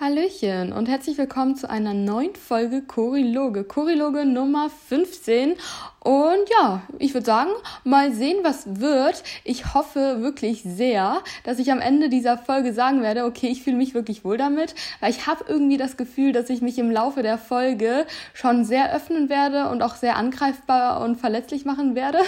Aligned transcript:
Hallöchen 0.00 0.72
und 0.72 0.88
herzlich 0.88 1.18
willkommen 1.18 1.56
zu 1.56 1.68
einer 1.68 1.92
neuen 1.92 2.34
Folge 2.34 2.80
Choriloge. 2.80 3.64
Choriloge 3.64 4.24
Nummer 4.24 4.70
15. 4.70 5.56
Und 6.02 6.48
ja, 6.58 6.80
ich 6.98 7.12
würde 7.12 7.26
sagen, 7.26 7.50
mal 7.84 8.10
sehen, 8.14 8.38
was 8.42 8.80
wird. 8.80 9.22
Ich 9.44 9.74
hoffe 9.74 10.22
wirklich 10.22 10.62
sehr, 10.62 11.18
dass 11.44 11.58
ich 11.58 11.70
am 11.70 11.82
Ende 11.82 12.08
dieser 12.08 12.38
Folge 12.38 12.72
sagen 12.72 13.02
werde, 13.02 13.26
okay, 13.26 13.48
ich 13.48 13.62
fühle 13.62 13.76
mich 13.76 13.92
wirklich 13.92 14.24
wohl 14.24 14.38
damit, 14.38 14.74
weil 15.00 15.10
ich 15.10 15.26
habe 15.26 15.44
irgendwie 15.46 15.76
das 15.76 15.98
Gefühl, 15.98 16.32
dass 16.32 16.48
ich 16.48 16.62
mich 16.62 16.78
im 16.78 16.90
Laufe 16.90 17.22
der 17.22 17.36
Folge 17.36 18.06
schon 18.32 18.64
sehr 18.64 18.94
öffnen 18.94 19.28
werde 19.28 19.68
und 19.68 19.82
auch 19.82 19.94
sehr 19.94 20.16
angreifbar 20.16 21.02
und 21.02 21.16
verletzlich 21.16 21.66
machen 21.66 21.94
werde. 21.94 22.20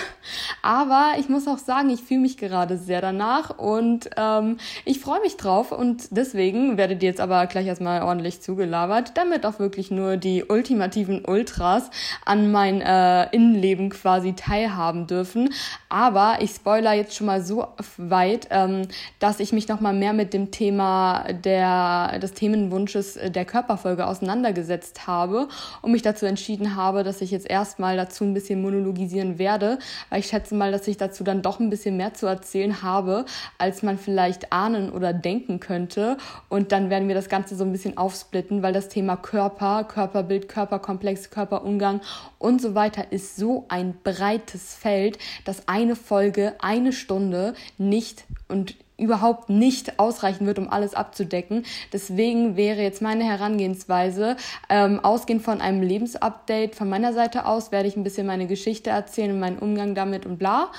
Aber 0.60 1.12
ich 1.18 1.30
muss 1.30 1.48
auch 1.48 1.56
sagen, 1.56 1.88
ich 1.88 2.02
fühle 2.02 2.20
mich 2.20 2.36
gerade 2.36 2.76
sehr 2.76 3.00
danach 3.00 3.58
und 3.58 4.10
ähm, 4.18 4.58
ich 4.84 5.00
freue 5.00 5.22
mich 5.22 5.38
drauf 5.38 5.72
und 5.72 6.08
deswegen 6.10 6.76
werdet 6.76 7.02
ihr 7.02 7.08
jetzt 7.08 7.20
aber 7.20 7.46
gleich 7.46 7.61
erstmal 7.66 8.02
ordentlich 8.02 8.40
zugelabert, 8.40 9.12
damit 9.16 9.44
auch 9.44 9.58
wirklich 9.58 9.90
nur 9.90 10.16
die 10.16 10.44
ultimativen 10.44 11.24
Ultras 11.24 11.90
an 12.24 12.52
mein 12.52 12.80
äh, 12.80 13.28
Innenleben 13.34 13.72
Leben 13.72 13.90
quasi 13.90 14.34
teilhaben 14.34 15.06
dürfen. 15.06 15.48
Aber 15.92 16.38
ich 16.40 16.52
spoiler 16.52 16.94
jetzt 16.94 17.14
schon 17.14 17.26
mal 17.26 17.42
so 17.42 17.66
weit, 17.98 18.48
ähm, 18.50 18.88
dass 19.18 19.40
ich 19.40 19.52
mich 19.52 19.68
noch 19.68 19.82
mal 19.82 19.92
mehr 19.92 20.14
mit 20.14 20.32
dem 20.32 20.50
Thema 20.50 21.26
der, 21.44 22.18
des 22.18 22.32
Themenwunsches 22.32 23.18
der 23.22 23.44
Körperfolge 23.44 24.06
auseinandergesetzt 24.06 25.06
habe 25.06 25.48
und 25.82 25.92
mich 25.92 26.00
dazu 26.00 26.24
entschieden 26.24 26.76
habe, 26.76 27.04
dass 27.04 27.20
ich 27.20 27.30
jetzt 27.30 27.46
erstmal 27.46 27.98
dazu 27.98 28.24
ein 28.24 28.32
bisschen 28.32 28.62
monologisieren 28.62 29.38
werde, 29.38 29.78
weil 30.08 30.20
ich 30.20 30.28
schätze 30.28 30.54
mal, 30.54 30.72
dass 30.72 30.88
ich 30.88 30.96
dazu 30.96 31.24
dann 31.24 31.42
doch 31.42 31.60
ein 31.60 31.68
bisschen 31.68 31.98
mehr 31.98 32.14
zu 32.14 32.24
erzählen 32.24 32.82
habe, 32.82 33.26
als 33.58 33.82
man 33.82 33.98
vielleicht 33.98 34.50
ahnen 34.50 34.90
oder 34.90 35.12
denken 35.12 35.60
könnte. 35.60 36.16
Und 36.48 36.72
dann 36.72 36.88
werden 36.88 37.06
wir 37.06 37.14
das 37.14 37.28
Ganze 37.28 37.54
so 37.54 37.64
ein 37.64 37.72
bisschen 37.72 37.98
aufsplitten, 37.98 38.62
weil 38.62 38.72
das 38.72 38.88
Thema 38.88 39.16
Körper, 39.16 39.84
Körperbild, 39.84 40.48
Körperkomplex, 40.48 41.28
Körperumgang 41.28 42.00
und 42.38 42.62
so 42.62 42.74
weiter 42.74 43.12
ist 43.12 43.36
so 43.36 43.66
ein 43.68 43.94
breites 44.02 44.74
Feld, 44.74 45.18
dass 45.44 45.68
eine 45.82 45.96
Folge, 45.96 46.54
eine 46.60 46.92
Stunde 46.92 47.54
nicht 47.76 48.24
und 48.48 48.76
überhaupt 48.98 49.50
nicht 49.50 49.98
ausreichen 49.98 50.46
wird, 50.46 50.58
um 50.58 50.68
alles 50.68 50.94
abzudecken. 50.94 51.64
Deswegen 51.92 52.56
wäre 52.56 52.82
jetzt 52.82 53.02
meine 53.02 53.24
Herangehensweise, 53.24 54.36
ähm, 54.68 55.00
ausgehend 55.00 55.42
von 55.42 55.60
einem 55.60 55.82
Lebensupdate 55.82 56.74
von 56.76 56.88
meiner 56.88 57.12
Seite 57.12 57.46
aus, 57.46 57.72
werde 57.72 57.88
ich 57.88 57.96
ein 57.96 58.04
bisschen 58.04 58.26
meine 58.26 58.46
Geschichte 58.46 58.90
erzählen 58.90 59.32
und 59.32 59.40
meinen 59.40 59.58
Umgang 59.58 59.94
damit 59.94 60.24
und 60.24 60.38
bla. 60.38 60.70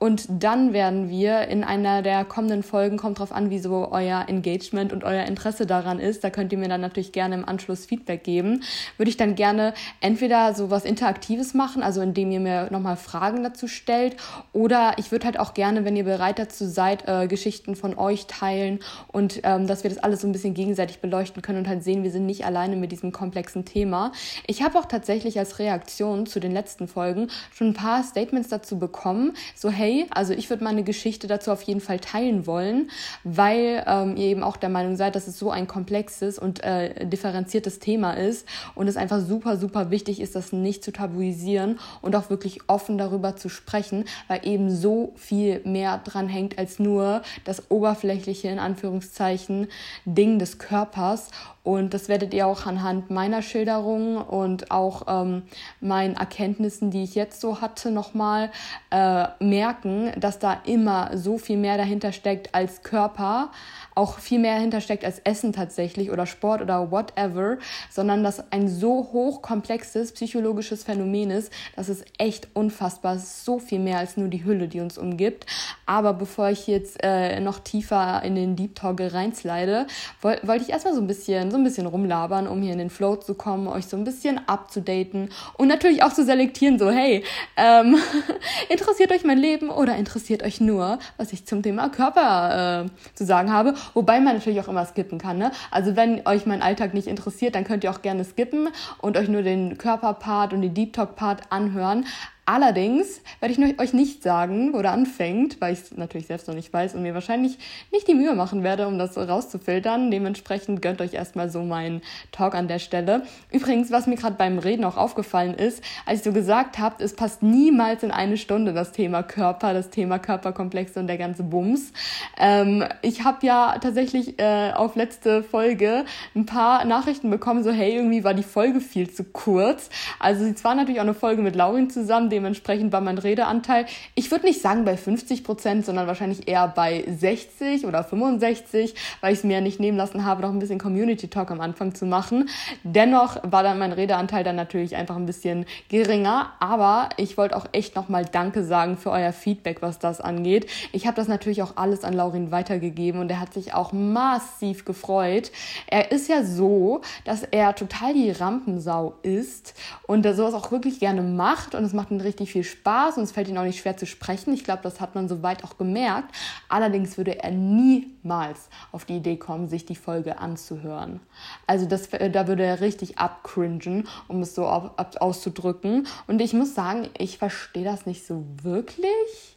Und 0.00 0.24
dann 0.30 0.72
werden 0.72 1.10
wir 1.10 1.48
in 1.48 1.62
einer 1.62 2.00
der 2.00 2.24
kommenden 2.24 2.62
Folgen, 2.62 2.96
kommt 2.96 3.18
drauf 3.18 3.32
an, 3.32 3.50
wie 3.50 3.58
so 3.58 3.92
euer 3.92 4.24
Engagement 4.28 4.94
und 4.94 5.04
euer 5.04 5.24
Interesse 5.26 5.66
daran 5.66 5.98
ist, 5.98 6.24
da 6.24 6.30
könnt 6.30 6.52
ihr 6.52 6.58
mir 6.58 6.70
dann 6.70 6.80
natürlich 6.80 7.12
gerne 7.12 7.34
im 7.34 7.46
Anschluss 7.46 7.84
Feedback 7.84 8.24
geben, 8.24 8.62
würde 8.96 9.10
ich 9.10 9.18
dann 9.18 9.34
gerne 9.34 9.74
entweder 10.00 10.54
so 10.54 10.70
was 10.70 10.86
Interaktives 10.86 11.52
machen, 11.52 11.82
also 11.82 12.00
indem 12.00 12.30
ihr 12.30 12.40
mir 12.40 12.68
nochmal 12.70 12.96
Fragen 12.96 13.42
dazu 13.42 13.68
stellt, 13.68 14.16
oder 14.54 14.94
ich 14.96 15.12
würde 15.12 15.26
halt 15.26 15.38
auch 15.38 15.52
gerne, 15.52 15.84
wenn 15.84 15.96
ihr 15.96 16.04
bereit 16.04 16.38
dazu 16.38 16.64
seid, 16.64 17.06
äh, 17.06 17.26
Geschichten 17.26 17.76
von 17.76 17.98
euch 17.98 18.26
teilen 18.26 18.78
und 19.08 19.40
ähm, 19.42 19.66
dass 19.66 19.82
wir 19.82 19.90
das 19.90 20.02
alles 20.02 20.22
so 20.22 20.26
ein 20.26 20.32
bisschen 20.32 20.54
gegenseitig 20.54 21.00
beleuchten 21.00 21.42
können 21.42 21.58
und 21.58 21.68
halt 21.68 21.84
sehen, 21.84 22.04
wir 22.04 22.10
sind 22.10 22.24
nicht 22.24 22.46
alleine 22.46 22.76
mit 22.76 22.90
diesem 22.90 23.12
komplexen 23.12 23.66
Thema. 23.66 24.12
Ich 24.46 24.62
habe 24.62 24.78
auch 24.78 24.86
tatsächlich 24.86 25.38
als 25.38 25.58
Reaktion 25.58 26.24
zu 26.24 26.40
den 26.40 26.52
letzten 26.52 26.88
Folgen 26.88 27.28
schon 27.52 27.68
ein 27.68 27.74
paar 27.74 28.02
Statements 28.02 28.48
dazu 28.48 28.78
bekommen, 28.78 29.34
so 29.54 29.68
hey, 29.68 29.89
hey, 29.90 30.06
also 30.10 30.32
ich 30.32 30.48
würde 30.50 30.64
meine 30.64 30.82
Geschichte 30.82 31.26
dazu 31.26 31.50
auf 31.50 31.62
jeden 31.62 31.80
Fall 31.80 31.98
teilen 31.98 32.46
wollen, 32.46 32.90
weil 33.24 33.84
ähm, 33.86 34.16
ihr 34.16 34.26
eben 34.26 34.42
auch 34.42 34.56
der 34.56 34.68
Meinung 34.68 34.96
seid, 34.96 35.16
dass 35.16 35.26
es 35.26 35.38
so 35.38 35.50
ein 35.50 35.66
komplexes 35.66 36.38
und 36.38 36.62
äh, 36.62 37.06
differenziertes 37.06 37.78
Thema 37.78 38.12
ist 38.12 38.46
und 38.74 38.88
es 38.88 38.96
einfach 38.96 39.20
super, 39.20 39.56
super 39.56 39.90
wichtig 39.90 40.20
ist, 40.20 40.36
das 40.36 40.52
nicht 40.52 40.84
zu 40.84 40.92
tabuisieren 40.92 41.78
und 42.02 42.14
auch 42.16 42.30
wirklich 42.30 42.60
offen 42.68 42.98
darüber 42.98 43.36
zu 43.36 43.48
sprechen, 43.48 44.04
weil 44.28 44.46
eben 44.46 44.70
so 44.70 45.12
viel 45.16 45.60
mehr 45.64 45.98
dran 45.98 46.28
hängt 46.28 46.58
als 46.58 46.78
nur 46.78 47.22
das 47.44 47.70
oberflächliche, 47.70 48.48
in 48.48 48.58
Anführungszeichen, 48.58 49.68
Ding 50.04 50.38
des 50.38 50.58
Körpers 50.58 51.30
und 51.62 51.92
das 51.92 52.08
werdet 52.08 52.32
ihr 52.32 52.46
auch 52.46 52.64
anhand 52.64 53.10
meiner 53.10 53.42
Schilderungen 53.42 54.16
und 54.16 54.70
auch 54.70 55.02
ähm, 55.08 55.42
meinen 55.80 56.16
Erkenntnissen, 56.16 56.90
die 56.90 57.02
ich 57.02 57.14
jetzt 57.14 57.40
so 57.40 57.60
hatte, 57.60 57.90
nochmal 57.90 58.50
äh, 58.90 59.26
merken, 59.40 60.12
dass 60.18 60.38
da 60.38 60.58
immer 60.64 61.16
so 61.16 61.36
viel 61.36 61.58
mehr 61.58 61.76
dahinter 61.76 62.12
steckt 62.12 62.54
als 62.54 62.82
Körper, 62.82 63.50
auch 63.94 64.18
viel 64.18 64.38
mehr 64.38 64.54
dahinter 64.54 64.80
steckt 64.80 65.04
als 65.04 65.18
Essen 65.20 65.52
tatsächlich 65.52 66.10
oder 66.10 66.26
Sport 66.26 66.62
oder 66.62 66.90
whatever, 66.90 67.58
sondern 67.90 68.22
dass 68.22 68.52
ein 68.52 68.68
so 68.68 69.08
hochkomplexes 69.12 70.12
psychologisches 70.12 70.84
Phänomen 70.84 71.30
ist, 71.30 71.52
dass 71.76 71.88
es 71.88 72.04
echt 72.18 72.48
unfassbar 72.54 73.16
ist, 73.16 73.44
so 73.44 73.58
viel 73.58 73.78
mehr 73.78 73.98
als 73.98 74.16
nur 74.16 74.28
die 74.28 74.44
Hülle, 74.44 74.68
die 74.68 74.80
uns 74.80 74.98
umgibt. 74.98 75.46
Aber 75.86 76.12
bevor 76.14 76.50
ich 76.50 76.66
jetzt 76.66 77.02
äh, 77.02 77.40
noch 77.40 77.58
tiefer 77.60 78.22
in 78.22 78.34
den 78.34 78.56
Deep 78.56 78.74
Talk 78.76 79.00
reinslide, 79.00 79.86
wollte 80.20 80.46
wollt 80.46 80.62
ich 80.62 80.70
erstmal 80.70 80.94
so 80.94 81.00
ein 81.00 81.06
bisschen 81.06 81.50
so 81.50 81.56
ein 81.56 81.64
bisschen 81.64 81.86
rumlabern, 81.86 82.46
um 82.46 82.60
hier 82.62 82.72
in 82.72 82.78
den 82.78 82.90
Flow 82.90 83.16
zu 83.16 83.34
kommen, 83.34 83.66
euch 83.68 83.86
so 83.86 83.96
ein 83.96 84.04
bisschen 84.04 84.40
abzudaten 84.48 85.30
und 85.56 85.68
natürlich 85.68 86.02
auch 86.02 86.12
zu 86.12 86.24
selektieren, 86.24 86.78
so 86.78 86.90
hey, 86.90 87.24
ähm, 87.56 87.96
interessiert 88.68 89.12
euch 89.12 89.24
mein 89.24 89.38
Leben 89.38 89.70
oder 89.70 89.96
interessiert 89.96 90.42
euch 90.42 90.60
nur, 90.60 90.98
was 91.16 91.32
ich 91.32 91.46
zum 91.46 91.62
Thema 91.62 91.88
Körper 91.88 92.84
äh, 92.84 93.16
zu 93.16 93.24
sagen 93.24 93.52
habe, 93.52 93.74
wobei 93.94 94.20
man 94.20 94.34
natürlich 94.34 94.60
auch 94.60 94.68
immer 94.68 94.84
skippen 94.86 95.18
kann. 95.18 95.38
Ne? 95.38 95.52
Also 95.70 95.96
wenn 95.96 96.26
euch 96.26 96.46
mein 96.46 96.62
Alltag 96.62 96.94
nicht 96.94 97.06
interessiert, 97.06 97.54
dann 97.54 97.64
könnt 97.64 97.84
ihr 97.84 97.90
auch 97.90 98.02
gerne 98.02 98.24
skippen 98.24 98.68
und 98.98 99.16
euch 99.16 99.28
nur 99.28 99.42
den 99.42 99.78
Körperpart 99.78 100.52
und 100.52 100.62
den 100.62 100.74
Deep 100.74 100.92
Talk 100.92 101.16
Part 101.16 101.42
anhören. 101.50 102.06
Allerdings 102.52 103.20
werde 103.38 103.54
ich 103.54 103.78
euch 103.78 103.92
nicht 103.92 104.24
sagen, 104.24 104.72
wo 104.72 104.82
der 104.82 104.90
anfängt, 104.90 105.60
weil 105.60 105.72
ich 105.72 105.82
es 105.82 105.96
natürlich 105.96 106.26
selbst 106.26 106.48
noch 106.48 106.54
nicht 106.56 106.72
weiß 106.72 106.96
und 106.96 107.02
mir 107.02 107.14
wahrscheinlich 107.14 107.58
nicht 107.92 108.08
die 108.08 108.14
Mühe 108.16 108.34
machen 108.34 108.64
werde, 108.64 108.88
um 108.88 108.98
das 108.98 109.16
rauszufiltern. 109.16 110.10
Dementsprechend 110.10 110.82
gönnt 110.82 111.00
euch 111.00 111.14
erstmal 111.14 111.48
so 111.48 111.62
meinen 111.62 112.02
Talk 112.32 112.56
an 112.56 112.66
der 112.66 112.80
Stelle. 112.80 113.22
Übrigens, 113.52 113.92
was 113.92 114.08
mir 114.08 114.16
gerade 114.16 114.34
beim 114.34 114.58
Reden 114.58 114.84
auch 114.84 114.96
aufgefallen 114.96 115.54
ist, 115.54 115.84
als 116.06 116.18
ich 116.18 116.24
so 116.24 116.32
gesagt 116.32 116.80
habe, 116.80 117.04
es 117.04 117.14
passt 117.14 117.44
niemals 117.44 118.02
in 118.02 118.10
eine 118.10 118.36
Stunde 118.36 118.72
das 118.72 118.90
Thema 118.90 119.22
Körper, 119.22 119.72
das 119.72 119.90
Thema 119.90 120.18
Körperkomplexe 120.18 120.98
und 120.98 121.06
der 121.06 121.18
ganze 121.18 121.44
Bums. 121.44 121.92
Ähm, 122.36 122.82
ich 123.02 123.22
habe 123.22 123.46
ja 123.46 123.78
tatsächlich 123.80 124.40
äh, 124.40 124.72
auf 124.72 124.96
letzte 124.96 125.44
Folge 125.44 126.04
ein 126.34 126.46
paar 126.46 126.84
Nachrichten 126.84 127.30
bekommen, 127.30 127.62
so 127.62 127.70
hey, 127.70 127.94
irgendwie 127.94 128.24
war 128.24 128.34
die 128.34 128.42
Folge 128.42 128.80
viel 128.80 129.08
zu 129.08 129.22
kurz. 129.22 129.88
Also 130.18 130.44
es 130.46 130.64
war 130.64 130.74
natürlich 130.74 130.98
auch 130.98 131.04
eine 131.04 131.14
Folge 131.14 131.42
mit 131.42 131.54
Laurin 131.54 131.90
zusammen, 131.90 132.28
Dementsprechend 132.40 132.90
war 132.90 133.02
mein 133.02 133.18
Redeanteil, 133.18 133.84
ich 134.14 134.30
würde 134.30 134.46
nicht 134.46 134.62
sagen 134.62 134.86
bei 134.86 134.96
50 134.96 135.44
Prozent, 135.44 135.84
sondern 135.84 136.06
wahrscheinlich 136.06 136.48
eher 136.48 136.68
bei 136.68 137.04
60 137.06 137.84
oder 137.84 138.02
65, 138.02 138.94
weil 139.20 139.34
ich 139.34 139.40
es 139.40 139.44
mir 139.44 139.60
nicht 139.60 139.78
nehmen 139.78 139.98
lassen 139.98 140.24
habe, 140.24 140.40
noch 140.40 140.48
ein 140.48 140.58
bisschen 140.58 140.78
Community 140.78 141.28
Talk 141.28 141.50
am 141.50 141.60
Anfang 141.60 141.94
zu 141.94 142.06
machen. 142.06 142.48
Dennoch 142.82 143.36
war 143.42 143.62
dann 143.62 143.78
mein 143.78 143.92
Redeanteil 143.92 144.42
dann 144.42 144.56
natürlich 144.56 144.96
einfach 144.96 145.16
ein 145.16 145.26
bisschen 145.26 145.66
geringer, 145.90 146.54
aber 146.60 147.10
ich 147.18 147.36
wollte 147.36 147.54
auch 147.56 147.66
echt 147.72 147.94
nochmal 147.94 148.24
Danke 148.24 148.64
sagen 148.64 148.96
für 148.96 149.10
euer 149.10 149.34
Feedback, 149.34 149.82
was 149.82 149.98
das 149.98 150.22
angeht. 150.22 150.66
Ich 150.92 151.06
habe 151.06 151.16
das 151.16 151.28
natürlich 151.28 151.62
auch 151.62 151.76
alles 151.76 152.04
an 152.04 152.14
Laurin 152.14 152.50
weitergegeben 152.50 153.20
und 153.20 153.30
er 153.30 153.40
hat 153.40 153.52
sich 153.52 153.74
auch 153.74 153.92
massiv 153.92 154.86
gefreut. 154.86 155.52
Er 155.88 156.10
ist 156.10 156.30
ja 156.30 156.42
so, 156.42 157.02
dass 157.26 157.42
er 157.42 157.74
total 157.74 158.14
die 158.14 158.30
Rampensau 158.30 159.12
ist 159.22 159.74
und 160.06 160.24
er 160.24 160.34
sowas 160.34 160.54
auch 160.54 160.72
wirklich 160.72 161.00
gerne 161.00 161.20
macht 161.20 161.74
und 161.74 161.84
es 161.84 161.92
macht 161.92 162.10
ihn 162.10 162.22
richtig 162.30 162.52
viel 162.52 162.62
Spaß 162.62 163.16
und 163.16 163.24
es 163.24 163.32
fällt 163.32 163.48
ihm 163.48 163.56
auch 163.56 163.64
nicht 163.64 163.80
schwer 163.80 163.96
zu 163.96 164.06
sprechen. 164.06 164.54
Ich 164.54 164.62
glaube, 164.62 164.82
das 164.84 165.00
hat 165.00 165.16
man 165.16 165.28
soweit 165.28 165.64
auch 165.64 165.76
gemerkt. 165.76 166.32
Allerdings 166.68 167.16
würde 167.16 167.42
er 167.42 167.50
niemals 167.50 168.68
auf 168.92 169.04
die 169.04 169.16
Idee 169.16 169.36
kommen, 169.36 169.68
sich 169.68 169.84
die 169.84 169.96
Folge 169.96 170.38
anzuhören. 170.38 171.18
Also 171.66 171.86
das, 171.86 172.08
da 172.08 172.46
würde 172.46 172.62
er 172.62 172.80
richtig 172.80 173.18
abcringen, 173.18 174.06
um 174.28 174.42
es 174.42 174.54
so 174.54 174.66
auszudrücken. 174.66 176.06
Und 176.28 176.40
ich 176.40 176.52
muss 176.52 176.76
sagen, 176.76 177.08
ich 177.18 177.38
verstehe 177.38 177.84
das 177.84 178.06
nicht 178.06 178.24
so 178.24 178.44
wirklich. 178.62 179.56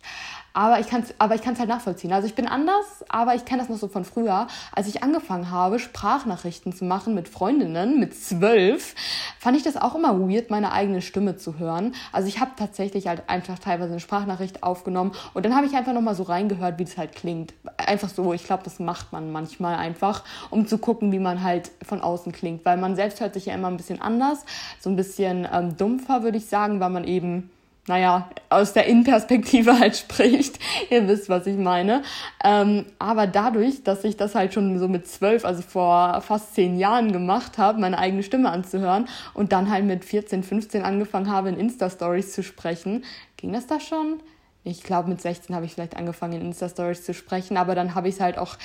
Aber 0.55 0.79
ich 0.79 0.87
kann 0.87 1.01
es 1.01 1.59
halt 1.59 1.69
nachvollziehen. 1.69 2.13
Also 2.13 2.27
ich 2.27 2.35
bin 2.35 2.47
anders, 2.47 3.03
aber 3.09 3.33
ich 3.33 3.43
kenne 3.43 3.61
das 3.61 3.69
noch 3.69 3.77
so 3.77 3.87
von 3.87 4.05
früher. 4.05 4.47
Als 4.71 4.87
ich 4.87 5.01
angefangen 5.01 5.49
habe, 5.49 5.79
Sprachnachrichten 5.79 6.73
zu 6.73 6.85
machen 6.85 7.15
mit 7.15 7.27
Freundinnen, 7.27 7.99
mit 7.99 8.15
zwölf, 8.15 8.93
fand 9.39 9.57
ich 9.57 9.63
das 9.63 9.77
auch 9.77 9.95
immer 9.95 10.19
weird, 10.19 10.51
meine 10.51 10.71
eigene 10.71 11.01
Stimme 11.01 11.37
zu 11.37 11.57
hören. 11.57 11.95
Also 12.11 12.27
ich 12.27 12.39
habe 12.39 12.51
tatsächlich 12.55 13.07
halt 13.07 13.23
einfach 13.27 13.57
teilweise 13.57 13.91
eine 13.91 13.99
Sprachnachricht 13.99 14.61
aufgenommen 14.61 15.13
und 15.33 15.43
dann 15.43 15.55
habe 15.55 15.65
ich 15.65 15.73
einfach 15.73 15.93
nochmal 15.93 16.13
so 16.13 16.23
reingehört, 16.23 16.77
wie 16.77 16.85
das 16.85 16.97
halt 16.99 17.15
klingt. 17.15 17.55
Einfach 17.77 18.09
so, 18.09 18.31
ich 18.31 18.43
glaube, 18.43 18.61
das 18.63 18.79
macht 18.79 19.11
man 19.11 19.31
manchmal 19.31 19.75
einfach, 19.75 20.23
um 20.51 20.67
zu 20.67 20.77
gucken, 20.77 21.11
wie 21.11 21.19
man 21.19 21.41
halt 21.41 21.71
von 21.81 22.01
außen 22.01 22.31
klingt. 22.31 22.63
Weil 22.63 22.77
man 22.77 22.95
selbst 22.95 23.21
hört 23.21 23.33
sich 23.33 23.47
ja 23.47 23.55
immer 23.55 23.69
ein 23.69 23.77
bisschen 23.77 24.01
anders, 24.01 24.45
so 24.79 24.91
ein 24.91 24.95
bisschen 24.95 25.47
ähm, 25.51 25.75
dumpfer, 25.77 26.21
würde 26.21 26.37
ich 26.37 26.45
sagen, 26.45 26.79
weil 26.79 26.91
man 26.91 27.05
eben 27.05 27.49
naja, 27.87 28.29
aus 28.49 28.73
der 28.73 28.85
Innenperspektive 28.87 29.77
halt 29.79 29.97
spricht. 29.97 30.59
Ihr 30.89 31.07
wisst, 31.07 31.29
was 31.29 31.47
ich 31.47 31.57
meine. 31.57 32.03
Ähm, 32.43 32.85
aber 32.99 33.27
dadurch, 33.27 33.83
dass 33.83 34.03
ich 34.03 34.15
das 34.15 34.35
halt 34.35 34.53
schon 34.53 34.79
so 34.79 34.87
mit 34.87 35.07
zwölf, 35.07 35.43
also 35.43 35.61
vor 35.61 36.21
fast 36.21 36.55
zehn 36.55 36.77
Jahren 36.77 37.11
gemacht 37.11 37.57
habe, 37.57 37.79
meine 37.79 37.97
eigene 37.97 38.23
Stimme 38.23 38.49
anzuhören 38.51 39.07
und 39.33 39.51
dann 39.51 39.69
halt 39.69 39.85
mit 39.85 40.05
14, 40.05 40.43
15 40.43 40.83
angefangen 40.83 41.29
habe, 41.29 41.49
in 41.49 41.59
Insta-Stories 41.59 42.31
zu 42.31 42.43
sprechen, 42.43 43.03
ging 43.37 43.51
das 43.51 43.67
da 43.67 43.79
schon? 43.79 44.19
ich 44.65 44.83
glaube, 44.83 45.09
mit 45.09 45.21
16 45.21 45.53
habe 45.53 45.65
ich 45.65 45.73
vielleicht 45.73 45.97
angefangen, 45.97 46.39
in 46.39 46.47
Insta-Stories 46.47 47.03
zu 47.03 47.13
sprechen, 47.13 47.57
aber 47.57 47.75
dann 47.75 47.95
habe 47.95 48.07
ich 48.07 48.15
es 48.15 48.21
halt 48.21 48.37
auch 48.37 48.55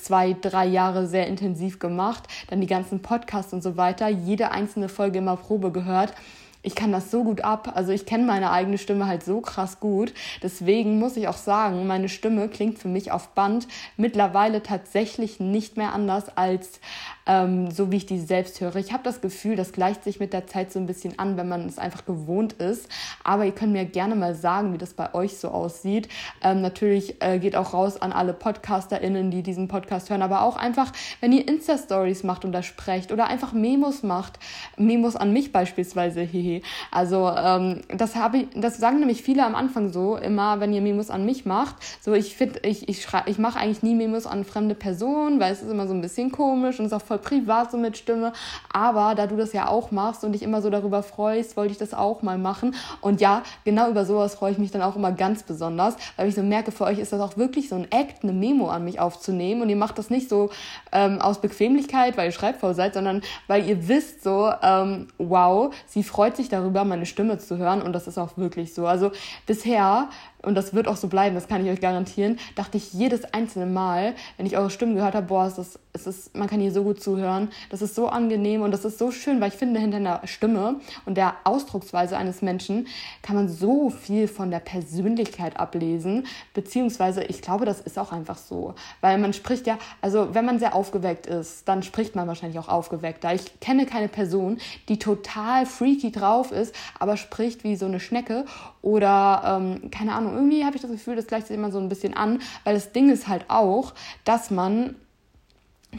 zwei, 0.00 0.36
drei 0.40 0.66
Jahre 0.66 1.08
sehr 1.08 1.26
intensiv 1.26 1.80
gemacht. 1.80 2.28
Dann 2.48 2.60
die 2.60 2.68
ganzen 2.68 3.02
Podcasts 3.02 3.52
und 3.52 3.60
so 3.60 3.76
weiter, 3.76 4.08
jede 4.08 4.52
einzelne 4.52 4.88
Folge 4.88 5.18
immer 5.18 5.36
Probe 5.36 5.72
gehört 5.72 6.14
ich 6.62 6.74
kann 6.74 6.92
das 6.92 7.10
so 7.10 7.24
gut 7.24 7.42
ab. 7.42 7.72
Also 7.74 7.92
ich 7.92 8.06
kenne 8.06 8.24
meine 8.24 8.50
eigene 8.50 8.78
Stimme 8.78 9.06
halt 9.06 9.24
so 9.24 9.40
krass 9.40 9.80
gut. 9.80 10.14
Deswegen 10.42 10.98
muss 10.98 11.16
ich 11.16 11.28
auch 11.28 11.36
sagen, 11.36 11.86
meine 11.86 12.08
Stimme 12.08 12.48
klingt 12.48 12.78
für 12.78 12.88
mich 12.88 13.10
auf 13.12 13.28
Band 13.30 13.66
mittlerweile 13.96 14.62
tatsächlich 14.62 15.40
nicht 15.40 15.76
mehr 15.76 15.92
anders 15.92 16.36
als 16.36 16.80
ähm, 17.26 17.70
so, 17.70 17.90
wie 17.90 17.96
ich 17.96 18.06
die 18.06 18.18
selbst 18.18 18.60
höre. 18.60 18.76
Ich 18.76 18.92
habe 18.92 19.02
das 19.02 19.20
Gefühl, 19.20 19.56
das 19.56 19.72
gleicht 19.72 20.04
sich 20.04 20.20
mit 20.20 20.32
der 20.32 20.46
Zeit 20.46 20.72
so 20.72 20.78
ein 20.78 20.86
bisschen 20.86 21.18
an, 21.18 21.36
wenn 21.36 21.48
man 21.48 21.66
es 21.66 21.78
einfach 21.78 22.04
gewohnt 22.04 22.54
ist. 22.54 22.88
Aber 23.24 23.44
ihr 23.44 23.52
könnt 23.52 23.72
mir 23.72 23.84
gerne 23.84 24.14
mal 24.14 24.34
sagen, 24.34 24.72
wie 24.72 24.78
das 24.78 24.94
bei 24.94 25.14
euch 25.14 25.38
so 25.38 25.48
aussieht. 25.48 26.08
Ähm, 26.42 26.60
natürlich 26.60 27.22
äh, 27.22 27.38
geht 27.38 27.56
auch 27.56 27.72
raus 27.74 28.00
an 28.00 28.12
alle 28.12 28.32
PodcasterInnen, 28.32 29.30
die 29.30 29.42
diesen 29.42 29.68
Podcast 29.68 30.10
hören, 30.10 30.22
aber 30.22 30.42
auch 30.42 30.56
einfach, 30.56 30.92
wenn 31.20 31.32
ihr 31.32 31.46
Insta-Stories 31.46 32.24
macht 32.24 32.44
und 32.44 32.52
da 32.52 32.62
sprecht 32.62 33.12
oder 33.12 33.26
einfach 33.26 33.52
Memos 33.52 34.02
macht. 34.02 34.38
Memos 34.76 35.16
an 35.16 35.32
mich 35.32 35.52
beispielsweise, 35.52 36.20
hehe 36.32 36.62
also 36.90 37.30
ähm, 37.30 37.82
das 37.88 38.16
habe 38.16 38.38
ich, 38.38 38.46
das 38.54 38.78
sagen 38.78 38.98
nämlich 38.98 39.22
viele 39.22 39.44
am 39.44 39.54
Anfang 39.54 39.92
so, 39.92 40.16
immer 40.16 40.60
wenn 40.60 40.72
ihr 40.72 40.80
Memos 40.80 41.10
an 41.10 41.24
mich 41.24 41.44
macht. 41.44 41.76
So, 42.00 42.12
ich 42.14 42.36
finde, 42.36 42.60
ich, 42.64 42.88
ich, 42.88 43.06
ich 43.26 43.38
mache 43.38 43.58
eigentlich 43.58 43.82
nie 43.82 43.94
Memos 43.94 44.26
an 44.26 44.44
fremde 44.44 44.74
Personen, 44.74 45.40
weil 45.40 45.52
es 45.52 45.62
ist 45.62 45.70
immer 45.70 45.86
so 45.86 45.94
ein 45.94 46.00
bisschen 46.00 46.32
komisch 46.32 46.78
und 46.78 46.86
ist 46.86 46.92
auch 46.92 47.02
voll 47.12 47.18
privat 47.18 47.70
so 47.70 47.78
mit 47.78 47.96
Stimme. 47.96 48.32
Aber 48.72 49.14
da 49.14 49.26
du 49.26 49.36
das 49.36 49.52
ja 49.54 49.68
auch 49.68 49.90
machst 49.90 50.24
und 50.24 50.32
dich 50.32 50.42
immer 50.42 50.60
so 50.60 50.68
darüber 50.68 51.02
freust, 51.02 51.56
wollte 51.56 51.72
ich 51.72 51.78
das 51.78 51.94
auch 51.94 52.20
mal 52.20 52.36
machen. 52.36 52.74
Und 53.00 53.20
ja, 53.20 53.42
genau 53.64 53.88
über 53.88 54.04
sowas 54.04 54.34
freue 54.34 54.52
ich 54.52 54.58
mich 54.58 54.70
dann 54.70 54.82
auch 54.82 54.96
immer 54.96 55.12
ganz 55.12 55.42
besonders, 55.42 55.96
weil 56.16 56.28
ich 56.28 56.34
so 56.34 56.42
merke, 56.42 56.70
für 56.70 56.84
euch 56.84 56.98
ist 56.98 57.12
das 57.12 57.20
auch 57.20 57.38
wirklich 57.38 57.70
so 57.70 57.76
ein 57.76 57.90
Act, 57.90 58.24
eine 58.24 58.32
Memo 58.32 58.68
an 58.68 58.84
mich 58.84 59.00
aufzunehmen. 59.00 59.62
Und 59.62 59.70
ihr 59.70 59.76
macht 59.76 59.96
das 59.98 60.10
nicht 60.10 60.28
so 60.28 60.50
ähm, 60.92 61.20
aus 61.20 61.40
Bequemlichkeit, 61.40 62.18
weil 62.18 62.26
ihr 62.26 62.32
schreibfaul 62.32 62.74
seid, 62.74 62.94
sondern 62.94 63.22
weil 63.46 63.66
ihr 63.66 63.88
wisst 63.88 64.22
so, 64.22 64.52
ähm, 64.62 65.08
wow, 65.18 65.74
sie 65.86 66.02
freut 66.02 66.36
sich 66.36 66.42
sich 66.42 66.50
darüber, 66.50 66.84
meine 66.84 67.06
Stimme 67.06 67.38
zu 67.38 67.56
hören 67.56 67.80
und 67.80 67.92
das 67.92 68.06
ist 68.06 68.18
auch 68.18 68.36
wirklich 68.36 68.74
so. 68.74 68.86
Also 68.86 69.12
bisher 69.46 70.08
und 70.42 70.54
das 70.54 70.74
wird 70.74 70.88
auch 70.88 70.96
so 70.96 71.08
bleiben, 71.08 71.34
das 71.34 71.48
kann 71.48 71.64
ich 71.64 71.70
euch 71.70 71.80
garantieren, 71.80 72.38
dachte 72.54 72.76
ich 72.76 72.92
jedes 72.92 73.24
einzelne 73.32 73.66
Mal, 73.66 74.14
wenn 74.36 74.46
ich 74.46 74.56
eure 74.56 74.70
Stimmen 74.70 74.94
gehört 74.94 75.14
habe, 75.14 75.26
boah, 75.26 75.46
es 75.46 75.58
ist, 75.58 75.78
es 75.92 76.06
ist, 76.06 76.36
man 76.36 76.48
kann 76.48 76.60
hier 76.60 76.72
so 76.72 76.82
gut 76.82 77.02
zuhören, 77.02 77.50
das 77.70 77.82
ist 77.82 77.94
so 77.94 78.08
angenehm 78.08 78.62
und 78.62 78.72
das 78.72 78.84
ist 78.84 78.98
so 78.98 79.10
schön, 79.10 79.40
weil 79.40 79.48
ich 79.48 79.54
finde, 79.54 79.80
hinter 79.80 79.98
einer 79.98 80.26
Stimme 80.26 80.80
und 81.06 81.16
der 81.16 81.34
Ausdrucksweise 81.44 82.16
eines 82.16 82.42
Menschen 82.42 82.86
kann 83.22 83.36
man 83.36 83.48
so 83.48 83.90
viel 83.90 84.28
von 84.28 84.50
der 84.50 84.60
Persönlichkeit 84.60 85.58
ablesen, 85.58 86.26
beziehungsweise 86.54 87.22
ich 87.24 87.42
glaube, 87.42 87.64
das 87.64 87.80
ist 87.80 87.98
auch 87.98 88.12
einfach 88.12 88.38
so, 88.38 88.74
weil 89.00 89.18
man 89.18 89.32
spricht 89.32 89.66
ja, 89.66 89.78
also 90.00 90.34
wenn 90.34 90.44
man 90.44 90.58
sehr 90.58 90.74
aufgeweckt 90.74 91.26
ist, 91.26 91.68
dann 91.68 91.82
spricht 91.82 92.16
man 92.16 92.26
wahrscheinlich 92.26 92.58
auch 92.58 92.68
aufgeweckter. 92.68 93.34
Ich 93.34 93.60
kenne 93.60 93.86
keine 93.86 94.08
Person, 94.08 94.58
die 94.88 94.98
total 94.98 95.66
freaky 95.66 96.10
drauf 96.10 96.52
ist, 96.52 96.74
aber 96.98 97.16
spricht 97.16 97.64
wie 97.64 97.76
so 97.76 97.86
eine 97.86 98.00
Schnecke 98.00 98.44
oder 98.82 99.60
ähm, 99.60 99.90
keine 99.90 100.12
Ahnung, 100.14 100.34
irgendwie 100.34 100.64
habe 100.64 100.76
ich 100.76 100.82
das 100.82 100.90
Gefühl, 100.90 101.16
das 101.16 101.26
gleicht 101.26 101.46
sich 101.46 101.56
immer 101.56 101.70
so 101.70 101.78
ein 101.78 101.88
bisschen 101.88 102.14
an, 102.14 102.40
weil 102.64 102.74
das 102.74 102.92
Ding 102.92 103.10
ist 103.10 103.28
halt 103.28 103.46
auch, 103.48 103.94
dass 104.24 104.50
man 104.50 104.96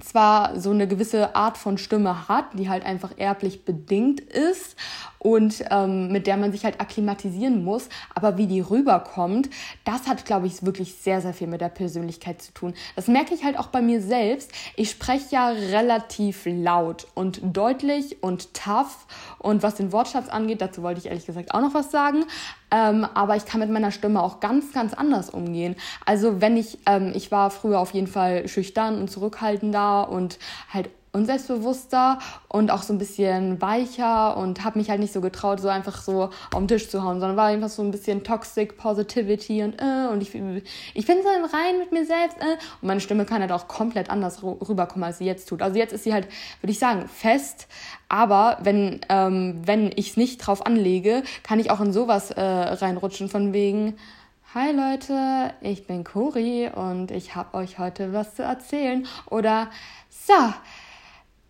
zwar 0.02 0.60
so 0.60 0.72
eine 0.72 0.88
gewisse 0.88 1.36
Art 1.36 1.58
von 1.58 1.78
Stimme 1.78 2.28
hat, 2.28 2.46
die 2.54 2.70
halt 2.70 2.86
einfach 2.86 3.12
erblich 3.18 3.64
bedingt 3.64 4.22
ist 4.22 4.76
und 5.20 5.64
ähm, 5.70 6.12
mit 6.12 6.28
der 6.28 6.38
man 6.38 6.52
sich 6.52 6.66
halt 6.66 6.82
akklimatisieren 6.82 7.64
muss. 7.64 7.90
Aber 8.14 8.38
wie 8.38 8.48
die 8.48 8.60
rüberkommt, 8.60 9.50
das 9.86 10.08
hat, 10.08 10.26
glaube 10.26 10.48
ich, 10.48 10.66
wirklich 10.66 10.96
sehr, 10.96 11.22
sehr 11.22 11.34
viel 11.34 11.48
mit 11.48 11.62
der 11.62 11.70
Persönlichkeit 11.70 12.42
zu 12.42 12.54
tun. 12.54 12.74
Das 12.96 13.08
merke 13.08 13.34
ich 13.34 13.44
halt 13.44 13.58
auch 13.58 13.68
bei 13.68 13.82
mir 13.82 14.02
selbst. 14.02 14.52
Ich 14.76 14.90
spreche 14.90 15.28
ja 15.30 15.48
relativ 15.50 16.46
laut 16.46 17.08
und 17.14 17.42
deutlich 17.44 18.22
und 18.24 18.54
tough. 18.54 19.06
Und 19.38 19.64
was 19.64 19.76
den 19.76 19.92
Wortschatz 19.92 20.28
angeht, 20.28 20.62
dazu 20.62 20.82
wollte 20.82 21.00
ich 21.00 21.06
ehrlich 21.06 21.26
gesagt 21.26 21.54
auch 21.54 21.62
noch 21.62 21.74
was 21.74 21.92
sagen. 21.92 22.26
Ähm, 22.74 23.06
aber 23.14 23.36
ich 23.36 23.46
kann 23.46 23.60
mit 23.60 23.70
meiner 23.70 23.92
Stimme 23.92 24.22
auch 24.24 24.40
ganz, 24.40 24.74
ganz 24.74 24.96
anders 24.96 25.30
umgehen. 25.30 25.76
Also 26.06 26.42
wenn 26.42 26.58
ich, 26.58 26.80
ähm, 26.88 27.12
ich 27.14 27.32
war 27.32 27.52
früher 27.52 27.80
auf 27.80 27.92
jeden 27.92 28.08
Fall 28.08 28.48
schüchtern 28.48 28.98
und 28.98 29.12
zurückhaltender 29.12 30.10
und 30.10 30.40
halt 30.74 30.90
und 31.14 31.28
selbstbewusster 31.28 32.18
und 32.48 32.72
auch 32.72 32.82
so 32.82 32.92
ein 32.92 32.98
bisschen 32.98 33.62
weicher 33.62 34.36
und 34.36 34.64
habe 34.64 34.80
mich 34.80 34.90
halt 34.90 35.00
nicht 35.00 35.14
so 35.14 35.22
getraut, 35.22 35.60
so 35.60 35.70
einfach 35.70 36.02
so 36.02 36.24
auf 36.24 36.58
den 36.58 36.68
Tisch 36.68 36.90
zu 36.90 37.04
hauen, 37.04 37.20
sondern 37.20 37.38
war 37.38 37.46
einfach 37.46 37.70
so 37.70 37.84
ein 37.84 37.92
bisschen 37.92 38.24
Toxic 38.24 38.78
Positivity 38.78 39.64
und 39.64 39.80
äh, 39.80 40.08
und 40.12 40.22
ich, 40.22 40.34
ich 40.34 41.06
bin 41.06 41.18
so 41.22 41.30
rein 41.30 41.78
mit 41.80 41.92
mir 41.92 42.06
selbst 42.06 42.38
äh, 42.40 42.58
und 42.82 42.88
meine 42.88 43.00
Stimme 43.00 43.26
kann 43.26 43.42
halt 43.42 43.52
auch 43.52 43.68
komplett 43.68 44.10
anders 44.10 44.42
rüberkommen, 44.44 45.04
als 45.04 45.20
sie 45.20 45.26
jetzt 45.26 45.48
tut. 45.48 45.62
Also 45.62 45.78
jetzt 45.78 45.94
ist 45.94 46.04
sie 46.04 46.14
halt, 46.14 46.28
würde 46.62 46.72
ich 46.72 46.80
sagen, 46.80 47.08
fest, 47.08 47.68
aber 48.10 48.58
wenn, 48.62 49.02
ähm, 49.10 49.62
wenn 49.66 49.92
ich 49.96 50.12
es 50.12 50.18
nicht 50.18 50.40
drauf 50.40 50.66
anlege, 50.66 51.24
kann 51.44 51.60
ich 51.60 51.70
auch 51.70 51.80
in 51.80 51.94
sowas 51.94 52.32
äh, 52.32 52.42
reinrutschen 52.42 53.30
von 53.30 53.54
wegen, 53.54 53.96
Hi 54.56 54.72
Leute, 54.72 55.52
ich 55.62 55.88
bin 55.88 56.04
Cori 56.04 56.70
und 56.70 57.10
ich 57.10 57.36
habe 57.36 57.58
euch 57.58 57.80
heute 57.80 58.14
was 58.14 58.36
zu 58.36 58.44
erzählen. 58.44 59.08
Oder 59.32 59.72
so, 60.12 60.34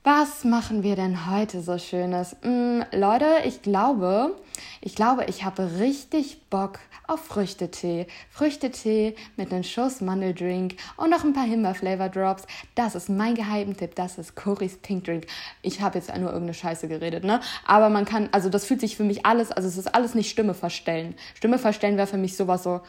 was 0.03 0.43
machen 0.43 0.83
wir 0.83 0.97
denn 0.97 1.31
heute 1.31 1.61
so 1.61 1.77
Schönes? 1.77 2.35
Hm, 2.41 2.83
Leute, 2.91 3.25
ich 3.45 3.61
glaube, 3.61 4.35
ich 4.81 4.95
glaube, 4.95 5.25
ich 5.29 5.45
habe 5.45 5.79
richtig 5.79 6.41
Bock 6.49 6.79
auf 7.07 7.23
Früchtetee. 7.23 8.07
Früchtetee 8.29 9.15
mit 9.37 9.53
einem 9.53 9.63
Schuss 9.63 10.01
Mandeldrink 10.01 10.75
und 10.97 11.09
noch 11.09 11.23
ein 11.23 11.31
paar 11.31 11.45
Himbeer-Flavor 11.45 12.09
Drops. 12.09 12.45
Das 12.75 12.95
ist 12.95 13.09
mein 13.09 13.35
Geheimtipp. 13.35 13.95
Das 13.95 14.17
ist 14.17 14.35
Cory's 14.35 14.77
Pink 14.77 15.05
Drink. 15.05 15.25
Ich 15.61 15.79
habe 15.79 15.97
jetzt 15.97 16.09
nur 16.09 16.31
irgendeine 16.31 16.53
Scheiße 16.53 16.89
geredet, 16.89 17.23
ne? 17.23 17.39
Aber 17.65 17.89
man 17.89 18.03
kann, 18.03 18.27
also 18.33 18.49
das 18.49 18.65
fühlt 18.65 18.81
sich 18.81 18.97
für 18.97 19.05
mich 19.05 19.25
alles, 19.25 19.53
also 19.53 19.69
es 19.69 19.77
ist 19.77 19.95
alles 19.95 20.15
nicht 20.15 20.29
Stimme 20.29 20.53
verstellen. 20.53 21.15
Stimme 21.33 21.59
verstellen 21.59 21.95
wäre 21.95 22.07
für 22.07 22.17
mich 22.17 22.35
sowas 22.35 22.63
so, 22.63 22.81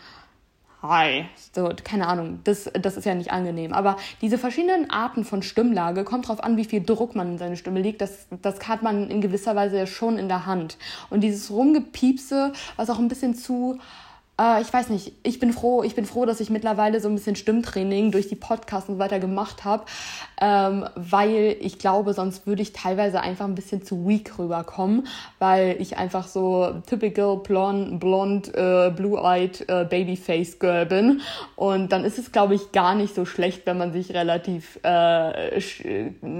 hi. 0.88 1.24
So, 1.54 1.70
keine 1.82 2.06
Ahnung, 2.06 2.40
das, 2.44 2.70
das 2.74 2.96
ist 2.96 3.04
ja 3.04 3.14
nicht 3.14 3.32
angenehm. 3.32 3.72
Aber 3.72 3.96
diese 4.20 4.38
verschiedenen 4.38 4.90
Arten 4.90 5.24
von 5.24 5.42
Stimmlage, 5.42 6.04
kommt 6.04 6.28
drauf 6.28 6.42
an, 6.42 6.56
wie 6.56 6.64
viel 6.64 6.82
Druck 6.82 7.16
man 7.16 7.32
in 7.32 7.38
seine 7.38 7.56
Stimme 7.56 7.80
legt, 7.80 8.00
das, 8.00 8.26
das 8.42 8.68
hat 8.68 8.82
man 8.82 9.10
in 9.10 9.20
gewisser 9.20 9.56
Weise 9.56 9.78
ja 9.78 9.86
schon 9.86 10.18
in 10.18 10.28
der 10.28 10.46
Hand. 10.46 10.76
Und 11.10 11.22
dieses 11.22 11.50
Rumgepiepse, 11.50 12.52
was 12.76 12.90
auch 12.90 12.98
ein 12.98 13.08
bisschen 13.08 13.34
zu 13.34 13.78
äh, 14.40 14.60
ich 14.60 14.72
weiß 14.72 14.88
nicht, 14.88 15.12
ich 15.22 15.38
bin 15.38 15.52
froh, 15.52 15.82
ich 15.82 15.94
bin 15.94 16.04
froh, 16.04 16.26
dass 16.26 16.40
ich 16.40 16.50
mittlerweile 16.50 17.00
so 17.00 17.08
ein 17.08 17.14
bisschen 17.14 17.36
Stimmtraining 17.36 18.10
durch 18.10 18.28
die 18.28 18.34
Podcasts 18.34 18.88
und 18.88 18.96
so 18.96 18.98
weiter 18.98 19.20
gemacht 19.20 19.64
habe, 19.64 19.84
ähm, 20.40 20.86
weil 20.94 21.56
ich 21.60 21.78
glaube, 21.78 22.12
sonst 22.12 22.46
würde 22.46 22.62
ich 22.62 22.72
teilweise 22.72 23.20
einfach 23.20 23.44
ein 23.44 23.54
bisschen 23.54 23.82
zu 23.84 24.06
weak 24.06 24.38
rüberkommen, 24.38 25.06
weil 25.38 25.76
ich 25.78 25.96
einfach 25.96 26.26
so 26.26 26.82
typical 26.86 27.36
blond, 27.38 28.00
blond 28.00 28.54
äh, 28.54 28.90
blue-eyed 28.90 29.68
äh, 29.68 29.84
Babyface 29.84 30.58
Girl 30.58 30.86
bin 30.86 31.20
und 31.56 31.92
dann 31.92 32.04
ist 32.04 32.18
es, 32.18 32.32
glaube 32.32 32.54
ich, 32.54 32.72
gar 32.72 32.94
nicht 32.94 33.14
so 33.14 33.24
schlecht, 33.24 33.66
wenn 33.66 33.78
man 33.78 33.92
sich 33.92 34.12
relativ 34.12 34.78
äh, 34.84 35.60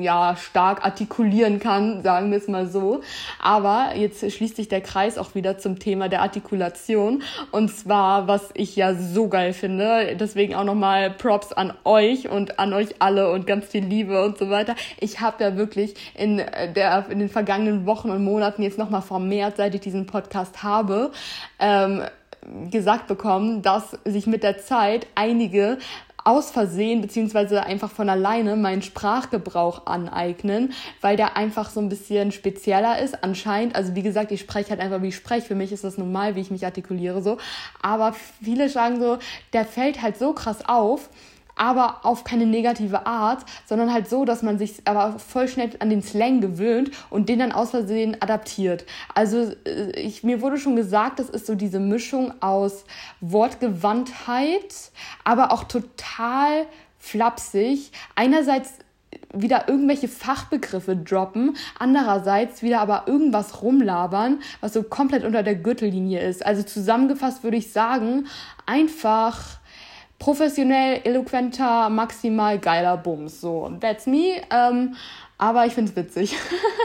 ja 0.01 0.37
stark 0.37 0.85
artikulieren 0.85 1.59
kann, 1.59 2.03
sagen 2.03 2.31
wir 2.31 2.39
es 2.39 2.49
mal 2.49 2.67
so. 2.67 3.01
Aber 3.41 3.93
jetzt 3.97 4.31
schließt 4.31 4.57
sich 4.57 4.69
der 4.69 4.81
Kreis 4.81 5.19
auch 5.19 5.35
wieder 5.35 5.59
zum 5.59 5.79
Thema 5.79 6.09
der 6.09 6.23
Artikulation 6.23 7.23
und 7.51 7.89
war, 7.89 8.29
was 8.29 8.51
ich 8.55 8.77
ja 8.77 8.95
so 8.95 9.29
geil 9.29 9.53
finde. 9.53 10.17
Deswegen 10.19 10.55
auch 10.55 10.65
nochmal 10.65 11.11
Props 11.11 11.53
an 11.53 11.73
euch 11.85 12.29
und 12.29 12.59
an 12.59 12.73
euch 12.73 12.97
alle 12.99 13.31
und 13.31 13.47
ganz 13.47 13.67
viel 13.67 13.85
Liebe 13.85 13.94
und 14.03 14.39
so 14.39 14.51
weiter. 14.51 14.75
Ich 14.99 15.21
habe 15.21 15.45
ja 15.45 15.57
wirklich 15.57 15.95
in, 16.15 16.39
der, 16.39 17.07
in 17.09 17.19
den 17.21 17.29
vergangenen 17.29 17.87
Wochen 17.87 18.11
und 18.11 18.25
Monaten 18.25 18.63
jetzt 18.63 18.79
nochmal 18.79 19.03
vermehrt, 19.03 19.57
seit 19.57 19.75
ich 19.75 19.81
diesen 19.81 20.07
Podcast 20.07 20.63
habe, 20.63 21.13
ähm, 21.61 22.03
gesagt 22.71 23.07
bekommen, 23.07 23.63
dass 23.63 23.93
sich 24.05 24.27
mit 24.27 24.43
der 24.43 24.59
Zeit 24.59 25.07
einige 25.15 25.79
aus 26.25 26.51
Versehen 26.51 27.03
beziehungsweise 27.03 27.65
einfach 27.65 27.91
von 27.91 28.09
alleine 28.09 28.57
meinen 28.57 28.81
Sprachgebrauch 28.81 29.87
aneignen, 29.87 30.73
weil 31.03 31.17
der 31.17 31.37
einfach 31.37 31.69
so 31.69 31.81
ein 31.81 31.91
bisschen 31.91 32.33
spezieller 32.33 32.99
ist 32.99 33.23
anscheinend. 33.23 33.77
Also 33.77 33.95
wie 33.95 34.03
gesagt, 34.03 34.33
ich 34.33 34.41
spreche 34.41 34.71
halt 34.71 34.81
einfach, 34.81 35.03
wie 35.03 35.09
ich 35.09 35.17
spreche. 35.17 35.47
Für 35.47 35.55
mich 35.55 35.71
ist 35.71 35.85
das 35.85 35.99
normal, 35.99 36.35
wie 36.35 36.41
ich 36.41 36.51
mich 36.51 36.65
artikuliere 36.65 37.23
so. 37.23 37.37
Aber 37.83 38.15
viele 38.43 38.71
sagen 38.71 39.01
so, 39.01 39.19
der 39.53 39.67
fällt 39.67 40.01
halt 40.01 40.17
so 40.17 40.33
krass 40.33 40.67
auf, 40.67 41.11
aber 41.57 42.05
auf 42.05 42.25
keine 42.25 42.47
negative 42.47 43.07
Art, 43.07 43.45
sondern 43.67 43.93
halt 43.93 44.09
so, 44.09 44.25
dass 44.25 44.43
man 44.43 44.59
sich 44.59 44.83
aber 44.85 45.19
voll 45.19 45.49
schnell 45.49 45.71
an 45.79 45.91
den 45.91 46.03
Slang 46.03 46.41
gewöhnt 46.41 46.91
und 47.11 47.29
den 47.29 47.39
dann 47.39 47.53
aus 47.53 47.71
Versehen 47.71 48.17
adaptiert. 48.21 48.85
Also 49.15 49.53
äh, 49.65 49.91
ich, 49.99 50.25
mir 50.25 50.41
wurde 50.41 50.59
schon 50.59 50.77
gesagt, 50.77 51.19
das 51.19 51.31
ist 51.31 51.47
so 51.47 51.55
diese 51.55 51.81
Mischung 51.81 52.33
aus 52.41 52.85
Wortgewandtheit, 53.21 54.91
aber 55.25 55.53
auch 55.53 55.65
total 55.65 56.67
flapsig. 56.99 57.93
Einerseits 58.15 58.75
wieder 59.33 59.69
irgendwelche 59.69 60.09
Fachbegriffe 60.09 60.97
droppen, 60.97 61.57
andererseits 61.79 62.63
wieder 62.63 62.81
aber 62.81 63.05
irgendwas 63.07 63.63
rumlabern, 63.63 64.41
was 64.61 64.73
so 64.73 64.83
komplett 64.83 65.25
unter 65.25 65.43
der 65.43 65.57
Gürtellinie 65.57 66.21
ist. 66.21 66.45
Also 66.45 66.63
zusammengefasst 66.63 67.43
würde 67.43 67.57
ich 67.57 67.73
sagen, 67.73 68.27
einfach 68.67 69.59
professionell, 70.25 71.03
eloquenter, 71.05 71.91
maximal 71.91 72.59
geiler 72.59 72.97
Bums. 72.97 73.43
So, 73.43 73.71
that's 73.79 74.07
me. 74.07 74.41
Ähm, 74.51 74.97
aber 75.37 75.67
ich 75.67 75.75
finde 75.75 75.91
es 75.91 75.97
witzig. 75.97 76.35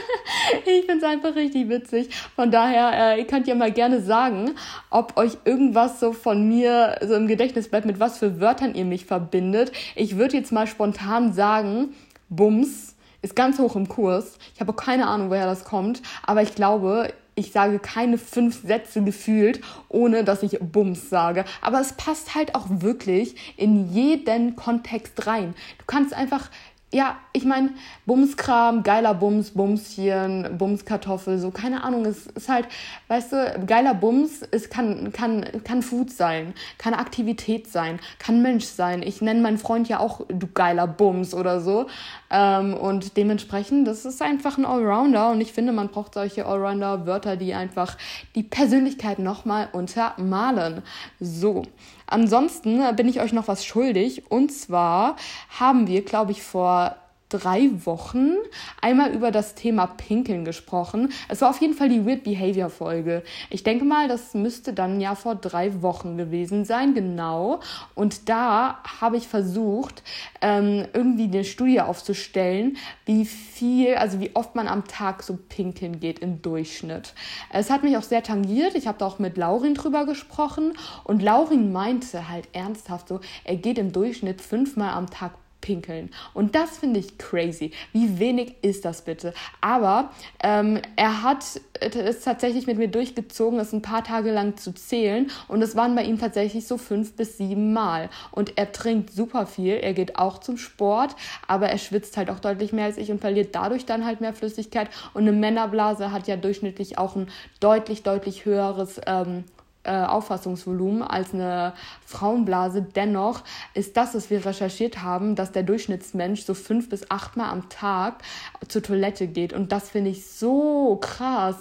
ich 0.65 0.86
finde 0.86 0.98
es 0.98 1.03
einfach 1.05 1.34
richtig 1.36 1.69
witzig. 1.69 2.10
Von 2.36 2.51
daher, 2.51 3.13
äh, 3.13 3.19
ihr 3.19 3.25
könnt 3.25 3.48
ja 3.48 3.55
mal 3.55 3.72
gerne 3.72 4.01
sagen, 4.01 4.51
ob 4.89 5.15
euch 5.15 5.38
irgendwas 5.46 6.01
so 6.01 6.12
von 6.12 6.50
mir 6.50 6.98
so 7.01 7.13
im 7.15 7.27
Gedächtnis 7.27 7.69
bleibt, 7.69 7.86
mit 7.86 8.01
was 8.01 8.17
für 8.17 8.41
Wörtern 8.41 8.75
ihr 8.75 8.84
mich 8.84 9.05
verbindet. 9.05 9.72
Ich 9.96 10.17
würde 10.17 10.36
jetzt 10.36 10.51
mal 10.51 10.67
spontan 10.67 11.31
sagen, 11.31 11.96
Bums 12.27 12.98
ist 13.22 13.38
ganz 13.38 13.58
hoch 13.58 13.77
im 13.77 13.88
Kurs. 13.88 14.38
Ich 14.53 14.60
habe 14.60 14.74
keine 14.74 15.08
Ahnung, 15.08 15.29
woher 15.29 15.46
das 15.46 15.63
kommt, 15.63 16.01
aber 16.25 16.41
ich 16.41 16.55
glaube, 16.55 17.13
ich 17.39 17.51
sage 17.51 17.79
keine 17.79 18.17
fünf 18.17 18.62
Sätze 18.62 19.01
gefühlt, 19.01 19.62
ohne 19.88 20.24
dass 20.24 20.43
ich 20.43 20.60
Bums 20.60 21.10
sage. 21.10 21.46
Aber 21.62 21.79
es 21.79 21.93
passt 21.93 22.36
halt 22.36 22.53
auch 22.53 22.67
wirklich 22.69 23.55
in 23.58 23.91
jeden 23.91 24.55
Kontext 24.55 25.25
rein. 25.25 25.55
Du 25.77 25.86
kannst 25.86 26.13
einfach 26.13 26.50
ja, 26.91 27.17
ich 27.34 27.46
meine, 27.46 27.69
Bumskram, 28.08 28.81
geiler 28.81 29.13
Bums, 29.13 29.51
Bumschen, 29.51 30.58
Bumskartoffel, 30.58 31.38
so, 31.38 31.51
keine 31.51 31.84
Ahnung, 31.84 32.05
es 32.05 32.25
ist 32.25 32.50
halt, 32.50 32.67
weißt 33.10 33.31
du, 33.31 33.65
geiler 33.67 33.93
Bums, 33.93 34.41
es 34.50 34.72
kann, 34.72 35.13
kann, 35.13 35.46
kann 35.63 35.84
Food 35.84 36.12
sein, 36.12 36.55
kann 36.79 36.96
Aktivität 36.96 37.67
sein, 37.67 38.00
kann 38.17 38.41
Mensch 38.41 38.65
sein. 38.65 39.03
Ich 39.03 39.22
nenne 39.22 39.41
meinen 39.41 39.60
Freund 39.60 39.88
ja 39.88 40.00
auch 40.00 40.22
du 40.29 40.48
geiler 40.48 40.88
Bums 40.88 41.36
oder 41.36 41.62
so. 41.62 41.86
Ähm, 42.31 42.74
und 42.74 43.17
dementsprechend, 43.17 43.88
das 43.88 44.05
ist 44.05 44.21
einfach 44.21 44.57
ein 44.57 44.65
Allrounder 44.65 45.31
und 45.31 45.41
ich 45.41 45.53
finde, 45.53 45.71
man 45.71 45.89
braucht 45.89 46.13
solche 46.13 46.45
Allrounder-Wörter, 46.45 47.36
die 47.38 47.53
einfach 47.53 47.98
die 48.36 48.43
Persönlichkeit 48.43 49.19
nochmal 49.19 49.69
untermalen. 49.71 50.83
So. 51.19 51.63
Ansonsten 52.07 52.81
bin 52.95 53.07
ich 53.07 53.21
euch 53.21 53.33
noch 53.33 53.48
was 53.48 53.65
schuldig. 53.65 54.31
Und 54.31 54.51
zwar 54.51 55.15
haben 55.59 55.88
wir, 55.88 56.03
glaube 56.03 56.31
ich, 56.31 56.41
vor 56.41 56.95
drei 57.29 57.69
Wochen 57.86 58.33
einmal 58.81 59.12
über 59.12 59.31
das 59.31 59.55
Thema 59.55 59.86
Pinkeln 59.88 60.45
gesprochen. 60.45 61.13
Es 61.27 61.41
war 61.41 61.51
auf 61.51 61.62
jeden 61.62 61.75
Fall 61.75 61.89
die 61.89 62.05
Weird 62.05 62.24
Behavior 62.24 62.69
Folge. 62.69 63.24
Ich 63.50 63.63
denke 63.63 63.86
mal, 63.86 64.07
das 64.07 64.33
müsste 64.33 64.74
dann 64.74 65.00
ja 65.00 65.15
vor 65.15 65.36
drei 65.36 65.81
Wochen 65.81 66.17
gewesen 66.17 66.65
sein, 66.65 66.93
genau. 66.93 67.59
Und 67.95 68.29
da 68.29 68.79
habe 69.00 69.17
ich 69.17 69.27
versucht, 69.27 70.03
ähm, 70.41 70.88
irgendwie 70.93 71.25
eine 71.25 71.43
Studie 71.43 71.81
aufzustellen, 71.81 72.77
wie 73.05 73.25
viel, 73.25 73.95
also 73.95 74.19
wie 74.19 74.36
oft 74.36 74.55
man 74.55 74.67
am 74.67 74.88
Tag 74.88 75.24
so 75.24 75.38
pinkeln 75.38 76.00
geht 76.00 76.19
im 76.19 76.41
Durchschnitt. 76.41 77.13
Es 77.51 77.69
hat 77.69 77.83
mich 77.83 77.95
auch 77.95 78.03
sehr 78.03 78.24
tangiert. 78.24 78.75
Ich 78.75 78.88
habe 78.88 78.98
da 78.98 79.05
auch 79.05 79.19
mit 79.19 79.38
Laurin 79.38 79.75
drüber 79.75 80.05
gesprochen 80.05 80.74
und 81.03 81.21
Laurin 81.21 81.71
meinte 81.71 82.29
halt 82.29 82.48
ernsthaft 82.53 83.07
so, 83.07 83.19
er 83.43 83.55
geht 83.55 83.77
im 83.77 83.91
Durchschnitt 83.91 84.41
fünfmal 84.41 84.93
am 84.93 85.09
Tag 85.09 85.33
pinkeln. 85.62 86.10
Und 86.34 86.56
das 86.56 86.78
finde 86.78 87.00
ich 87.00 87.18
crazy. 87.18 87.72
Wie 87.94 88.20
wenig 88.20 88.56
ist 88.62 88.86
das 88.86 89.04
bitte? 89.04 89.34
Aber 89.62 90.12
ähm, 90.42 90.82
er 90.96 91.24
hat 91.24 91.44
es 91.80 92.22
tatsächlich 92.22 92.68
mit 92.68 92.78
mir 92.78 92.88
durchgezogen, 92.88 93.60
es 93.60 93.74
ein 93.74 93.82
paar 93.82 94.04
Tage 94.04 94.32
lang 94.32 94.58
zu 94.58 94.74
zählen. 94.74 95.30
Und 95.48 95.62
es 95.62 95.75
waren 95.75 95.96
bei 95.96 96.04
ihm 96.04 96.20
tatsächlich 96.20 96.68
so 96.68 96.78
fünf 96.78 97.16
bis 97.16 97.38
sieben 97.38 97.74
Mal. 97.74 98.10
Und 98.32 98.58
er 98.58 98.72
trinkt 98.72 99.12
super 99.12 99.46
viel. 99.46 99.75
Er 99.75 99.94
geht 99.94 100.18
auch 100.18 100.39
zum 100.39 100.58
Sport, 100.58 101.16
aber 101.48 101.70
er 101.70 101.78
schwitzt 101.78 102.18
halt 102.18 102.30
auch 102.30 102.39
deutlich 102.39 102.74
mehr 102.74 102.86
als 102.86 102.98
ich 102.98 103.12
und 103.12 103.22
verliert 103.22 103.56
dadurch 103.56 103.86
dann 103.86 104.06
halt 104.06 104.22
mehr 104.22 104.34
Flüssigkeit. 104.34 104.89
Und 105.13 105.24
eine 105.24 105.32
Männerblase 105.32 106.12
hat 106.12 106.28
ja 106.28 106.38
durchschnittlich 106.38 106.98
auch 106.98 107.16
ein 107.16 107.30
deutlich, 107.60 108.04
deutlich 108.04 108.46
höheres 108.46 109.01
ähm, 109.06 109.44
äh, 109.83 109.91
Auffassungsvolumen 109.91 111.01
als 111.01 111.33
eine 111.33 111.74
Frauenblase. 112.05 112.81
Dennoch 112.81 113.43
ist 113.74 113.95
das, 113.95 114.13
was 114.13 114.29
wir 114.29 114.45
recherchiert 114.45 115.01
haben, 115.01 115.36
dass 115.36 115.51
der 115.51 115.63
Durchschnittsmensch 115.63 116.43
so 116.43 116.53
fünf 116.53 116.89
bis 116.89 117.09
achtmal 117.09 117.50
am 117.50 117.69
Tag 117.69 118.21
zur 118.67 118.83
Toilette 118.83 119.27
geht. 119.27 119.53
Und 119.53 119.71
das 119.71 119.89
finde 119.89 120.12
ich 120.12 120.25
so 120.25 120.98
krass, 121.01 121.55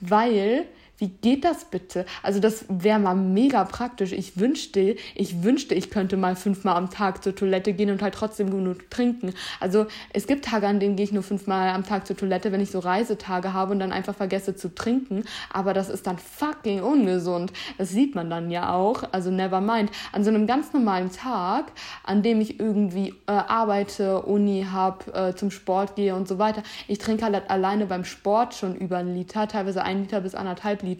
weil 0.00 0.66
wie 1.04 1.10
geht 1.10 1.44
das 1.44 1.66
bitte? 1.66 2.06
Also 2.22 2.40
das 2.40 2.64
wäre 2.70 2.98
mal 2.98 3.14
mega 3.14 3.62
praktisch. 3.64 4.12
Ich 4.12 4.38
wünschte, 4.38 4.96
ich 5.14 5.42
wünschte, 5.42 5.74
ich 5.74 5.90
könnte 5.90 6.16
mal 6.16 6.34
fünfmal 6.34 6.76
am 6.76 6.88
Tag 6.88 7.22
zur 7.22 7.34
Toilette 7.34 7.74
gehen 7.74 7.90
und 7.90 8.00
halt 8.00 8.14
trotzdem 8.14 8.48
genug 8.48 8.88
trinken. 8.88 9.34
Also 9.60 9.84
es 10.14 10.26
gibt 10.26 10.46
Tage, 10.46 10.66
an 10.66 10.80
denen 10.80 10.96
gehe 10.96 11.04
ich 11.04 11.12
nur 11.12 11.22
fünfmal 11.22 11.68
am 11.68 11.84
Tag 11.84 12.06
zur 12.06 12.16
Toilette, 12.16 12.52
wenn 12.52 12.62
ich 12.62 12.70
so 12.70 12.78
Reisetage 12.78 13.52
habe 13.52 13.72
und 13.72 13.80
dann 13.80 13.92
einfach 13.92 14.14
vergesse 14.14 14.56
zu 14.56 14.74
trinken. 14.74 15.24
Aber 15.52 15.74
das 15.74 15.90
ist 15.90 16.06
dann 16.06 16.16
fucking 16.16 16.80
ungesund. 16.80 17.52
Das 17.76 17.90
sieht 17.90 18.14
man 18.14 18.30
dann 18.30 18.50
ja 18.50 18.72
auch. 18.72 19.02
Also 19.12 19.30
never 19.30 19.60
mind. 19.60 19.90
An 20.12 20.24
so 20.24 20.30
einem 20.30 20.46
ganz 20.46 20.72
normalen 20.72 21.12
Tag, 21.12 21.72
an 22.04 22.22
dem 22.22 22.40
ich 22.40 22.58
irgendwie 22.58 23.10
äh, 23.26 23.32
arbeite, 23.32 24.22
Uni 24.22 24.66
habe, 24.72 25.12
äh, 25.12 25.34
zum 25.34 25.50
Sport 25.50 25.96
gehe 25.96 26.14
und 26.14 26.26
so 26.26 26.38
weiter. 26.38 26.62
Ich 26.88 26.96
trinke 26.96 27.26
halt 27.26 27.50
alleine 27.50 27.84
beim 27.84 28.06
Sport 28.06 28.54
schon 28.54 28.74
über 28.74 28.96
einen 28.96 29.14
Liter, 29.14 29.46
teilweise 29.48 29.82
ein 29.82 30.00
Liter 30.00 30.22
bis 30.22 30.34
anderthalb 30.34 30.82
Liter. 30.82 30.93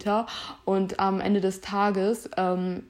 Und 0.65 0.99
am 0.99 1.21
Ende 1.21 1.41
des 1.41 1.61
Tages 1.61 2.29
ähm, 2.37 2.83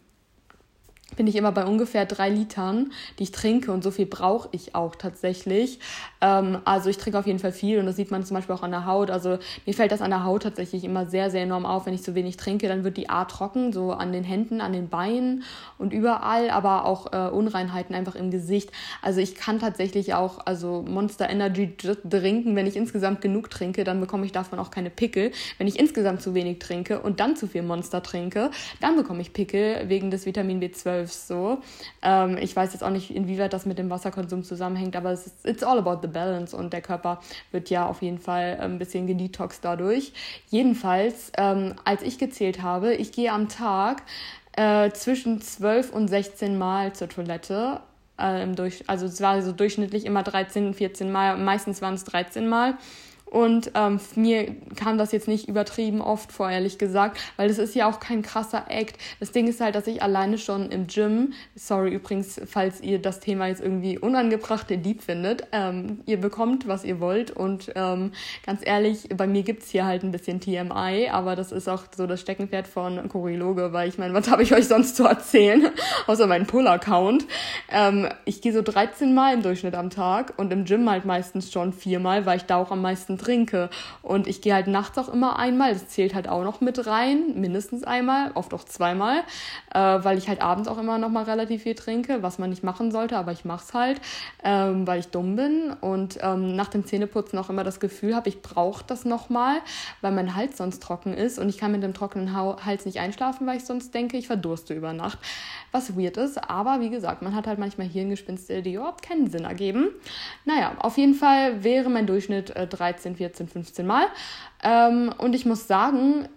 bin 1.16 1.28
ich 1.28 1.36
immer 1.36 1.52
bei 1.52 1.66
ungefähr 1.66 2.06
drei 2.06 2.30
Litern, 2.30 2.92
die 3.20 3.24
ich 3.24 3.32
trinke 3.32 3.72
und 3.72 3.84
so 3.84 3.92
viel 3.92 4.06
brauche 4.06 4.50
ich 4.52 4.76
auch 4.76 4.96
tatsächlich. 4.96 5.80
Ähm, 6.26 6.58
also 6.66 6.90
ich 6.90 6.98
trinke 6.98 7.20
auf 7.20 7.28
jeden 7.28 7.40
Fall 7.40 7.52
viel 7.52 7.80
und 7.80 7.86
das 7.86 7.96
sieht 7.96 8.10
man 8.10 8.24
zum 8.24 8.36
Beispiel 8.36 8.56
auch 8.56 8.64
an 8.64 8.72
der 8.72 8.86
Haut. 8.86 9.12
Also 9.12 9.38
mir 9.66 9.74
fällt 9.74 9.92
das 9.92 10.02
an 10.02 10.10
der 10.10 10.24
Haut 10.24 10.44
tatsächlich 10.44 10.84
immer 10.84 11.06
sehr, 11.06 11.30
sehr 11.30 11.44
enorm 11.44 11.66
auf, 11.66 11.86
wenn 11.86 11.94
ich 11.94 12.04
zu 12.04 12.16
wenig 12.16 12.38
trinke. 12.38 12.68
Dann 12.68 12.84
wird 12.84 12.98
die 12.98 13.10
A 13.10 13.26
trocken, 13.26 13.72
so 13.72 13.92
an 13.92 14.12
den 14.12 14.24
Händen, 14.24 14.62
an 14.62 14.74
den 14.74 14.90
Beinen 14.90 15.44
und 15.78 15.94
überall, 15.94 16.50
aber 16.50 16.86
auch 16.86 17.14
äh, 17.14 17.30
Unreinheiten 17.30 17.96
einfach 17.96 18.16
im 18.16 18.32
Gesicht. 18.32 18.72
Also 19.02 19.20
ich 19.20 19.36
kann 19.36 19.60
tatsächlich 19.60 20.14
auch 20.14 20.40
also 20.46 20.84
Monster 20.88 21.30
Energy 21.30 21.76
trinken, 21.78 22.56
wenn 22.56 22.66
ich 22.66 22.76
insgesamt 22.76 23.22
genug 23.22 23.50
trinke, 23.50 23.84
dann 23.84 24.00
bekomme 24.00 24.26
ich 24.26 24.32
davon 24.32 24.60
auch 24.60 24.72
keine 24.72 24.90
Pickel. 24.90 25.32
Wenn 25.58 25.68
ich 25.68 25.80
insgesamt 25.80 26.22
zu 26.22 26.34
wenig 26.34 26.60
trinke 26.60 27.00
und 27.02 27.20
dann 27.20 27.36
zu 27.36 27.48
viel 27.48 27.62
Monster 27.62 28.02
trinke, 28.02 28.50
dann 28.82 28.96
bekomme 28.96 29.22
ich 29.22 29.34
Pickel 29.34 29.88
wegen 29.90 30.10
des 30.10 30.26
Vitamin 30.26 30.60
B12 30.62 30.86
12 30.86 31.12
so. 31.12 31.58
Ähm, 32.02 32.38
ich 32.40 32.56
weiß 32.56 32.74
jetzt 32.74 32.84
auch 32.84 32.90
nicht, 32.90 33.14
inwieweit 33.14 33.54
das 33.54 33.66
mit 33.66 33.78
dem 33.78 33.90
Wasserkonsum 33.90 34.44
zusammenhängt, 34.44 34.96
aber 34.96 35.12
es 35.12 35.28
ist 35.28 35.46
it's 35.46 35.64
all 35.64 35.78
about 35.78 36.00
the 36.02 36.08
balance 36.16 36.58
und 36.58 36.74
der 36.74 36.82
Körper 36.82 37.20
wird 37.52 37.70
ja 37.70 37.86
auf 37.86 38.02
jeden 38.02 38.18
Fall 38.18 38.58
ein 38.60 38.80
bisschen 38.80 39.06
gedetoxt 39.06 39.64
dadurch. 39.64 40.14
Jedenfalls, 40.50 41.32
ähm, 41.38 41.76
als 41.84 42.02
ich 42.02 42.18
gezählt 42.18 42.64
habe, 42.64 42.96
ich 42.96 43.12
gehe 43.12 43.32
am 43.32 43.48
Tag 43.50 44.02
äh, 44.54 44.90
zwischen 44.92 45.42
12 45.42 45.92
und 45.92 46.08
16 46.08 46.58
Mal 46.58 46.94
zur 46.94 47.10
Toilette. 47.10 47.82
Äh, 48.18 48.48
durch, 48.48 48.84
also 48.88 49.06
es 49.06 49.22
war 49.22 49.42
so 49.42 49.52
durchschnittlich 49.52 50.06
immer 50.06 50.24
13, 50.24 50.74
14 50.74 51.12
Mal, 51.12 51.38
meistens 51.38 51.82
waren 51.82 51.96
es 51.96 52.06
13 52.06 52.48
Mal. 52.48 52.78
Und 53.36 53.72
ähm, 53.76 54.00
mir 54.16 54.56
kam 54.78 54.98
das 54.98 55.12
jetzt 55.12 55.28
nicht 55.28 55.50
übertrieben 55.50 56.00
oft 56.00 56.32
vor, 56.32 56.50
ehrlich 56.50 56.78
gesagt, 56.78 57.20
weil 57.36 57.50
das 57.50 57.58
ist 57.58 57.76
ja 57.76 57.90
auch 57.90 58.00
kein 58.00 58.22
krasser 58.22 58.68
Act. 58.70 58.98
Das 59.20 59.34
Ding 59.34 59.50
ist 59.50 59.60
halt, 59.60 59.76
dass 59.76 59.88
ich 59.88 60.02
alleine 60.02 60.38
schon 60.38 60.72
im 60.72 60.88
Gym, 60.88 61.34
sorry 61.54 61.94
übrigens, 61.94 62.40
falls 62.46 62.80
ihr 62.80 62.98
das 62.98 63.20
Thema 63.20 63.48
jetzt 63.48 63.62
irgendwie 63.62 64.00
unangebracht 64.00 64.70
lieb 64.70 65.04
findet, 65.04 65.48
ähm, 65.52 66.00
ihr 66.06 66.16
bekommt, 66.22 66.70
was 66.70 66.86
ihr 66.86 67.02
wollt. 67.02 67.30
Und 67.30 67.74
ähm, 67.76 68.14
ganz 68.46 68.62
ehrlich, 68.64 69.10
bei 69.10 69.28
mir 69.28 69.44
gibt's 69.44 69.70
hier 69.70 69.86
halt 69.86 70.04
ein 70.04 70.14
bisschen 70.14 70.40
TMI, 70.40 71.10
aber 71.12 71.36
das 71.36 71.52
ist 71.52 71.68
auch 71.68 71.84
so 71.94 72.08
das 72.08 72.22
Steckenpferd 72.22 72.68
von 72.68 73.10
Choreologe, 73.10 73.74
weil 73.74 73.90
ich 73.90 73.98
meine, 73.98 74.14
was 74.14 74.32
habe 74.32 74.44
ich 74.44 74.54
euch 74.54 74.70
sonst 74.70 74.96
zu 74.96 75.04
erzählen, 75.04 75.72
außer 76.08 76.26
meinen 76.26 76.48
Pull-Account. 76.48 77.26
Ähm, 77.70 78.08
ich 78.24 78.42
gehe 78.42 78.54
so 78.54 78.62
13 78.62 79.14
Mal 79.14 79.34
im 79.34 79.42
Durchschnitt 79.42 79.76
am 79.76 79.90
Tag 79.90 80.36
und 80.38 80.54
im 80.54 80.64
Gym 80.64 80.90
halt 80.90 81.04
meistens 81.04 81.52
schon 81.52 81.74
viermal, 81.74 82.26
weil 82.26 82.38
ich 82.38 82.46
da 82.46 82.56
auch 82.56 82.72
am 82.72 82.82
meisten 82.82 83.18
trinke. 83.26 83.70
Und 84.02 84.28
ich 84.28 84.42
gehe 84.42 84.54
halt 84.54 84.68
nachts 84.68 84.98
auch 84.98 85.12
immer 85.12 85.38
einmal, 85.40 85.74
das 85.74 85.88
zählt 85.90 86.14
halt 86.14 86.28
auch 86.28 86.44
noch 86.44 86.62
mit 86.62 86.86
rein, 86.86 87.34
mindestens 87.36 87.84
einmal, 87.84 88.32
oft 88.36 88.54
auch 88.54 88.64
zweimal, 88.64 89.20
äh, 89.74 89.80
weil 89.80 90.18
ich 90.18 90.28
halt 90.28 90.42
abends 90.42 90.68
auch 90.68 90.78
immer 90.78 90.98
noch 90.98 91.10
mal 91.10 91.24
relativ 91.24 91.64
viel 91.64 91.76
trinke, 91.76 92.22
was 92.22 92.38
man 92.38 92.50
nicht 92.50 92.64
machen 92.64 92.92
sollte, 92.92 93.18
aber 93.18 93.32
ich 93.32 93.46
mach's 93.46 93.74
halt, 93.74 94.00
ähm, 94.44 94.86
weil 94.86 95.00
ich 95.00 95.08
dumm 95.08 95.36
bin 95.36 95.74
und 95.82 96.20
ähm, 96.22 96.56
nach 96.56 96.68
dem 96.68 96.86
Zähneputzen 96.86 97.40
auch 97.40 97.50
immer 97.50 97.64
das 97.64 97.80
Gefühl 97.80 98.16
habe, 98.16 98.30
ich 98.30 98.42
brauche 98.42 98.84
das 98.86 99.06
noch 99.06 99.30
mal, 99.30 99.58
weil 100.02 100.12
mein 100.12 100.36
Hals 100.36 100.58
sonst 100.58 100.82
trocken 100.84 101.14
ist 101.14 101.40
und 101.40 101.50
ich 101.50 101.58
kann 101.58 101.72
mit 101.72 101.84
dem 101.84 101.94
trockenen 101.94 102.36
Hals 102.36 102.86
nicht 102.86 103.00
einschlafen, 103.00 103.48
weil 103.48 103.58
ich 103.58 103.66
sonst 103.66 103.94
denke, 103.94 104.18
ich 104.18 104.28
verdurste 104.28 104.74
über 104.74 104.94
Nacht, 104.94 105.20
was 105.72 105.98
weird 105.98 106.18
ist, 106.18 106.38
aber 106.50 106.80
wie 106.80 106.90
gesagt, 106.90 107.22
man 107.22 107.36
hat 107.36 107.48
halt 107.48 107.60
manchmal 107.60 107.88
Hirngespinste, 107.88 108.62
die 108.62 108.74
überhaupt 108.74 109.02
keinen 109.02 109.30
Sinn 109.30 109.46
ergeben. 109.46 109.90
Naja, 110.46 110.74
auf 110.80 110.98
jeden 110.98 111.16
Fall 111.16 111.64
wäre 111.64 111.90
mein 111.90 112.08
Durchschnitt 112.08 112.52
äh, 112.52 112.68
13, 112.68 113.15
14, 113.16 113.48
15 113.48 113.86
Mal. 113.86 114.06
Ähm, 114.64 115.14
und 115.18 115.34
ich 115.36 115.46
muss 115.46 115.68
sagen, 115.68 116.28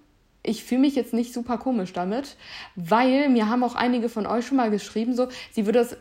ich 0.43 0.65
fühle 0.65 0.81
mich 0.81 0.95
jetzt 0.95 1.13
nicht 1.13 1.35
super 1.35 1.59
komisch 1.59 1.93
damit, 1.93 2.37
weil 2.75 3.29
mir 3.29 3.49
haben 3.49 3.63
auch 3.65 3.75
einige 3.75 4.09
von 4.09 4.27
euch 4.27 4.47
schon 4.47 4.57
mal 4.57 4.71
geschrieben, 4.71 5.15
so, 5.15 5.29
sie 5.51 5.67
würde 5.67 5.81
es, 5.81 5.97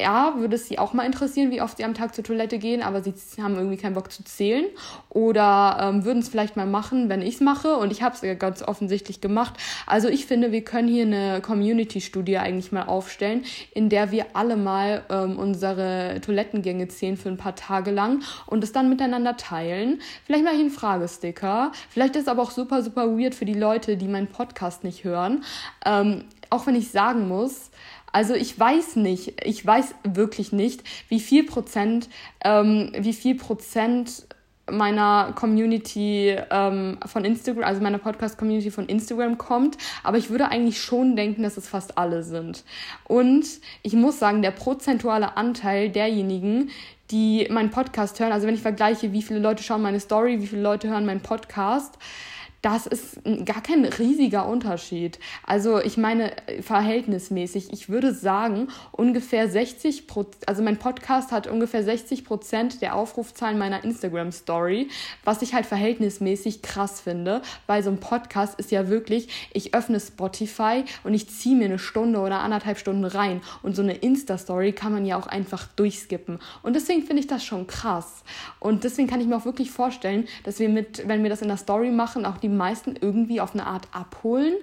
ja, 0.00 0.34
würde 0.36 0.56
es 0.56 0.68
sie 0.68 0.78
auch 0.78 0.92
mal 0.92 1.04
interessieren, 1.04 1.50
wie 1.50 1.62
oft 1.62 1.78
sie 1.78 1.84
am 1.84 1.94
Tag 1.94 2.14
zur 2.14 2.22
Toilette 2.22 2.58
gehen, 2.58 2.82
aber 2.82 3.02
sie 3.02 3.14
haben 3.42 3.56
irgendwie 3.56 3.76
keinen 3.76 3.94
Bock 3.94 4.12
zu 4.12 4.22
zählen 4.24 4.66
oder 5.08 5.78
ähm, 5.80 6.04
würden 6.04 6.20
es 6.20 6.28
vielleicht 6.28 6.56
mal 6.56 6.66
machen, 6.66 7.08
wenn 7.08 7.22
ich 7.22 7.36
es 7.36 7.40
mache 7.40 7.76
und 7.76 7.90
ich 7.90 8.02
habe 8.02 8.14
es 8.14 8.20
ja 8.20 8.34
ganz 8.34 8.62
offensichtlich 8.62 9.20
gemacht. 9.20 9.54
Also 9.86 10.08
ich 10.08 10.26
finde, 10.26 10.52
wir 10.52 10.62
können 10.62 10.88
hier 10.88 11.06
eine 11.06 11.40
Community-Studie 11.40 12.38
eigentlich 12.38 12.72
mal 12.72 12.84
aufstellen, 12.84 13.44
in 13.74 13.88
der 13.88 14.12
wir 14.12 14.26
alle 14.34 14.56
mal 14.56 15.02
ähm, 15.10 15.38
unsere 15.38 16.20
Toilettengänge 16.20 16.88
zählen 16.88 17.16
für 17.16 17.30
ein 17.30 17.36
paar 17.36 17.56
Tage 17.56 17.90
lang 17.90 18.22
und 18.46 18.62
es 18.62 18.72
dann 18.72 18.88
miteinander 18.88 19.36
teilen. 19.36 20.00
Vielleicht 20.24 20.44
mache 20.44 20.54
ich 20.54 20.60
einen 20.60 20.70
Fragesticker. 20.70 21.72
Vielleicht 21.88 22.16
ist 22.16 22.22
es 22.22 22.28
aber 22.28 22.42
auch 22.42 22.50
super, 22.50 22.82
super 22.82 23.18
weird 23.18 23.34
für 23.34 23.44
die 23.44 23.54
Leute, 23.54 23.87
Leute, 23.88 23.96
die 23.96 24.08
meinen 24.08 24.26
Podcast 24.26 24.84
nicht 24.84 25.04
hören. 25.04 25.44
Ähm, 25.84 26.24
auch 26.50 26.66
wenn 26.66 26.74
ich 26.74 26.90
sagen 26.90 27.26
muss, 27.26 27.70
also 28.12 28.34
ich 28.34 28.58
weiß 28.58 28.96
nicht, 28.96 29.44
ich 29.44 29.64
weiß 29.64 29.94
wirklich 30.04 30.52
nicht, 30.52 30.82
wie 31.08 31.20
viel 31.20 31.44
Prozent, 31.44 32.08
ähm, 32.44 32.92
wie 32.98 33.12
viel 33.12 33.34
Prozent 33.34 34.26
meiner 34.70 35.32
Community 35.34 36.36
ähm, 36.50 36.98
von 37.06 37.24
Instagram, 37.24 37.64
also 37.64 37.80
meiner 37.80 37.96
Podcast-Community 37.96 38.70
von 38.70 38.86
Instagram 38.86 39.38
kommt, 39.38 39.78
aber 40.02 40.18
ich 40.18 40.28
würde 40.28 40.48
eigentlich 40.48 40.82
schon 40.82 41.16
denken, 41.16 41.42
dass 41.42 41.56
es 41.56 41.66
fast 41.66 41.96
alle 41.96 42.22
sind. 42.22 42.64
Und 43.04 43.46
ich 43.82 43.94
muss 43.94 44.18
sagen, 44.18 44.42
der 44.42 44.50
prozentuale 44.50 45.38
Anteil 45.38 45.88
derjenigen, 45.88 46.70
die 47.10 47.48
meinen 47.50 47.70
Podcast 47.70 48.20
hören, 48.20 48.32
also 48.32 48.46
wenn 48.46 48.54
ich 48.54 48.60
vergleiche, 48.60 49.14
wie 49.14 49.22
viele 49.22 49.38
Leute 49.40 49.62
schauen 49.62 49.80
meine 49.80 50.00
Story, 50.00 50.42
wie 50.42 50.46
viele 50.46 50.60
Leute 50.60 50.90
hören 50.90 51.06
meinen 51.06 51.22
Podcast, 51.22 51.98
das 52.62 52.86
ist 52.86 53.20
gar 53.44 53.62
kein 53.62 53.84
riesiger 53.84 54.48
Unterschied. 54.48 55.18
Also 55.46 55.80
ich 55.80 55.96
meine 55.96 56.32
verhältnismäßig, 56.60 57.72
ich 57.72 57.88
würde 57.88 58.12
sagen, 58.12 58.68
ungefähr 58.90 59.48
60 59.48 60.06
Prozent, 60.08 60.48
also 60.48 60.62
mein 60.62 60.78
Podcast 60.78 61.30
hat 61.30 61.46
ungefähr 61.46 61.84
60 61.84 62.24
Prozent 62.24 62.82
der 62.82 62.96
Aufrufzahlen 62.96 63.58
meiner 63.58 63.84
Instagram 63.84 64.32
Story, 64.32 64.88
was 65.24 65.42
ich 65.42 65.54
halt 65.54 65.66
verhältnismäßig 65.66 66.62
krass 66.62 67.00
finde, 67.00 67.42
weil 67.66 67.82
so 67.82 67.90
ein 67.90 68.00
Podcast 68.00 68.58
ist 68.58 68.72
ja 68.72 68.88
wirklich, 68.88 69.28
ich 69.52 69.74
öffne 69.74 70.00
Spotify 70.00 70.84
und 71.04 71.14
ich 71.14 71.28
ziehe 71.28 71.54
mir 71.54 71.66
eine 71.66 71.78
Stunde 71.78 72.18
oder 72.18 72.40
anderthalb 72.40 72.78
Stunden 72.78 73.04
rein 73.04 73.40
und 73.62 73.76
so 73.76 73.82
eine 73.82 73.94
Insta-Story 73.94 74.72
kann 74.72 74.92
man 74.92 75.06
ja 75.06 75.16
auch 75.16 75.28
einfach 75.28 75.68
durchskippen. 75.76 76.40
Und 76.62 76.74
deswegen 76.74 77.02
finde 77.02 77.20
ich 77.20 77.28
das 77.28 77.44
schon 77.44 77.68
krass. 77.68 78.24
Und 78.58 78.82
deswegen 78.82 79.08
kann 79.08 79.20
ich 79.20 79.28
mir 79.28 79.36
auch 79.36 79.44
wirklich 79.44 79.70
vorstellen, 79.70 80.26
dass 80.44 80.58
wir 80.58 80.68
mit, 80.68 81.06
wenn 81.06 81.22
wir 81.22 81.30
das 81.30 81.42
in 81.42 81.48
der 81.48 81.56
Story 81.56 81.90
machen, 81.90 82.26
auch 82.26 82.38
die 82.38 82.47
die 82.48 82.56
meisten 82.56 82.96
irgendwie 83.00 83.40
auf 83.40 83.54
eine 83.54 83.66
Art 83.66 83.88
abholen. 83.92 84.54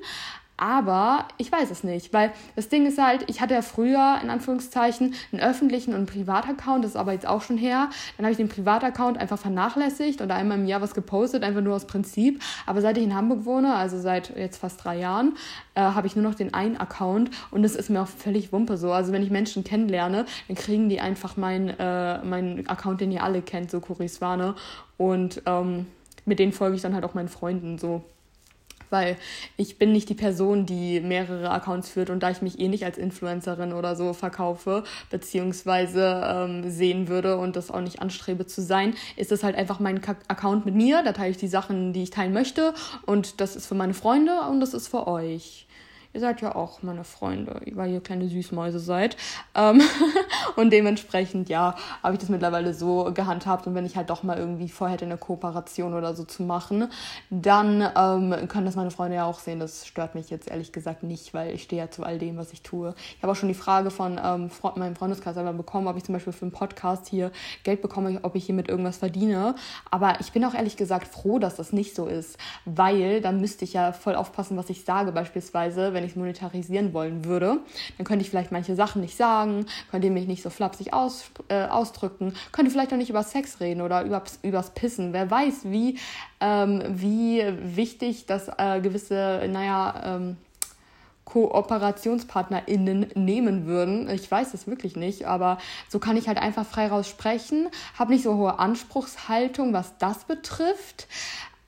Aber 0.58 1.28
ich 1.38 1.52
weiß 1.52 1.70
es 1.70 1.84
nicht, 1.84 2.14
weil 2.14 2.32
das 2.56 2.70
Ding 2.70 2.86
ist 2.86 2.98
halt, 2.98 3.30
ich 3.30 3.42
hatte 3.42 3.54
ja 3.54 3.62
früher 3.62 4.20
in 4.24 4.30
Anführungszeichen 4.30 5.14
einen 5.34 5.42
öffentlichen 5.42 5.92
und 5.92 5.98
einen 5.98 6.06
Privataccount, 6.06 6.84
das 6.84 6.92
ist 6.92 6.98
aber 6.98 7.12
jetzt 7.12 7.28
auch 7.28 7.42
schon 7.42 7.58
her. 7.58 7.90
Dann 8.16 8.26
habe 8.26 8.32
ich 8.32 8.38
den 8.38 8.48
Privataccount 8.48 9.18
einfach 9.18 9.38
vernachlässigt 9.38 10.22
und 10.22 10.32
einmal 10.32 10.58
im 10.58 10.66
Jahr 10.66 10.82
was 10.82 10.94
gepostet, 10.94 11.44
einfach 11.44 11.62
nur 11.62 11.76
aus 11.76 11.88
Prinzip. 11.88 12.42
Aber 12.66 12.80
seit 12.80 12.98
ich 12.98 13.04
in 13.04 13.14
Hamburg 13.14 13.44
wohne, 13.44 13.76
also 13.76 14.00
seit 14.00 14.36
jetzt 14.38 14.58
fast 14.58 14.82
drei 14.84 14.98
Jahren, 14.98 15.36
äh, 15.74 15.82
habe 15.82 16.08
ich 16.08 16.16
nur 16.16 16.24
noch 16.24 16.36
den 16.36 16.54
einen 16.54 16.78
Account 16.78 17.32
und 17.52 17.66
es 17.66 17.76
ist 17.76 17.90
mir 17.90 18.02
auch 18.02 18.08
völlig 18.08 18.54
Wumpe 18.54 18.78
so. 18.78 18.94
Also 18.94 19.12
wenn 19.12 19.24
ich 19.24 19.32
Menschen 19.32 19.66
kennenlerne, 19.66 20.26
dann 20.48 20.56
kriegen 20.56 20.88
die 20.88 21.02
einfach 21.02 21.36
meinen 21.36 21.68
äh, 21.68 22.24
mein 22.24 22.66
Account, 22.68 23.02
den 23.02 23.12
ihr 23.12 23.24
alle 23.24 23.42
kennt, 23.42 23.72
so 23.72 23.82
Kuriswane. 23.82 24.56
Und 24.98 25.42
ähm, 25.46 25.88
mit 26.26 26.40
denen 26.40 26.52
folge 26.52 26.76
ich 26.76 26.82
dann 26.82 26.94
halt 26.94 27.06
auch 27.06 27.14
meinen 27.14 27.30
Freunden 27.30 27.78
so. 27.78 28.04
Weil 28.92 29.18
ich 29.58 29.80
bin 29.80 29.92
nicht 29.92 30.10
die 30.10 30.16
Person, 30.16 30.66
die 30.66 31.00
mehrere 31.00 31.50
Accounts 31.50 31.90
führt 31.90 32.12
und 32.12 32.22
da 32.22 32.30
ich 32.30 32.44
mich 32.44 32.60
eh 32.60 32.68
nicht 32.68 32.86
als 32.86 33.00
Influencerin 33.00 33.74
oder 33.74 33.96
so 33.96 34.14
verkaufe, 34.14 34.84
beziehungsweise 35.10 36.22
ähm, 36.24 36.70
sehen 36.70 37.08
würde 37.08 37.38
und 37.38 37.56
das 37.56 37.72
auch 37.72 37.82
nicht 37.82 38.02
anstrebe 38.02 38.46
zu 38.46 38.62
sein, 38.62 38.94
ist 39.16 39.32
das 39.32 39.44
halt 39.44 39.56
einfach 39.56 39.80
mein 39.80 40.02
Account 40.28 40.66
mit 40.66 40.76
mir. 40.76 41.02
Da 41.04 41.14
teile 41.14 41.32
ich 41.32 41.38
die 41.38 41.48
Sachen, 41.48 41.94
die 41.94 42.04
ich 42.04 42.12
teilen 42.12 42.34
möchte 42.34 42.74
und 43.06 43.42
das 43.42 43.56
ist 43.56 43.66
für 43.66 43.76
meine 43.76 43.96
Freunde 43.96 44.42
und 44.50 44.60
das 44.60 44.74
ist 44.74 44.88
für 44.88 45.08
euch. 45.08 45.66
Ihr 46.16 46.22
seid 46.22 46.40
ja 46.40 46.56
auch 46.56 46.82
meine 46.82 47.04
Freunde, 47.04 47.60
weil 47.74 47.92
ihr 47.92 48.00
kleine 48.00 48.30
Süßmäuse 48.30 48.80
seid. 48.80 49.18
Ähm 49.54 49.82
und 50.56 50.72
dementsprechend, 50.72 51.50
ja, 51.50 51.76
habe 52.02 52.14
ich 52.14 52.22
das 52.22 52.30
mittlerweile 52.30 52.74
so 52.74 53.12
gehandhabt. 53.14 53.68
Und 53.68 53.76
wenn 53.76 53.86
ich 53.86 53.98
halt 53.98 54.10
doch 54.10 54.24
mal 54.24 54.38
irgendwie 54.38 54.70
vorhätte, 54.70 55.04
eine 55.04 55.18
Kooperation 55.18 55.94
oder 55.94 56.16
so 56.16 56.24
zu 56.24 56.44
machen, 56.44 56.90
dann 57.30 57.82
ähm, 57.82 58.48
können 58.48 58.66
das 58.66 58.78
meine 58.78 58.92
Freunde 58.92 59.18
ja 59.18 59.26
auch 59.26 59.40
sehen. 59.40 59.60
Das 59.60 59.86
stört 59.86 60.16
mich 60.16 60.30
jetzt 60.30 60.50
ehrlich 60.50 60.72
gesagt 60.72 61.04
nicht, 61.04 61.34
weil 61.34 61.54
ich 61.54 61.64
stehe 61.64 61.82
ja 61.82 61.92
zu 61.92 62.04
all 62.04 62.18
dem, 62.18 62.38
was 62.38 62.54
ich 62.54 62.62
tue. 62.62 62.96
Ich 63.18 63.22
habe 63.22 63.34
auch 63.34 63.36
schon 63.36 63.50
die 63.50 63.54
Frage 63.54 63.92
von 63.92 64.18
ähm, 64.24 64.50
meinem 64.78 64.96
Freundeskreis 64.96 65.36
einmal 65.36 65.54
bekommen, 65.54 65.88
ob 65.88 65.98
ich 65.98 66.06
zum 66.06 66.14
Beispiel 66.14 66.32
für 66.32 66.44
einen 66.44 66.54
Podcast 66.54 67.10
hier 67.10 67.30
Geld 67.66 67.82
bekomme, 67.82 68.20
ob 68.22 68.36
ich 68.36 68.46
hier 68.46 68.56
mit 68.56 68.70
irgendwas 68.70 68.96
verdiene. 68.96 69.56
Aber 69.92 70.22
ich 70.22 70.32
bin 70.32 70.46
auch 70.46 70.54
ehrlich 70.54 70.78
gesagt 70.78 71.10
froh, 71.10 71.40
dass 71.40 71.58
das 71.58 71.74
nicht 71.74 71.94
so 71.94 72.06
ist, 72.06 72.38
weil 72.64 73.20
dann 73.20 73.42
müsste 73.42 73.66
ich 73.66 73.74
ja 73.74 73.92
voll 73.92 74.16
aufpassen, 74.16 74.56
was 74.56 74.70
ich 74.70 74.86
sage, 74.86 75.12
beispielsweise, 75.12 75.94
wenn 75.94 76.05
ich 76.06 76.12
es 76.12 76.18
monetarisieren 76.18 76.94
wollen 76.94 77.26
würde, 77.26 77.60
dann 77.98 78.06
könnte 78.06 78.24
ich 78.24 78.30
vielleicht 78.30 78.52
manche 78.52 78.76
Sachen 78.76 79.02
nicht 79.02 79.18
sagen, 79.18 79.66
könnte 79.92 80.10
mich 80.10 80.28
nicht 80.28 80.44
so 80.44 80.50
flapsig 80.50 80.94
aus, 80.94 81.26
äh, 81.50 81.66
ausdrücken, 81.66 82.34
könnte 82.52 82.72
vielleicht 82.72 82.94
auch 82.94 82.98
nicht 82.98 83.10
über 83.10 83.24
Sex 83.24 83.60
reden 83.60 83.82
oder 83.82 84.04
über, 84.04 84.24
übers 84.44 84.72
Pissen. 84.72 85.14
Wer 85.14 85.30
weiß, 85.30 85.66
wie, 85.66 85.98
ähm, 86.40 86.82
wie 86.88 87.44
wichtig 87.62 88.26
das 88.26 88.50
äh, 88.58 88.82
gewisse, 88.82 89.48
naja, 89.52 90.18
ähm, 90.18 90.38
KooperationspartnerInnen 91.26 93.08
nehmen 93.16 93.66
würden. 93.66 94.10
Ich 94.10 94.30
weiß 94.30 94.54
es 94.54 94.68
wirklich 94.68 94.96
nicht, 94.96 95.26
aber 95.26 95.58
so 95.90 96.00
kann 96.00 96.18
ich 96.18 96.28
halt 96.28 96.38
einfach 96.38 96.66
frei 96.66 96.88
raus 96.88 97.10
sprechen, 97.10 97.68
habe 97.98 98.14
nicht 98.14 98.24
so 98.24 98.36
hohe 98.36 98.60
Anspruchshaltung, 98.60 99.74
was 99.74 99.98
das 99.98 100.26
betrifft. 100.26 101.08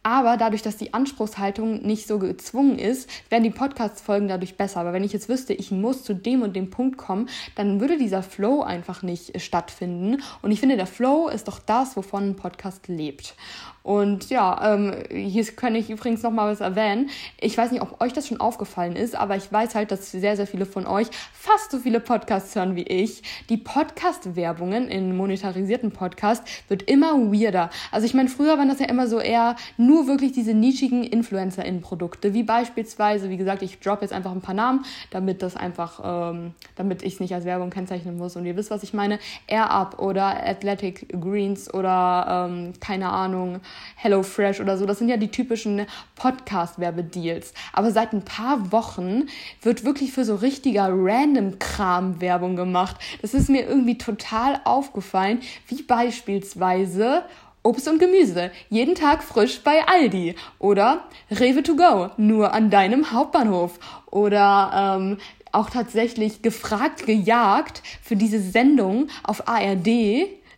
Aber 0.08 0.38
dadurch, 0.38 0.62
dass 0.62 0.78
die 0.78 0.94
Anspruchshaltung 0.94 1.86
nicht 1.86 2.08
so 2.08 2.18
gezwungen 2.18 2.80
ist, 2.80 3.10
werden 3.30 3.44
die 3.44 3.50
Podcast-Folgen 3.50 4.30
dadurch 4.30 4.56
besser. 4.56 4.80
Aber 4.80 4.94
wenn 4.94 5.04
ich 5.04 5.12
jetzt 5.12 5.28
wüsste, 5.28 5.54
ich 5.54 5.70
muss 5.70 6.06
zu 6.06 6.16
dem 6.16 6.44
und 6.44 6.56
dem 6.56 6.70
Punkt 6.70 6.98
kommen, 6.98 7.28
dann 7.56 7.82
würde 7.82 7.98
dieser 7.98 8.24
Flow 8.24 8.62
einfach 8.62 9.04
nicht 9.04 9.42
stattfinden. 9.42 10.24
Und 10.42 10.52
ich 10.52 10.62
finde, 10.62 10.78
der 10.78 10.88
Flow 10.88 11.28
ist 11.28 11.50
doch 11.50 11.60
das, 11.60 11.98
wovon 11.98 12.30
ein 12.30 12.36
Podcast 12.38 12.88
lebt. 12.88 13.36
Und 13.88 14.30
ja, 14.30 14.74
ähm, 14.74 14.96
hier 15.10 15.46
kann 15.46 15.74
ich 15.74 15.90
übrigens 15.90 16.22
noch 16.22 16.32
mal 16.32 16.52
was 16.52 16.60
erwähnen. 16.60 17.10
Ich 17.40 17.58
weiß 17.58 17.72
nicht, 17.72 17.82
ob 17.82 18.02
euch 18.02 18.12
das 18.12 18.28
schon 18.28 18.42
aufgefallen 18.42 18.98
ist, 18.98 19.16
aber 19.16 19.38
ich 19.38 19.50
weiß 19.50 19.76
halt, 19.76 19.92
dass 19.92 20.12
sehr, 20.12 20.36
sehr 20.36 20.46
viele 20.46 20.66
von 20.66 20.86
euch 20.86 21.08
fast 21.32 21.72
so 21.72 21.80
viele 21.80 22.02
Podcasts 22.02 22.54
hören 22.54 22.76
wie 22.76 22.84
ich. 22.84 23.24
Die 23.48 23.56
Podcast-Werbungen 23.56 24.90
in 24.90 25.16
monetarisierten 25.16 25.92
Podcasts 25.92 26.52
wird 26.68 26.82
immer 26.82 27.32
weirder. 27.32 27.70
Also 27.90 28.06
ich 28.06 28.14
meine, 28.14 28.28
früher 28.28 28.58
waren 28.58 28.68
das 28.68 28.80
ja 28.80 28.88
immer 28.88 29.08
so 29.08 29.22
eher 29.22 29.56
nur 29.78 30.06
wirklich 30.06 30.34
diese 30.34 30.54
nischigen 30.54 31.06
InfluencerInnen-Produkte, 31.06 32.34
wie 32.34 32.44
beispielsweise, 32.44 33.30
wie 33.30 33.38
gesagt, 33.38 33.62
ich 33.62 33.80
drop 33.80 34.02
jetzt 34.02 34.12
einfach 34.12 34.34
ein 34.34 34.42
paar 34.42 34.54
Namen, 34.54 34.84
damit 35.12 35.42
das 35.42 35.56
einfach, 35.56 36.34
ähm, 36.34 36.56
damit 36.76 37.04
ich 37.04 37.14
es 37.14 37.20
nicht 37.22 37.34
als 37.34 37.46
Werbung 37.46 37.70
kennzeichnen 37.70 38.18
muss 38.18 38.36
und 38.36 38.46
ihr 38.46 38.58
wisst, 38.58 38.70
was 38.70 38.84
ich 38.84 38.94
meine. 38.94 39.18
Air 39.48 39.72
Up 39.72 39.98
oder 40.00 40.46
Athletic 40.46 41.08
Greens 41.22 41.74
oder 41.74 42.50
ähm, 42.50 42.74
keine 42.82 43.12
Ahnung, 43.12 43.62
HelloFresh 43.96 44.60
oder 44.60 44.78
so. 44.78 44.86
Das 44.86 45.00
sind 45.00 45.10
ja 45.10 45.18
die 45.18 45.32
typischen 45.32 45.86
Podcast-Werbedeals. 46.16 47.54
Aber 47.74 47.92
seit 47.92 48.14
ein 48.14 48.24
paar 48.24 48.72
Wochen 48.72 49.28
wird 49.62 49.84
wirklich 49.84 50.12
für 50.12 50.26
so 50.26 50.36
richtiger 50.36 50.90
Random-Kram 50.92 52.22
Werbung 52.22 52.56
gemacht. 52.56 52.98
Das 53.22 53.34
ist 53.34 53.50
mir 53.50 53.68
irgendwie 53.68 53.98
total 53.98 54.62
aufgefallen, 54.64 55.42
wie 55.68 55.84
beispielsweise 55.84 57.24
Obst 57.64 57.88
und 57.90 58.00
Gemüse, 58.00 58.52
jeden 58.70 58.96
Tag 58.96 59.24
frisch 59.24 59.62
bei 59.62 59.86
Aldi. 59.86 60.36
Oder 60.58 61.02
Rewe 61.30 61.64
to 61.64 61.76
go, 61.76 62.12
nur 62.16 62.54
an 62.54 62.70
deinem 62.70 63.12
Hauptbahnhof. 63.12 63.80
Oder 64.10 64.98
ähm, 64.98 65.18
auch 65.52 65.70
tatsächlich 65.70 66.42
gefragt, 66.42 67.06
gejagt 67.06 67.82
für 68.02 68.16
diese 68.16 68.40
Sendung 68.40 69.08
auf 69.24 69.48
ARD 69.48 69.88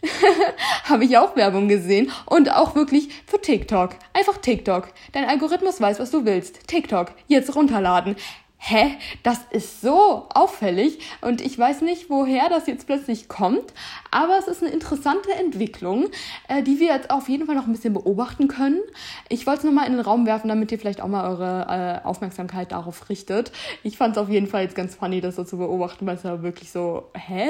habe 0.85 1.05
ich 1.05 1.17
auch 1.17 1.35
Werbung 1.35 1.67
gesehen 1.67 2.11
und 2.25 2.51
auch 2.51 2.75
wirklich 2.75 3.09
für 3.25 3.41
TikTok. 3.41 3.95
Einfach 4.13 4.37
TikTok. 4.37 4.89
Dein 5.11 5.25
Algorithmus 5.25 5.81
weiß, 5.81 5.99
was 5.99 6.11
du 6.11 6.25
willst. 6.25 6.67
TikTok. 6.67 7.11
Jetzt 7.27 7.55
runterladen 7.55 8.15
hä, 8.61 8.97
das 9.23 9.39
ist 9.51 9.81
so 9.81 10.27
auffällig 10.33 10.99
und 11.21 11.39
ich 11.39 11.57
weiß 11.57 11.81
nicht, 11.81 12.09
woher 12.09 12.49
das 12.49 12.67
jetzt 12.67 12.85
plötzlich 12.85 13.29
kommt, 13.29 13.73
aber 14.11 14.37
es 14.37 14.47
ist 14.47 14.61
eine 14.61 14.71
interessante 14.71 15.31
Entwicklung, 15.33 16.07
äh, 16.49 16.61
die 16.61 16.79
wir 16.79 16.87
jetzt 16.87 17.09
auf 17.09 17.29
jeden 17.29 17.45
Fall 17.45 17.55
noch 17.55 17.67
ein 17.67 17.71
bisschen 17.71 17.93
beobachten 17.93 18.49
können. 18.49 18.81
Ich 19.29 19.47
wollte 19.47 19.59
es 19.59 19.63
nochmal 19.65 19.87
in 19.87 19.93
den 19.93 20.01
Raum 20.01 20.25
werfen, 20.25 20.49
damit 20.49 20.71
ihr 20.73 20.77
vielleicht 20.77 21.01
auch 21.01 21.07
mal 21.07 21.29
eure 21.29 22.01
äh, 22.03 22.05
Aufmerksamkeit 22.05 22.73
darauf 22.73 23.09
richtet. 23.09 23.53
Ich 23.81 23.97
fand 23.97 24.17
es 24.17 24.21
auf 24.21 24.29
jeden 24.29 24.47
Fall 24.47 24.63
jetzt 24.63 24.75
ganz 24.75 24.93
funny, 24.93 25.21
das 25.21 25.37
so 25.37 25.45
zu 25.45 25.57
beobachten, 25.57 26.05
weil 26.05 26.15
es 26.15 26.23
ja 26.23 26.43
wirklich 26.43 26.69
so, 26.71 27.09
hä? 27.15 27.47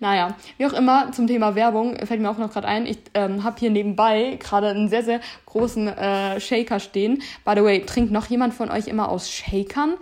Naja, 0.00 0.36
wie 0.58 0.66
auch 0.66 0.74
immer, 0.74 1.12
zum 1.12 1.26
Thema 1.26 1.54
Werbung 1.54 1.96
fällt 2.04 2.20
mir 2.20 2.30
auch 2.30 2.38
noch 2.38 2.52
gerade 2.52 2.68
ein, 2.68 2.84
ich 2.84 2.98
ähm, 3.14 3.42
habe 3.42 3.58
hier 3.58 3.70
nebenbei 3.70 4.36
gerade 4.38 4.68
einen 4.68 4.88
sehr, 4.88 5.02
sehr 5.02 5.20
großen 5.46 5.88
äh, 5.88 6.40
Shaker 6.40 6.78
stehen. 6.78 7.22
By 7.44 7.52
the 7.56 7.64
way, 7.64 7.84
trinkt 7.84 8.12
noch 8.12 8.26
jemand 8.26 8.52
von 8.52 8.70
euch 8.70 8.86
immer 8.86 9.08
aus 9.08 9.30
Shakern? 9.30 9.94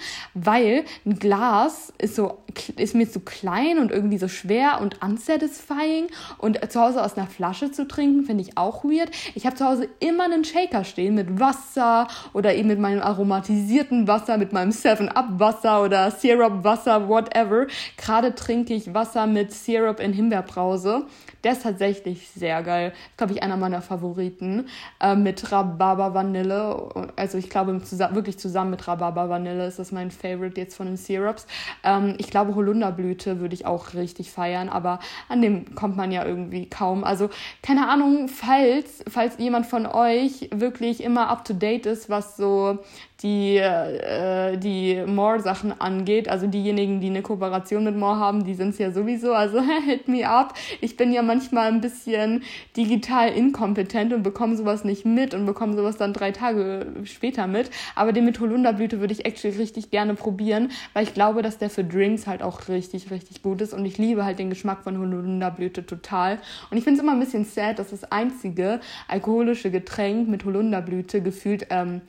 Weil 0.44 0.84
ein 1.04 1.18
Glas 1.18 1.92
ist 1.98 2.16
so 2.16 2.38
ist 2.76 2.94
mir 2.94 3.10
zu 3.10 3.20
klein 3.20 3.78
und 3.78 3.90
irgendwie 3.90 4.18
so 4.18 4.28
schwer 4.28 4.80
und 4.80 5.02
unsatisfying 5.02 6.08
und 6.38 6.58
zu 6.70 6.80
Hause 6.80 7.02
aus 7.02 7.16
einer 7.16 7.26
Flasche 7.26 7.70
zu 7.70 7.86
trinken 7.86 8.24
finde 8.24 8.42
ich 8.42 8.56
auch 8.56 8.84
weird. 8.84 9.10
Ich 9.34 9.46
habe 9.46 9.56
zu 9.56 9.64
Hause 9.64 9.88
immer 10.00 10.24
einen 10.24 10.44
Shaker 10.44 10.84
stehen 10.84 11.14
mit 11.14 11.40
Wasser 11.40 12.08
oder 12.32 12.54
eben 12.54 12.68
mit 12.68 12.78
meinem 12.78 13.02
aromatisierten 13.02 14.08
Wasser, 14.08 14.36
mit 14.38 14.52
meinem 14.52 14.70
7-Up 14.70 15.26
Wasser 15.38 15.82
oder 15.82 16.10
Syrup 16.10 16.64
Wasser, 16.64 17.08
whatever. 17.08 17.66
Gerade 17.96 18.34
trinke 18.34 18.74
ich 18.74 18.94
Wasser 18.94 19.26
mit 19.26 19.52
Syrup 19.52 20.00
in 20.00 20.12
Himbeerbrause. 20.12 21.06
Der 21.44 21.52
ist 21.52 21.62
tatsächlich 21.62 22.28
sehr 22.30 22.62
geil. 22.62 22.92
Glaube 23.16 23.32
ich 23.32 23.42
einer 23.42 23.56
meiner 23.56 23.82
Favoriten 23.82 24.68
äh, 25.00 25.14
mit 25.14 25.50
Rhabarber 25.50 26.14
Vanille. 26.14 27.10
Also 27.16 27.38
ich 27.38 27.48
glaube 27.48 27.80
zusammen, 27.82 28.14
wirklich 28.14 28.38
zusammen 28.38 28.70
mit 28.70 28.86
Rhabarber 28.86 29.28
Vanille 29.28 29.66
ist 29.66 29.78
das 29.78 29.92
mein 29.92 30.10
Favorite 30.10 30.60
jetzt 30.60 30.76
von 30.76 30.86
den 30.86 30.96
Syrups. 30.96 31.46
Ähm, 31.82 32.14
ich 32.18 32.30
glaube 32.30 32.54
Holunderblüte 32.54 33.40
würde 33.40 33.54
ich 33.54 33.66
auch 33.66 33.94
richtig 33.94 34.30
feiern, 34.30 34.68
aber 34.68 35.00
an 35.28 35.40
dem 35.40 35.74
kommt 35.74 35.96
man 35.96 36.12
ja 36.12 36.24
irgendwie 36.24 36.68
kaum. 36.68 37.04
Also 37.04 37.30
keine 37.62 37.88
Ahnung, 37.88 38.28
falls 38.28 39.02
falls 39.08 39.38
jemand 39.38 39.66
von 39.66 39.86
euch 39.86 40.50
wirklich 40.52 41.02
immer 41.02 41.28
up 41.28 41.44
to 41.44 41.54
date 41.54 41.86
ist, 41.86 42.10
was 42.10 42.36
so 42.36 42.78
die, 43.22 43.56
äh, 43.56 44.56
die 44.56 45.02
More-Sachen 45.06 45.78
angeht. 45.80 46.28
Also 46.28 46.46
diejenigen, 46.46 47.00
die 47.00 47.08
eine 47.08 47.22
Kooperation 47.22 47.84
mit 47.84 47.96
More 47.96 48.18
haben, 48.18 48.44
die 48.44 48.54
sind 48.54 48.70
es 48.70 48.78
ja 48.78 48.90
sowieso. 48.90 49.32
Also 49.32 49.60
hit 49.86 50.08
me 50.08 50.28
up. 50.28 50.54
Ich 50.80 50.96
bin 50.96 51.12
ja 51.12 51.22
manchmal 51.22 51.68
ein 51.68 51.80
bisschen 51.80 52.42
digital 52.76 53.28
inkompetent 53.28 54.12
und 54.12 54.22
bekomme 54.22 54.56
sowas 54.56 54.84
nicht 54.84 55.04
mit 55.04 55.34
und 55.34 55.44
bekomme 55.44 55.74
sowas 55.74 55.96
dann 55.96 56.12
drei 56.12 56.32
Tage 56.32 56.86
später 57.04 57.46
mit. 57.46 57.70
Aber 57.94 58.12
den 58.12 58.24
mit 58.24 58.40
Holunderblüte 58.40 59.00
würde 59.00 59.12
ich 59.12 59.26
actually 59.26 59.56
richtig 59.56 59.90
gerne 59.90 60.14
probieren, 60.14 60.70
weil 60.94 61.04
ich 61.04 61.14
glaube, 61.14 61.42
dass 61.42 61.58
der 61.58 61.70
für 61.70 61.84
Drinks 61.84 62.26
halt 62.26 62.42
auch 62.42 62.68
richtig, 62.68 63.10
richtig 63.10 63.42
gut 63.42 63.60
ist. 63.60 63.74
Und 63.74 63.84
ich 63.84 63.98
liebe 63.98 64.24
halt 64.24 64.38
den 64.38 64.50
Geschmack 64.50 64.82
von 64.84 64.98
Holunderblüte 64.98 65.84
total. 65.84 66.38
Und 66.70 66.78
ich 66.78 66.84
finde 66.84 66.98
es 66.98 67.02
immer 67.02 67.12
ein 67.12 67.20
bisschen 67.20 67.44
sad, 67.44 67.78
dass 67.78 67.90
das 67.90 68.10
einzige 68.10 68.80
alkoholische 69.08 69.70
Getränk 69.70 70.28
mit 70.28 70.44
Holunderblüte 70.44 71.20
gefühlt 71.20 71.66
ähm, 71.70 72.00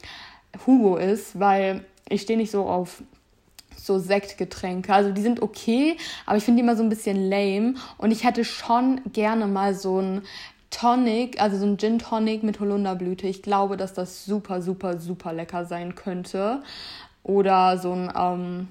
Hugo 0.66 0.98
ist, 0.98 1.40
weil 1.40 1.86
ich 2.10 2.22
stehe 2.22 2.38
nicht 2.38 2.52
so 2.52 2.66
auf 2.66 3.04
so 3.76 4.00
Sektgetränke. 4.00 4.94
Also 4.94 5.12
die 5.12 5.22
sind 5.22 5.42
okay, 5.42 5.98
aber 6.26 6.38
ich 6.38 6.44
finde 6.44 6.60
die 6.62 6.64
immer 6.64 6.76
so 6.76 6.84
ein 6.84 6.90
bisschen 6.90 7.30
lame. 7.30 7.76
Und 7.98 8.12
ich 8.12 8.24
hätte 8.24 8.46
schon 8.46 9.02
gerne 9.12 9.48
mal 9.48 9.74
so 9.74 10.00
ein 10.00 10.22
Tonic, 10.70 11.42
also 11.42 11.58
so 11.58 11.66
ein 11.66 11.78
Gin 11.78 12.00
Tonic 12.00 12.44
mit 12.44 12.60
Holunderblüte. 12.60 13.28
Ich 13.28 13.42
glaube, 13.42 13.78
dass 13.78 13.94
das 13.94 14.26
super, 14.26 14.62
super, 14.62 14.98
super 15.00 15.34
lecker 15.34 15.66
sein 15.66 15.96
könnte. 15.96 16.62
Oder 17.24 17.78
so 17.78 17.92
ein, 17.92 18.12
ähm, 18.16 18.68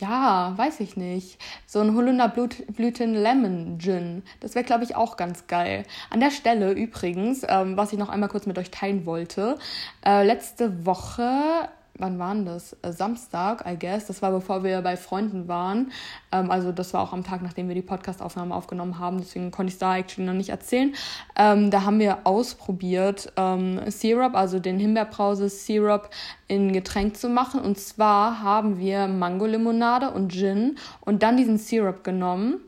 ja, 0.00 0.52
weiß 0.56 0.80
ich 0.80 0.96
nicht. 0.96 1.38
So 1.66 1.80
ein 1.80 1.94
Holunderblüten 1.94 3.14
Lemon 3.14 3.78
Gin. 3.78 4.22
Das 4.40 4.54
wäre, 4.54 4.64
glaube 4.64 4.84
ich, 4.84 4.96
auch 4.96 5.16
ganz 5.16 5.46
geil. 5.46 5.84
An 6.10 6.20
der 6.20 6.30
Stelle 6.30 6.72
übrigens, 6.72 7.44
ähm, 7.48 7.76
was 7.76 7.92
ich 7.92 7.98
noch 7.98 8.08
einmal 8.08 8.28
kurz 8.28 8.46
mit 8.46 8.58
euch 8.58 8.70
teilen 8.70 9.06
wollte. 9.06 9.58
Äh, 10.04 10.24
letzte 10.24 10.86
Woche 10.86 11.68
wann 11.98 12.18
waren 12.18 12.44
das? 12.44 12.76
Äh, 12.82 12.92
Samstag, 12.92 13.64
I 13.66 13.78
guess. 13.78 14.06
Das 14.06 14.22
war 14.22 14.30
bevor 14.30 14.64
wir 14.64 14.80
bei 14.82 14.96
Freunden 14.96 15.48
waren. 15.48 15.92
Ähm, 16.32 16.50
also 16.50 16.72
das 16.72 16.92
war 16.94 17.02
auch 17.02 17.12
am 17.12 17.24
Tag, 17.24 17.42
nachdem 17.42 17.68
wir 17.68 17.74
die 17.74 17.82
Podcast-Aufnahme 17.82 18.54
aufgenommen 18.54 18.98
haben. 18.98 19.18
Deswegen 19.18 19.50
konnte 19.50 19.68
ich 19.68 19.74
es 19.74 19.78
da 19.78 19.96
actually 19.96 20.26
noch 20.26 20.34
nicht 20.34 20.50
erzählen. 20.50 20.94
Ähm, 21.36 21.70
da 21.70 21.84
haben 21.84 21.98
wir 21.98 22.18
ausprobiert, 22.24 23.32
ähm, 23.36 23.80
Syrup, 23.90 24.34
also 24.34 24.58
den 24.58 24.78
Himbeerbrause-Syrup 24.78 26.10
in 26.48 26.72
Getränk 26.72 27.16
zu 27.16 27.28
machen. 27.28 27.60
Und 27.60 27.78
zwar 27.78 28.42
haben 28.42 28.78
wir 28.78 29.08
Mango-Limonade 29.08 30.10
und 30.10 30.32
Gin 30.32 30.78
und 31.00 31.22
dann 31.22 31.36
diesen 31.36 31.58
Syrup 31.58 32.04
genommen 32.04 32.60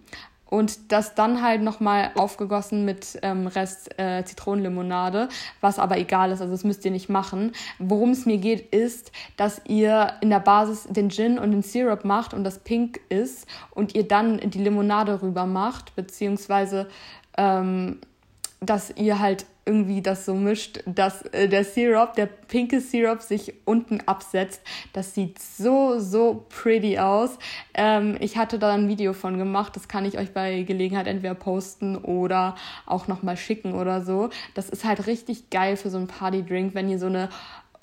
und 0.48 0.92
das 0.92 1.14
dann 1.14 1.42
halt 1.42 1.62
nochmal 1.62 2.10
aufgegossen 2.16 2.84
mit 2.84 3.18
ähm, 3.22 3.46
Rest 3.46 3.98
äh, 3.98 4.24
Zitronenlimonade, 4.24 5.28
was 5.60 5.78
aber 5.78 5.98
egal 5.98 6.32
ist, 6.32 6.40
also 6.40 6.52
das 6.52 6.64
müsst 6.64 6.84
ihr 6.84 6.90
nicht 6.90 7.08
machen. 7.08 7.52
Worum 7.78 8.10
es 8.10 8.26
mir 8.26 8.38
geht, 8.38 8.74
ist, 8.74 9.12
dass 9.36 9.60
ihr 9.66 10.14
in 10.20 10.30
der 10.30 10.40
Basis 10.40 10.84
den 10.88 11.10
Gin 11.10 11.38
und 11.38 11.52
den 11.52 11.62
Syrup 11.62 12.04
macht 12.04 12.34
und 12.34 12.44
das 12.44 12.58
pink 12.58 13.00
ist 13.08 13.46
und 13.70 13.94
ihr 13.94 14.08
dann 14.08 14.38
die 14.38 14.62
Limonade 14.62 15.22
rüber 15.22 15.46
macht, 15.46 15.94
beziehungsweise 15.96 16.88
ähm, 17.36 18.00
dass 18.60 18.90
ihr 18.96 19.18
halt 19.20 19.46
irgendwie 19.68 20.00
das 20.00 20.24
so 20.24 20.34
mischt, 20.34 20.80
dass 20.86 21.22
äh, 21.26 21.46
der 21.46 21.62
Syrup, 21.64 22.14
der 22.14 22.26
pinke 22.26 22.80
Syrup 22.80 23.20
sich 23.20 23.52
unten 23.66 24.00
absetzt. 24.06 24.62
Das 24.94 25.14
sieht 25.14 25.38
so, 25.38 25.98
so 25.98 26.46
pretty 26.48 26.98
aus. 26.98 27.38
Ähm, 27.74 28.16
ich 28.18 28.38
hatte 28.38 28.58
da 28.58 28.72
ein 28.72 28.88
Video 28.88 29.12
von 29.12 29.36
gemacht, 29.36 29.76
das 29.76 29.86
kann 29.86 30.06
ich 30.06 30.18
euch 30.18 30.32
bei 30.32 30.62
Gelegenheit 30.62 31.06
entweder 31.06 31.34
posten 31.34 31.96
oder 31.96 32.56
auch 32.86 33.06
nochmal 33.08 33.36
schicken 33.36 33.74
oder 33.74 34.02
so. 34.02 34.30
Das 34.54 34.70
ist 34.70 34.84
halt 34.84 35.06
richtig 35.06 35.50
geil 35.50 35.76
für 35.76 35.90
so 35.90 35.98
einen 35.98 36.06
Partydrink, 36.06 36.74
wenn 36.74 36.88
ihr 36.88 36.98
so 36.98 37.06
eine 37.06 37.28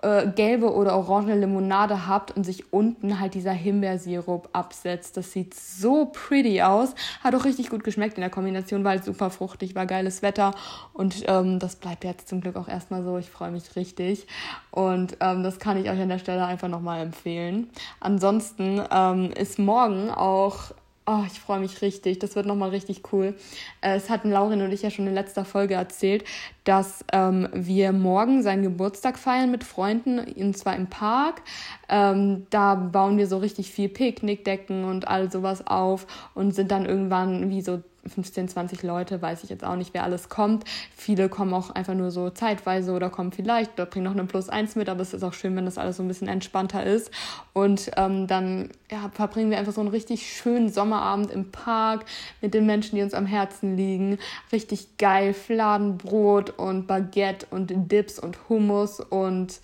äh, 0.06 0.28
gelbe 0.28 0.72
oder 0.72 0.96
orange 0.96 1.34
Limonade 1.34 2.06
habt 2.06 2.36
und 2.38 2.44
sich 2.44 2.72
unten 2.72 3.20
halt 3.20 3.34
dieser 3.34 3.52
Himbeersirup 3.52 4.50
absetzt. 4.54 5.18
Das 5.18 5.32
sieht 5.32 5.56
so 5.56 6.06
pretty 6.06 6.62
aus. 6.62 6.94
Hat 7.24 7.34
auch 7.34 7.44
richtig 7.44 7.72
gut 7.72 7.84
geschmeckt 7.84 8.15
in 8.15 8.22
der 8.22 8.30
Kombination, 8.30 8.84
war 8.84 8.91
halt 8.91 9.04
super 9.04 9.32
fruchtig, 9.32 9.74
war 9.74 9.88
geiles 9.88 10.22
Wetter 10.22 10.54
und 10.94 11.24
ähm, 11.28 11.58
das 11.58 11.76
bleibt 11.78 12.04
jetzt 12.04 12.28
zum 12.28 12.41
Glück 12.41 12.56
auch 12.56 12.68
erstmal 12.68 13.02
so. 13.02 13.18
Ich 13.18 13.32
freue 13.32 13.50
mich 13.50 13.76
richtig 13.76 14.28
und 14.70 15.18
ähm, 15.22 15.41
das 15.41 15.58
kann 15.58 15.78
ich 15.78 15.89
euch 15.89 16.00
an 16.00 16.10
der 16.10 16.20
Stelle 16.20 16.46
einfach 16.46 16.68
nochmal 16.68 17.02
empfehlen. 17.02 17.72
Ansonsten 18.00 18.84
ähm, 18.91 19.32
ist 19.32 19.58
morgen 19.58 20.12
auch 20.12 20.72
Oh, 21.08 21.22
ich 21.28 21.39
freue 21.39 21.60
mich 21.60 21.84
richtig. 21.84 22.18
Das 22.18 22.36
wird 22.36 22.48
nochmal 22.48 22.70
richtig 22.70 23.13
cool. 23.13 23.36
Äh, 23.82 23.96
es 23.96 24.10
hatten 24.10 24.32
Laurin 24.32 24.63
und 24.63 24.72
ich 24.72 24.82
ja 24.82 24.89
schon 24.89 25.06
in 25.06 25.13
letzter 25.13 25.46
Folge 25.46 25.76
erzählt, 25.76 26.24
dass 26.63 27.06
ähm, 27.13 27.48
wir 27.54 27.91
morgen 27.91 28.41
seinen 28.41 28.63
Geburtstag 28.63 29.20
feiern 29.20 29.52
mit 29.52 29.63
Freunden, 29.63 30.18
und 30.18 30.58
zwar 30.58 30.76
im 30.76 30.88
Park. 30.88 31.44
Ähm, 31.89 32.48
da 32.50 32.74
bauen 32.74 33.20
wir 33.20 33.28
so 33.28 33.38
richtig 33.38 33.70
viel 33.70 33.88
Picknickdecken 33.88 34.84
und 34.84 35.08
all 35.08 35.32
sowas 35.32 35.68
auf 35.68 36.08
und 36.34 36.56
sind 36.56 36.72
dann 36.72 36.88
irgendwann 36.88 37.52
wie 37.52 37.62
so 37.62 37.84
15, 38.08 38.50
20 38.50 38.84
Leute, 38.84 39.22
weiß 39.22 39.44
ich 39.44 39.50
jetzt 39.50 39.63
auch 39.63 39.76
nicht, 39.76 39.94
wer 39.94 40.04
alles 40.04 40.30
kommt. 40.30 40.63
Viele 40.96 41.30
kommen 41.30 41.54
auch 41.54 41.72
einfach 41.72 41.94
nur 41.94 42.12
so 42.12 42.30
zeitweise 42.30 42.91
oder 42.91 43.10
kommen 43.10 43.32
vielleicht 43.32 43.74
oder 43.74 43.86
bringen 43.86 44.06
noch 44.06 44.12
eine 44.12 44.26
Plus 44.26 44.50
1 44.50 44.76
mit, 44.76 44.89
aber 44.89 45.02
es 45.02 45.13
ist 45.13 45.24
auch 45.24 45.34
schön, 45.34 45.56
wenn 45.56 45.65
das 45.65 45.78
alles 45.78 45.98
so 45.98 46.04
ein 46.04 46.08
bisschen 46.08 46.28
entspannter 46.28 46.84
ist. 46.84 47.12
Und 47.54 47.91
ähm, 47.98 48.28
dann 48.28 48.70
ja, 48.91 49.10
verbringen 49.13 49.50
wir 49.50 49.58
einfach 49.58 49.74
so 49.74 49.82
einen 49.82 49.89
richtig 49.89 50.32
schönen 50.32 50.70
Sommerabend 50.70 51.32
im 51.32 51.52
Park 51.52 52.06
mit 52.41 52.54
den 52.54 52.65
Menschen, 52.65 52.96
die 52.96 53.02
uns 53.02 53.13
am 53.13 53.26
Herzen 53.26 53.76
liegen. 53.76 54.20
Richtig 54.52 54.98
geil, 54.98 55.34
Fladenbrot 55.34 56.52
und 56.52 56.88
Baguette 56.88 57.48
und 57.50 57.72
Dips 57.91 58.20
und 58.20 58.50
Hummus 58.50 59.00
und 59.00 59.60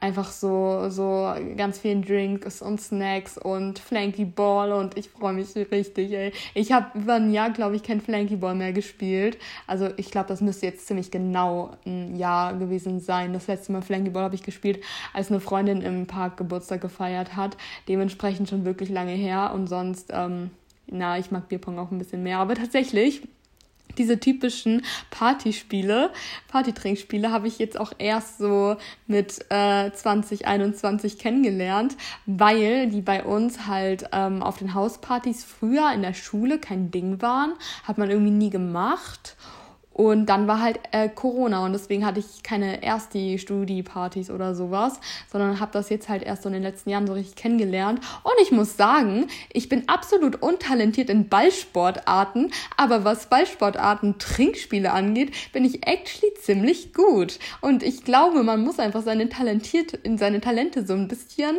einfach 0.00 0.30
so, 0.30 0.88
so 0.90 1.32
ganz 1.56 1.78
vielen 1.78 2.02
Drinks 2.02 2.60
und 2.60 2.80
Snacks 2.80 3.38
und 3.38 3.78
Flanky 3.78 4.24
Ball 4.24 4.72
und 4.72 4.96
ich 4.96 5.08
freue 5.08 5.32
mich 5.32 5.54
richtig, 5.56 6.12
ey. 6.12 6.32
Ich 6.54 6.72
habe 6.72 6.98
über 6.98 7.14
ein 7.14 7.32
Jahr, 7.32 7.50
glaube 7.50 7.76
ich, 7.76 7.82
kein 7.82 8.00
Flanky 8.00 8.36
Ball 8.36 8.54
mehr 8.54 8.72
gespielt. 8.72 9.38
Also 9.66 9.88
ich 9.96 10.10
glaube, 10.10 10.28
das 10.28 10.40
müsste 10.40 10.66
jetzt 10.66 10.86
ziemlich 10.86 11.10
genau 11.10 11.70
ein 11.86 12.16
Jahr 12.16 12.54
gewesen 12.54 13.00
sein. 13.00 13.32
Das 13.32 13.46
letzte 13.46 13.72
Mal 13.72 13.82
Flanky 13.82 14.10
Ball 14.10 14.24
habe 14.24 14.34
ich 14.34 14.42
gespielt, 14.42 14.82
als 15.12 15.30
eine 15.30 15.40
Freundin 15.40 15.80
im 15.82 16.06
Park 16.06 16.36
Geburtstag 16.36 16.80
gefeiert 16.80 17.36
hat. 17.36 17.56
Dementsprechend 17.88 18.48
schon 18.48 18.64
wirklich 18.64 18.90
lange 18.90 19.12
her 19.12 19.52
und 19.54 19.66
sonst, 19.66 20.10
ähm, 20.12 20.50
na, 20.88 21.18
ich 21.18 21.30
mag 21.30 21.48
Bierpong 21.48 21.78
auch 21.78 21.90
ein 21.90 21.98
bisschen 21.98 22.22
mehr. 22.22 22.38
Aber 22.38 22.54
tatsächlich 22.54 23.22
diese 23.98 24.20
typischen 24.20 24.82
Partyspiele, 25.10 26.10
Partytrinkspiele 26.48 27.30
habe 27.30 27.48
ich 27.48 27.58
jetzt 27.58 27.78
auch 27.78 27.92
erst 27.98 28.38
so 28.38 28.76
mit 29.06 29.44
äh, 29.50 29.90
2021 29.92 31.18
kennengelernt, 31.18 31.96
weil 32.26 32.88
die 32.88 33.02
bei 33.02 33.24
uns 33.24 33.66
halt 33.66 34.08
ähm, 34.12 34.42
auf 34.42 34.58
den 34.58 34.74
Hauspartys 34.74 35.44
früher 35.44 35.92
in 35.92 36.02
der 36.02 36.14
Schule 36.14 36.58
kein 36.58 36.90
Ding 36.90 37.22
waren, 37.22 37.54
hat 37.84 37.98
man 37.98 38.10
irgendwie 38.10 38.32
nie 38.32 38.50
gemacht. 38.50 39.36
Und 39.96 40.26
dann 40.26 40.46
war 40.46 40.60
halt 40.60 40.78
äh, 40.92 41.08
Corona 41.08 41.64
und 41.64 41.72
deswegen 41.72 42.04
hatte 42.04 42.20
ich 42.20 42.42
keine 42.42 42.82
erste 42.82 43.38
Studi-Partys 43.38 44.28
oder 44.28 44.54
sowas, 44.54 45.00
sondern 45.32 45.58
habe 45.58 45.72
das 45.72 45.88
jetzt 45.88 46.10
halt 46.10 46.22
erst 46.22 46.42
so 46.42 46.50
in 46.50 46.52
den 46.52 46.62
letzten 46.62 46.90
Jahren 46.90 47.06
so 47.06 47.14
richtig 47.14 47.34
kennengelernt. 47.34 48.00
Und 48.22 48.34
ich 48.42 48.52
muss 48.52 48.76
sagen, 48.76 49.26
ich 49.54 49.70
bin 49.70 49.88
absolut 49.88 50.42
untalentiert 50.42 51.08
in 51.08 51.30
Ballsportarten, 51.30 52.52
aber 52.76 53.04
was 53.04 53.30
Ballsportarten, 53.30 54.18
Trinkspiele 54.18 54.92
angeht, 54.92 55.32
bin 55.54 55.64
ich 55.64 55.86
actually 55.86 56.34
ziemlich 56.42 56.92
gut. 56.92 57.38
Und 57.62 57.82
ich 57.82 58.04
glaube, 58.04 58.42
man 58.42 58.62
muss 58.62 58.78
einfach 58.78 59.02
seine 59.02 59.30
talentiert 59.30 59.94
in 59.94 60.18
seine 60.18 60.42
Talente 60.42 60.86
so 60.86 60.92
ein 60.92 61.08
bisschen 61.08 61.56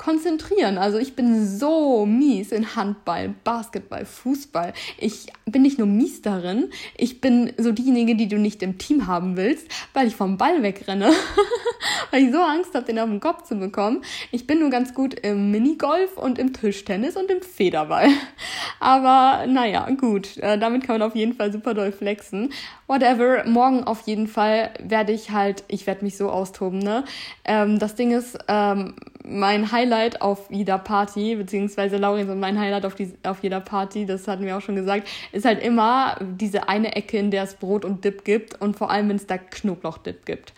konzentrieren. 0.00 0.78
Also 0.78 0.96
ich 0.96 1.14
bin 1.14 1.46
so 1.46 2.06
mies 2.06 2.52
in 2.52 2.74
Handball, 2.74 3.34
Basketball, 3.44 4.06
Fußball. 4.06 4.72
Ich 4.96 5.26
bin 5.44 5.60
nicht 5.60 5.76
nur 5.76 5.86
mies 5.86 6.22
darin, 6.22 6.70
ich 6.96 7.20
bin 7.20 7.52
so 7.58 7.70
diejenige, 7.70 8.16
die 8.16 8.26
du 8.26 8.38
nicht 8.38 8.62
im 8.62 8.78
Team 8.78 9.06
haben 9.06 9.36
willst, 9.36 9.68
weil 9.92 10.06
ich 10.06 10.16
vom 10.16 10.38
Ball 10.38 10.62
wegrenne. 10.62 11.12
weil 12.10 12.24
ich 12.24 12.32
so 12.32 12.40
Angst 12.40 12.74
habe, 12.74 12.86
den 12.86 12.98
auf 12.98 13.10
den 13.10 13.20
Kopf 13.20 13.42
zu 13.44 13.56
bekommen. 13.56 14.02
Ich 14.30 14.46
bin 14.46 14.60
nur 14.60 14.70
ganz 14.70 14.94
gut 14.94 15.14
im 15.20 15.50
Minigolf 15.50 16.16
und 16.16 16.38
im 16.38 16.54
Tischtennis 16.54 17.16
und 17.16 17.30
im 17.30 17.42
Federball. 17.42 18.08
Aber 18.80 19.46
naja, 19.46 19.88
gut. 19.90 20.38
Äh, 20.38 20.58
damit 20.58 20.84
kann 20.84 20.98
man 20.98 21.08
auf 21.08 21.14
jeden 21.14 21.34
Fall 21.34 21.52
super 21.52 21.74
doll 21.74 21.92
flexen. 21.92 22.52
Whatever. 22.86 23.44
Morgen 23.46 23.84
auf 23.84 24.00
jeden 24.06 24.28
Fall 24.28 24.70
werde 24.82 25.12
ich 25.12 25.30
halt, 25.30 25.64
ich 25.68 25.86
werde 25.86 26.04
mich 26.04 26.16
so 26.16 26.30
austoben, 26.30 26.78
ne? 26.78 27.04
Ähm, 27.44 27.78
das 27.78 27.94
Ding 27.94 28.12
ist, 28.12 28.38
ähm, 28.48 28.94
mein 29.24 29.70
Highlight 29.70 30.22
auf 30.22 30.50
jeder 30.50 30.78
Party, 30.78 31.36
beziehungsweise 31.36 31.96
Laurenz 31.96 32.30
und 32.30 32.40
mein 32.40 32.58
Highlight 32.58 32.86
auf, 32.86 32.94
die, 32.94 33.12
auf 33.22 33.42
jeder 33.42 33.60
Party, 33.60 34.06
das 34.06 34.26
hatten 34.26 34.44
wir 34.44 34.56
auch 34.56 34.62
schon 34.62 34.76
gesagt, 34.76 35.08
ist 35.32 35.44
halt 35.44 35.62
immer 35.62 36.16
diese 36.20 36.68
eine 36.68 36.96
Ecke, 36.96 37.18
in 37.18 37.30
der 37.30 37.44
es 37.44 37.54
Brot 37.54 37.84
und 37.84 38.04
Dip 38.04 38.24
gibt 38.24 38.60
und 38.60 38.76
vor 38.76 38.90
allem, 38.90 39.08
wenn 39.08 39.16
es 39.16 39.26
da 39.26 39.38
Knoblauchdip 39.38 40.24
gibt. 40.24 40.52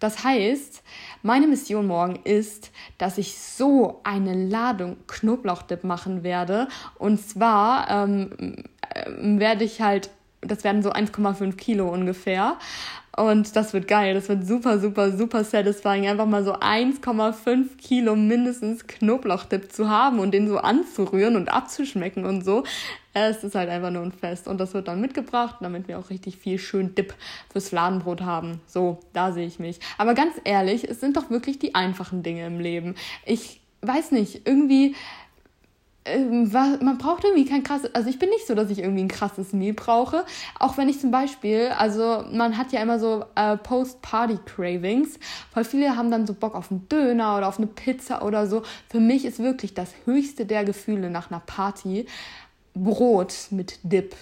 Das 0.00 0.22
heißt, 0.22 0.82
meine 1.22 1.46
Mission 1.46 1.86
morgen 1.86 2.20
ist, 2.24 2.72
dass 2.98 3.16
ich 3.16 3.38
so 3.38 4.00
eine 4.04 4.34
Ladung 4.34 4.96
Knoblauchdip 5.06 5.82
machen 5.82 6.22
werde. 6.22 6.68
Und 6.98 7.26
zwar 7.26 7.88
ähm, 7.90 8.64
äh, 8.90 9.10
werde 9.40 9.64
ich 9.64 9.80
halt, 9.80 10.10
das 10.42 10.62
werden 10.62 10.82
so 10.82 10.92
1,5 10.92 11.56
Kilo 11.56 11.88
ungefähr. 11.88 12.58
Und 13.16 13.54
das 13.54 13.72
wird 13.72 13.86
geil. 13.86 14.14
Das 14.14 14.28
wird 14.28 14.46
super, 14.46 14.78
super, 14.78 15.16
super 15.16 15.44
satisfying. 15.44 16.08
Einfach 16.08 16.26
mal 16.26 16.44
so 16.44 16.54
1,5 16.54 17.76
Kilo 17.76 18.16
mindestens 18.16 18.86
Knoblauchdip 18.86 19.72
zu 19.72 19.88
haben 19.88 20.18
und 20.18 20.32
den 20.32 20.48
so 20.48 20.58
anzurühren 20.58 21.36
und 21.36 21.48
abzuschmecken 21.48 22.24
und 22.24 22.44
so. 22.44 22.64
Es 23.12 23.44
ist 23.44 23.54
halt 23.54 23.70
einfach 23.70 23.90
nur 23.90 24.02
ein 24.02 24.12
Fest. 24.12 24.48
Und 24.48 24.58
das 24.58 24.74
wird 24.74 24.88
dann 24.88 25.00
mitgebracht, 25.00 25.56
damit 25.60 25.86
wir 25.86 25.98
auch 25.98 26.10
richtig 26.10 26.38
viel 26.38 26.58
schön 26.58 26.94
Dip 26.96 27.14
fürs 27.52 27.68
Fladenbrot 27.68 28.22
haben. 28.22 28.60
So, 28.66 28.98
da 29.12 29.32
sehe 29.32 29.46
ich 29.46 29.60
mich. 29.60 29.78
Aber 29.98 30.14
ganz 30.14 30.34
ehrlich, 30.42 30.88
es 30.88 31.00
sind 31.00 31.16
doch 31.16 31.30
wirklich 31.30 31.60
die 31.60 31.76
einfachen 31.76 32.24
Dinge 32.24 32.46
im 32.46 32.58
Leben. 32.58 32.96
Ich 33.24 33.60
weiß 33.82 34.10
nicht, 34.10 34.42
irgendwie 34.46 34.96
ähm, 36.04 36.50
man 36.52 36.98
braucht 36.98 37.24
irgendwie 37.24 37.46
kein 37.46 37.62
krasses, 37.62 37.94
also 37.94 38.10
ich 38.10 38.18
bin 38.18 38.28
nicht 38.28 38.46
so, 38.46 38.54
dass 38.54 38.70
ich 38.70 38.80
irgendwie 38.80 39.02
ein 39.02 39.08
krasses 39.08 39.52
Meal 39.52 39.72
brauche. 39.72 40.24
Auch 40.58 40.76
wenn 40.76 40.88
ich 40.88 41.00
zum 41.00 41.10
Beispiel, 41.10 41.68
also 41.78 42.24
man 42.30 42.58
hat 42.58 42.72
ja 42.72 42.82
immer 42.82 42.98
so 42.98 43.24
äh, 43.34 43.56
Post-Party-Cravings. 43.56 45.18
Voll 45.52 45.64
viele 45.64 45.96
haben 45.96 46.10
dann 46.10 46.26
so 46.26 46.34
Bock 46.34 46.54
auf 46.54 46.70
einen 46.70 46.88
Döner 46.88 47.36
oder 47.36 47.48
auf 47.48 47.58
eine 47.58 47.66
Pizza 47.66 48.24
oder 48.24 48.46
so. 48.46 48.62
Für 48.88 49.00
mich 49.00 49.24
ist 49.24 49.38
wirklich 49.38 49.74
das 49.74 49.90
höchste 50.04 50.44
der 50.46 50.64
Gefühle 50.64 51.10
nach 51.10 51.30
einer 51.30 51.40
Party 51.40 52.06
Brot 52.74 53.34
mit 53.50 53.78
Dip 53.82 54.14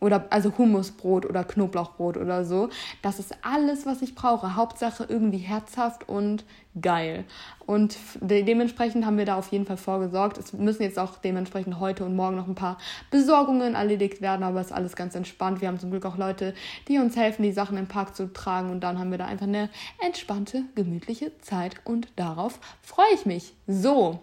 oder 0.00 0.26
also 0.30 0.56
Hummusbrot 0.56 1.26
oder 1.26 1.44
Knoblauchbrot 1.44 2.16
oder 2.16 2.44
so. 2.44 2.68
Das 3.02 3.18
ist 3.18 3.34
alles, 3.42 3.86
was 3.86 4.02
ich 4.02 4.14
brauche. 4.14 4.56
Hauptsache 4.56 5.04
irgendwie 5.08 5.38
herzhaft 5.38 6.08
und 6.08 6.44
geil. 6.80 7.24
Und 7.68 7.98
de 8.22 8.42
dementsprechend 8.44 9.04
haben 9.04 9.18
wir 9.18 9.26
da 9.26 9.36
auf 9.36 9.52
jeden 9.52 9.66
Fall 9.66 9.76
vorgesorgt. 9.76 10.38
Es 10.38 10.54
müssen 10.54 10.82
jetzt 10.82 10.98
auch 10.98 11.18
dementsprechend 11.18 11.78
heute 11.80 12.04
und 12.06 12.16
morgen 12.16 12.36
noch 12.36 12.48
ein 12.48 12.54
paar 12.54 12.78
Besorgungen 13.10 13.74
erledigt 13.74 14.22
werden, 14.22 14.42
aber 14.42 14.60
es 14.60 14.68
ist 14.68 14.72
alles 14.72 14.96
ganz 14.96 15.14
entspannt. 15.14 15.60
Wir 15.60 15.68
haben 15.68 15.78
zum 15.78 15.90
Glück 15.90 16.06
auch 16.06 16.16
Leute, 16.16 16.54
die 16.88 16.96
uns 16.98 17.14
helfen, 17.14 17.42
die 17.42 17.52
Sachen 17.52 17.76
im 17.76 17.86
Park 17.86 18.16
zu 18.16 18.32
tragen 18.32 18.70
und 18.70 18.80
dann 18.80 18.98
haben 18.98 19.10
wir 19.10 19.18
da 19.18 19.26
einfach 19.26 19.46
eine 19.46 19.68
entspannte, 20.02 20.62
gemütliche 20.76 21.38
Zeit 21.40 21.76
und 21.84 22.08
darauf 22.16 22.58
freue 22.80 23.12
ich 23.14 23.26
mich. 23.26 23.52
So, 23.66 24.20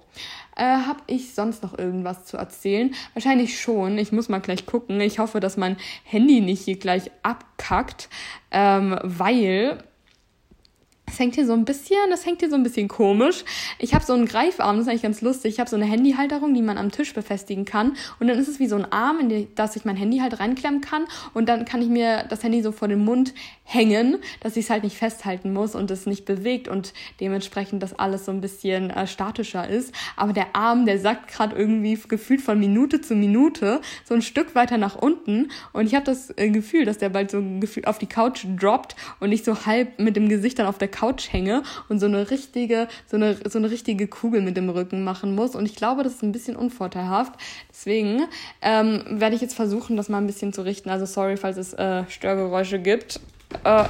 äh, 0.55 0.63
habe 0.63 1.01
ich 1.05 1.35
sonst 1.35 1.61
noch 1.61 1.77
irgendwas 1.77 2.25
zu 2.25 2.37
erzählen? 2.37 2.95
Wahrscheinlich 3.13 3.59
schon. 3.59 3.99
Ich 3.99 4.11
muss 4.11 4.27
mal 4.27 4.39
gleich 4.39 4.65
gucken. 4.65 4.99
Ich 5.01 5.19
hoffe, 5.19 5.39
dass 5.39 5.55
mein 5.55 5.77
Handy 6.03 6.41
nicht 6.41 6.63
hier 6.63 6.79
gleich 6.79 7.11
abkackt, 7.21 8.09
ähm, 8.49 8.97
weil 9.03 9.83
das 11.05 11.19
hängt 11.19 11.35
hier 11.35 11.45
so 11.45 11.53
ein 11.53 11.65
bisschen, 11.65 11.97
das 12.09 12.25
hängt 12.25 12.39
hier 12.39 12.49
so 12.49 12.55
ein 12.55 12.63
bisschen 12.63 12.87
komisch. 12.87 13.45
Ich 13.79 13.93
habe 13.93 14.03
so 14.03 14.13
einen 14.13 14.25
Greifarm, 14.25 14.77
das 14.77 14.85
ist 14.85 14.89
eigentlich 14.89 15.03
ganz 15.03 15.21
lustig. 15.21 15.53
Ich 15.53 15.59
habe 15.59 15.69
so 15.69 15.75
eine 15.75 15.85
Handyhalterung, 15.85 16.53
die 16.53 16.61
man 16.61 16.77
am 16.77 16.91
Tisch 16.91 17.13
befestigen 17.13 17.65
kann. 17.65 17.95
Und 18.19 18.27
dann 18.27 18.39
ist 18.39 18.47
es 18.47 18.59
wie 18.59 18.67
so 18.67 18.75
ein 18.75 18.91
Arm, 18.91 19.19
in 19.19 19.29
den, 19.29 19.55
dass 19.55 19.75
ich 19.75 19.85
mein 19.85 19.95
Handy 19.95 20.17
halt 20.17 20.39
reinklemmen 20.39 20.81
kann. 20.81 21.05
Und 21.33 21.47
dann 21.47 21.65
kann 21.65 21.81
ich 21.81 21.89
mir 21.89 22.25
das 22.29 22.43
Handy 22.43 22.61
so 22.61 22.71
vor 22.71 22.87
den 22.87 23.03
Mund 23.03 23.33
hängen, 23.63 24.17
dass 24.41 24.57
ich 24.57 24.65
es 24.65 24.69
halt 24.69 24.83
nicht 24.83 24.97
festhalten 24.97 25.53
muss 25.53 25.75
und 25.75 25.89
es 25.91 26.05
nicht 26.05 26.25
bewegt 26.25 26.67
und 26.67 26.93
dementsprechend 27.19 27.81
das 27.81 27.97
alles 27.97 28.25
so 28.25 28.31
ein 28.31 28.41
bisschen 28.41 28.89
äh, 28.89 29.07
statischer 29.07 29.67
ist. 29.67 29.93
Aber 30.15 30.33
der 30.33 30.55
Arm, 30.55 30.85
der 30.85 30.99
sackt 30.99 31.31
gerade 31.31 31.55
irgendwie 31.55 31.99
gefühlt 32.07 32.41
von 32.41 32.59
Minute 32.59 33.01
zu 33.01 33.15
Minute 33.15 33.81
so 34.03 34.13
ein 34.13 34.21
Stück 34.21 34.55
weiter 34.55 34.77
nach 34.77 34.95
unten. 34.95 35.49
Und 35.73 35.85
ich 35.85 35.95
habe 35.95 36.05
das 36.05 36.31
äh, 36.37 36.49
Gefühl, 36.49 36.85
dass 36.85 36.97
der 36.97 37.09
bald 37.09 37.31
so 37.31 37.41
gefühlt 37.59 37.87
auf 37.87 37.97
die 37.97 38.07
Couch 38.07 38.45
droppt 38.57 38.95
und 39.19 39.31
ich 39.31 39.43
so 39.43 39.65
halb 39.65 39.99
mit 39.99 40.15
dem 40.15 40.29
Gesicht 40.29 40.59
dann 40.59 40.67
auf 40.67 40.77
der 40.77 40.87
Couch 40.95 41.31
hänge 41.31 41.63
und 41.89 41.99
so 41.99 42.05
eine 42.05 42.31
richtige, 42.31 42.87
so 43.07 43.17
eine, 43.17 43.37
so 43.49 43.57
eine 43.59 43.69
richtige 43.69 44.07
Kugel 44.07 44.41
mit 44.41 44.55
dem 44.55 44.69
Rücken 44.69 45.03
machen 45.03 45.35
muss. 45.35 45.55
Und 45.55 45.65
ich 45.65 45.75
glaube, 45.75 46.03
das 46.03 46.13
ist 46.13 46.23
ein 46.23 46.31
bisschen 46.31 46.55
unvorteilhaft. 46.55 47.33
Deswegen 47.69 48.23
ähm, 48.61 49.03
werde 49.09 49.35
ich 49.35 49.41
jetzt 49.41 49.55
versuchen, 49.55 49.97
das 49.97 50.07
mal 50.09 50.19
ein 50.19 50.27
bisschen 50.27 50.53
zu 50.53 50.61
richten. 50.63 50.89
Also 50.89 51.05
sorry, 51.05 51.35
falls 51.35 51.57
es 51.57 51.73
äh, 51.73 52.05
Störgeräusche 52.09 52.79
gibt. 52.79 53.19
Äh, 53.63 53.83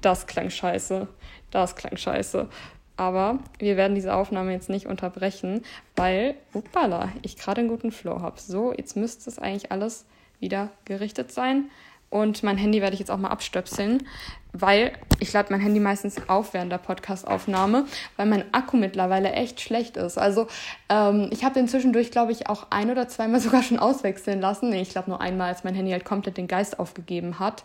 das 0.00 0.26
klang 0.26 0.50
scheiße. 0.50 1.08
Das 1.50 1.74
klang 1.74 1.96
scheiße. 1.96 2.48
Aber 2.96 3.38
wir 3.58 3.76
werden 3.76 3.94
diese 3.94 4.14
Aufnahme 4.14 4.52
jetzt 4.52 4.68
nicht 4.68 4.86
unterbrechen, 4.86 5.62
weil, 5.96 6.36
upala, 6.54 7.10
ich 7.22 7.36
gerade 7.36 7.60
einen 7.60 7.68
guten 7.68 7.90
Flow 7.90 8.20
habe. 8.20 8.38
So, 8.40 8.72
jetzt 8.72 8.96
müsste 8.96 9.28
es 9.28 9.38
eigentlich 9.38 9.72
alles 9.72 10.04
wieder 10.38 10.70
gerichtet 10.84 11.32
sein. 11.32 11.70
Und 12.10 12.42
mein 12.42 12.58
Handy 12.58 12.82
werde 12.82 12.92
ich 12.92 13.00
jetzt 13.00 13.10
auch 13.10 13.16
mal 13.16 13.30
abstöpseln, 13.30 14.06
weil 14.52 14.92
ich 15.18 15.32
lade 15.32 15.48
mein 15.50 15.60
Handy 15.60 15.80
meistens 15.80 16.16
auf 16.28 16.52
während 16.52 16.70
der 16.72 16.78
Podcastaufnahme, 16.78 17.86
weil 18.16 18.26
mein 18.26 18.52
Akku 18.52 18.76
mittlerweile 18.76 19.32
echt 19.32 19.60
schlecht 19.60 19.96
ist. 19.96 20.18
Also 20.18 20.46
ähm, 20.88 21.28
ich 21.30 21.44
habe 21.44 21.54
den 21.54 21.68
zwischendurch, 21.68 22.10
glaube 22.10 22.32
ich, 22.32 22.48
auch 22.48 22.66
ein 22.70 22.90
oder 22.90 23.08
zweimal 23.08 23.40
sogar 23.40 23.62
schon 23.62 23.78
auswechseln 23.78 24.40
lassen. 24.40 24.70
Nee, 24.70 24.82
ich 24.82 24.90
glaube 24.90 25.10
nur 25.10 25.20
einmal, 25.20 25.48
als 25.48 25.64
mein 25.64 25.74
Handy 25.74 25.92
halt 25.92 26.04
komplett 26.04 26.36
den 26.36 26.48
Geist 26.48 26.78
aufgegeben 26.78 27.38
hat. 27.38 27.64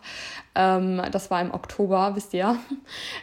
Ähm, 0.56 1.02
das 1.12 1.30
war 1.30 1.42
im 1.42 1.54
Oktober, 1.54 2.16
wisst 2.16 2.34
ihr. 2.34 2.58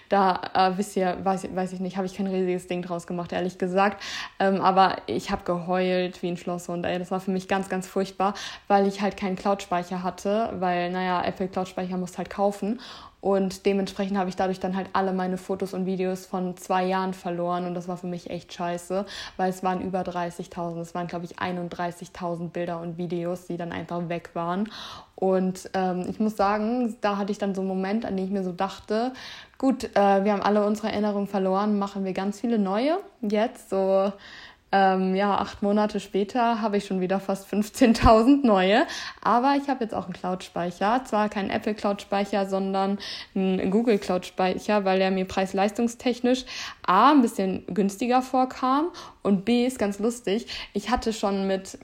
Da 0.08 0.40
äh, 0.54 0.78
wisst 0.78 0.96
ihr, 0.96 1.16
weiß, 1.22 1.48
weiß 1.54 1.72
ich 1.72 1.80
nicht, 1.80 1.96
habe 1.96 2.06
ich 2.06 2.14
kein 2.14 2.26
riesiges 2.26 2.66
Ding 2.66 2.82
draus 2.82 3.06
gemacht, 3.06 3.32
ehrlich 3.32 3.58
gesagt. 3.58 4.02
Ähm, 4.38 4.60
aber 4.60 4.98
ich 5.06 5.30
habe 5.30 5.42
geheult 5.44 6.22
wie 6.22 6.28
ein 6.28 6.36
Schlosshund. 6.36 6.84
Ey, 6.84 6.98
das 6.98 7.10
war 7.10 7.20
für 7.20 7.30
mich 7.30 7.48
ganz, 7.48 7.68
ganz 7.68 7.86
furchtbar, 7.86 8.34
weil 8.68 8.86
ich 8.86 9.00
halt 9.00 9.16
keinen 9.16 9.36
Cloud-Speicher 9.36 10.02
hatte, 10.02 10.52
weil, 10.58 10.90
naja, 10.90 11.22
Apple 11.24 11.48
Cloud-Speicher 11.48 11.96
musst 11.96 12.18
halt 12.18 12.30
kaufen. 12.30 12.78
Und 13.24 13.53
dementsprechend 13.62 14.18
habe 14.18 14.28
ich 14.28 14.36
dadurch 14.36 14.60
dann 14.60 14.76
halt 14.76 14.88
alle 14.92 15.12
meine 15.12 15.38
Fotos 15.38 15.74
und 15.74 15.86
Videos 15.86 16.26
von 16.26 16.56
zwei 16.56 16.84
Jahren 16.84 17.14
verloren. 17.14 17.66
Und 17.66 17.74
das 17.74 17.88
war 17.88 17.96
für 17.96 18.06
mich 18.06 18.30
echt 18.30 18.52
scheiße, 18.52 19.06
weil 19.36 19.50
es 19.50 19.62
waren 19.62 19.80
über 19.80 20.00
30.000. 20.00 20.80
Es 20.80 20.94
waren, 20.94 21.06
glaube 21.06 21.24
ich, 21.24 21.38
31.000 21.38 22.50
Bilder 22.50 22.80
und 22.80 22.98
Videos, 22.98 23.46
die 23.46 23.56
dann 23.56 23.72
einfach 23.72 24.08
weg 24.08 24.30
waren. 24.34 24.68
Und 25.14 25.70
ähm, 25.74 26.06
ich 26.08 26.18
muss 26.20 26.36
sagen, 26.36 26.96
da 27.00 27.16
hatte 27.16 27.32
ich 27.32 27.38
dann 27.38 27.54
so 27.54 27.60
einen 27.60 27.68
Moment, 27.68 28.04
an 28.04 28.16
dem 28.16 28.26
ich 28.26 28.32
mir 28.32 28.42
so 28.42 28.52
dachte, 28.52 29.12
gut, 29.58 29.84
äh, 29.84 30.24
wir 30.24 30.32
haben 30.32 30.42
alle 30.42 30.66
unsere 30.66 30.88
Erinnerungen 30.88 31.28
verloren, 31.28 31.78
machen 31.78 32.04
wir 32.04 32.12
ganz 32.12 32.40
viele 32.40 32.58
neue. 32.58 32.98
Jetzt 33.22 33.70
so 33.70 34.12
ähm, 34.74 35.14
ja, 35.14 35.38
acht 35.38 35.62
Monate 35.62 36.00
später 36.00 36.60
habe 36.60 36.78
ich 36.78 36.86
schon 36.86 37.00
wieder 37.00 37.20
fast 37.20 37.46
15.000 37.48 38.44
neue. 38.44 38.88
Aber 39.22 39.54
ich 39.56 39.68
habe 39.68 39.84
jetzt 39.84 39.94
auch 39.94 40.06
einen 40.06 40.14
Cloud-Speicher. 40.14 41.02
Zwar 41.04 41.28
keinen 41.28 41.50
Apple 41.50 41.74
Cloud-Speicher, 41.74 42.46
sondern 42.46 42.98
einen 43.36 43.70
Google 43.70 43.98
Cloud-Speicher, 43.98 44.84
weil 44.84 45.00
er 45.00 45.12
mir 45.12 45.26
preis-leistungstechnisch 45.26 46.44
A, 46.84 47.12
ein 47.12 47.22
bisschen 47.22 47.64
günstiger 47.68 48.20
vorkam 48.20 48.88
und 49.24 49.44
B, 49.44 49.66
ist 49.66 49.78
ganz 49.78 49.98
lustig. 49.98 50.46
Ich 50.72 50.90
hatte 50.90 51.12
schon 51.12 51.46
mit, 51.46 51.78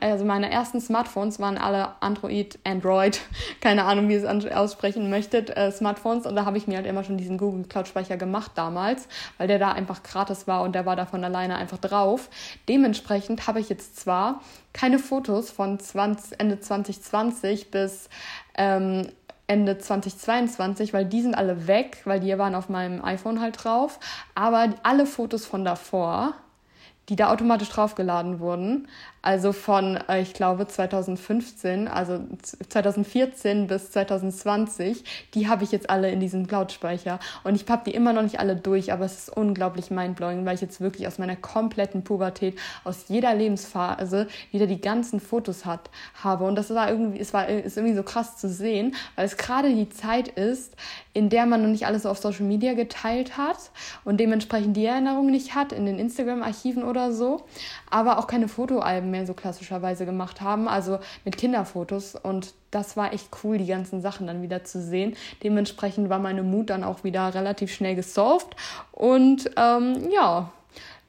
also 0.00 0.24
meine 0.24 0.50
ersten 0.50 0.80
Smartphones 0.80 1.38
waren 1.38 1.58
alle 1.58 1.90
Android, 2.00 2.58
Android, 2.64 3.20
keine 3.60 3.84
Ahnung, 3.84 4.08
wie 4.08 4.14
ihr 4.14 4.24
es 4.24 4.46
aussprechen 4.46 5.10
möchtet, 5.10 5.56
äh, 5.56 5.70
Smartphones. 5.70 6.26
Und 6.26 6.34
da 6.34 6.44
habe 6.44 6.58
ich 6.58 6.66
mir 6.66 6.76
halt 6.76 6.86
immer 6.86 7.04
schon 7.04 7.18
diesen 7.18 7.38
Google 7.38 7.64
Cloud-Speicher 7.64 8.16
gemacht 8.16 8.52
damals, 8.56 9.06
weil 9.38 9.46
der 9.46 9.58
da 9.58 9.72
einfach 9.72 10.02
gratis 10.02 10.48
war 10.48 10.62
und 10.62 10.74
der 10.74 10.86
war 10.86 10.96
da 10.96 11.06
von 11.06 11.22
alleine 11.22 11.56
einfach 11.56 11.78
drauf 11.78 11.92
auf. 12.02 12.28
Dementsprechend 12.68 13.46
habe 13.46 13.60
ich 13.60 13.68
jetzt 13.68 13.96
zwar 13.96 14.40
keine 14.72 14.98
Fotos 14.98 15.50
von 15.50 15.78
20, 15.78 16.40
Ende 16.40 16.60
2020 16.60 17.70
bis 17.70 18.08
ähm, 18.56 19.08
Ende 19.46 19.78
2022, 19.78 20.92
weil 20.92 21.04
die 21.04 21.20
sind 21.20 21.34
alle 21.34 21.66
weg, 21.66 22.02
weil 22.04 22.20
die 22.20 22.36
waren 22.38 22.54
auf 22.54 22.68
meinem 22.68 23.04
iPhone 23.04 23.40
halt 23.40 23.62
drauf. 23.62 23.98
Aber 24.34 24.74
alle 24.82 25.06
Fotos 25.06 25.44
von 25.44 25.64
davor, 25.64 26.34
die 27.08 27.16
da 27.16 27.28
automatisch 27.28 27.68
draufgeladen 27.68 28.40
wurden, 28.40 28.88
also 29.22 29.52
von, 29.52 29.98
äh, 30.08 30.20
ich 30.20 30.34
glaube, 30.34 30.66
2015, 30.66 31.86
also 31.86 32.20
2014 32.68 33.68
bis 33.68 33.92
2020, 33.92 35.04
die 35.34 35.48
habe 35.48 35.62
ich 35.62 35.70
jetzt 35.70 35.88
alle 35.88 36.10
in 36.10 36.18
diesem 36.18 36.48
Cloud-Speicher. 36.48 37.20
Und 37.44 37.54
ich 37.54 37.68
habe 37.70 37.84
die 37.86 37.94
immer 37.94 38.12
noch 38.12 38.22
nicht 38.22 38.40
alle 38.40 38.56
durch, 38.56 38.92
aber 38.92 39.04
es 39.04 39.28
ist 39.28 39.36
unglaublich 39.36 39.92
mindblowing, 39.92 40.44
weil 40.44 40.56
ich 40.56 40.60
jetzt 40.60 40.80
wirklich 40.80 41.06
aus 41.06 41.18
meiner 41.18 41.36
kompletten 41.36 42.02
Pubertät, 42.02 42.58
aus 42.82 43.04
jeder 43.06 43.32
Lebensphase 43.32 44.26
wieder 44.50 44.66
die 44.66 44.80
ganzen 44.80 45.20
Fotos 45.20 45.64
hat, 45.64 45.88
habe. 46.22 46.44
Und 46.44 46.56
das 46.56 46.70
war 46.70 46.90
irgendwie, 46.90 47.20
es 47.20 47.32
war, 47.32 47.48
ist 47.48 47.76
irgendwie 47.76 47.96
so 47.96 48.02
krass 48.02 48.36
zu 48.38 48.48
sehen, 48.48 48.96
weil 49.14 49.26
es 49.26 49.36
gerade 49.36 49.72
die 49.72 49.88
Zeit 49.88 50.26
ist, 50.26 50.74
in 51.14 51.28
der 51.28 51.46
man 51.46 51.62
noch 51.62 51.68
nicht 51.68 51.86
alles 51.86 52.02
so 52.02 52.08
auf 52.08 52.18
Social 52.18 52.46
Media 52.46 52.74
geteilt 52.74 53.36
hat 53.36 53.70
und 54.04 54.18
dementsprechend 54.18 54.76
die 54.76 54.86
Erinnerung 54.86 55.30
nicht 55.30 55.54
hat 55.54 55.72
in 55.72 55.86
den 55.86 56.00
Instagram-Archiven 56.00 56.82
oder 56.82 57.12
so, 57.12 57.44
aber 57.88 58.18
auch 58.18 58.26
keine 58.26 58.48
Fotoalben 58.48 59.11
mehr 59.12 59.26
so 59.26 59.34
klassischerweise 59.34 60.04
gemacht 60.04 60.40
haben, 60.40 60.66
also 60.66 60.98
mit 61.24 61.36
Kinderfotos. 61.36 62.16
Und 62.16 62.54
das 62.72 62.96
war 62.96 63.12
echt 63.12 63.28
cool, 63.44 63.58
die 63.58 63.66
ganzen 63.66 64.00
Sachen 64.00 64.26
dann 64.26 64.42
wieder 64.42 64.64
zu 64.64 64.82
sehen. 64.82 65.14
Dementsprechend 65.44 66.08
war 66.08 66.18
meine 66.18 66.42
Mut 66.42 66.70
dann 66.70 66.82
auch 66.82 67.04
wieder 67.04 67.32
relativ 67.32 67.72
schnell 67.72 67.94
gesolved. 67.94 68.56
Und 68.90 69.50
ähm, 69.56 70.10
ja, 70.12 70.50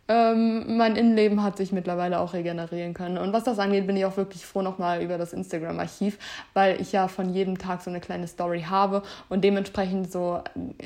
ähm, 0.10 0.78
mein 0.78 0.98
Innenleben 0.98 1.44
hat 1.44 1.56
sich 1.56 1.72
mittlerweile 1.72 2.20
auch 2.20 2.34
regenerieren 2.34 2.94
können. 2.94 3.18
Und 3.18 3.32
was 3.32 3.46
das 3.46 3.58
angeht, 3.58 3.88
bin 3.88 3.96
ich 3.96 4.06
auch 4.06 4.18
wirklich 4.18 4.46
froh 4.46 4.62
nochmal 4.62 5.02
über 5.02 5.18
das 5.18 5.32
Instagram-Archiv, 5.32 6.20
weil 6.54 6.82
ich 6.82 6.92
ja 6.92 7.08
von 7.08 7.30
jedem 7.34 7.58
Tag 7.58 7.82
so 7.82 7.90
eine 7.90 8.02
kleine 8.02 8.28
Story 8.28 8.64
habe 8.70 9.04
und 9.30 9.44
dementsprechend 9.44 10.12
so, 10.12 10.42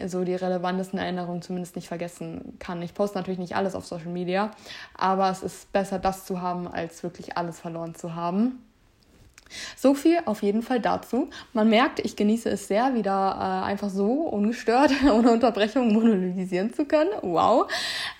so 0.05 0.23
die 0.23 0.35
relevantesten 0.35 0.99
Erinnerungen 0.99 1.41
zumindest 1.41 1.75
nicht 1.75 1.87
vergessen 1.87 2.57
kann. 2.59 2.81
Ich 2.83 2.93
poste 2.93 3.17
natürlich 3.17 3.39
nicht 3.39 3.55
alles 3.55 3.73
auf 3.73 3.87
Social 3.87 4.11
Media, 4.11 4.51
aber 4.95 5.31
es 5.31 5.41
ist 5.41 5.71
besser, 5.73 5.97
das 5.97 6.25
zu 6.25 6.41
haben, 6.41 6.67
als 6.67 7.01
wirklich 7.01 7.37
alles 7.37 7.59
verloren 7.59 7.95
zu 7.95 8.13
haben. 8.13 8.66
So 9.75 9.93
viel 9.93 10.19
auf 10.25 10.41
jeden 10.43 10.61
Fall 10.61 10.79
dazu. 10.79 11.29
Man 11.53 11.69
merkt, 11.69 11.99
ich 11.99 12.15
genieße 12.15 12.49
es 12.49 12.67
sehr, 12.67 12.95
wieder 12.95 13.35
äh, 13.39 13.65
einfach 13.65 13.89
so 13.89 14.07
ungestört, 14.07 14.91
ohne 15.11 15.31
Unterbrechung 15.31 15.93
monologisieren 15.93 16.73
zu 16.73 16.85
können. 16.85 17.11
Wow. 17.21 17.71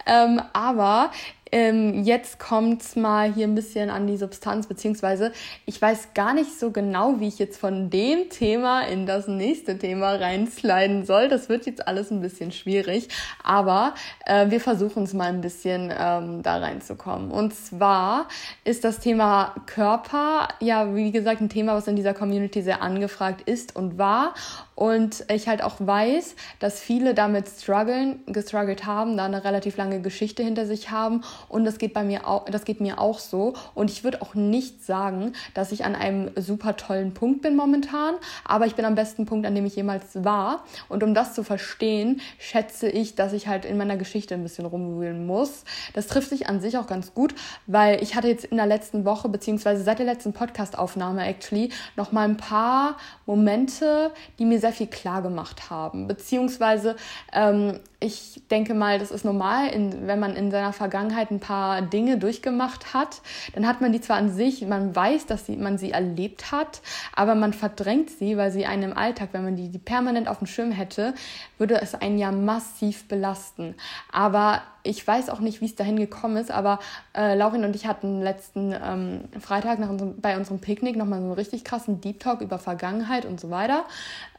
Ähm, 0.06 0.42
aber 0.54 1.12
ähm, 1.52 2.04
jetzt 2.04 2.40
kommt's 2.40 2.96
mal 2.96 3.34
hier 3.34 3.48
ein 3.48 3.56
bisschen 3.56 3.90
an 3.90 4.08
die 4.08 4.18
Substanz, 4.18 4.68
beziehungsweise 4.68 5.32
ich 5.66 5.82
weiß 5.82 6.14
gar 6.14 6.34
nicht 6.34 6.60
so 6.60 6.72
genau, 6.72 7.20
wie 7.20 7.28
ich 7.28 7.40
jetzt 7.40 7.58
von 7.58 7.90
dem 7.90 8.30
Thema 8.30 8.82
in 8.82 9.06
das 9.06 9.28
nächste 9.28 9.78
Thema 9.78 10.16
reinsliden 10.16 11.06
soll. 11.06 11.30
Das 11.30 11.50
wird 11.50 11.66
jetzt 11.66 11.88
alles 11.88 12.12
ein 12.12 12.22
bisschen 12.22 12.52
schwierig, 12.52 13.10
aber 13.44 13.96
äh, 14.26 14.50
wir 14.50 14.60
versuchen 14.60 15.04
es 15.04 15.14
mal 15.14 15.30
ein 15.30 15.42
bisschen 15.42 15.94
ähm, 15.98 16.44
da 16.44 16.58
reinzukommen. 16.58 17.32
Und 17.32 17.54
zwar 17.54 18.28
ist 18.64 18.84
das 18.84 19.00
Thema 19.00 19.56
Körper 19.66 20.48
ja, 20.60 20.96
wie 20.96 21.12
gesagt, 21.12 21.42
ein 21.42 21.50
Thema, 21.50 21.76
was 21.76 21.88
in 21.88 21.96
dieser 21.96 22.14
Community 22.14 22.62
sehr 22.62 22.82
angefragt 22.82 23.42
ist 23.48 23.76
und 23.76 23.98
war. 23.98 24.34
Und 24.78 25.26
ich 25.34 25.48
halt 25.48 25.64
auch 25.64 25.78
weiß, 25.80 26.36
dass 26.60 26.80
viele 26.80 27.16
damit 27.16 27.48
strugglen, 27.50 28.20
gestruggelt 28.28 28.86
haben, 28.86 29.18
da 29.18 29.26
eine 29.26 29.44
relativ 29.44 29.76
lange 29.76 30.02
Geschichte 30.02 30.44
hinter 30.44 30.68
sich 30.68 30.92
haben. 30.92 31.24
Und 31.50 31.66
das 31.66 31.80
geht 31.80 31.96
bei 31.96 32.04
mir 32.04 32.28
auch, 32.28 32.46
das 32.46 32.64
geht 32.64 32.80
mir 32.80 33.02
auch 33.02 33.18
so. 33.18 33.56
Und 33.74 33.90
ich 33.90 34.04
würde 34.04 34.22
auch 34.22 34.36
nicht 34.36 34.86
sagen, 34.86 35.34
dass 35.56 35.72
ich 35.72 35.84
an 35.84 35.96
einem 35.96 36.30
super 36.36 36.78
tollen 36.78 37.16
Punkt 37.16 37.42
bin 37.42 37.56
momentan, 37.56 38.14
aber 38.46 38.68
ich 38.68 38.76
bin 38.76 38.86
am 38.86 38.94
besten 38.94 39.26
Punkt, 39.26 39.48
an 39.48 39.56
dem 39.56 39.66
ich 39.66 39.76
jemals 39.76 40.24
war. 40.24 40.64
Und 40.90 41.02
um 41.02 41.16
das 41.16 41.34
zu 41.34 41.44
verstehen, 41.44 42.22
schätze 42.38 42.88
ich, 42.88 43.16
dass 43.16 43.34
ich 43.34 43.48
halt 43.48 43.66
in 43.66 43.78
meiner 43.78 43.98
Geschichte 43.98 44.36
ein 44.36 44.44
bisschen 44.44 44.68
rumwühlen 44.68 45.26
muss. 45.26 45.64
Das 45.96 46.06
trifft 46.06 46.30
sich 46.30 46.50
an 46.50 46.62
sich 46.62 46.78
auch 46.78 46.86
ganz 46.86 47.16
gut, 47.16 47.34
weil 47.66 48.04
ich 48.04 48.14
hatte 48.14 48.28
jetzt 48.28 48.46
in 48.46 48.58
der 48.58 48.68
letzten 48.68 49.06
Woche, 49.06 49.28
beziehungsweise 49.28 49.84
seit 49.84 49.98
der 49.98 50.06
letzten 50.06 50.34
Podcast-Aufnahme 50.34 51.26
actually, 51.26 51.72
noch 51.96 52.12
mal 52.12 52.30
ein 52.30 52.38
paar 52.38 52.98
Momente, 53.26 54.12
die 54.38 54.46
mir 54.46 54.60
sehr 54.60 54.67
sehr 54.68 54.74
viel 54.74 54.88
klar 54.88 55.22
gemacht 55.22 55.70
haben. 55.70 56.08
Beziehungsweise, 56.08 56.96
ähm, 57.34 57.80
ich 58.00 58.44
denke 58.52 58.76
mal, 58.76 59.00
das 59.00 59.10
ist 59.10 59.26
normal, 59.26 59.70
in, 59.70 60.06
wenn 60.06 60.20
man 60.20 60.36
in 60.36 60.52
seiner 60.52 60.72
Vergangenheit 60.72 61.32
ein 61.32 61.40
paar 61.40 61.82
Dinge 61.82 62.20
durchgemacht 62.20 62.94
hat, 62.94 63.22
dann 63.56 63.68
hat 63.68 63.82
man 63.82 63.92
die 63.92 64.02
zwar 64.02 64.18
an 64.18 64.32
sich, 64.32 64.62
man 64.68 64.96
weiß, 64.96 65.26
dass 65.26 65.48
sie, 65.48 65.58
man 65.58 65.80
sie 65.80 65.92
erlebt 65.92 66.52
hat, 66.52 66.82
aber 67.16 67.34
man 67.34 67.54
verdrängt 67.54 68.12
sie, 68.12 68.38
weil 68.38 68.52
sie 68.52 68.68
einen 68.68 68.92
im 68.92 68.98
Alltag, 68.98 69.30
wenn 69.32 69.44
man 69.44 69.56
die, 69.56 69.70
die 69.70 69.80
permanent 69.80 70.28
auf 70.28 70.38
dem 70.38 70.48
Schirm 70.48 70.72
hätte, 70.72 71.16
würde 71.58 71.82
es 71.82 71.96
einen 71.96 72.20
ja 72.20 72.32
massiv 72.32 73.08
belasten. 73.08 73.74
Aber 74.12 74.62
ich 74.84 75.06
weiß 75.06 75.30
auch 75.30 75.40
nicht, 75.40 75.60
wie 75.60 75.66
es 75.66 75.76
dahin 75.76 75.98
gekommen 75.98 76.38
ist, 76.38 76.52
aber 76.52 76.80
äh, 77.14 77.36
Laurin 77.36 77.66
und 77.66 77.76
ich 77.76 77.88
hatten 77.88 78.22
letzten 78.22 78.74
ähm, 78.74 79.22
Freitag 79.42 79.80
nach 79.80 79.90
unserem, 79.90 80.22
bei 80.22 80.38
unserem 80.38 80.60
Picknick 80.60 80.96
nochmal 80.96 81.20
so 81.20 81.26
einen 81.26 81.34
richtig 81.34 81.66
krassen 81.66 82.00
Deep 82.00 82.22
Talk 82.22 82.42
über 82.42 82.58
Vergangenheit 82.58 83.26
und 83.26 83.40
so 83.40 83.50
weiter. 83.50 83.84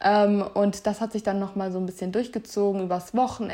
Ähm, 0.00 0.42
und 0.54 0.86
das 0.86 1.00
hat 1.02 1.12
sich 1.12 1.22
dann 1.22 1.38
nochmal 1.38 1.70
so 1.70 1.78
ein 1.78 1.84
bisschen 1.84 2.12
durchgezogen 2.12 2.84
übers 2.84 3.14
Wochenende. 3.14 3.47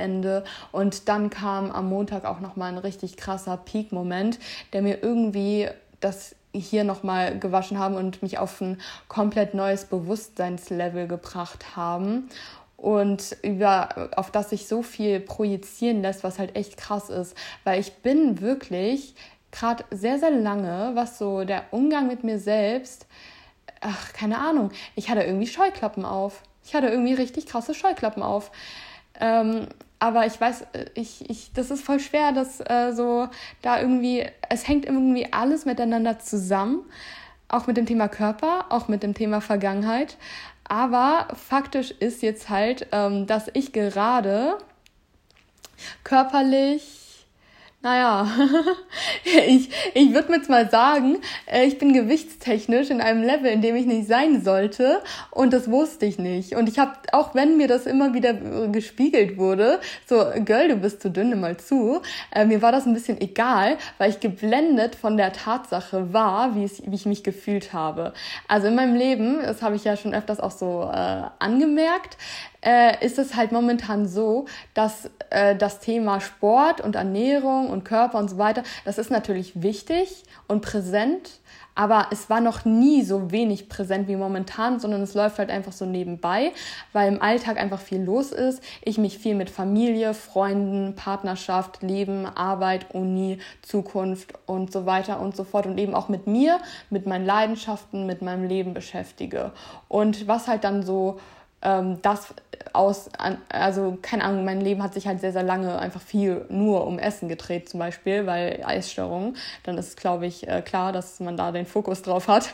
Und 0.72 1.08
dann 1.08 1.30
kam 1.30 1.70
am 1.70 1.88
Montag 1.88 2.24
auch 2.24 2.40
nochmal 2.40 2.72
ein 2.72 2.78
richtig 2.78 3.16
krasser 3.16 3.56
Peak-Moment, 3.56 4.38
der 4.72 4.82
mir 4.82 5.02
irgendwie 5.02 5.68
das 6.00 6.34
hier 6.52 6.84
nochmal 6.84 7.38
gewaschen 7.38 7.78
haben 7.78 7.96
und 7.96 8.22
mich 8.22 8.38
auf 8.38 8.60
ein 8.60 8.80
komplett 9.08 9.54
neues 9.54 9.86
Bewusstseinslevel 9.86 11.08
gebracht 11.08 11.76
haben 11.76 12.28
und 12.76 13.36
über, 13.42 14.10
auf 14.16 14.30
das 14.30 14.50
sich 14.50 14.68
so 14.68 14.82
viel 14.82 15.18
projizieren 15.20 16.02
lässt, 16.02 16.22
was 16.22 16.38
halt 16.38 16.54
echt 16.54 16.76
krass 16.76 17.08
ist. 17.08 17.36
Weil 17.64 17.80
ich 17.80 17.94
bin 17.94 18.40
wirklich 18.40 19.14
gerade 19.50 19.84
sehr, 19.90 20.18
sehr 20.18 20.30
lange, 20.30 20.92
was 20.94 21.18
so 21.18 21.44
der 21.44 21.64
Umgang 21.70 22.08
mit 22.08 22.24
mir 22.24 22.38
selbst, 22.38 23.06
ach, 23.80 24.12
keine 24.12 24.38
Ahnung, 24.38 24.70
ich 24.96 25.08
hatte 25.08 25.22
irgendwie 25.22 25.46
Scheuklappen 25.46 26.04
auf. 26.04 26.42
Ich 26.64 26.74
hatte 26.74 26.88
irgendwie 26.88 27.14
richtig 27.14 27.46
krasse 27.46 27.74
Scheuklappen 27.74 28.22
auf. 28.22 28.50
Ähm, 29.20 29.68
aber 30.04 30.26
ich 30.26 30.38
weiß, 30.38 30.66
ich, 30.92 31.30
ich, 31.30 31.50
das 31.54 31.70
ist 31.70 31.82
voll 31.82 31.98
schwer, 31.98 32.32
dass 32.32 32.60
äh, 32.60 32.92
so 32.92 33.26
da 33.62 33.80
irgendwie, 33.80 34.26
es 34.50 34.68
hängt 34.68 34.84
irgendwie 34.84 35.32
alles 35.32 35.64
miteinander 35.64 36.18
zusammen. 36.18 36.84
Auch 37.48 37.66
mit 37.66 37.78
dem 37.78 37.86
Thema 37.86 38.08
Körper, 38.08 38.66
auch 38.68 38.86
mit 38.86 39.02
dem 39.02 39.14
Thema 39.14 39.40
Vergangenheit. 39.40 40.18
Aber 40.64 41.28
faktisch 41.48 41.90
ist 41.90 42.20
jetzt 42.20 42.50
halt, 42.50 42.86
ähm, 42.92 43.26
dass 43.26 43.48
ich 43.54 43.72
gerade 43.72 44.58
körperlich 46.02 47.03
naja, 47.84 48.26
ich, 49.46 49.68
ich 49.92 50.14
würde 50.14 50.32
jetzt 50.32 50.48
mal 50.48 50.70
sagen, 50.70 51.18
äh, 51.46 51.66
ich 51.66 51.78
bin 51.78 51.92
gewichtstechnisch 51.92 52.88
in 52.88 53.02
einem 53.02 53.22
Level, 53.22 53.50
in 53.50 53.60
dem 53.60 53.76
ich 53.76 53.84
nicht 53.84 54.08
sein 54.08 54.42
sollte 54.42 55.02
und 55.30 55.52
das 55.52 55.70
wusste 55.70 56.06
ich 56.06 56.18
nicht. 56.18 56.56
Und 56.56 56.68
ich 56.68 56.78
habe, 56.78 56.92
auch 57.12 57.34
wenn 57.34 57.58
mir 57.58 57.68
das 57.68 57.84
immer 57.84 58.14
wieder 58.14 58.30
äh, 58.30 58.68
gespiegelt 58.68 59.36
wurde, 59.36 59.80
so, 60.06 60.24
Girl, 60.46 60.68
du 60.68 60.76
bist 60.76 61.02
zu 61.02 61.10
dünn, 61.10 61.38
mal 61.38 61.58
zu, 61.58 62.00
äh, 62.34 62.46
mir 62.46 62.62
war 62.62 62.72
das 62.72 62.86
ein 62.86 62.94
bisschen 62.94 63.20
egal, 63.20 63.76
weil 63.98 64.08
ich 64.10 64.18
geblendet 64.18 64.94
von 64.94 65.18
der 65.18 65.34
Tatsache 65.34 66.14
war, 66.14 66.56
wie, 66.56 66.64
es, 66.64 66.82
wie 66.86 66.94
ich 66.94 67.04
mich 67.04 67.22
gefühlt 67.22 67.74
habe. 67.74 68.14
Also 68.48 68.68
in 68.68 68.76
meinem 68.76 68.94
Leben, 68.94 69.42
das 69.42 69.60
habe 69.60 69.76
ich 69.76 69.84
ja 69.84 69.98
schon 69.98 70.14
öfters 70.14 70.40
auch 70.40 70.52
so 70.52 70.90
äh, 70.90 71.22
angemerkt, 71.38 72.16
äh, 72.64 73.04
ist 73.04 73.18
es 73.18 73.36
halt 73.36 73.52
momentan 73.52 74.08
so, 74.08 74.46
dass 74.72 75.10
äh, 75.30 75.54
das 75.54 75.80
Thema 75.80 76.20
Sport 76.20 76.80
und 76.80 76.96
Ernährung 76.96 77.68
und 77.70 77.84
Körper 77.84 78.18
und 78.18 78.30
so 78.30 78.38
weiter, 78.38 78.62
das 78.84 78.98
ist 78.98 79.10
natürlich 79.10 79.62
wichtig 79.62 80.24
und 80.48 80.62
präsent, 80.62 81.40
aber 81.74 82.06
es 82.12 82.30
war 82.30 82.40
noch 82.40 82.64
nie 82.64 83.02
so 83.02 83.32
wenig 83.32 83.68
präsent 83.68 84.06
wie 84.06 84.16
momentan, 84.16 84.78
sondern 84.78 85.02
es 85.02 85.14
läuft 85.14 85.38
halt 85.38 85.50
einfach 85.50 85.72
so 85.72 85.84
nebenbei, 85.84 86.52
weil 86.92 87.12
im 87.12 87.20
Alltag 87.20 87.58
einfach 87.58 87.80
viel 87.80 88.00
los 88.00 88.30
ist. 88.30 88.62
Ich 88.82 88.96
mich 88.96 89.18
viel 89.18 89.34
mit 89.34 89.50
Familie, 89.50 90.14
Freunden, 90.14 90.94
Partnerschaft, 90.94 91.82
Leben, 91.82 92.26
Arbeit, 92.26 92.94
Uni, 92.94 93.38
Zukunft 93.62 94.34
und 94.46 94.72
so 94.72 94.86
weiter 94.86 95.20
und 95.20 95.34
so 95.34 95.42
fort 95.42 95.66
und 95.66 95.78
eben 95.78 95.94
auch 95.94 96.08
mit 96.08 96.28
mir, 96.28 96.60
mit 96.90 97.06
meinen 97.06 97.26
Leidenschaften, 97.26 98.06
mit 98.06 98.22
meinem 98.22 98.44
Leben 98.44 98.72
beschäftige. 98.72 99.50
Und 99.88 100.28
was 100.28 100.46
halt 100.46 100.62
dann 100.62 100.84
so 100.84 101.18
ähm, 101.64 102.00
das 102.02 102.34
aus, 102.72 103.08
also 103.48 103.98
keine 104.02 104.24
Ahnung, 104.24 104.44
mein 104.44 104.60
Leben 104.60 104.82
hat 104.82 104.94
sich 104.94 105.06
halt 105.06 105.20
sehr, 105.20 105.32
sehr 105.32 105.42
lange 105.42 105.78
einfach 105.78 106.00
viel 106.00 106.44
nur 106.48 106.86
um 106.86 106.98
Essen 106.98 107.28
gedreht 107.28 107.68
zum 107.68 107.80
Beispiel, 107.80 108.26
weil 108.26 108.62
Eisstörungen, 108.64 109.36
dann 109.62 109.78
ist, 109.78 109.96
glaube 109.96 110.26
ich, 110.26 110.48
äh, 110.48 110.62
klar, 110.62 110.92
dass 110.92 111.20
man 111.20 111.36
da 111.36 111.52
den 111.52 111.66
Fokus 111.66 112.02
drauf 112.02 112.28
hat. 112.28 112.50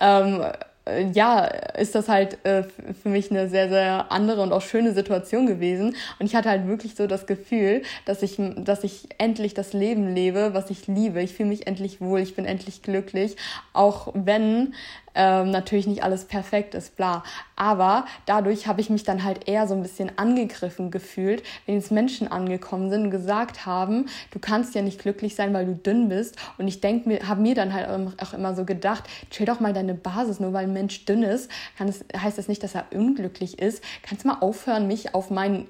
Ähm, 0.00 0.44
äh, 0.86 1.10
ja, 1.12 1.44
ist 1.44 1.94
das 1.94 2.08
halt 2.08 2.44
äh, 2.44 2.64
für 3.02 3.08
mich 3.08 3.30
eine 3.30 3.48
sehr, 3.48 3.68
sehr 3.68 4.12
andere 4.12 4.42
und 4.42 4.52
auch 4.52 4.62
schöne 4.62 4.92
Situation 4.92 5.46
gewesen. 5.46 5.96
Und 6.18 6.26
ich 6.26 6.34
hatte 6.34 6.50
halt 6.50 6.66
wirklich 6.66 6.94
so 6.94 7.06
das 7.06 7.26
Gefühl, 7.26 7.82
dass 8.04 8.22
ich, 8.22 8.36
dass 8.58 8.84
ich 8.84 9.08
endlich 9.18 9.54
das 9.54 9.72
Leben 9.72 10.14
lebe, 10.14 10.54
was 10.54 10.70
ich 10.70 10.86
liebe. 10.86 11.22
Ich 11.22 11.34
fühle 11.34 11.48
mich 11.48 11.66
endlich 11.66 12.00
wohl, 12.00 12.20
ich 12.20 12.36
bin 12.36 12.44
endlich 12.44 12.82
glücklich. 12.82 13.36
Auch 13.72 14.08
wenn 14.14 14.74
ähm, 15.14 15.50
natürlich 15.50 15.86
nicht 15.86 16.02
alles 16.02 16.24
perfekt 16.24 16.74
ist, 16.74 16.96
bla. 16.96 17.22
Aber 17.56 18.06
dadurch 18.26 18.66
habe 18.66 18.80
ich 18.80 18.90
mich 18.90 19.04
dann 19.04 19.24
halt 19.24 19.48
eher 19.48 19.66
so 19.66 19.74
ein 19.74 19.82
bisschen 19.82 20.18
angegriffen 20.18 20.90
gefühlt, 20.90 21.42
wenn 21.66 21.76
jetzt 21.76 21.90
Menschen 21.90 22.30
angekommen 22.30 22.90
sind 22.90 23.04
und 23.04 23.10
gesagt 23.10 23.66
haben, 23.66 24.06
du 24.32 24.38
kannst 24.38 24.74
ja 24.74 24.82
nicht 24.82 25.00
glücklich 25.00 25.34
sein, 25.34 25.54
weil 25.54 25.66
du 25.66 25.74
dünn 25.74 26.08
bist. 26.08 26.36
Und 26.58 26.68
ich 26.68 26.80
denke 26.80 27.08
mir, 27.08 27.28
habe 27.28 27.40
mir 27.40 27.54
dann 27.54 27.72
halt 27.72 27.88
auch 28.20 28.34
immer 28.34 28.54
so 28.54 28.64
gedacht, 28.64 29.04
chill 29.30 29.46
doch 29.46 29.60
mal 29.60 29.72
deine 29.72 29.94
Basis, 29.94 30.40
nur 30.40 30.52
weil 30.52 30.64
ein 30.64 30.72
Mensch 30.72 31.04
dünn 31.04 31.22
ist, 31.22 31.50
kann 31.78 31.88
es, 31.88 32.04
heißt 32.16 32.38
das 32.38 32.48
nicht, 32.48 32.62
dass 32.62 32.74
er 32.74 32.86
unglücklich 32.92 33.58
ist. 33.58 33.82
Kannst 34.02 34.24
mal 34.24 34.38
aufhören, 34.40 34.86
mich 34.88 35.14
auf 35.14 35.30
mein 35.30 35.66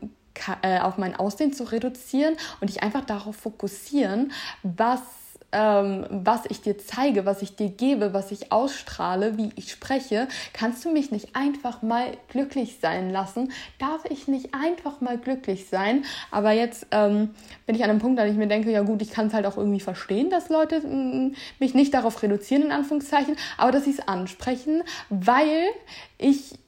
äh, 0.62 0.80
auf 0.80 0.98
mein 0.98 1.14
Aussehen 1.14 1.52
zu 1.52 1.62
reduzieren 1.62 2.34
und 2.60 2.68
dich 2.68 2.82
einfach 2.82 3.04
darauf 3.04 3.36
fokussieren, 3.36 4.32
was 4.64 5.00
ähm, 5.54 6.04
was 6.10 6.42
ich 6.48 6.60
dir 6.60 6.76
zeige, 6.76 7.24
was 7.24 7.40
ich 7.40 7.56
dir 7.56 7.70
gebe, 7.70 8.12
was 8.12 8.32
ich 8.32 8.52
ausstrahle, 8.52 9.38
wie 9.38 9.50
ich 9.56 9.70
spreche, 9.70 10.28
kannst 10.52 10.84
du 10.84 10.90
mich 10.90 11.10
nicht 11.10 11.34
einfach 11.34 11.80
mal 11.82 12.08
glücklich 12.28 12.78
sein 12.82 13.10
lassen? 13.10 13.52
Darf 13.78 14.04
ich 14.10 14.28
nicht 14.28 14.54
einfach 14.54 15.00
mal 15.00 15.16
glücklich 15.16 15.68
sein? 15.68 16.04
Aber 16.30 16.50
jetzt 16.50 16.88
ähm, 16.90 17.30
bin 17.66 17.76
ich 17.76 17.84
an 17.84 17.90
einem 17.90 18.00
Punkt, 18.00 18.18
da 18.18 18.26
ich 18.26 18.36
mir 18.36 18.48
denke, 18.48 18.70
ja 18.70 18.82
gut, 18.82 19.00
ich 19.00 19.10
kann 19.10 19.28
es 19.28 19.34
halt 19.34 19.46
auch 19.46 19.56
irgendwie 19.56 19.80
verstehen, 19.80 20.28
dass 20.28 20.48
Leute 20.48 20.80
mm, 20.80 21.34
mich 21.60 21.74
nicht 21.74 21.94
darauf 21.94 22.22
reduzieren, 22.22 22.64
in 22.64 22.72
Anführungszeichen, 22.72 23.36
aber 23.56 23.70
dass 23.70 23.84
sie 23.84 23.92
es 23.92 24.06
ansprechen, 24.06 24.82
weil 25.08 25.68
ich 26.18 26.58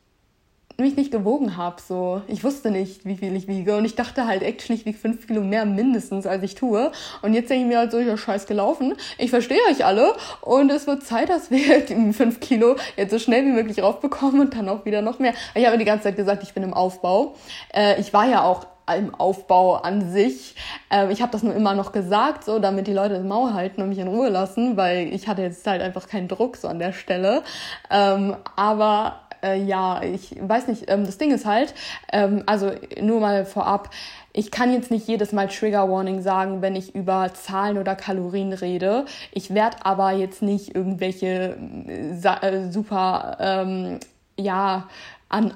mich 0.79 0.97
nicht 0.97 1.11
gewogen 1.11 1.57
habe. 1.57 1.77
So. 1.81 2.22
Ich 2.27 2.45
wusste 2.45 2.70
nicht, 2.70 3.05
wie 3.05 3.16
viel 3.16 3.35
ich 3.35 3.49
wiege. 3.49 3.77
Und 3.77 3.85
ich 3.85 3.95
dachte 3.95 4.27
halt, 4.27 4.43
actually, 4.43 4.79
ich 4.79 4.87
wiege 4.87 4.99
fünf 4.99 5.27
Kilo 5.27 5.41
mehr 5.43 5.64
mindestens, 5.64 6.27
als 6.27 6.43
ich 6.43 6.55
tue. 6.55 6.93
Und 7.22 7.35
jetzt 7.35 7.51
denke 7.51 7.64
ich 7.64 7.68
mir 7.68 7.79
halt 7.79 7.93
so, 7.93 7.99
ja, 7.99 8.16
scheiß 8.16 8.47
gelaufen. 8.47 8.95
Ich 9.18 9.31
verstehe 9.31 9.61
euch 9.70 9.85
alle. 9.85 10.14
Und 10.43 10.70
es 10.70 10.87
wird 10.87 11.05
Zeit, 11.05 11.29
dass 11.29 11.51
wir 11.51 11.81
die 11.81 12.12
fünf 12.12 12.41
Kilo 12.41 12.77
jetzt 12.97 13.11
so 13.11 13.18
schnell 13.18 13.45
wie 13.45 13.53
möglich 13.53 13.83
raufbekommen 13.83 14.41
und 14.41 14.55
dann 14.55 14.68
auch 14.68 14.85
wieder 14.85 15.03
noch 15.03 15.18
mehr. 15.18 15.35
Ich 15.55 15.66
habe 15.66 15.79
die 15.79 15.85
ganze 15.85 16.05
Zeit 16.05 16.16
gesagt, 16.16 16.43
ich 16.43 16.55
bin 16.55 16.62
im 16.62 16.74
Aufbau. 16.74 17.35
Äh, 17.74 18.01
ich 18.01 18.12
war 18.12 18.29
ja 18.29 18.43
auch 18.43 18.66
im 18.95 19.14
Aufbau 19.14 19.77
an 19.77 20.11
sich. 20.11 20.55
Äh, 20.91 21.12
ich 21.12 21.20
habe 21.20 21.33
das 21.33 21.43
nur 21.43 21.55
immer 21.55 21.74
noch 21.74 21.93
gesagt, 21.93 22.45
so 22.45 22.59
damit 22.59 22.87
die 22.87 22.93
Leute 22.93 23.14
das 23.14 23.24
Maul 23.24 23.53
halten 23.53 23.83
und 23.83 23.89
mich 23.89 23.99
in 23.99 24.09
Ruhe 24.09 24.29
lassen, 24.29 24.77
weil 24.77 25.12
ich 25.12 25.27
hatte 25.27 25.43
jetzt 25.43 25.66
halt 25.66 25.83
einfach 25.83 26.09
keinen 26.09 26.29
Druck 26.29 26.57
so 26.57 26.68
an 26.68 26.79
der 26.79 26.93
Stelle. 26.93 27.43
Ähm, 27.91 28.37
aber 28.55 29.26
äh, 29.47 29.62
ja, 29.62 30.03
ich 30.03 30.36
weiß 30.40 30.68
nicht, 30.68 30.84
ähm, 30.88 31.05
das 31.05 31.18
Ding 31.18 31.30
ist 31.32 31.47
halt, 31.47 31.74
ähm, 32.12 32.42
also 32.47 32.72
nur 33.01 33.20
mal 33.20 33.44
vorab, 33.44 33.90
ich 34.32 34.51
kann 34.51 34.72
jetzt 34.72 34.90
nicht 34.90 35.09
jedes 35.09 35.32
Mal 35.32 35.49
Trigger 35.49 35.90
Warning 35.90 36.20
sagen, 36.20 36.61
wenn 36.61 36.76
ich 36.76 36.94
über 36.94 37.32
Zahlen 37.32 37.78
oder 37.78 37.94
Kalorien 37.94 38.53
rede. 38.53 39.07
Ich 39.32 39.55
werde 39.55 39.78
aber 39.84 40.12
jetzt 40.12 40.42
nicht 40.42 40.74
irgendwelche 40.74 41.57
äh, 41.88 42.47
äh 42.47 42.70
super, 42.70 43.38
ähm, 43.40 43.99
ja, 44.36 44.88
an 45.28 45.55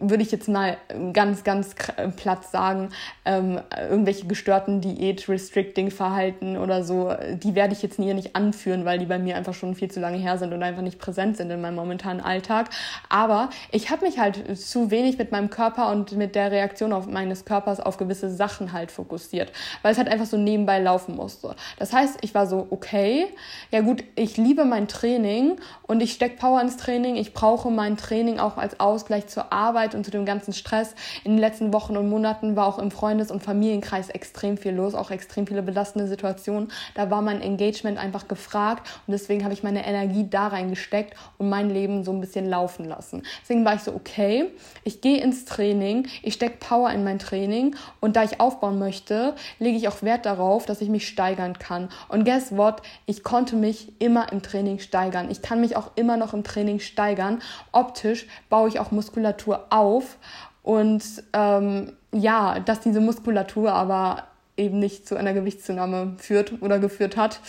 würde 0.00 0.22
ich 0.22 0.30
jetzt 0.32 0.48
mal 0.48 0.76
ganz, 1.12 1.44
ganz 1.44 1.74
platt 2.16 2.44
sagen, 2.44 2.90
ähm, 3.24 3.60
irgendwelche 3.90 4.26
gestörten 4.26 4.80
Diät-Restricting-Verhalten 4.80 6.56
oder 6.56 6.82
so, 6.82 7.12
die 7.42 7.54
werde 7.54 7.72
ich 7.72 7.82
jetzt 7.82 7.96
hier 7.96 8.14
nicht 8.14 8.36
anführen, 8.36 8.84
weil 8.84 8.98
die 8.98 9.06
bei 9.06 9.18
mir 9.18 9.36
einfach 9.36 9.54
schon 9.54 9.74
viel 9.74 9.90
zu 9.90 10.00
lange 10.00 10.18
her 10.18 10.38
sind 10.38 10.52
und 10.52 10.62
einfach 10.62 10.82
nicht 10.82 10.98
präsent 10.98 11.36
sind 11.36 11.50
in 11.50 11.60
meinem 11.60 11.76
momentanen 11.76 12.22
Alltag. 12.22 12.70
Aber 13.08 13.50
ich 13.70 13.90
habe 13.90 14.06
mich 14.06 14.18
halt 14.18 14.58
zu 14.58 14.90
wenig 14.90 15.18
mit 15.18 15.32
meinem 15.32 15.50
Körper 15.50 15.90
und 15.90 16.12
mit 16.12 16.34
der 16.34 16.50
Reaktion 16.50 16.92
auf 16.92 17.06
meines 17.06 17.44
Körpers 17.44 17.80
auf 17.80 17.96
gewisse 17.96 18.30
Sachen 18.30 18.72
halt 18.72 18.90
fokussiert, 18.90 19.52
weil 19.82 19.92
es 19.92 19.98
halt 19.98 20.08
einfach 20.08 20.26
so 20.26 20.36
nebenbei 20.36 20.78
laufen 20.80 21.16
musste. 21.16 21.56
Das 21.78 21.92
heißt, 21.92 22.18
ich 22.22 22.34
war 22.34 22.46
so, 22.46 22.66
okay, 22.70 23.26
ja 23.70 23.80
gut, 23.80 24.04
ich 24.14 24.36
liebe 24.36 24.64
mein 24.64 24.88
Training 24.88 25.56
und 25.86 26.02
ich 26.02 26.12
stecke 26.12 26.36
Power 26.36 26.60
ins 26.60 26.76
Training, 26.76 27.16
ich 27.16 27.32
brauche 27.32 27.70
mein 27.70 27.96
Training 27.96 28.38
auch 28.38 28.56
als 28.56 28.80
Ausgleich 28.80 29.26
zur 29.26 29.52
Arbeit 29.52 29.75
Arbeit 29.76 29.94
und 29.94 30.04
zu 30.04 30.10
dem 30.10 30.24
ganzen 30.24 30.54
Stress 30.54 30.94
in 31.22 31.32
den 31.32 31.38
letzten 31.38 31.70
Wochen 31.74 31.98
und 31.98 32.08
Monaten 32.08 32.56
war 32.56 32.66
auch 32.66 32.78
im 32.78 32.90
Freundes- 32.90 33.30
und 33.30 33.42
Familienkreis 33.42 34.08
extrem 34.08 34.56
viel 34.56 34.72
los, 34.72 34.94
auch 34.94 35.10
extrem 35.10 35.46
viele 35.46 35.60
belastende 35.60 36.08
Situationen. 36.08 36.72
Da 36.94 37.10
war 37.10 37.20
mein 37.20 37.42
Engagement 37.42 37.98
einfach 37.98 38.26
gefragt 38.26 38.88
und 39.06 39.12
deswegen 39.12 39.44
habe 39.44 39.52
ich 39.52 39.62
meine 39.62 39.86
Energie 39.86 40.26
da 40.30 40.46
reingesteckt 40.46 41.14
und 41.36 41.50
mein 41.50 41.68
Leben 41.68 42.04
so 42.04 42.12
ein 42.12 42.22
bisschen 42.22 42.48
laufen 42.48 42.86
lassen. 42.86 43.22
Deswegen 43.42 43.66
war 43.66 43.74
ich 43.74 43.82
so, 43.82 43.94
okay, 43.94 44.46
ich 44.82 45.02
gehe 45.02 45.20
ins 45.20 45.44
Training, 45.44 46.08
ich 46.22 46.32
stecke 46.32 46.56
Power 46.56 46.90
in 46.90 47.04
mein 47.04 47.18
Training 47.18 47.76
und 48.00 48.16
da 48.16 48.22
ich 48.22 48.40
aufbauen 48.40 48.78
möchte, 48.78 49.34
lege 49.58 49.76
ich 49.76 49.88
auch 49.88 50.00
Wert 50.00 50.24
darauf, 50.24 50.64
dass 50.64 50.80
ich 50.80 50.88
mich 50.88 51.06
steigern 51.06 51.58
kann. 51.58 51.90
Und 52.08 52.24
guess 52.24 52.56
what? 52.56 52.80
Ich 53.04 53.22
konnte 53.22 53.56
mich 53.56 53.92
immer 54.00 54.32
im 54.32 54.40
Training 54.40 54.78
steigern. 54.78 55.30
Ich 55.30 55.42
kann 55.42 55.60
mich 55.60 55.76
auch 55.76 55.90
immer 55.96 56.16
noch 56.16 56.32
im 56.32 56.44
Training 56.44 56.80
steigern. 56.80 57.42
Optisch 57.72 58.26
baue 58.48 58.70
ich 58.70 58.80
auch 58.80 58.90
Muskulatur 58.90 59.65
auf 59.70 60.18
und 60.62 61.02
ähm, 61.32 61.92
ja, 62.12 62.58
dass 62.60 62.80
diese 62.80 63.00
Muskulatur 63.00 63.72
aber 63.72 64.24
eben 64.56 64.78
nicht 64.78 65.06
zu 65.06 65.16
einer 65.16 65.34
Gewichtszunahme 65.34 66.14
führt 66.18 66.54
oder 66.60 66.78
geführt 66.78 67.16
hat. 67.16 67.40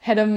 Hätte, 0.00 0.28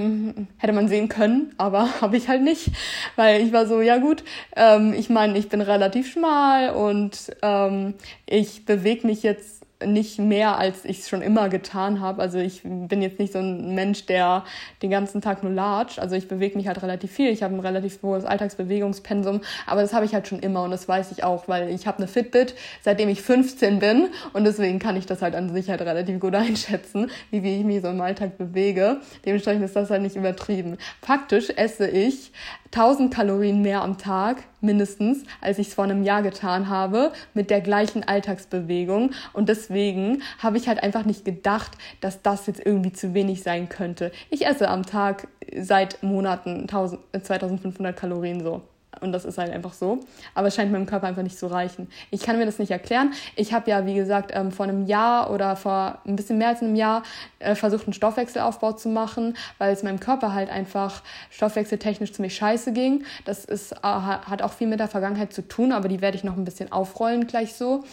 hätte 0.58 0.72
man 0.72 0.88
sehen 0.88 1.10
können, 1.10 1.54
aber 1.58 1.90
habe 2.02 2.16
ich 2.16 2.30
halt 2.30 2.42
nicht, 2.42 2.72
weil 3.18 3.42
ich 3.42 3.52
war 3.52 3.66
so, 3.68 3.82
ja 3.82 3.98
gut, 3.98 4.24
ähm, 4.56 4.94
ich 4.94 5.10
meine, 5.10 5.38
ich 5.38 5.50
bin 5.50 5.60
relativ 5.60 6.10
schmal 6.10 6.70
und 6.70 7.36
ähm, 7.42 7.96
ich 8.26 8.66
bewege 8.66 9.06
mich 9.06 9.24
jetzt 9.24 9.57
nicht 9.86 10.18
mehr, 10.18 10.58
als 10.58 10.86
ich 10.86 11.00
es 11.00 11.10
schon 11.10 11.22
immer 11.22 11.50
getan 11.50 12.02
habe. 12.02 12.22
Also 12.22 12.40
ich 12.40 12.64
bin 12.64 13.02
jetzt 13.02 13.20
nicht 13.20 13.34
so 13.34 13.40
ein 13.40 13.76
Mensch, 13.76 14.06
der 14.08 14.44
den 14.82 14.90
ganzen 14.90 15.22
Tag 15.22 15.44
nur 15.44 15.52
latscht. 15.52 16.00
Also 16.00 16.16
ich 16.16 16.28
bewege 16.28 16.58
mich 16.58 16.68
halt 16.68 16.82
relativ 16.82 17.12
viel. 17.12 17.30
Ich 17.30 17.44
habe 17.44 17.54
ein 17.54 17.60
relativ 17.60 18.02
hohes 18.02 18.26
Alltagsbewegungspensum, 18.26 19.42
aber 19.68 19.82
das 19.82 19.94
habe 19.94 20.06
ich 20.06 20.14
halt 20.14 20.28
schon 20.28 20.40
immer 20.40 20.64
und 20.64 20.72
das 20.72 20.88
weiß 20.88 21.12
ich 21.12 21.24
auch, 21.24 21.48
weil 21.48 21.70
ich 21.70 21.86
habe 21.86 22.00
eine 22.00 22.08
Fitbit, 22.08 22.56
seitdem 22.82 23.10
ich 23.10 23.22
15 23.22 23.80
bin 23.80 24.08
und 24.34 24.46
deswegen 24.46 24.80
kann 24.80 24.98
ich 24.98 25.06
das 25.06 25.22
halt 25.22 25.36
an 25.36 25.54
sich 25.54 25.70
halt 25.70 25.82
relativ 25.82 26.20
gut 26.20 26.36
einschätzen, 26.36 27.12
wie, 27.30 27.44
wie 27.44 27.60
ich 27.60 27.64
mich 27.64 27.82
so 27.82 27.90
im 27.90 28.02
Alltag 28.02 28.38
bewege. 28.38 28.98
Dementsprechend 29.26 29.64
ist 29.64 29.76
das 29.76 29.92
halt 29.92 30.02
nicht 30.02 30.16
übertrieben. 30.16 30.78
Faktisch 31.02 31.50
esse 31.56 31.88
ich 31.88 32.32
1000 32.72 33.14
Kalorien 33.14 33.62
mehr 33.62 33.82
am 33.82 33.98
Tag, 33.98 34.44
mindestens, 34.62 35.24
als 35.42 35.60
ich 35.60 35.68
es 35.68 35.74
vor 35.74 35.84
einem 35.84 36.04
Jahr 36.04 36.22
getan 36.22 36.70
habe, 36.70 37.12
mit 37.34 37.50
der 37.50 37.62
gleichen 37.62 38.04
Alltagsbewegung. 38.04 39.12
Und 39.34 39.50
deswegen 39.50 40.24
habe 40.40 40.58
ich 40.58 40.68
halt 40.68 40.82
einfach 40.82 41.06
nicht 41.06 41.26
gedacht, 41.26 41.72
dass 42.02 42.22
das 42.22 42.48
jetzt 42.48 42.66
irgendwie 42.66 42.94
zu 42.94 43.14
wenig 43.14 43.44
sein 43.44 43.70
könnte. 43.70 44.12
Ich 44.30 44.46
esse 44.46 44.68
am 44.70 44.84
Tag 44.84 45.28
seit 45.56 46.02
Monaten 46.04 46.62
1000, 46.62 47.02
2500 47.22 47.96
Kalorien 47.96 48.42
so. 48.42 48.62
Und 49.02 49.12
das 49.12 49.26
ist 49.26 49.38
halt 49.38 49.52
einfach 49.52 49.74
so. 49.74 50.00
Aber 50.34 50.48
es 50.48 50.56
scheint 50.56 50.72
meinem 50.72 50.86
Körper 50.86 51.08
einfach 51.08 51.24
nicht 51.24 51.38
zu 51.38 51.48
reichen. 51.48 51.90
Ich 52.12 52.22
kann 52.22 52.38
mir 52.38 52.46
das 52.46 52.60
nicht 52.60 52.72
erklären. 52.72 53.14
Ich 53.36 53.54
habe 53.54 53.70
ja, 53.70 53.86
wie 53.86 53.96
gesagt, 53.96 54.32
ähm, 54.34 54.52
vor 54.52 54.66
einem 54.66 54.86
Jahr 54.86 55.32
oder 55.32 55.56
vor 55.56 56.00
ein 56.06 56.16
bisschen 56.16 56.38
mehr 56.38 56.50
als 56.50 56.62
einem 56.62 56.76
Jahr 56.76 57.04
äh, 57.40 57.56
versucht, 57.56 57.86
einen 57.86 57.94
Stoffwechselaufbau 57.94 58.74
zu 58.74 58.90
machen, 58.90 59.36
weil 59.58 59.74
es 59.74 59.84
meinem 59.84 60.00
Körper 60.00 60.34
halt 60.34 60.50
einfach 60.50 61.02
stoffwechseltechnisch 61.30 62.14
ziemlich 62.14 62.36
scheiße 62.36 62.74
ging. 62.74 63.04
Das 63.26 63.46
ist, 63.46 63.74
äh, 63.74 63.78
hat 63.84 64.42
auch 64.42 64.54
viel 64.54 64.68
mit 64.68 64.80
der 64.80 64.88
Vergangenheit 64.88 65.34
zu 65.34 65.48
tun, 65.48 65.72
aber 65.72 65.88
die 65.88 66.02
werde 66.02 66.18
ich 66.18 66.24
noch 66.24 66.38
ein 66.38 66.46
bisschen 66.46 66.72
aufrollen 66.72 67.28
gleich 67.28 67.54
so 67.54 67.84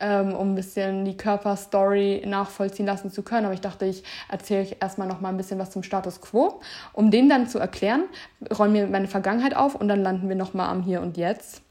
ähm, 0.00 0.34
um 0.34 0.52
ein 0.52 0.54
bisschen 0.54 1.04
die 1.04 1.16
Körperstory 1.16 2.22
nachvollziehen 2.26 2.86
lassen 2.86 3.10
zu 3.10 3.22
können. 3.22 3.46
Aber 3.46 3.54
ich 3.54 3.60
dachte, 3.60 3.86
ich 3.86 4.02
erzähle 4.28 4.62
euch 4.62 4.76
erstmal 4.80 5.08
noch 5.08 5.20
mal 5.20 5.28
ein 5.28 5.36
bisschen 5.36 5.58
was 5.58 5.70
zum 5.70 5.82
Status 5.82 6.20
Quo. 6.20 6.60
Um 6.92 7.10
den 7.10 7.28
dann 7.28 7.46
zu 7.46 7.58
erklären, 7.58 8.04
räumen 8.58 8.74
wir 8.74 8.86
meine 8.86 9.08
Vergangenheit 9.08 9.54
auf 9.54 9.74
und 9.74 9.88
dann 9.88 10.02
landen 10.02 10.28
wir 10.28 10.36
noch 10.36 10.54
mal 10.54 10.68
am 10.68 10.82
Hier 10.82 11.00
und 11.00 11.16
Jetzt. 11.16 11.62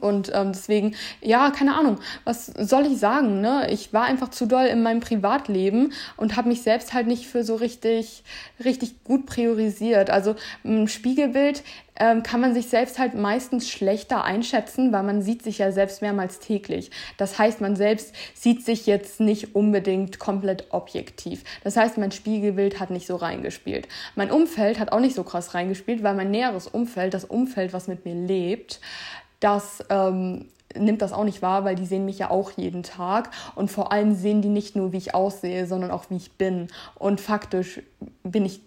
Und 0.00 0.30
ähm, 0.34 0.52
deswegen, 0.52 0.94
ja, 1.20 1.50
keine 1.50 1.74
Ahnung, 1.74 1.98
was 2.24 2.46
soll 2.46 2.86
ich 2.86 2.98
sagen? 2.98 3.40
Ne? 3.40 3.68
Ich 3.70 3.92
war 3.92 4.04
einfach 4.04 4.28
zu 4.28 4.46
doll 4.46 4.66
in 4.66 4.82
meinem 4.82 5.00
Privatleben 5.00 5.92
und 6.16 6.36
habe 6.36 6.48
mich 6.48 6.62
selbst 6.62 6.92
halt 6.92 7.06
nicht 7.06 7.26
für 7.26 7.42
so 7.42 7.56
richtig, 7.56 8.22
richtig 8.64 9.02
gut 9.04 9.26
priorisiert. 9.26 10.10
Also 10.10 10.36
ein 10.64 10.86
Spiegelbild 10.86 11.62
ähm, 12.00 12.22
kann 12.22 12.40
man 12.40 12.54
sich 12.54 12.68
selbst 12.68 12.98
halt 12.98 13.14
meistens 13.14 13.68
schlechter 13.68 14.24
einschätzen, 14.24 14.92
weil 14.92 15.02
man 15.02 15.22
sieht 15.22 15.42
sich 15.42 15.58
ja 15.58 15.70
selbst 15.70 16.02
mehrmals 16.02 16.38
täglich. 16.38 16.90
Das 17.18 17.38
heißt, 17.38 17.60
man 17.60 17.76
selbst 17.76 18.14
sieht 18.34 18.64
sich 18.64 18.86
jetzt 18.86 19.20
nicht 19.20 19.54
unbedingt 19.54 20.18
komplett 20.18 20.68
objektiv. 20.70 21.44
Das 21.62 21.76
heißt, 21.76 21.98
mein 21.98 22.10
Spiegelbild 22.10 22.80
hat 22.80 22.90
nicht 22.90 23.06
so 23.06 23.16
reingespielt. 23.16 23.86
Mein 24.16 24.30
Umfeld 24.30 24.78
hat 24.78 24.92
auch 24.92 25.00
nicht 25.00 25.14
so 25.14 25.24
krass 25.24 25.54
reingespielt, 25.54 26.02
weil 26.02 26.14
mein 26.14 26.30
näheres 26.30 26.66
Umfeld, 26.66 27.12
das 27.12 27.26
Umfeld, 27.26 27.72
was 27.72 27.86
mit 27.86 28.04
mir 28.06 28.14
lebt, 28.14 28.80
das 29.40 29.84
ähm, 29.88 30.46
nimmt 30.76 31.02
das 31.02 31.12
auch 31.12 31.24
nicht 31.24 31.42
wahr, 31.42 31.64
weil 31.64 31.74
die 31.74 31.86
sehen 31.86 32.04
mich 32.04 32.18
ja 32.18 32.30
auch 32.30 32.52
jeden 32.52 32.82
Tag 32.82 33.30
und 33.54 33.70
vor 33.70 33.92
allem 33.92 34.14
sehen 34.14 34.42
die 34.42 34.48
nicht 34.48 34.76
nur, 34.76 34.92
wie 34.92 34.98
ich 34.98 35.14
aussehe, 35.14 35.66
sondern 35.66 35.90
auch, 35.90 36.04
wie 36.10 36.16
ich 36.16 36.32
bin. 36.32 36.68
Und 36.94 37.20
faktisch 37.20 37.80
bin 38.22 38.44
ich 38.44 38.60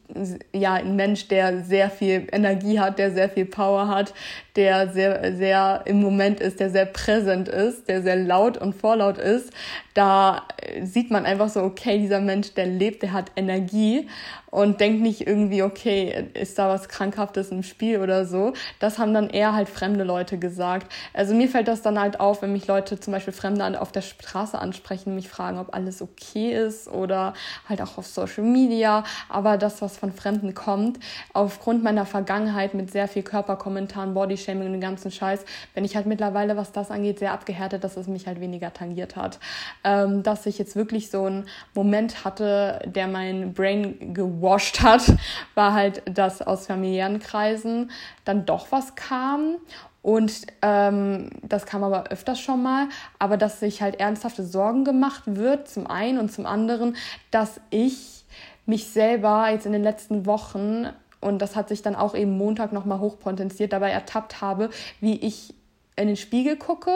ja 0.51 0.73
ein 0.73 0.95
Mensch, 0.95 1.27
der 1.27 1.63
sehr 1.63 1.89
viel 1.89 2.27
Energie 2.31 2.79
hat, 2.79 2.99
der 2.99 3.11
sehr 3.11 3.29
viel 3.29 3.45
Power 3.45 3.87
hat, 3.87 4.13
der 4.55 4.89
sehr, 4.89 5.35
sehr 5.35 5.83
im 5.85 6.01
Moment 6.01 6.39
ist, 6.39 6.59
der 6.59 6.69
sehr 6.69 6.85
präsent 6.85 7.47
ist, 7.47 7.87
der 7.87 8.01
sehr 8.01 8.15
laut 8.15 8.57
und 8.57 8.73
vorlaut 8.73 9.17
ist. 9.17 9.51
Da 9.93 10.43
sieht 10.81 11.11
man 11.11 11.25
einfach 11.25 11.49
so, 11.49 11.61
okay, 11.61 11.99
dieser 11.99 12.19
Mensch, 12.19 12.53
der 12.53 12.65
lebt, 12.65 13.03
der 13.03 13.13
hat 13.13 13.31
Energie 13.35 14.07
und 14.53 14.79
denkt 14.81 15.01
nicht 15.01 15.25
irgendwie, 15.25 15.63
okay, 15.63 16.29
ist 16.35 16.59
da 16.59 16.69
was 16.69 16.87
Krankhaftes 16.87 17.49
im 17.49 17.63
Spiel 17.63 17.99
oder 17.99 18.27
so. 18.27 18.53
Das 18.79 18.99
haben 18.99 19.11
dann 19.11 19.31
eher 19.31 19.53
halt 19.53 19.67
fremde 19.67 20.03
Leute 20.03 20.37
gesagt. 20.37 20.91
Also 21.11 21.33
mir 21.33 21.49
fällt 21.49 21.67
das 21.67 21.81
dann 21.81 21.99
halt 21.99 22.19
auf, 22.19 22.43
wenn 22.43 22.51
mich 22.53 22.67
Leute 22.67 22.99
zum 22.99 23.13
Beispiel 23.13 23.33
Fremde 23.33 23.81
auf 23.81 23.91
der 23.91 24.01
Straße 24.01 24.59
ansprechen 24.59 25.15
mich 25.15 25.27
fragen, 25.27 25.57
ob 25.57 25.73
alles 25.73 26.03
okay 26.03 26.53
ist 26.53 26.87
oder 26.87 27.33
halt 27.67 27.81
auch 27.81 27.97
auf 27.97 28.05
Social 28.05 28.43
Media. 28.43 29.03
Aber 29.27 29.57
das, 29.57 29.81
was 29.81 29.97
von 29.97 30.11
Fremden 30.11 30.53
kommt, 30.53 30.99
aufgrund 31.33 31.83
meiner 31.83 32.05
Vergangenheit 32.05 32.75
mit 32.75 32.91
sehr 32.91 33.07
viel 33.07 33.23
Körperkommentaren, 33.23 34.13
Bodyshaming 34.13 34.67
und 34.67 34.73
dem 34.73 34.81
ganzen 34.81 35.09
Scheiß, 35.09 35.45
bin 35.73 35.83
ich 35.83 35.95
halt 35.95 36.05
mittlerweile, 36.05 36.57
was 36.57 36.71
das 36.71 36.91
angeht, 36.91 37.17
sehr 37.17 37.33
abgehärtet, 37.33 37.83
dass 37.83 37.97
es 37.97 38.05
mich 38.05 38.27
halt 38.27 38.39
weniger 38.39 38.71
tangiert 38.71 39.15
hat. 39.15 39.39
Ähm, 39.85 40.23
dass 40.23 40.45
ich 40.45 40.57
jetzt 40.57 40.77
wirklich 40.77 41.09
so 41.09 41.25
einen 41.25 41.45
Moment 41.73 42.23
hatte, 42.23 42.79
der 42.85 43.07
mein 43.07 43.53
Brain 43.53 44.13
gewasht 44.13 44.81
hat, 44.81 45.03
war 45.55 45.73
halt, 45.73 46.01
dass 46.05 46.41
aus 46.41 46.67
familiären 46.67 47.19
Kreisen 47.19 47.91
dann 48.23 48.45
doch 48.45 48.71
was 48.71 48.95
kam 48.95 49.57
und 50.03 50.47
ähm, 50.61 51.29
das 51.43 51.65
kam 51.65 51.81
aber 51.81 52.09
öfters 52.11 52.39
schon 52.39 52.61
mal, 52.61 52.89
aber 53.19 53.37
dass 53.37 53.61
sich 53.61 53.81
halt 53.81 54.01
ernsthafte 54.01 54.43
Sorgen 54.43 54.83
gemacht 54.83 55.23
wird, 55.25 55.69
zum 55.69 55.87
einen 55.87 56.19
und 56.19 56.29
zum 56.29 56.45
anderen, 56.45 56.97
dass 57.31 57.61
ich 57.69 58.25
mich 58.65 58.87
selber 58.87 59.49
jetzt 59.49 59.65
in 59.65 59.71
den 59.71 59.81
letzten 59.81 60.25
Wochen, 60.25 60.87
und 61.21 61.41
das 61.41 61.55
hat 61.55 61.69
sich 61.69 61.81
dann 61.81 61.95
auch 61.95 62.15
eben 62.15 62.37
Montag 62.37 62.73
nochmal 62.73 62.99
hochpotenziert, 62.99 63.71
dabei 63.71 63.91
ertappt 63.91 64.41
habe, 64.41 64.69
wie 64.99 65.15
ich 65.15 65.53
in 65.95 66.07
den 66.07 66.17
Spiegel 66.17 66.57
gucke 66.57 66.91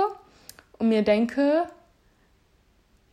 und 0.78 0.90
mir 0.90 1.02
denke, 1.02 1.64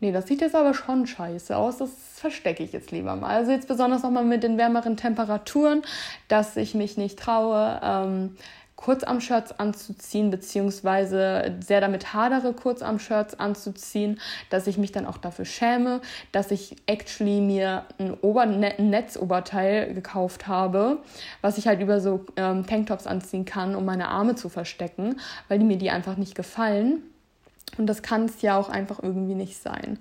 nee, 0.05 0.12
das 0.12 0.26
sieht 0.26 0.42
jetzt 0.42 0.55
aber 0.55 0.74
schon 0.74 1.07
scheiße 1.07 1.57
aus, 1.57 1.78
das 1.78 1.90
verstecke 2.14 2.62
ich 2.62 2.72
jetzt 2.72 2.90
lieber 2.90 3.16
mal. 3.16 3.34
Also 3.34 3.52
jetzt 3.52 3.68
besonders 3.68 4.02
nochmal 4.02 4.24
mit 4.24 4.42
den 4.42 4.59
wärmeren 4.59 4.98
Temperaturen, 4.98 5.82
dass 6.28 6.57
ich 6.57 6.74
mich 6.74 6.98
nicht 6.98 7.18
traue, 7.18 7.80
ähm, 7.82 8.36
Kurzarm-Shirts 8.76 9.59
anzuziehen, 9.59 10.30
beziehungsweise 10.30 11.55
sehr 11.61 11.80
damit 11.80 12.12
hadere, 12.12 12.52
Kurzarm-Shirts 12.52 13.40
anzuziehen, 13.40 14.20
dass 14.50 14.66
ich 14.66 14.76
mich 14.76 14.92
dann 14.92 15.07
auch 15.07 15.16
dafür 15.16 15.46
schäme, 15.46 16.02
dass 16.32 16.50
ich 16.50 16.76
actually 16.84 17.40
mir 17.40 17.84
ein, 17.98 18.12
Ober 18.20 18.42
ein 18.42 18.61
Netzoberteil 18.90 19.94
gekauft 19.94 20.48
habe, 20.48 20.98
was 21.40 21.57
ich 21.57 21.66
halt 21.66 21.80
über 21.80 22.00
so 22.00 22.26
ähm, 22.36 22.66
Tanktops 22.66 23.07
anziehen 23.07 23.46
kann, 23.46 23.74
um 23.74 23.86
meine 23.86 24.09
Arme 24.09 24.34
zu 24.34 24.50
verstecken, 24.50 25.18
weil 25.48 25.59
die 25.59 25.64
mir 25.64 25.78
die 25.78 25.90
einfach 25.90 26.18
nicht 26.18 26.34
gefallen. 26.34 27.05
Und 27.77 27.87
das 27.87 28.03
kann 28.03 28.27
es 28.27 28.41
ja 28.43 28.57
auch 28.57 28.69
einfach 28.69 29.03
irgendwie 29.03 29.35
nicht 29.35 29.61
sein. 29.61 29.99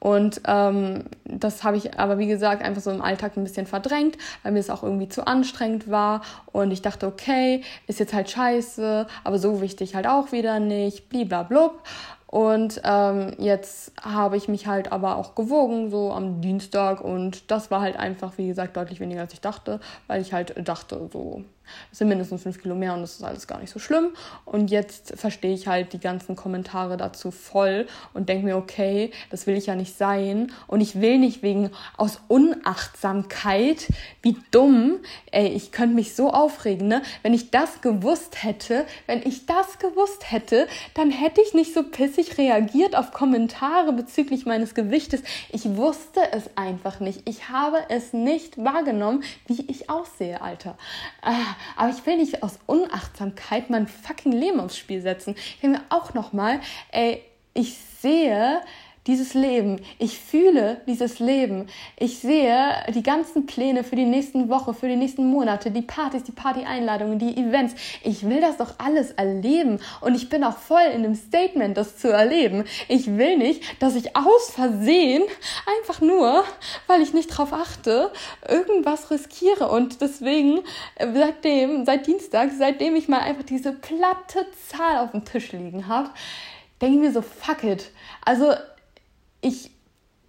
Und 0.00 0.40
ähm, 0.46 1.04
das 1.24 1.62
habe 1.62 1.76
ich 1.76 1.98
aber, 1.98 2.18
wie 2.18 2.26
gesagt, 2.26 2.62
einfach 2.62 2.82
so 2.82 2.90
im 2.90 3.02
Alltag 3.02 3.36
ein 3.36 3.44
bisschen 3.44 3.66
verdrängt, 3.66 4.18
weil 4.42 4.52
mir 4.52 4.58
es 4.58 4.70
auch 4.70 4.82
irgendwie 4.82 5.08
zu 5.08 5.26
anstrengend 5.26 5.88
war. 5.88 6.22
Und 6.50 6.72
ich 6.72 6.82
dachte, 6.82 7.06
okay, 7.06 7.62
ist 7.86 8.00
jetzt 8.00 8.12
halt 8.12 8.30
scheiße, 8.30 9.06
aber 9.22 9.38
so 9.38 9.60
wichtig 9.60 9.94
halt 9.94 10.06
auch 10.06 10.32
wieder 10.32 10.58
nicht, 10.58 11.08
bliblablub. 11.08 11.82
Und 12.26 12.80
ähm, 12.82 13.34
jetzt 13.38 13.92
habe 14.00 14.38
ich 14.38 14.48
mich 14.48 14.66
halt 14.66 14.90
aber 14.90 15.16
auch 15.16 15.34
gewogen, 15.34 15.90
so 15.90 16.12
am 16.12 16.40
Dienstag. 16.40 17.02
Und 17.02 17.50
das 17.50 17.70
war 17.70 17.82
halt 17.82 17.96
einfach, 17.96 18.38
wie 18.38 18.48
gesagt, 18.48 18.76
deutlich 18.76 19.00
weniger 19.00 19.20
als 19.20 19.34
ich 19.34 19.42
dachte, 19.42 19.80
weil 20.06 20.22
ich 20.22 20.32
halt 20.32 20.54
dachte, 20.66 21.10
so 21.12 21.44
es 21.90 21.98
sind 21.98 22.08
mindestens 22.08 22.42
fünf 22.42 22.60
Kilo 22.60 22.74
mehr 22.74 22.94
und 22.94 23.02
das 23.02 23.12
ist 23.12 23.24
alles 23.24 23.46
gar 23.46 23.58
nicht 23.58 23.72
so 23.72 23.78
schlimm. 23.78 24.10
Und 24.44 24.70
jetzt 24.70 25.14
verstehe 25.16 25.54
ich 25.54 25.66
halt 25.66 25.92
die 25.92 26.00
ganzen 26.00 26.36
Kommentare 26.36 26.96
dazu 26.96 27.30
voll 27.30 27.86
und 28.14 28.28
denke 28.28 28.44
mir, 28.44 28.56
okay, 28.56 29.10
das 29.30 29.46
will 29.46 29.56
ich 29.56 29.66
ja 29.66 29.74
nicht 29.74 29.96
sein. 29.96 30.52
Und 30.66 30.80
ich 30.80 31.00
will 31.00 31.18
nicht 31.18 31.42
wegen 31.42 31.70
aus 31.96 32.20
Unachtsamkeit, 32.28 33.88
wie 34.22 34.36
dumm, 34.50 34.98
ey, 35.30 35.48
ich 35.48 35.72
könnte 35.72 35.94
mich 35.94 36.14
so 36.14 36.30
aufregen, 36.30 36.88
ne? 36.88 37.02
Wenn 37.22 37.34
ich 37.34 37.50
das 37.50 37.80
gewusst 37.80 38.42
hätte, 38.42 38.86
wenn 39.06 39.22
ich 39.22 39.46
das 39.46 39.78
gewusst 39.78 40.30
hätte, 40.30 40.66
dann 40.94 41.10
hätte 41.10 41.40
ich 41.40 41.54
nicht 41.54 41.74
so 41.74 41.82
pissig 41.82 42.38
reagiert 42.38 42.96
auf 42.96 43.12
Kommentare 43.12 43.92
bezüglich 43.92 44.46
meines 44.46 44.74
Gewichtes. 44.74 45.22
Ich 45.50 45.76
wusste 45.76 46.20
es 46.32 46.50
einfach 46.56 47.00
nicht. 47.00 47.28
Ich 47.28 47.48
habe 47.48 47.78
es 47.88 48.12
nicht 48.12 48.62
wahrgenommen, 48.62 49.22
wie 49.46 49.64
ich 49.68 49.90
aussehe, 49.90 50.40
Alter. 50.40 50.76
Ah, 51.22 51.51
aber 51.76 51.90
ich 51.90 52.04
will 52.06 52.16
nicht 52.16 52.42
aus 52.42 52.58
Unachtsamkeit 52.66 53.70
mein 53.70 53.86
fucking 53.86 54.32
Leben 54.32 54.60
aufs 54.60 54.76
Spiel 54.76 55.00
setzen. 55.02 55.34
Ich 55.36 55.60
denke 55.60 55.78
mir 55.78 55.84
auch 55.88 56.14
nochmal, 56.14 56.60
ey, 56.90 57.22
ich 57.54 57.76
sehe, 58.00 58.60
dieses 59.06 59.34
Leben. 59.34 59.80
Ich 59.98 60.18
fühle 60.18 60.80
dieses 60.86 61.18
Leben. 61.18 61.66
Ich 61.98 62.20
sehe 62.20 62.74
die 62.94 63.02
ganzen 63.02 63.46
Pläne 63.46 63.82
für 63.82 63.96
die 63.96 64.04
nächsten 64.04 64.48
Woche, 64.48 64.74
für 64.74 64.86
die 64.86 64.96
nächsten 64.96 65.26
Monate, 65.28 65.70
die 65.72 65.82
Partys, 65.82 66.22
die 66.22 66.32
Party-Einladungen, 66.32 67.18
die 67.18 67.36
Events. 67.36 67.74
Ich 68.04 68.28
will 68.28 68.40
das 68.40 68.58
doch 68.58 68.74
alles 68.78 69.10
erleben 69.12 69.80
und 70.00 70.14
ich 70.14 70.28
bin 70.28 70.44
auch 70.44 70.56
voll 70.56 70.84
in 70.94 71.02
dem 71.02 71.16
Statement, 71.16 71.76
das 71.76 71.96
zu 71.96 72.08
erleben. 72.08 72.64
Ich 72.88 73.16
will 73.18 73.38
nicht, 73.38 73.82
dass 73.82 73.96
ich 73.96 74.16
aus 74.16 74.50
Versehen 74.54 75.24
einfach 75.78 76.00
nur, 76.00 76.44
weil 76.86 77.02
ich 77.02 77.12
nicht 77.12 77.28
drauf 77.28 77.52
achte, 77.52 78.12
irgendwas 78.48 79.10
riskiere 79.10 79.68
und 79.68 80.00
deswegen 80.00 80.60
äh, 80.94 81.08
seitdem, 81.12 81.84
seit 81.84 82.06
Dienstag, 82.06 82.50
seitdem 82.56 82.94
ich 82.94 83.08
mal 83.08 83.20
einfach 83.20 83.44
diese 83.44 83.72
platte 83.72 84.46
Zahl 84.68 84.98
auf 84.98 85.10
dem 85.10 85.24
Tisch 85.24 85.52
liegen 85.52 85.88
habe, 85.88 86.10
denke 86.80 86.96
ich 86.96 87.00
mir 87.00 87.12
so, 87.12 87.22
fuck 87.22 87.64
it. 87.64 87.90
Also 88.24 88.52
ich, 89.42 89.70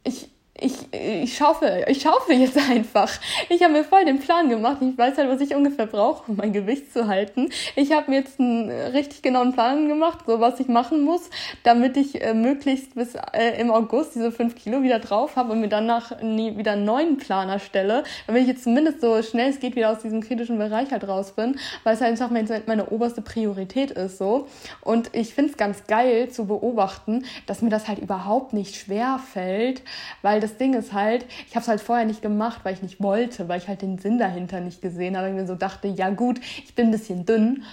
ich, 0.03 0.29
ich, 0.63 0.73
ich 0.93 1.35
schaufe, 1.35 1.85
ich 1.87 2.01
schaufe 2.01 2.33
jetzt 2.33 2.57
einfach. 2.57 3.11
Ich 3.49 3.61
habe 3.61 3.73
mir 3.73 3.83
voll 3.83 4.05
den 4.05 4.19
Plan 4.19 4.49
gemacht. 4.49 4.77
Ich 4.81 4.97
weiß 4.97 5.17
halt, 5.17 5.29
was 5.29 5.41
ich 5.41 5.53
ungefähr 5.55 5.87
brauche, 5.87 6.31
um 6.31 6.37
mein 6.37 6.53
Gewicht 6.53 6.93
zu 6.93 7.07
halten. 7.07 7.49
Ich 7.75 7.91
habe 7.91 8.09
mir 8.09 8.19
jetzt 8.19 8.39
einen 8.39 8.69
richtig 8.69 9.21
genauen 9.21 9.53
Plan 9.53 9.89
gemacht, 9.89 10.19
so 10.25 10.39
was 10.39 10.59
ich 10.59 10.67
machen 10.67 11.03
muss, 11.03 11.29
damit 11.63 11.97
ich 11.97 12.21
äh, 12.21 12.33
möglichst 12.33 12.95
bis 12.95 13.15
äh, 13.33 13.59
im 13.59 13.71
August 13.71 14.15
diese 14.15 14.31
fünf 14.31 14.55
Kilo 14.55 14.83
wieder 14.83 14.99
drauf 14.99 15.35
habe 15.35 15.51
und 15.51 15.59
mir 15.59 15.67
danach 15.67 16.21
nie 16.21 16.57
wieder 16.57 16.73
einen 16.73 16.85
neuen 16.85 17.17
Plan 17.17 17.49
erstelle, 17.49 18.03
damit 18.27 18.43
ich 18.43 18.47
jetzt 18.47 18.63
zumindest 18.63 19.01
so 19.01 19.21
schnell 19.21 19.49
es 19.49 19.59
geht 19.59 19.75
wieder 19.75 19.91
aus 19.91 19.99
diesem 19.99 20.21
kritischen 20.21 20.57
Bereich 20.57 20.91
halt 20.91 21.07
raus 21.07 21.33
bin, 21.33 21.59
weil 21.83 21.95
es 21.95 22.01
halt 22.01 22.11
einfach 22.11 22.29
meine, 22.29 22.63
meine 22.67 22.87
oberste 22.87 23.21
Priorität 23.21 23.91
ist 23.91 24.17
so. 24.17 24.47
Und 24.81 25.09
ich 25.13 25.33
finde 25.33 25.51
es 25.51 25.57
ganz 25.57 25.85
geil 25.87 26.29
zu 26.29 26.45
beobachten, 26.45 27.25
dass 27.47 27.61
mir 27.61 27.69
das 27.69 27.87
halt 27.87 27.99
überhaupt 27.99 28.53
nicht 28.53 28.75
schwer 28.75 29.19
fällt, 29.19 29.81
weil 30.21 30.39
das 30.39 30.52
Ding 30.57 30.73
ist 30.73 30.93
halt, 30.93 31.25
ich 31.47 31.55
habe 31.55 31.61
es 31.61 31.67
halt 31.67 31.81
vorher 31.81 32.05
nicht 32.05 32.21
gemacht, 32.21 32.61
weil 32.63 32.73
ich 32.73 32.81
nicht 32.81 33.01
wollte, 33.01 33.47
weil 33.47 33.59
ich 33.59 33.67
halt 33.67 33.81
den 33.81 33.97
Sinn 33.97 34.17
dahinter 34.17 34.59
nicht 34.59 34.81
gesehen 34.81 35.17
habe. 35.17 35.29
Ich 35.29 35.33
mir 35.33 35.47
so 35.47 35.55
dachte, 35.55 35.87
ja 35.87 36.09
gut, 36.09 36.39
ich 36.63 36.75
bin 36.75 36.87
ein 36.87 36.91
bisschen 36.91 37.25
dünn, 37.25 37.63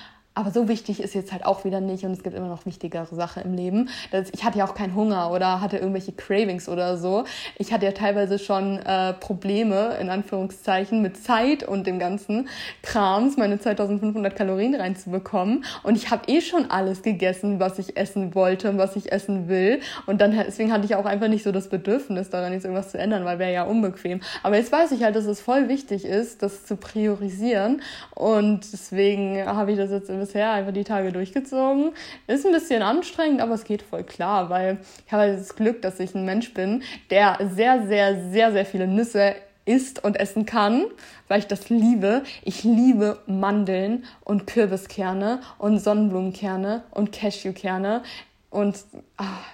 aber 0.41 0.51
so 0.51 0.68
wichtig 0.68 1.01
ist 1.01 1.14
jetzt 1.14 1.32
halt 1.32 1.45
auch 1.45 1.64
wieder 1.64 1.80
nicht 1.80 2.05
und 2.05 2.12
es 2.12 2.22
gibt 2.22 2.36
immer 2.36 2.49
noch 2.49 2.66
wichtigere 2.66 3.14
Sachen 3.14 3.43
im 3.43 3.55
Leben. 3.55 3.88
Das, 4.11 4.30
ich 4.32 4.45
hatte 4.45 4.59
ja 4.59 4.66
auch 4.66 4.74
keinen 4.74 4.95
Hunger 4.95 5.30
oder 5.30 5.61
hatte 5.61 5.76
irgendwelche 5.76 6.12
Cravings 6.12 6.68
oder 6.68 6.97
so. 6.97 7.24
Ich 7.59 7.72
hatte 7.72 7.84
ja 7.84 7.93
teilweise 7.93 8.38
schon 8.38 8.78
äh, 8.78 9.12
Probleme, 9.14 9.97
in 10.01 10.09
Anführungszeichen, 10.09 11.03
mit 11.03 11.22
Zeit 11.22 11.62
und 11.62 11.86
dem 11.86 11.99
ganzen 11.99 12.49
Krams, 12.82 13.36
meine 13.36 13.59
2500 13.59 14.34
Kalorien 14.34 14.74
reinzubekommen. 14.74 15.64
Und 15.82 15.97
ich 15.97 16.11
habe 16.11 16.22
eh 16.28 16.41
schon 16.41 16.70
alles 16.70 17.03
gegessen, 17.03 17.61
was 17.61 17.78
ich 17.78 17.97
essen 17.97 18.34
wollte 18.34 18.70
und 18.70 18.78
was 18.78 18.97
ich 18.97 19.12
essen 19.12 19.49
will. 19.49 19.80
Und 20.07 20.20
dann 20.20 20.32
deswegen 20.32 20.72
hatte 20.72 20.86
ich 20.86 20.95
auch 20.95 21.07
einfach 21.07 21.28
nicht 21.28 21.43
so 21.43 21.53
das 21.53 21.68
Bedürfnis, 21.68 22.30
daran 22.30 22.53
jetzt 22.53 22.64
irgendwas 22.64 22.91
zu 22.91 22.99
ändern, 22.99 23.24
weil 23.24 23.38
wäre 23.38 23.53
ja 23.53 23.64
unbequem. 23.64 24.20
Aber 24.43 24.57
jetzt 24.57 24.72
weiß 24.72 24.93
ich 24.93 25.03
halt, 25.03 25.16
dass 25.16 25.26
es 25.26 25.41
voll 25.41 25.68
wichtig 25.68 26.05
ist, 26.05 26.43
das 26.43 26.64
zu 26.64 26.76
priorisieren. 26.76 27.82
Und 28.14 28.72
deswegen 28.72 29.45
habe 29.45 29.72
ich 29.72 29.78
das 29.78 29.91
jetzt 29.91 30.09
bisher 30.31 30.53
einfach 30.53 30.72
die 30.72 30.85
Tage 30.85 31.11
durchgezogen. 31.11 31.93
Ist 32.28 32.47
ein 32.47 32.53
bisschen 32.53 32.83
anstrengend, 32.83 33.41
aber 33.41 33.55
es 33.55 33.64
geht 33.64 33.83
voll 33.83 34.05
klar, 34.05 34.49
weil 34.49 34.78
ich 35.07 35.12
habe 35.12 35.33
das 35.33 35.57
Glück, 35.57 35.83
dass 35.83 35.99
ich 35.99 36.14
ein 36.14 36.24
Mensch 36.24 36.55
bin, 36.55 36.83
der 37.11 37.39
sehr, 37.53 37.87
sehr, 37.87 38.31
sehr, 38.31 38.53
sehr 38.53 38.64
viele 38.64 38.87
Nüsse 38.87 39.35
isst 39.64 40.03
und 40.03 40.18
essen 40.18 40.47
kann, 40.47 40.87
weil 41.28 41.41
ich 41.41 41.47
das 41.47 41.68
liebe. 41.68 42.22
Ich 42.45 42.62
liebe 42.62 43.18
Mandeln 43.26 44.05
und 44.24 44.47
Kürbiskerne 44.47 45.41
und 45.59 45.78
Sonnenblumenkerne 45.81 46.85
und 46.93 47.11
Cashewkerne. 47.11 48.03
Und 48.51 48.78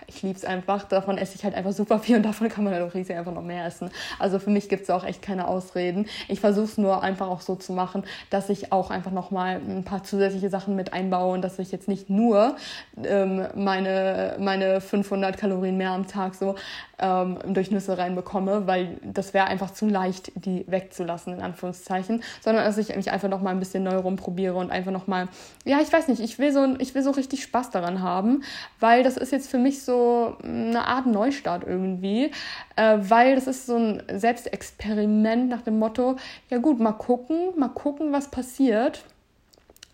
ich 0.06 0.22
liebe 0.22 0.38
es 0.38 0.44
einfach. 0.44 0.84
Davon 0.84 1.18
esse 1.18 1.34
ich 1.34 1.44
halt 1.44 1.54
einfach 1.54 1.72
super 1.72 1.98
viel 1.98 2.16
und 2.16 2.22
davon 2.22 2.48
kann 2.48 2.64
man 2.64 2.72
halt 2.72 2.82
auch 2.82 2.94
riesig 2.94 3.16
einfach 3.16 3.32
noch 3.32 3.42
mehr 3.42 3.66
essen. 3.66 3.90
Also 4.18 4.38
für 4.38 4.50
mich 4.50 4.68
gibt 4.68 4.84
es 4.84 4.90
auch 4.90 5.04
echt 5.04 5.22
keine 5.22 5.48
Ausreden. 5.48 6.06
Ich 6.28 6.40
versuche 6.40 6.64
es 6.64 6.78
nur 6.78 7.02
einfach 7.02 7.28
auch 7.28 7.40
so 7.40 7.56
zu 7.56 7.72
machen, 7.72 8.04
dass 8.30 8.48
ich 8.48 8.72
auch 8.72 8.90
einfach 8.90 9.10
nochmal 9.10 9.56
ein 9.56 9.84
paar 9.84 10.04
zusätzliche 10.04 10.50
Sachen 10.50 10.76
mit 10.76 10.92
einbaue 10.92 11.34
und 11.34 11.42
dass 11.42 11.58
ich 11.58 11.72
jetzt 11.72 11.88
nicht 11.88 12.10
nur 12.10 12.56
ähm, 13.04 13.46
meine, 13.54 14.36
meine 14.38 14.80
500 14.80 15.36
Kalorien 15.36 15.76
mehr 15.76 15.90
am 15.90 16.06
Tag 16.06 16.34
so 16.34 16.54
ähm, 16.98 17.38
durch 17.46 17.70
Nüsse 17.70 17.98
reinbekomme, 17.98 18.66
weil 18.66 18.98
das 19.02 19.34
wäre 19.34 19.46
einfach 19.46 19.72
zu 19.72 19.86
leicht, 19.86 20.32
die 20.34 20.64
wegzulassen, 20.68 21.34
in 21.34 21.40
Anführungszeichen, 21.40 22.22
sondern 22.40 22.64
dass 22.64 22.78
ich 22.78 22.94
mich 22.94 23.10
einfach 23.10 23.28
nochmal 23.28 23.54
ein 23.54 23.58
bisschen 23.58 23.82
neu 23.82 23.96
rumprobiere 23.96 24.54
und 24.54 24.70
einfach 24.70 24.92
nochmal, 24.92 25.28
ja, 25.64 25.80
ich 25.80 25.92
weiß 25.92 26.08
nicht, 26.08 26.20
ich 26.20 26.38
will 26.38 26.52
so, 26.52 26.76
ich 26.78 26.94
will 26.94 27.02
so 27.02 27.10
richtig 27.10 27.42
Spaß 27.42 27.70
daran 27.70 28.02
haben, 28.02 28.42
weil 28.80 29.02
das 29.02 29.16
ist 29.16 29.32
jetzt 29.32 29.50
für 29.50 29.55
für 29.56 29.62
mich 29.62 29.82
so 29.82 30.36
eine 30.42 30.86
Art 30.86 31.06
Neustart 31.06 31.64
irgendwie, 31.66 32.30
äh, 32.76 32.98
weil 33.00 33.36
das 33.36 33.46
ist 33.46 33.64
so 33.64 33.76
ein 33.76 34.02
Selbstexperiment 34.12 35.48
nach 35.48 35.62
dem 35.62 35.78
Motto, 35.78 36.16
ja 36.50 36.58
gut, 36.58 36.78
mal 36.78 36.92
gucken, 36.92 37.58
mal 37.58 37.70
gucken, 37.70 38.12
was 38.12 38.30
passiert. 38.30 39.02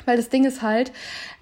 Weil 0.05 0.17
das 0.17 0.31
Ding 0.31 0.45
ist 0.45 0.63
halt, 0.63 0.91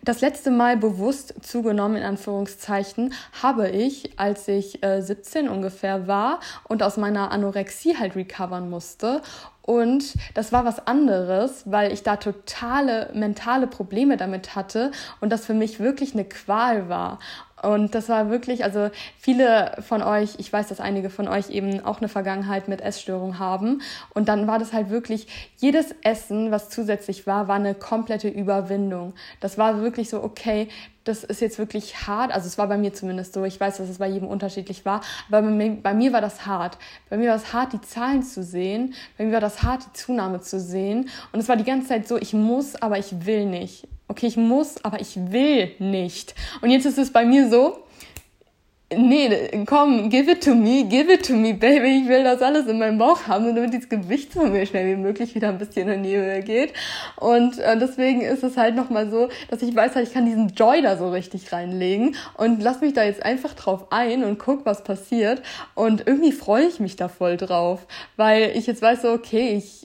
das 0.05 0.21
letzte 0.21 0.51
Mal 0.51 0.77
bewusst 0.77 1.33
zugenommen, 1.41 1.97
in 1.97 2.03
Anführungszeichen, 2.03 3.15
habe 3.43 3.71
ich, 3.71 4.19
als 4.19 4.49
ich 4.49 4.83
äh, 4.83 5.01
17 5.01 5.49
ungefähr 5.49 6.07
war 6.07 6.41
und 6.69 6.83
aus 6.83 6.99
meiner 6.99 7.31
Anorexie 7.31 7.97
halt 7.97 8.17
recovern 8.17 8.69
musste. 8.69 9.23
Und 9.63 10.15
das 10.35 10.53
war 10.53 10.65
was 10.65 10.87
anderes, 10.87 11.63
weil 11.65 11.93
ich 11.93 12.03
da 12.03 12.17
totale 12.17 13.11
mentale 13.15 13.67
Probleme 13.67 14.17
damit 14.17 14.57
hatte 14.57 14.91
und 15.21 15.31
das 15.31 15.47
für 15.47 15.55
mich 15.55 15.79
wirklich 15.79 16.13
eine 16.13 16.25
Qual 16.25 16.89
war. 16.89 17.19
Und 17.63 17.95
das 17.95 18.09
war 18.09 18.31
wirklich, 18.31 18.65
also 18.65 18.91
viele 19.19 19.77
von 19.87 20.03
euch, 20.03 20.37
ich 20.39 20.51
weiß, 20.53 20.69
dass 20.69 20.81
einige 20.81 21.11
von 21.11 21.29
euch 21.29 21.51
eben 21.51 21.85
auch 21.85 21.99
eine 21.99 22.09
Vergangenheit 22.09 22.69
mit 22.69 22.81
Essstörung 22.81 23.39
haben. 23.39 23.83
Und 24.15 24.29
dann 24.29 24.47
war 24.47 24.59
das 24.59 24.73
halt 24.73 24.91
wirklich, 24.91 25.27
jedes 25.59 25.95
Essen, 26.03 26.51
was 26.51 26.71
zusätzlich 26.71 27.27
war, 27.27 27.49
war 27.49 27.57
eine 27.57 27.75
komplette 27.75 28.29
Überwindung. 28.29 29.13
Das 29.41 29.59
war 29.59 29.83
wirklich 29.83 30.09
so, 30.09 30.23
okay, 30.23 30.69
das 31.05 31.25
ist 31.25 31.41
jetzt 31.41 31.59
wirklich 31.59 32.07
hart. 32.07 32.33
Also 32.33 32.47
es 32.47 32.57
war 32.57 32.67
bei 32.67 32.79
mir 32.79 32.95
zumindest 32.95 33.35
so. 33.35 33.45
Ich 33.45 33.61
weiß, 33.61 33.79
dass 33.79 33.89
es 33.89 33.99
bei 33.99 34.09
jedem 34.09 34.29
unterschiedlich 34.29 34.85
war. 34.85 35.03
Aber 35.29 35.43
bei 35.43 35.51
mir, 35.51 35.71
bei 35.83 35.95
mir 35.95 36.13
war 36.13 36.21
das 36.21 36.47
hart. 36.47 36.79
Bei 37.09 37.17
mir 37.17 37.31
war 37.31 37.37
es 37.37 37.53
hart, 37.53 37.73
die 37.73 37.81
Zahlen 37.81 38.23
zu 38.23 38.43
sehen. 38.43 38.95
Bei 39.19 39.25
mir 39.25 39.33
war 39.33 39.41
das 39.41 39.63
hart, 39.63 39.85
die 39.87 39.93
Zunahme 39.93 40.41
zu 40.41 40.61
sehen. 40.61 41.09
Und 41.33 41.41
es 41.41 41.49
war 41.49 41.57
die 41.57 41.65
ganze 41.65 41.89
Zeit 41.89 42.09
so, 42.09 42.17
ich 42.17 42.33
muss, 42.33 42.77
aber 42.77 42.99
ich 42.99 43.27
will 43.27 43.47
nicht. 43.47 43.87
Okay, 44.11 44.27
ich 44.27 44.37
muss, 44.37 44.85
aber 44.85 45.01
ich 45.01 45.17
will 45.31 45.71
nicht. 45.79 46.35
Und 46.63 46.71
jetzt 46.71 46.85
ist 46.85 46.99
es 46.99 47.13
bei 47.13 47.25
mir 47.25 47.49
so, 47.49 47.85
nee, 48.97 49.65
komm, 49.67 50.11
give 50.11 50.29
it 50.31 50.43
to 50.43 50.55
me, 50.55 50.85
give 50.85 51.13
it 51.13 51.25
to 51.27 51.35
me, 51.35 51.53
baby. 51.53 52.03
Ich 52.03 52.09
will 52.09 52.25
das 52.25 52.43
alles 52.43 52.67
in 52.67 52.79
meinem 52.79 52.99
Bauch 52.99 53.27
haben, 53.29 53.55
damit 53.55 53.73
dieses 53.73 53.89
Gewicht 53.89 54.33
von 54.33 54.51
mir 54.51 54.67
schnell 54.67 54.87
wie 54.97 55.01
möglich 55.01 55.35
wieder 55.35 55.49
ein 55.49 55.59
bisschen 55.59 55.89
in 55.89 56.03
die 56.03 56.17
Höhe 56.17 56.43
geht. 56.43 56.73
Und 57.17 57.59
äh, 57.59 57.79
deswegen 57.79 58.21
ist 58.23 58.43
es 58.43 58.57
halt 58.57 58.75
nochmal 58.75 59.09
so, 59.09 59.29
dass 59.49 59.63
ich 59.63 59.75
weiß 59.75 59.95
halt, 59.95 60.09
ich 60.09 60.15
kann 60.15 60.27
diesen 60.27 60.49
Joy 60.49 60.83
da 60.83 60.97
so 60.97 61.11
richtig 61.11 61.53
reinlegen 61.53 62.17
und 62.37 62.63
lass 62.63 62.81
mich 62.81 62.93
da 62.93 63.05
jetzt 63.05 63.25
einfach 63.25 63.55
drauf 63.55 63.87
ein 63.91 64.25
und 64.25 64.39
guck, 64.39 64.67
was 64.67 64.83
passiert. 64.83 65.41
Und 65.75 66.07
irgendwie 66.07 66.33
freue 66.33 66.65
ich 66.65 66.81
mich 66.81 66.97
da 66.97 67.09
voll 67.09 67.37
drauf, 67.37 67.87
weil 68.17 68.53
ich 68.57 68.67
jetzt 68.67 68.83
weiß 68.83 69.03
so, 69.03 69.13
okay, 69.13 69.57
ich, 69.57 69.85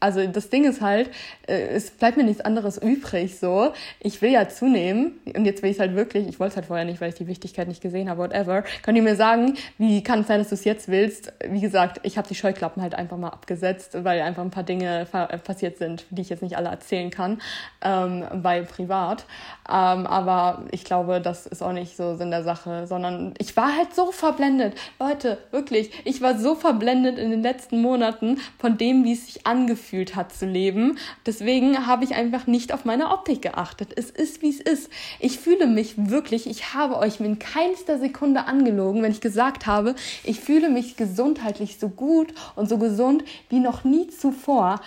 also 0.00 0.26
das 0.26 0.48
Ding 0.48 0.64
ist 0.64 0.80
halt, 0.80 1.10
äh, 1.46 1.58
es 1.68 1.90
bleibt 1.90 2.16
mir 2.16 2.24
nichts 2.24 2.40
anderes 2.40 2.78
übrig, 2.78 3.38
so. 3.38 3.72
Ich 4.00 4.22
will 4.22 4.30
ja 4.30 4.48
zunehmen 4.48 5.20
und 5.34 5.44
jetzt 5.44 5.62
will 5.62 5.70
ich 5.70 5.76
es 5.76 5.80
halt 5.80 5.94
wirklich, 5.94 6.26
ich 6.26 6.40
wollte 6.40 6.52
es 6.52 6.56
halt 6.56 6.66
vorher 6.66 6.86
nicht, 6.86 7.02
weil 7.02 7.10
ich 7.10 7.16
die 7.16 7.26
Wichtigkeit 7.26 7.68
nicht 7.68 7.82
gesehen 7.82 8.08
habe, 8.08 8.22
whatever 8.22 8.45
whatever. 8.46 8.64
Könnt 8.82 8.96
ihr 8.96 9.02
mir 9.02 9.16
sagen, 9.16 9.54
wie 9.78 10.02
kann 10.02 10.20
es 10.20 10.28
sein, 10.28 10.38
dass 10.38 10.48
du 10.48 10.54
es 10.54 10.64
jetzt 10.64 10.88
willst? 10.88 11.32
Wie 11.48 11.60
gesagt, 11.60 12.00
ich 12.02 12.16
habe 12.18 12.28
die 12.28 12.34
Scheuklappen 12.34 12.82
halt 12.82 12.94
einfach 12.94 13.16
mal 13.16 13.28
abgesetzt, 13.28 13.96
weil 14.04 14.20
einfach 14.20 14.42
ein 14.42 14.50
paar 14.50 14.62
Dinge 14.62 15.06
passiert 15.44 15.78
sind, 15.78 16.06
die 16.10 16.22
ich 16.22 16.28
jetzt 16.28 16.42
nicht 16.42 16.56
alle 16.56 16.68
erzählen 16.68 17.10
kann, 17.10 17.40
ähm, 17.82 18.24
bei 18.42 18.62
privat. 18.62 19.24
Ähm, 19.68 20.06
aber 20.06 20.64
ich 20.70 20.84
glaube, 20.84 21.20
das 21.20 21.46
ist 21.46 21.62
auch 21.62 21.72
nicht 21.72 21.96
so 21.96 22.16
Sinn 22.16 22.30
der 22.30 22.44
Sache, 22.44 22.86
sondern 22.86 23.34
ich 23.38 23.56
war 23.56 23.76
halt 23.76 23.94
so 23.94 24.12
verblendet. 24.12 24.74
Leute, 24.98 25.38
wirklich, 25.50 25.90
ich 26.04 26.22
war 26.22 26.38
so 26.38 26.54
verblendet 26.54 27.18
in 27.18 27.30
den 27.30 27.42
letzten 27.42 27.82
Monaten 27.82 28.38
von 28.58 28.78
dem, 28.78 29.04
wie 29.04 29.12
es 29.12 29.26
sich 29.26 29.46
angefühlt 29.46 30.16
hat 30.16 30.32
zu 30.32 30.46
leben. 30.46 30.98
Deswegen 31.24 31.86
habe 31.86 32.04
ich 32.04 32.14
einfach 32.14 32.46
nicht 32.46 32.72
auf 32.72 32.84
meine 32.84 33.10
Optik 33.10 33.42
geachtet. 33.42 33.90
Es 33.96 34.10
ist, 34.10 34.42
wie 34.42 34.50
es 34.50 34.60
ist. 34.60 34.90
Ich 35.18 35.38
fühle 35.38 35.66
mich 35.66 35.94
wirklich, 35.96 36.46
ich 36.46 36.74
habe 36.74 36.96
euch 36.96 37.20
in 37.20 37.38
keinster 37.38 37.98
Sekunde 37.98 38.35
Stunde 38.36 38.46
angelogen, 38.46 39.02
wenn 39.02 39.12
ich 39.12 39.20
gesagt 39.20 39.66
habe, 39.66 39.94
ich 40.24 40.40
fühle 40.40 40.68
mich 40.68 40.96
gesundheitlich 40.96 41.78
so 41.78 41.88
gut 41.88 42.34
und 42.54 42.68
so 42.68 42.78
gesund 42.78 43.24
wie 43.48 43.60
noch 43.60 43.84
nie 43.84 44.08
zuvor. 44.08 44.80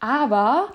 Aber 0.00 0.68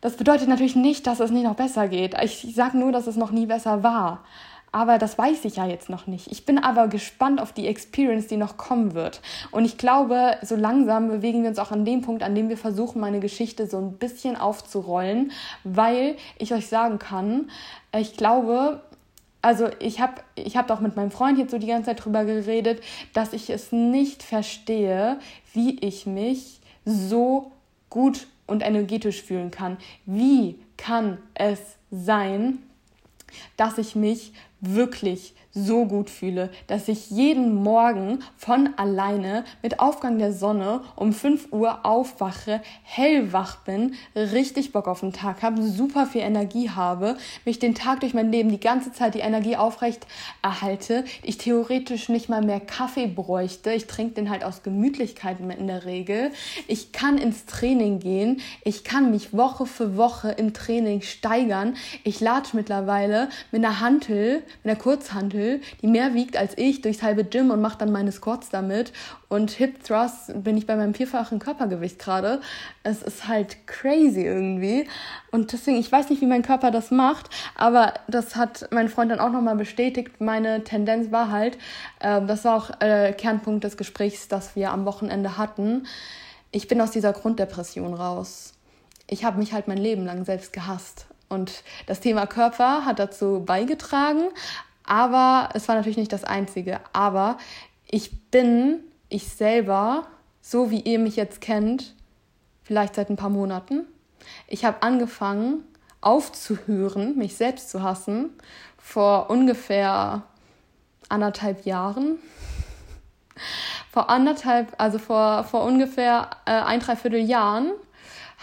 das 0.00 0.16
bedeutet 0.16 0.48
natürlich 0.48 0.76
nicht, 0.76 1.06
dass 1.06 1.20
es 1.20 1.30
nicht 1.30 1.44
noch 1.44 1.56
besser 1.56 1.88
geht. 1.88 2.14
Ich 2.22 2.54
sage 2.54 2.78
nur, 2.78 2.92
dass 2.92 3.06
es 3.06 3.16
noch 3.16 3.30
nie 3.30 3.46
besser 3.46 3.82
war. 3.82 4.24
Aber 4.72 4.98
das 4.98 5.16
weiß 5.16 5.44
ich 5.44 5.56
ja 5.56 5.66
jetzt 5.66 5.88
noch 5.88 6.08
nicht. 6.08 6.32
Ich 6.32 6.46
bin 6.46 6.58
aber 6.58 6.88
gespannt 6.88 7.40
auf 7.40 7.52
die 7.52 7.68
Experience, 7.68 8.26
die 8.26 8.36
noch 8.36 8.56
kommen 8.56 8.94
wird. 8.94 9.20
Und 9.52 9.64
ich 9.64 9.78
glaube, 9.78 10.36
so 10.42 10.56
langsam 10.56 11.08
bewegen 11.08 11.42
wir 11.42 11.50
uns 11.50 11.60
auch 11.60 11.70
an 11.70 11.84
dem 11.84 12.00
Punkt, 12.00 12.24
an 12.24 12.34
dem 12.34 12.48
wir 12.48 12.56
versuchen, 12.56 13.00
meine 13.00 13.20
Geschichte 13.20 13.68
so 13.68 13.78
ein 13.78 13.98
bisschen 13.98 14.36
aufzurollen, 14.36 15.30
weil 15.62 16.16
ich 16.38 16.52
euch 16.52 16.66
sagen 16.66 16.98
kann, 16.98 17.50
ich 17.96 18.16
glaube, 18.16 18.82
also 19.44 19.68
ich 19.78 20.00
habe 20.00 20.22
ich 20.36 20.56
hab 20.56 20.70
auch 20.70 20.80
mit 20.80 20.96
meinem 20.96 21.10
Freund 21.10 21.38
jetzt 21.38 21.50
so 21.50 21.58
die 21.58 21.66
ganze 21.66 21.90
Zeit 21.90 22.02
drüber 22.02 22.24
geredet, 22.24 22.82
dass 23.12 23.34
ich 23.34 23.50
es 23.50 23.72
nicht 23.72 24.22
verstehe, 24.22 25.18
wie 25.52 25.78
ich 25.80 26.06
mich 26.06 26.60
so 26.86 27.52
gut 27.90 28.26
und 28.46 28.62
energetisch 28.62 29.22
fühlen 29.22 29.50
kann. 29.50 29.76
Wie 30.06 30.58
kann 30.78 31.18
es 31.34 31.60
sein, 31.90 32.58
dass 33.58 33.76
ich 33.76 33.94
mich 33.94 34.32
wirklich 34.66 35.34
so 35.54 35.86
gut 35.86 36.10
fühle, 36.10 36.50
dass 36.66 36.88
ich 36.88 37.10
jeden 37.10 37.54
Morgen 37.54 38.18
von 38.36 38.70
alleine 38.76 39.44
mit 39.62 39.78
Aufgang 39.78 40.18
der 40.18 40.32
Sonne 40.32 40.80
um 40.96 41.12
5 41.12 41.52
Uhr 41.52 41.86
aufwache, 41.86 42.60
hellwach 42.82 43.58
bin, 43.58 43.94
richtig 44.16 44.72
Bock 44.72 44.88
auf 44.88 45.00
den 45.00 45.12
Tag 45.12 45.42
habe, 45.42 45.62
super 45.62 46.06
viel 46.06 46.22
Energie 46.22 46.70
habe, 46.70 47.16
mich 47.44 47.60
den 47.60 47.76
Tag 47.76 48.00
durch 48.00 48.14
mein 48.14 48.32
Leben 48.32 48.50
die 48.50 48.60
ganze 48.60 48.92
Zeit 48.92 49.14
die 49.14 49.20
Energie 49.20 49.56
aufrecht 49.56 50.06
erhalte, 50.42 51.04
ich 51.22 51.38
theoretisch 51.38 52.08
nicht 52.08 52.28
mal 52.28 52.42
mehr 52.42 52.60
Kaffee 52.60 53.06
bräuchte, 53.06 53.72
ich 53.72 53.86
trinke 53.86 54.14
den 54.14 54.30
halt 54.30 54.44
aus 54.44 54.64
Gemütlichkeit 54.64 55.38
in 55.38 55.66
der 55.68 55.84
Regel, 55.84 56.32
ich 56.66 56.90
kann 56.90 57.16
ins 57.16 57.46
Training 57.46 58.00
gehen, 58.00 58.40
ich 58.64 58.82
kann 58.82 59.12
mich 59.12 59.32
Woche 59.32 59.66
für 59.66 59.96
Woche 59.96 60.32
im 60.32 60.52
Training 60.52 61.00
steigern, 61.02 61.76
ich 62.02 62.20
latsche 62.20 62.56
mittlerweile 62.56 63.28
mit 63.52 63.64
einer 63.64 63.78
Hantel, 63.78 64.42
mit 64.62 64.72
einer 64.72 64.80
Kurzhantel 64.80 65.60
die 65.82 65.86
mehr 65.86 66.14
wiegt 66.14 66.36
als 66.36 66.56
ich, 66.56 66.80
durchs 66.82 67.02
halbe 67.02 67.24
Gym 67.24 67.50
und 67.50 67.60
mache 67.60 67.78
dann 67.78 67.92
meine 67.92 68.12
Squats 68.12 68.50
damit. 68.50 68.92
Und 69.28 69.50
Hip 69.52 69.82
Thrust 69.84 70.42
bin 70.44 70.56
ich 70.56 70.66
bei 70.66 70.76
meinem 70.76 70.94
vierfachen 70.94 71.38
Körpergewicht 71.38 71.98
gerade. 71.98 72.40
Es 72.82 73.02
ist 73.02 73.26
halt 73.26 73.66
crazy 73.66 74.22
irgendwie. 74.22 74.86
Und 75.30 75.52
deswegen, 75.52 75.78
ich 75.78 75.90
weiß 75.90 76.10
nicht, 76.10 76.22
wie 76.22 76.26
mein 76.26 76.42
Körper 76.42 76.70
das 76.70 76.90
macht, 76.90 77.30
aber 77.54 77.94
das 78.08 78.36
hat 78.36 78.68
mein 78.70 78.88
Freund 78.88 79.10
dann 79.10 79.20
auch 79.20 79.32
nochmal 79.32 79.56
bestätigt. 79.56 80.20
Meine 80.20 80.64
Tendenz 80.64 81.10
war 81.10 81.30
halt, 81.30 81.58
äh, 82.00 82.24
das 82.24 82.44
war 82.44 82.56
auch 82.56 82.80
äh, 82.80 83.12
Kernpunkt 83.12 83.64
des 83.64 83.76
Gesprächs, 83.76 84.28
das 84.28 84.54
wir 84.56 84.70
am 84.70 84.84
Wochenende 84.84 85.36
hatten. 85.36 85.86
Ich 86.50 86.68
bin 86.68 86.80
aus 86.80 86.92
dieser 86.92 87.12
Grunddepression 87.12 87.94
raus. 87.94 88.52
Ich 89.08 89.24
habe 89.24 89.38
mich 89.38 89.52
halt 89.52 89.68
mein 89.68 89.78
Leben 89.78 90.04
lang 90.04 90.24
selbst 90.24 90.52
gehasst. 90.52 91.06
Und 91.34 91.64
das 91.86 92.00
Thema 92.00 92.26
Körper 92.26 92.84
hat 92.84 92.98
dazu 92.98 93.42
beigetragen, 93.44 94.30
aber 94.84 95.50
es 95.54 95.68
war 95.68 95.74
natürlich 95.74 95.98
nicht 95.98 96.12
das 96.12 96.24
Einzige. 96.24 96.80
Aber 96.92 97.38
ich 97.90 98.30
bin 98.30 98.80
ich 99.08 99.28
selber, 99.28 100.06
so 100.40 100.70
wie 100.70 100.80
ihr 100.80 100.98
mich 100.98 101.16
jetzt 101.16 101.40
kennt, 101.40 101.94
vielleicht 102.62 102.94
seit 102.94 103.10
ein 103.10 103.16
paar 103.16 103.30
Monaten. 103.30 103.86
Ich 104.46 104.64
habe 104.64 104.82
angefangen 104.82 105.64
aufzuhören, 106.00 107.16
mich 107.16 107.36
selbst 107.36 107.70
zu 107.70 107.82
hassen, 107.82 108.30
vor 108.78 109.30
ungefähr 109.30 110.22
anderthalb 111.08 111.64
Jahren. 111.66 112.18
Vor 113.90 114.10
anderthalb, 114.10 114.74
also 114.78 114.98
vor, 114.98 115.44
vor 115.44 115.64
ungefähr 115.64 116.30
äh, 116.46 116.50
ein, 116.50 116.80
dreiviertel 116.80 117.20
Jahren 117.20 117.72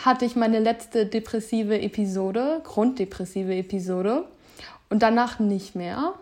hatte 0.06 0.26
ich 0.26 0.36
meine 0.36 0.60
letzte 0.60 1.06
depressive 1.06 1.80
Episode, 1.80 2.62
grunddepressive 2.64 3.56
Episode 3.56 4.26
und 4.90 5.04
danach 5.04 5.40
nicht 5.40 5.76
mehr. 5.76 6.14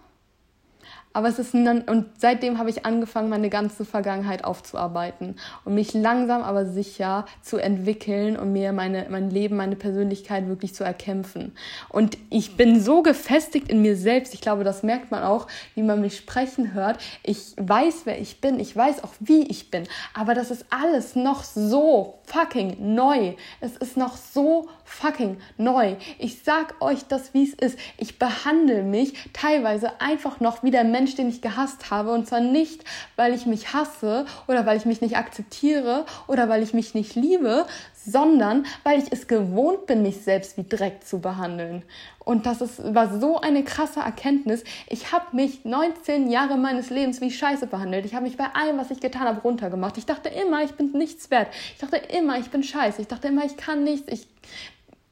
Aber 1.19 1.27
es 1.27 1.37
ist 1.37 1.53
dann, 1.53 1.81
und 1.81 2.05
seitdem 2.17 2.59
habe 2.59 2.69
ich 2.69 2.85
angefangen, 2.85 3.27
meine 3.27 3.49
ganze 3.49 3.83
Vergangenheit 3.83 4.45
aufzuarbeiten 4.45 5.35
und 5.65 5.75
mich 5.75 5.93
langsam 5.93 6.43
aber 6.43 6.65
sicher 6.65 7.25
zu 7.41 7.57
entwickeln 7.57 8.37
und 8.37 8.53
mir 8.53 8.71
meine, 8.71 9.05
mein 9.09 9.29
Leben, 9.29 9.57
meine 9.57 9.75
Persönlichkeit 9.75 10.47
wirklich 10.47 10.73
zu 10.73 10.85
erkämpfen. 10.85 11.51
Und 11.89 12.17
ich 12.29 12.55
bin 12.55 12.79
so 12.79 13.01
gefestigt 13.01 13.67
in 13.67 13.81
mir 13.81 13.97
selbst. 13.97 14.33
Ich 14.33 14.39
glaube, 14.39 14.63
das 14.63 14.81
merkt 14.81 15.11
man 15.11 15.23
auch, 15.23 15.47
wie 15.75 15.83
man 15.83 15.99
mich 15.99 16.15
sprechen 16.15 16.73
hört. 16.73 17.01
Ich 17.23 17.53
weiß, 17.57 18.03
wer 18.05 18.21
ich 18.21 18.39
bin. 18.39 18.57
Ich 18.57 18.73
weiß 18.73 19.03
auch, 19.03 19.11
wie 19.19 19.43
ich 19.43 19.69
bin. 19.69 19.83
Aber 20.13 20.35
das 20.35 20.51
ist 20.51 20.67
alles 20.69 21.17
noch 21.17 21.43
so 21.43 22.19
fucking 22.27 22.77
neu. 22.95 23.33
Es 23.59 23.75
ist 23.75 23.97
noch 23.97 24.15
so 24.15 24.69
fucking 24.89 25.37
neu. 25.57 25.95
Ich 26.17 26.43
sag 26.43 26.81
euch 26.81 27.05
das, 27.07 27.33
wie 27.33 27.43
es 27.43 27.53
ist. 27.53 27.79
Ich 27.97 28.19
behandle 28.19 28.83
mich 28.83 29.13
teilweise 29.33 30.01
einfach 30.01 30.39
noch 30.39 30.63
wie 30.63 30.71
der 30.71 30.83
Mensch, 30.83 31.15
den 31.15 31.29
ich 31.29 31.41
gehasst 31.41 31.91
habe. 31.91 32.11
Und 32.11 32.27
zwar 32.27 32.41
nicht, 32.41 32.83
weil 33.15 33.33
ich 33.33 33.45
mich 33.45 33.73
hasse 33.73 34.25
oder 34.47 34.65
weil 34.65 34.77
ich 34.77 34.85
mich 34.85 35.01
nicht 35.01 35.15
akzeptiere 35.15 36.05
oder 36.27 36.49
weil 36.49 36.63
ich 36.63 36.73
mich 36.73 36.93
nicht 36.93 37.15
liebe, 37.15 37.65
sondern 38.05 38.65
weil 38.83 38.99
ich 38.99 39.11
es 39.11 39.27
gewohnt 39.27 39.85
bin, 39.85 40.01
mich 40.01 40.21
selbst 40.21 40.57
wie 40.57 40.67
Dreck 40.67 41.05
zu 41.05 41.19
behandeln. 41.19 41.83
Und 42.19 42.45
das 42.45 42.61
ist, 42.61 42.93
war 42.93 43.19
so 43.19 43.41
eine 43.41 43.63
krasse 43.63 44.01
Erkenntnis. 44.01 44.63
Ich 44.87 45.11
habe 45.11 45.35
mich 45.35 45.65
19 45.65 46.29
Jahre 46.29 46.57
meines 46.57 46.89
Lebens 46.89 47.21
wie 47.21 47.31
Scheiße 47.31 47.67
behandelt. 47.67 48.05
Ich 48.05 48.13
habe 48.13 48.25
mich 48.25 48.37
bei 48.37 48.47
allem, 48.53 48.77
was 48.77 48.91
ich 48.91 48.99
getan 48.99 49.23
habe, 49.23 49.41
runtergemacht. 49.41 49.97
Ich 49.97 50.05
dachte 50.05 50.29
immer, 50.29 50.63
ich 50.63 50.73
bin 50.73 50.91
nichts 50.91 51.31
wert. 51.31 51.47
Ich 51.73 51.79
dachte 51.79 51.97
immer, 51.97 52.37
ich 52.37 52.49
bin 52.49 52.63
scheiße. 52.63 53.01
Ich 53.01 53.07
dachte 53.07 53.29
immer, 53.29 53.45
ich 53.45 53.57
kann 53.57 53.83
nichts. 53.83 54.07
Ich 54.11 54.27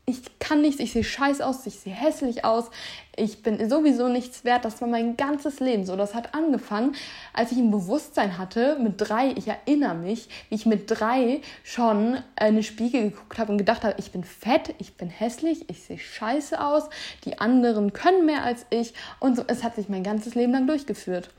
ich 0.09 0.39
kann 0.39 0.61
nichts, 0.61 0.79
ich 0.79 0.93
sehe 0.93 1.03
scheiße 1.03 1.45
aus, 1.45 1.67
ich 1.67 1.81
sehe 1.81 1.93
hässlich 1.93 2.45
aus, 2.45 2.71
ich 3.17 3.43
bin 3.43 3.69
sowieso 3.69 4.07
nichts 4.07 4.45
wert. 4.45 4.63
Das 4.63 4.79
war 4.79 4.87
mein 4.87 5.17
ganzes 5.17 5.59
Leben 5.59 5.85
so. 5.85 5.97
Das 5.97 6.15
hat 6.15 6.33
angefangen, 6.33 6.95
als 7.33 7.51
ich 7.51 7.57
ein 7.57 7.71
Bewusstsein 7.71 8.37
hatte, 8.37 8.79
mit 8.79 8.93
drei, 8.97 9.33
ich 9.35 9.49
erinnere 9.49 9.95
mich, 9.95 10.29
wie 10.47 10.55
ich 10.55 10.65
mit 10.65 10.89
drei 10.89 11.41
schon 11.65 12.15
in 12.15 12.23
eine 12.37 12.63
Spiegel 12.63 13.09
geguckt 13.09 13.37
habe 13.37 13.51
und 13.51 13.57
gedacht 13.57 13.83
habe, 13.83 13.95
ich 13.97 14.11
bin 14.11 14.23
fett, 14.23 14.73
ich 14.77 14.95
bin 14.95 15.09
hässlich, 15.09 15.69
ich 15.69 15.83
sehe 15.83 15.99
scheiße 15.99 16.63
aus, 16.63 16.83
die 17.25 17.39
anderen 17.39 17.91
können 17.91 18.25
mehr 18.25 18.45
als 18.45 18.65
ich. 18.69 18.93
Und 19.19 19.35
so, 19.35 19.43
es 19.47 19.61
hat 19.61 19.75
sich 19.75 19.89
mein 19.89 20.03
ganzes 20.03 20.35
Leben 20.35 20.53
lang 20.53 20.67
durchgeführt. 20.67 21.31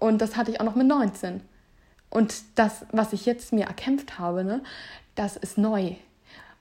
Und 0.00 0.20
das 0.20 0.36
hatte 0.36 0.50
ich 0.50 0.60
auch 0.60 0.64
noch 0.64 0.74
mit 0.74 0.88
19. 0.88 1.42
Und 2.08 2.34
das, 2.56 2.86
was 2.90 3.12
ich 3.12 3.24
jetzt 3.24 3.52
mir 3.52 3.66
erkämpft 3.66 4.18
habe, 4.18 4.42
ne, 4.42 4.64
das 5.14 5.36
ist 5.36 5.58
neu. 5.58 5.94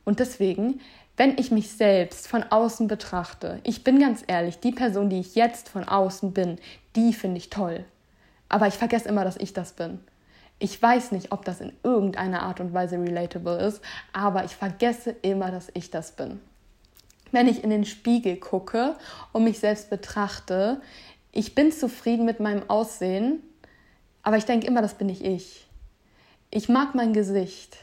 Und 0.06 0.20
deswegen 0.20 0.80
wenn 1.20 1.38
ich 1.38 1.52
mich 1.52 1.74
selbst 1.74 2.30
von 2.30 2.44
außen 2.44 2.88
betrachte, 2.88 3.60
ich 3.66 3.84
bin 3.84 4.00
ganz 4.00 4.24
ehrlich, 4.26 4.62
die 4.62 4.72
Person, 4.72 5.10
die 5.10 5.20
ich 5.20 5.36
jetzt 5.36 5.68
von 5.68 5.84
außen 5.84 6.32
bin, 6.32 6.58
die 6.96 7.12
finde 7.12 7.40
ich 7.40 7.50
toll. 7.50 7.84
Aber 8.48 8.68
ich 8.68 8.76
vergesse 8.76 9.10
immer, 9.10 9.26
dass 9.26 9.36
ich 9.36 9.52
das 9.52 9.74
bin. 9.74 10.00
Ich 10.60 10.82
weiß 10.82 11.12
nicht, 11.12 11.34
ob 11.34 11.44
das 11.44 11.60
in 11.60 11.74
irgendeiner 11.84 12.44
Art 12.44 12.62
und 12.62 12.74
Weise 12.74 12.98
relatable 12.98 13.58
ist, 13.60 13.82
aber 14.14 14.46
ich 14.46 14.56
vergesse 14.56 15.14
immer, 15.22 15.52
dass 15.52 15.70
ich 15.74 15.92
das 15.92 16.14
bin. 16.14 16.40
Wenn 17.34 17.50
ich 17.50 17.66
in 17.66 17.70
den 17.70 17.84
Spiegel 17.84 18.38
gucke 18.38 18.96
und 19.34 19.44
mich 19.44 19.60
selbst 19.60 19.90
betrachte, 19.90 20.80
ich 21.34 21.54
bin 21.54 21.74
zufrieden 21.74 22.24
mit 22.24 22.40
meinem 22.40 22.70
Aussehen, 22.70 23.44
aber 24.24 24.38
ich 24.38 24.46
denke 24.46 24.68
immer, 24.68 24.82
das 24.82 24.94
bin 24.94 25.08
nicht 25.08 25.26
ich. 25.26 25.68
Ich 26.50 26.70
mag 26.70 26.96
mein 26.96 27.12
Gesicht. 27.12 27.78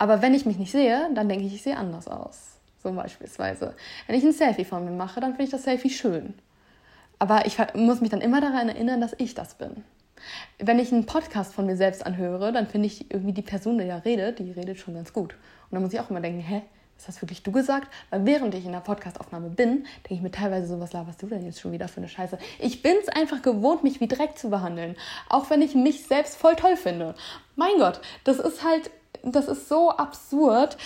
Aber 0.00 0.22
wenn 0.22 0.32
ich 0.32 0.46
mich 0.46 0.56
nicht 0.56 0.72
sehe, 0.72 1.10
dann 1.12 1.28
denke 1.28 1.44
ich, 1.44 1.54
ich 1.54 1.62
sehe 1.62 1.76
anders 1.76 2.08
aus. 2.08 2.56
So 2.82 2.90
beispielsweise. 2.90 3.74
Wenn 4.06 4.16
ich 4.16 4.24
ein 4.24 4.32
Selfie 4.32 4.64
von 4.64 4.82
mir 4.82 4.92
mache, 4.92 5.20
dann 5.20 5.32
finde 5.32 5.44
ich 5.44 5.50
das 5.50 5.64
Selfie 5.64 5.90
schön. 5.90 6.32
Aber 7.18 7.44
ich 7.44 7.58
muss 7.74 8.00
mich 8.00 8.08
dann 8.08 8.22
immer 8.22 8.40
daran 8.40 8.70
erinnern, 8.70 9.02
dass 9.02 9.14
ich 9.18 9.34
das 9.34 9.56
bin. 9.56 9.84
Wenn 10.58 10.78
ich 10.78 10.90
einen 10.90 11.04
Podcast 11.04 11.52
von 11.52 11.66
mir 11.66 11.76
selbst 11.76 12.06
anhöre, 12.06 12.50
dann 12.50 12.66
finde 12.66 12.86
ich 12.86 13.10
irgendwie 13.12 13.34
die 13.34 13.42
Person, 13.42 13.76
die 13.76 13.84
ja 13.84 13.98
redet, 13.98 14.38
die 14.38 14.50
redet 14.52 14.78
schon 14.78 14.94
ganz 14.94 15.12
gut. 15.12 15.34
Und 15.34 15.72
dann 15.72 15.82
muss 15.82 15.92
ich 15.92 16.00
auch 16.00 16.08
immer 16.08 16.22
denken, 16.22 16.40
hä, 16.40 16.62
ist 16.96 17.06
das 17.06 17.20
wirklich 17.20 17.42
du 17.42 17.52
gesagt? 17.52 17.92
Weil 18.08 18.24
während 18.24 18.54
ich 18.54 18.64
in 18.64 18.72
der 18.72 18.80
Podcastaufnahme 18.80 19.50
bin, 19.50 19.84
denke 19.96 20.14
ich 20.14 20.22
mir 20.22 20.30
teilweise 20.30 20.66
so, 20.66 20.80
was 20.80 20.94
laberst 20.94 21.20
du 21.20 21.26
denn 21.26 21.44
jetzt 21.44 21.60
schon 21.60 21.72
wieder 21.72 21.88
für 21.88 21.98
eine 21.98 22.08
Scheiße? 22.08 22.38
Ich 22.58 22.80
bin 22.80 22.94
es 23.02 23.10
einfach 23.10 23.42
gewohnt, 23.42 23.84
mich 23.84 24.00
wie 24.00 24.08
Dreck 24.08 24.38
zu 24.38 24.48
behandeln. 24.48 24.96
Auch 25.28 25.50
wenn 25.50 25.60
ich 25.60 25.74
mich 25.74 26.06
selbst 26.06 26.38
voll 26.38 26.56
toll 26.56 26.78
finde. 26.78 27.14
Mein 27.54 27.76
Gott, 27.76 28.00
das 28.24 28.38
ist 28.38 28.64
halt 28.64 28.90
das 29.22 29.48
ist 29.48 29.68
so 29.68 29.90
absurd. 29.90 30.76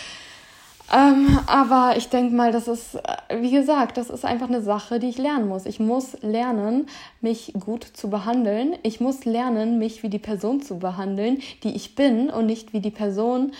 Ähm, 0.92 1.38
aber 1.46 1.96
ich 1.96 2.10
denke 2.10 2.34
mal, 2.34 2.52
das 2.52 2.68
ist, 2.68 2.96
äh, 2.96 3.40
wie 3.40 3.50
gesagt, 3.50 3.96
das 3.96 4.10
ist 4.10 4.24
einfach 4.24 4.48
eine 4.48 4.60
Sache, 4.60 4.98
die 4.98 5.08
ich 5.08 5.16
lernen 5.16 5.48
muss. 5.48 5.64
Ich 5.64 5.80
muss 5.80 6.20
lernen, 6.20 6.88
mich 7.22 7.54
gut 7.58 7.84
zu 7.84 8.10
behandeln. 8.10 8.76
Ich 8.82 9.00
muss 9.00 9.24
lernen, 9.24 9.78
mich 9.78 10.02
wie 10.02 10.10
die 10.10 10.18
Person 10.18 10.60
zu 10.60 10.78
behandeln, 10.78 11.40
die 11.62 11.74
ich 11.74 11.94
bin 11.94 12.28
und 12.28 12.46
nicht 12.46 12.74
wie 12.74 12.80
die 12.80 12.90
Person, 12.90 13.52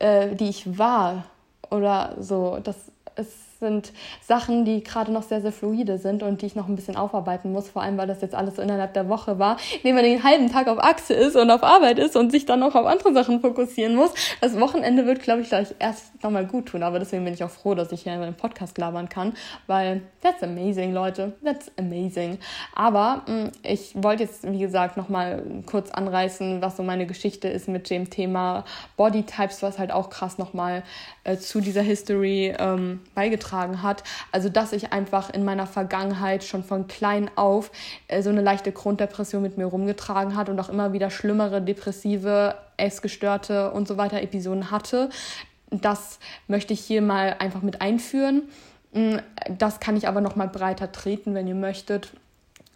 äh, 0.00 0.34
die 0.34 0.48
ich 0.48 0.76
war 0.76 1.24
oder 1.70 2.16
so. 2.18 2.58
Das 2.62 2.76
ist 3.16 3.51
sind 3.62 3.92
Sachen, 4.20 4.64
die 4.64 4.82
gerade 4.82 5.12
noch 5.12 5.22
sehr, 5.22 5.40
sehr 5.40 5.52
fluide 5.52 5.96
sind 5.96 6.22
und 6.22 6.42
die 6.42 6.46
ich 6.46 6.56
noch 6.56 6.68
ein 6.68 6.76
bisschen 6.76 6.96
aufarbeiten 6.96 7.52
muss, 7.52 7.70
vor 7.70 7.82
allem 7.82 7.96
weil 7.96 8.08
das 8.08 8.20
jetzt 8.20 8.34
alles 8.34 8.56
so 8.56 8.62
innerhalb 8.62 8.92
der 8.92 9.08
Woche 9.08 9.38
war, 9.38 9.56
indem 9.76 9.94
man 9.94 10.04
den 10.04 10.22
halben 10.22 10.50
Tag 10.50 10.66
auf 10.68 10.78
Achse 10.78 11.14
ist 11.14 11.36
und 11.36 11.50
auf 11.50 11.62
Arbeit 11.62 11.98
ist 11.98 12.16
und 12.16 12.32
sich 12.32 12.44
dann 12.44 12.60
noch 12.60 12.74
auf 12.74 12.86
andere 12.86 13.14
Sachen 13.14 13.40
fokussieren 13.40 13.94
muss. 13.94 14.12
Das 14.40 14.58
Wochenende 14.58 15.06
wird, 15.06 15.22
glaube 15.22 15.42
ich, 15.42 15.48
gleich 15.48 15.68
erst 15.78 16.22
nochmal 16.22 16.44
gut 16.44 16.66
tun, 16.66 16.82
aber 16.82 16.98
deswegen 16.98 17.24
bin 17.24 17.34
ich 17.34 17.44
auch 17.44 17.50
froh, 17.50 17.74
dass 17.74 17.92
ich 17.92 18.02
hier 18.02 18.14
in 18.14 18.20
meinem 18.20 18.34
Podcast 18.34 18.76
labern 18.78 19.08
kann, 19.08 19.32
weil 19.68 20.02
that's 20.20 20.42
amazing, 20.42 20.92
Leute, 20.92 21.32
that's 21.44 21.70
amazing. 21.78 22.38
Aber 22.74 23.22
mh, 23.26 23.44
mm, 23.44 23.50
ich 23.62 23.92
wollte 23.94 24.24
jetzt, 24.24 24.50
wie 24.50 24.58
gesagt, 24.58 24.96
nochmal 24.96 25.42
kurz 25.66 25.90
anreißen, 25.90 26.60
was 26.60 26.76
so 26.76 26.82
meine 26.82 27.06
Geschichte 27.06 27.46
ist 27.46 27.68
mit 27.68 27.90
dem 27.90 28.10
Thema 28.10 28.64
Bodytypes, 28.96 29.62
was 29.62 29.78
halt 29.78 29.92
auch 29.92 30.10
krass 30.10 30.38
nochmal 30.38 30.82
äh, 31.22 31.36
zu 31.36 31.60
dieser 31.60 31.82
History 31.82 32.52
ähm, 32.58 33.00
beigetragen 33.14 33.51
beigetragen 33.52 33.82
hat. 33.82 34.02
Also 34.32 34.48
dass 34.48 34.72
ich 34.72 34.92
einfach 34.92 35.30
in 35.30 35.44
meiner 35.44 35.66
Vergangenheit 35.66 36.44
schon 36.44 36.64
von 36.64 36.86
klein 36.86 37.30
auf 37.36 37.70
äh, 38.08 38.22
so 38.22 38.30
eine 38.30 38.42
leichte 38.42 38.72
Grunddepression 38.72 39.42
mit 39.42 39.58
mir 39.58 39.66
rumgetragen 39.66 40.36
hat 40.36 40.48
und 40.48 40.58
auch 40.58 40.68
immer 40.68 40.92
wieder 40.92 41.10
schlimmere 41.10 41.60
depressive, 41.60 42.56
essgestörte 42.76 43.70
und 43.72 43.86
so 43.86 43.96
weiter 43.96 44.22
Episoden 44.22 44.70
hatte. 44.70 45.10
Das 45.70 46.18
möchte 46.48 46.72
ich 46.72 46.80
hier 46.80 47.02
mal 47.02 47.36
einfach 47.38 47.62
mit 47.62 47.80
einführen. 47.80 48.42
Mm, 48.92 49.16
das 49.58 49.80
kann 49.80 49.96
ich 49.96 50.08
aber 50.08 50.20
noch 50.20 50.36
mal 50.36 50.48
breiter 50.48 50.92
treten, 50.92 51.34
wenn 51.34 51.46
ihr 51.46 51.54
möchtet 51.54 52.12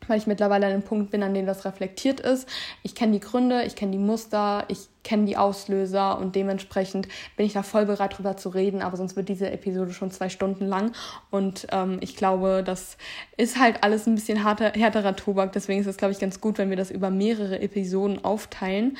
weil 0.09 0.19
ich 0.19 0.27
mittlerweile 0.27 0.67
an 0.67 0.73
einem 0.73 0.83
Punkt 0.83 1.11
bin, 1.11 1.23
an 1.23 1.35
dem 1.35 1.47
das 1.47 1.65
reflektiert 1.65 2.21
ist. 2.21 2.49
Ich 2.83 2.95
kenne 2.95 3.13
die 3.13 3.21
Gründe, 3.21 3.65
ich 3.65 3.77
kenne 3.77 3.93
die 3.93 3.99
Muster, 3.99 4.65
ich 4.69 4.89
kenne 5.07 5.25
die 5.25 5.37
Auslöser 5.37 6.19
und 6.19 6.35
dementsprechend 6.35 7.07
bin 7.37 7.47
ich 7.47 7.53
da 7.53 7.63
voll 7.63 7.87
bereit 7.87 8.19
drüber 8.19 8.37
zu 8.37 8.49
reden, 8.49 8.83
aber 8.83 8.97
sonst 8.97 9.15
wird 9.15 9.29
diese 9.29 9.51
Episode 9.51 9.93
schon 9.93 10.11
zwei 10.11 10.29
Stunden 10.29 10.67
lang 10.67 10.93
und 11.31 11.69
ähm, 11.71 11.99
ich 12.01 12.17
glaube, 12.17 12.63
das 12.67 12.99
ist 13.37 13.59
halt 13.61 13.85
alles 13.85 14.07
ein 14.09 14.17
bisschen 14.17 14.43
harter, 14.43 14.73
härterer 14.73 15.15
Tobak, 15.15 15.53
deswegen 15.53 15.81
ist 15.81 15.87
es, 15.87 15.97
glaube 15.97 16.13
ich, 16.13 16.19
ganz 16.19 16.41
gut, 16.41 16.59
wenn 16.59 16.71
wir 16.71 16.77
das 16.77 16.91
über 16.91 17.11
mehrere 17.11 17.61
Episoden 17.61 18.25
aufteilen. 18.25 18.97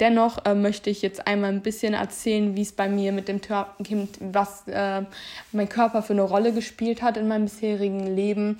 Dennoch 0.00 0.44
äh, 0.44 0.56
möchte 0.56 0.90
ich 0.90 1.02
jetzt 1.02 1.28
einmal 1.28 1.50
ein 1.50 1.62
bisschen 1.62 1.94
erzählen, 1.94 2.56
wie 2.56 2.62
es 2.62 2.72
bei 2.72 2.88
mir 2.88 3.12
mit 3.12 3.28
dem 3.28 3.40
Kind, 3.40 4.18
was 4.20 4.66
äh, 4.66 5.02
mein 5.52 5.68
Körper 5.68 6.02
für 6.02 6.14
eine 6.14 6.22
Rolle 6.22 6.52
gespielt 6.52 7.00
hat 7.00 7.16
in 7.16 7.28
meinem 7.28 7.44
bisherigen 7.44 8.14
Leben 8.16 8.58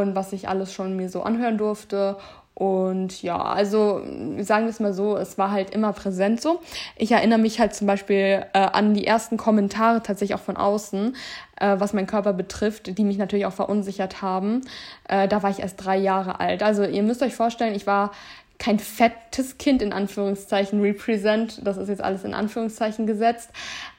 und 0.00 0.14
was 0.14 0.32
ich 0.32 0.48
alles 0.48 0.72
schon 0.72 0.96
mir 0.96 1.08
so 1.08 1.22
anhören 1.22 1.58
durfte. 1.58 2.16
Und 2.54 3.22
ja, 3.22 3.42
also 3.42 4.00
sagen 4.38 4.64
wir 4.64 4.70
es 4.70 4.78
mal 4.78 4.92
so, 4.92 5.16
es 5.16 5.38
war 5.38 5.50
halt 5.50 5.70
immer 5.70 5.92
präsent 5.92 6.40
so. 6.40 6.60
Ich 6.96 7.10
erinnere 7.10 7.40
mich 7.40 7.58
halt 7.58 7.74
zum 7.74 7.88
Beispiel 7.88 8.46
äh, 8.52 8.58
an 8.58 8.94
die 8.94 9.06
ersten 9.06 9.36
Kommentare 9.36 10.02
tatsächlich 10.02 10.36
auch 10.36 10.42
von 10.42 10.56
außen, 10.56 11.16
äh, 11.58 11.76
was 11.78 11.92
meinen 11.92 12.06
Körper 12.06 12.32
betrifft, 12.32 12.96
die 12.96 13.04
mich 13.04 13.18
natürlich 13.18 13.46
auch 13.46 13.52
verunsichert 13.52 14.22
haben. 14.22 14.60
Äh, 15.08 15.26
da 15.26 15.42
war 15.42 15.50
ich 15.50 15.60
erst 15.60 15.84
drei 15.84 15.96
Jahre 15.96 16.38
alt. 16.38 16.62
Also 16.62 16.84
ihr 16.84 17.02
müsst 17.02 17.22
euch 17.22 17.34
vorstellen, 17.34 17.74
ich 17.74 17.88
war 17.88 18.12
kein 18.58 18.78
fettes 18.78 19.58
Kind 19.58 19.82
in 19.82 19.92
Anführungszeichen 19.92 20.80
represent. 20.80 21.60
Das 21.66 21.76
ist 21.76 21.88
jetzt 21.88 22.02
alles 22.02 22.24
in 22.24 22.34
Anführungszeichen 22.34 23.06
gesetzt. 23.06 23.50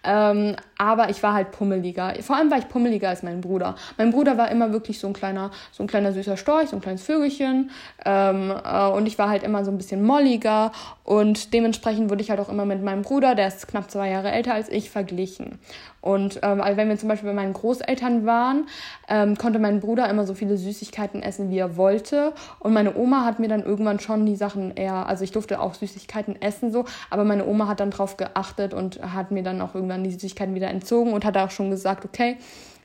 Ähm, 0.06 0.56
aber 0.78 1.10
ich 1.10 1.24
war 1.24 1.34
halt 1.34 1.52
pummeliger. 1.52 2.14
Vor 2.22 2.36
allem 2.36 2.52
war 2.52 2.58
ich 2.58 2.68
pummeliger 2.68 3.10
als 3.10 3.24
mein 3.24 3.42
Bruder. 3.42 3.76
Mein 3.98 4.12
Bruder 4.12 4.38
war 4.38 4.52
immer 4.52 4.72
wirklich 4.72 5.00
so 5.00 5.08
ein 5.08 5.14
kleiner, 5.14 5.52
so 5.72 5.84
ein 5.84 5.88
kleiner 5.88 6.12
süßer 6.12 6.38
Storch, 6.38 6.70
so 6.70 6.76
ein 6.76 6.82
kleines 6.82 7.04
Vögelchen. 7.04 7.72
Ähm, 8.06 8.52
äh, 8.52 8.88
und 8.88 9.08
ich 9.08 9.18
war 9.18 9.30
halt 9.30 9.44
immer 9.44 9.64
so 9.66 9.72
ein 9.72 9.78
bisschen 9.78 10.04
molliger. 10.04 10.72
Und 11.04 11.54
dementsprechend 11.54 12.10
wurde 12.10 12.22
ich 12.22 12.30
halt 12.30 12.40
auch 12.40 12.50
immer 12.50 12.66
mit 12.66 12.84
meinem 12.84 13.04
Bruder, 13.04 13.36
der 13.36 13.48
ist 13.48 13.68
knapp 13.68 13.90
zwei 13.90 14.10
Jahre 14.10 14.32
älter 14.32 14.54
als 14.54 14.70
ich, 14.70 14.90
verglichen. 14.90 15.60
Und 16.06 16.40
ähm, 16.44 16.62
also 16.62 16.78
wenn 16.78 16.88
wir 16.88 16.98
zum 16.98 17.10
Beispiel 17.10 17.30
bei 17.30 17.36
meinen 17.36 17.54
Großeltern 17.54 18.28
waren, 18.28 18.68
ähm, 19.10 19.36
konnte 19.38 19.58
mein 19.58 19.80
Bruder 19.80 20.08
immer 20.08 20.28
so 20.28 20.36
viele 20.36 20.56
Süßigkeiten 20.56 21.24
essen, 21.24 21.50
wie 21.50 21.58
er 21.58 21.78
wollte. 21.78 22.34
Und 22.60 22.74
meine 22.74 22.96
Oma 22.96 23.26
hat 23.26 23.40
mir 23.40 23.48
dann 23.48 23.64
irgendwann 23.64 24.00
schon 24.00 24.24
die 24.28 24.36
Sachen 24.36 24.76
eher, 24.76 25.08
also 25.08 25.24
ich 25.24 25.32
durfte 25.32 25.60
auch 25.60 25.74
Süßigkeiten 25.74 26.40
essen 26.44 26.72
so, 26.72 26.86
aber 27.10 27.24
meine 27.24 27.48
Oma 27.48 27.68
hat 27.68 27.80
dann 27.80 27.90
drauf 27.90 28.18
geachtet 28.18 28.76
und 28.76 29.02
hat 29.02 29.32
mir 29.32 29.42
dann 29.42 29.60
auch 29.62 29.74
irgendwann 29.74 30.04
die 30.04 30.12
Süßigkeiten 30.12 30.54
wieder 30.54 30.68
entzogen 30.68 31.12
und 31.12 31.26
hat 31.26 31.36
auch 31.38 31.50
schon 31.50 31.72
gesagt, 31.72 32.06
okay, 32.06 32.38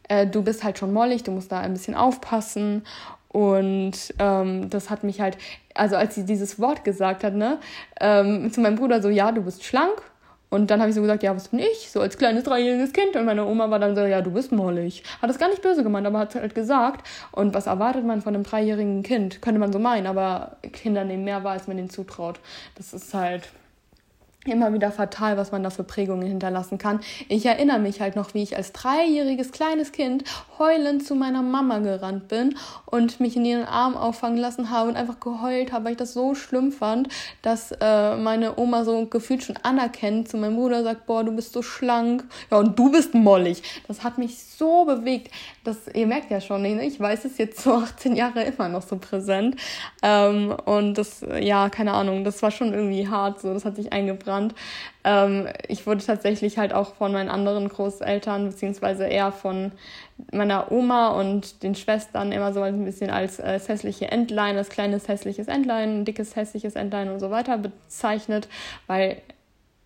äh, 0.09 0.27
du 0.27 0.43
bist 0.43 0.65
halt 0.65 0.79
schon 0.79 0.95
mollig, 0.95 1.23
du 1.23 1.31
musst 1.31 1.53
da 1.53 1.61
ein 1.61 1.75
bisschen 1.75 1.95
aufpassen. 1.95 2.85
Und 3.29 4.15
ähm, 4.19 4.71
das 4.71 4.89
hat 4.89 5.05
mich 5.05 5.21
halt, 5.21 5.37
also 5.75 5.97
als 5.97 6.15
sie 6.15 6.25
dieses 6.25 6.59
Wort 6.59 6.85
gesagt 6.85 7.23
hat, 7.23 7.35
ne, 7.35 7.59
ähm, 8.01 8.51
zu 8.51 8.63
meinem 8.63 8.77
Bruder 8.77 9.03
so, 9.03 9.11
ja, 9.11 9.31
du 9.31 9.43
bist 9.43 9.63
schlank. 9.63 10.03
Und 10.51 10.71
dann 10.71 10.81
habe 10.81 10.91
ich 10.91 10.97
so 10.97 11.01
gesagt, 11.01 11.23
ja, 11.23 11.35
was 11.35 11.49
bin 11.49 11.61
ich? 11.61 11.91
So 11.91 12.01
als 12.01 12.19
kleines 12.19 12.45
dreijähriges 12.45 12.93
Kind. 12.93 13.15
Und 13.15 13.25
meine 13.25 13.47
Oma 13.47 13.71
war 13.71 13.79
dann 13.79 13.95
so, 13.95 14.03
ja, 14.03 14.21
du 14.21 14.33
bist 14.33 14.51
mollig. 14.51 15.05
Hat 15.23 15.31
das 15.31 15.39
gar 15.39 15.49
nicht 15.49 15.63
böse 15.63 15.85
gemeint, 15.85 16.07
aber 16.07 16.19
hat 16.19 16.35
es 16.35 16.41
halt 16.41 16.55
gesagt. 16.57 17.07
Und 17.31 17.55
was 17.55 17.69
erwartet 17.69 18.05
man 18.05 18.21
von 18.21 18.35
einem 18.35 18.43
dreijährigen 18.43 19.05
Kind? 19.05 19.41
Könnte 19.43 19.61
man 19.61 19.73
so 19.73 19.79
meinen, 19.79 20.09
aber 20.09 20.57
Kinder 20.73 21.05
nehmen 21.05 21.25
mehr 21.25 21.45
wahr, 21.45 21.53
als 21.53 21.69
man 21.69 21.79
ihnen 21.79 21.89
zutraut. 21.89 22.41
Das 22.75 22.93
ist 22.93 23.15
halt, 23.15 23.49
immer 24.47 24.73
wieder 24.73 24.91
fatal, 24.91 25.37
was 25.37 25.53
man 25.53 25.63
da 25.63 25.69
für 25.69 25.85
Prägungen 25.85 26.27
hinterlassen 26.27 26.79
kann. 26.79 27.01
Ich 27.29 27.45
erinnere 27.45 27.79
mich 27.79 28.01
halt 28.01 28.17
noch, 28.17 28.33
wie 28.33 28.43
ich 28.43 28.57
als 28.57 28.73
dreijähriges 28.73 29.53
kleines 29.53 29.93
Kind 29.93 30.25
heulend 30.59 31.07
zu 31.07 31.15
meiner 31.15 31.43
Mama 31.43 31.81
gerannt 31.81 32.29
bin 32.29 32.57
und 32.87 33.21
mich 33.21 33.37
in 33.37 33.45
ihren 33.45 33.67
Arm 33.67 33.97
auffangen 33.97 34.39
lassen 34.39 34.71
habe 34.71 34.89
und 34.89 34.97
einfach 34.97 35.21
geheult 35.21 35.73
habe, 35.73 35.85
weil 35.85 35.93
ich 35.93 35.99
das 35.99 36.15
so 36.15 36.35
schlimm 36.35 36.73
fand, 36.73 37.09
dass 37.43 37.73
äh, 37.81 38.17
meine 38.17 38.59
Oma 38.59 38.85
so 38.85 39.05
gefühlt 39.05 39.43
schon 39.43 39.59
anerkennt 39.59 40.31
zu 40.31 40.39
meinem 40.39 40.57
Bruder 40.57 40.85
sagt, 40.85 41.05
boah, 41.05 41.23
du 41.23 41.33
bist 41.33 41.53
so 41.53 41.61
schlank, 41.61 42.25
ja 42.51 42.57
und 42.57 42.79
du 42.79 42.91
bist 42.91 43.13
mollig. 43.13 43.63
Das 43.89 44.03
hat 44.05 44.17
mich 44.17 44.39
so 44.43 44.87
bewegt. 44.87 45.31
Das 45.65 45.77
ihr 45.93 46.07
merkt 46.07 46.31
ja 46.31 46.41
schon, 46.41 46.65
ich 46.65 46.99
weiß 46.99 47.25
es 47.27 47.37
jetzt 47.37 47.61
so 47.61 47.75
18 47.75 48.17
Jahre 48.17 48.43
immer 48.45 48.69
noch 48.69 48.83
so 48.83 48.97
präsent 48.97 49.57
ähm, 50.03 50.55
und 50.65 50.95
das 50.95 51.25
ja 51.41 51.69
keine 51.69 51.93
Ahnung, 51.93 52.25
das 52.25 52.43
war 52.43 52.51
schon 52.51 52.73
irgendwie 52.73 53.09
hart, 53.09 53.41
so 53.41 53.53
das 53.53 53.65
hat 53.65 53.77
sich 53.77 53.93
Stadtrand. 54.31 54.55
Ähm, 55.03 55.49
ich 55.69 55.87
wurde 55.87 56.05
tatsächlich 56.05 56.59
halt 56.59 56.73
auch 56.73 56.95
von 56.95 57.13
meinen 57.13 57.29
anderen 57.29 57.69
Großeltern, 57.69 58.49
beziehungsweise 58.49 59.07
eher 59.07 59.33
von 59.33 59.73
meiner 60.33 60.71
Oma 60.71 61.09
und 61.09 61.63
den 61.63 61.75
Schwestern 61.75 62.33
immer 62.33 62.53
so 62.53 62.63
ein 62.63 62.85
bisschen 62.85 63.11
als 63.11 63.39
äh, 63.39 63.59
hässliche 63.59 64.11
Entlein, 64.11 64.57
als 64.57 64.69
kleines 64.69 65.09
hässliches 65.09 65.49
Entlein, 65.49 66.05
dickes 66.05 66.37
hässliches 66.37 66.75
Entlein 66.75 67.11
und 67.11 67.21
so 67.21 67.31
weiter 67.31 67.59
bezeichnet, 67.59 68.49
weil 68.87 69.23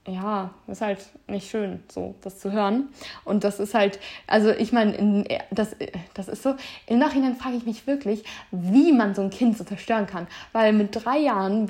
ja, 0.07 0.51
ist 0.67 0.83
halt 0.83 0.99
nicht 1.29 1.49
schön, 1.49 1.83
so 1.91 2.15
das 2.21 2.39
zu 2.39 2.53
hören. 2.53 2.91
Und 3.25 3.43
das 3.43 3.59
ist 3.59 3.73
halt, 3.73 3.99
also 4.27 4.51
ich 4.51 4.71
meine, 4.71 5.25
das, 5.51 5.75
das 6.13 6.29
ist 6.29 6.43
so, 6.43 6.55
im 6.87 6.99
Nachhinein 6.99 7.37
frage 7.37 7.57
ich 7.57 7.65
mich 7.65 7.87
wirklich, 7.87 8.23
wie 8.51 8.93
man 8.93 9.15
so 9.15 9.23
ein 9.23 9.31
Kind 9.31 9.57
so 9.57 9.65
zerstören 9.65 10.07
kann. 10.07 10.27
Weil 10.53 10.75
mit 10.75 10.91
drei 10.93 11.19
Jahren, 11.19 11.69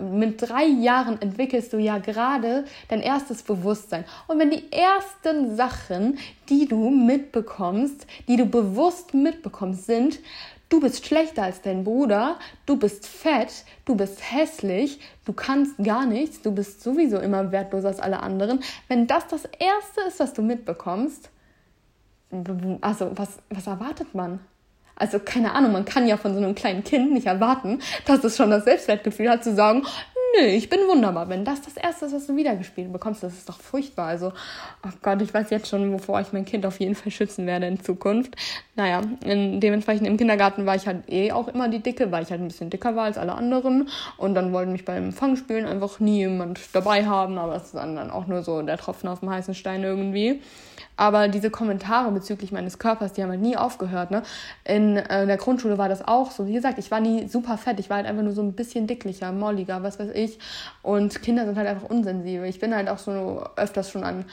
mit 0.00 0.40
drei 0.40 0.64
Jahren 0.64 1.20
entwickelst 1.20 1.74
du 1.74 1.78
ja 1.78 1.98
gerade 1.98 2.64
dein 2.88 3.02
erstes 3.02 3.42
Bewusstsein. 3.42 4.04
Und 4.26 4.38
wenn 4.38 4.50
die 4.50 4.72
ersten 4.72 5.54
Sachen, 5.54 6.18
die 6.48 6.66
du 6.66 6.88
mitbekommst, 6.88 8.06
die 8.26 8.36
du 8.36 8.46
bewusst 8.46 9.12
mitbekommst, 9.12 9.84
sind, 9.84 10.18
Du 10.68 10.80
bist 10.80 11.06
schlechter 11.06 11.44
als 11.44 11.62
dein 11.62 11.84
Bruder, 11.84 12.38
du 12.66 12.76
bist 12.76 13.06
fett, 13.06 13.64
du 13.84 13.94
bist 13.94 14.32
hässlich, 14.32 15.00
du 15.24 15.32
kannst 15.32 15.76
gar 15.82 16.06
nichts, 16.06 16.42
du 16.42 16.50
bist 16.50 16.82
sowieso 16.82 17.18
immer 17.18 17.52
wertloser 17.52 17.88
als 17.88 18.00
alle 18.00 18.20
anderen. 18.20 18.60
Wenn 18.88 19.06
das 19.06 19.28
das 19.28 19.44
Erste 19.44 20.00
ist, 20.08 20.18
was 20.18 20.32
du 20.32 20.42
mitbekommst, 20.42 21.30
also 22.80 23.12
was, 23.14 23.38
was 23.48 23.66
erwartet 23.68 24.12
man? 24.14 24.40
Also 24.96 25.18
keine 25.18 25.52
Ahnung, 25.52 25.72
man 25.72 25.84
kann 25.84 26.08
ja 26.08 26.16
von 26.16 26.32
so 26.32 26.38
einem 26.38 26.54
kleinen 26.54 26.82
Kind 26.82 27.12
nicht 27.12 27.26
erwarten, 27.26 27.80
dass 28.06 28.24
es 28.24 28.36
schon 28.36 28.50
das 28.50 28.64
Selbstwertgefühl 28.64 29.28
hat 29.28 29.44
zu 29.44 29.54
sagen, 29.54 29.84
nö, 30.38 30.46
ich 30.46 30.68
bin 30.68 30.80
wunderbar. 30.88 31.28
Wenn 31.28 31.44
das 31.44 31.62
das 31.62 31.76
Erste 31.76 32.06
ist, 32.06 32.14
was 32.14 32.26
du 32.26 32.36
wiedergespielt 32.36 32.92
bekommst, 32.92 33.22
das 33.22 33.34
ist 33.34 33.48
doch 33.48 33.58
furchtbar. 33.58 34.08
Also, 34.08 34.32
oh 34.84 34.90
Gott, 35.02 35.22
ich 35.22 35.32
weiß 35.32 35.50
jetzt 35.50 35.68
schon, 35.68 35.92
wovor 35.92 36.20
ich 36.20 36.32
mein 36.32 36.44
Kind 36.44 36.66
auf 36.66 36.80
jeden 36.80 36.94
Fall 36.94 37.10
schützen 37.12 37.46
werde 37.46 37.66
in 37.66 37.80
Zukunft. 37.80 38.36
Naja, 38.74 39.02
in, 39.24 39.60
dementsprechend 39.60 40.06
im 40.06 40.16
Kindergarten 40.16 40.66
war 40.66 40.76
ich 40.76 40.86
halt 40.86 41.08
eh 41.08 41.32
auch 41.32 41.48
immer 41.48 41.68
die 41.68 41.82
Dicke, 41.82 42.12
weil 42.12 42.22
ich 42.22 42.30
halt 42.30 42.40
ein 42.40 42.48
bisschen 42.48 42.70
dicker 42.70 42.96
war 42.96 43.04
als 43.04 43.18
alle 43.18 43.34
anderen. 43.34 43.88
Und 44.16 44.34
dann 44.34 44.52
wollten 44.52 44.72
mich 44.72 44.84
beim 44.84 45.12
Fangspielen 45.12 45.66
einfach 45.66 46.00
nie 46.00 46.18
jemand 46.18 46.60
dabei 46.72 47.06
haben, 47.06 47.38
aber 47.38 47.56
es 47.56 47.64
ist 47.64 47.74
dann 47.74 48.10
auch 48.10 48.26
nur 48.26 48.42
so 48.42 48.62
der 48.62 48.78
Tropfen 48.78 49.08
auf 49.08 49.20
dem 49.20 49.30
heißen 49.30 49.54
Stein 49.54 49.82
irgendwie. 49.82 50.40
Aber 50.96 51.28
diese 51.28 51.50
Kommentare 51.50 52.10
bezüglich 52.10 52.52
meines 52.52 52.78
Körpers, 52.78 53.12
die 53.12 53.22
haben 53.22 53.30
halt 53.30 53.40
nie 53.40 53.56
aufgehört. 53.56 54.10
Ne? 54.10 54.22
In, 54.64 54.96
äh, 54.96 55.22
in 55.22 55.28
der 55.28 55.36
Grundschule 55.36 55.78
war 55.78 55.88
das 55.88 56.06
auch 56.06 56.30
so. 56.30 56.46
Wie 56.46 56.54
gesagt, 56.54 56.78
ich 56.78 56.90
war 56.90 57.00
nie 57.00 57.28
super 57.28 57.58
fett. 57.58 57.78
Ich 57.80 57.90
war 57.90 57.98
halt 57.98 58.06
einfach 58.06 58.22
nur 58.22 58.32
so 58.32 58.42
ein 58.42 58.54
bisschen 58.54 58.86
dicklicher, 58.86 59.32
molliger, 59.32 59.82
was 59.82 59.98
weiß 59.98 60.10
ich. 60.14 60.38
Und 60.82 61.22
Kinder 61.22 61.44
sind 61.44 61.58
halt 61.58 61.68
einfach 61.68 61.88
unsensibel. 61.88 62.46
Ich 62.46 62.60
bin 62.60 62.74
halt 62.74 62.88
auch 62.88 62.98
so 62.98 63.44
öfters 63.56 63.90
schon 63.90 64.04
an 64.04 64.24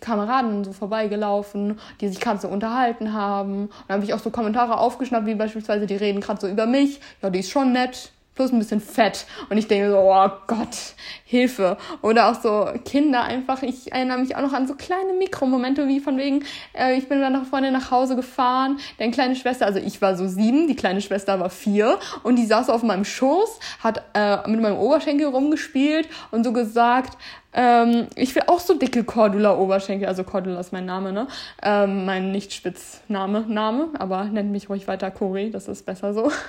Kameraden 0.00 0.62
so 0.64 0.72
vorbeigelaufen, 0.72 1.80
die 2.00 2.08
sich 2.08 2.20
gerade 2.20 2.40
so 2.40 2.48
unterhalten 2.48 3.12
haben. 3.12 3.64
Und 3.64 3.72
dann 3.88 3.96
habe 3.96 4.04
ich 4.04 4.14
auch 4.14 4.20
so 4.20 4.30
Kommentare 4.30 4.78
aufgeschnappt, 4.78 5.26
wie 5.26 5.34
beispielsweise, 5.34 5.86
die 5.86 5.96
reden 5.96 6.20
gerade 6.20 6.40
so 6.40 6.48
über 6.48 6.66
mich. 6.66 7.00
Ja, 7.20 7.30
die 7.30 7.40
ist 7.40 7.50
schon 7.50 7.72
nett 7.72 8.12
plus 8.34 8.52
ein 8.52 8.58
bisschen 8.58 8.80
fett. 8.80 9.26
Und 9.50 9.58
ich 9.58 9.68
denke 9.68 9.90
so, 9.90 9.98
oh 9.98 10.30
Gott, 10.46 10.94
Hilfe. 11.24 11.76
Oder 12.02 12.30
auch 12.30 12.40
so 12.40 12.68
Kinder 12.84 13.22
einfach. 13.22 13.62
Ich 13.62 13.92
erinnere 13.92 14.18
mich 14.18 14.36
auch 14.36 14.42
noch 14.42 14.52
an 14.52 14.66
so 14.66 14.74
kleine 14.74 15.12
Mikromomente, 15.18 15.88
wie 15.88 16.00
von 16.00 16.18
wegen, 16.18 16.44
äh, 16.74 16.96
ich 16.96 17.08
bin 17.08 17.20
dann 17.20 17.32
nach 17.32 17.46
vorne 17.46 17.70
nach 17.70 17.90
Hause 17.90 18.16
gefahren, 18.16 18.78
deine 18.98 19.12
kleine 19.12 19.36
Schwester, 19.36 19.66
also 19.66 19.78
ich 19.78 20.00
war 20.02 20.16
so 20.16 20.26
sieben, 20.26 20.68
die 20.68 20.76
kleine 20.76 21.00
Schwester 21.00 21.40
war 21.40 21.50
vier 21.50 21.98
und 22.22 22.36
die 22.36 22.46
saß 22.46 22.70
auf 22.70 22.82
meinem 22.82 23.04
Schoß, 23.04 23.58
hat 23.80 24.02
äh, 24.14 24.48
mit 24.48 24.60
meinem 24.60 24.78
Oberschenkel 24.78 25.28
rumgespielt 25.28 26.08
und 26.30 26.44
so 26.44 26.52
gesagt, 26.52 27.18
ähm, 27.52 28.08
ich 28.16 28.34
will 28.34 28.44
auch 28.46 28.60
so 28.60 28.74
dicke 28.74 29.04
Cordula-Oberschenkel, 29.04 30.08
also 30.08 30.24
Cordula 30.24 30.60
ist 30.60 30.72
mein 30.72 30.86
Name, 30.86 31.12
ne? 31.12 31.26
Ähm, 31.62 32.06
mein 32.06 32.32
Nicht-Spitzname, 32.32 33.44
Name, 33.46 33.90
aber 33.98 34.24
nennt 34.24 34.50
mich 34.50 34.70
ruhig 34.70 34.88
weiter 34.88 35.10
Cori, 35.10 35.50
das 35.50 35.68
ist 35.68 35.84
besser 35.84 36.14
so. 36.14 36.30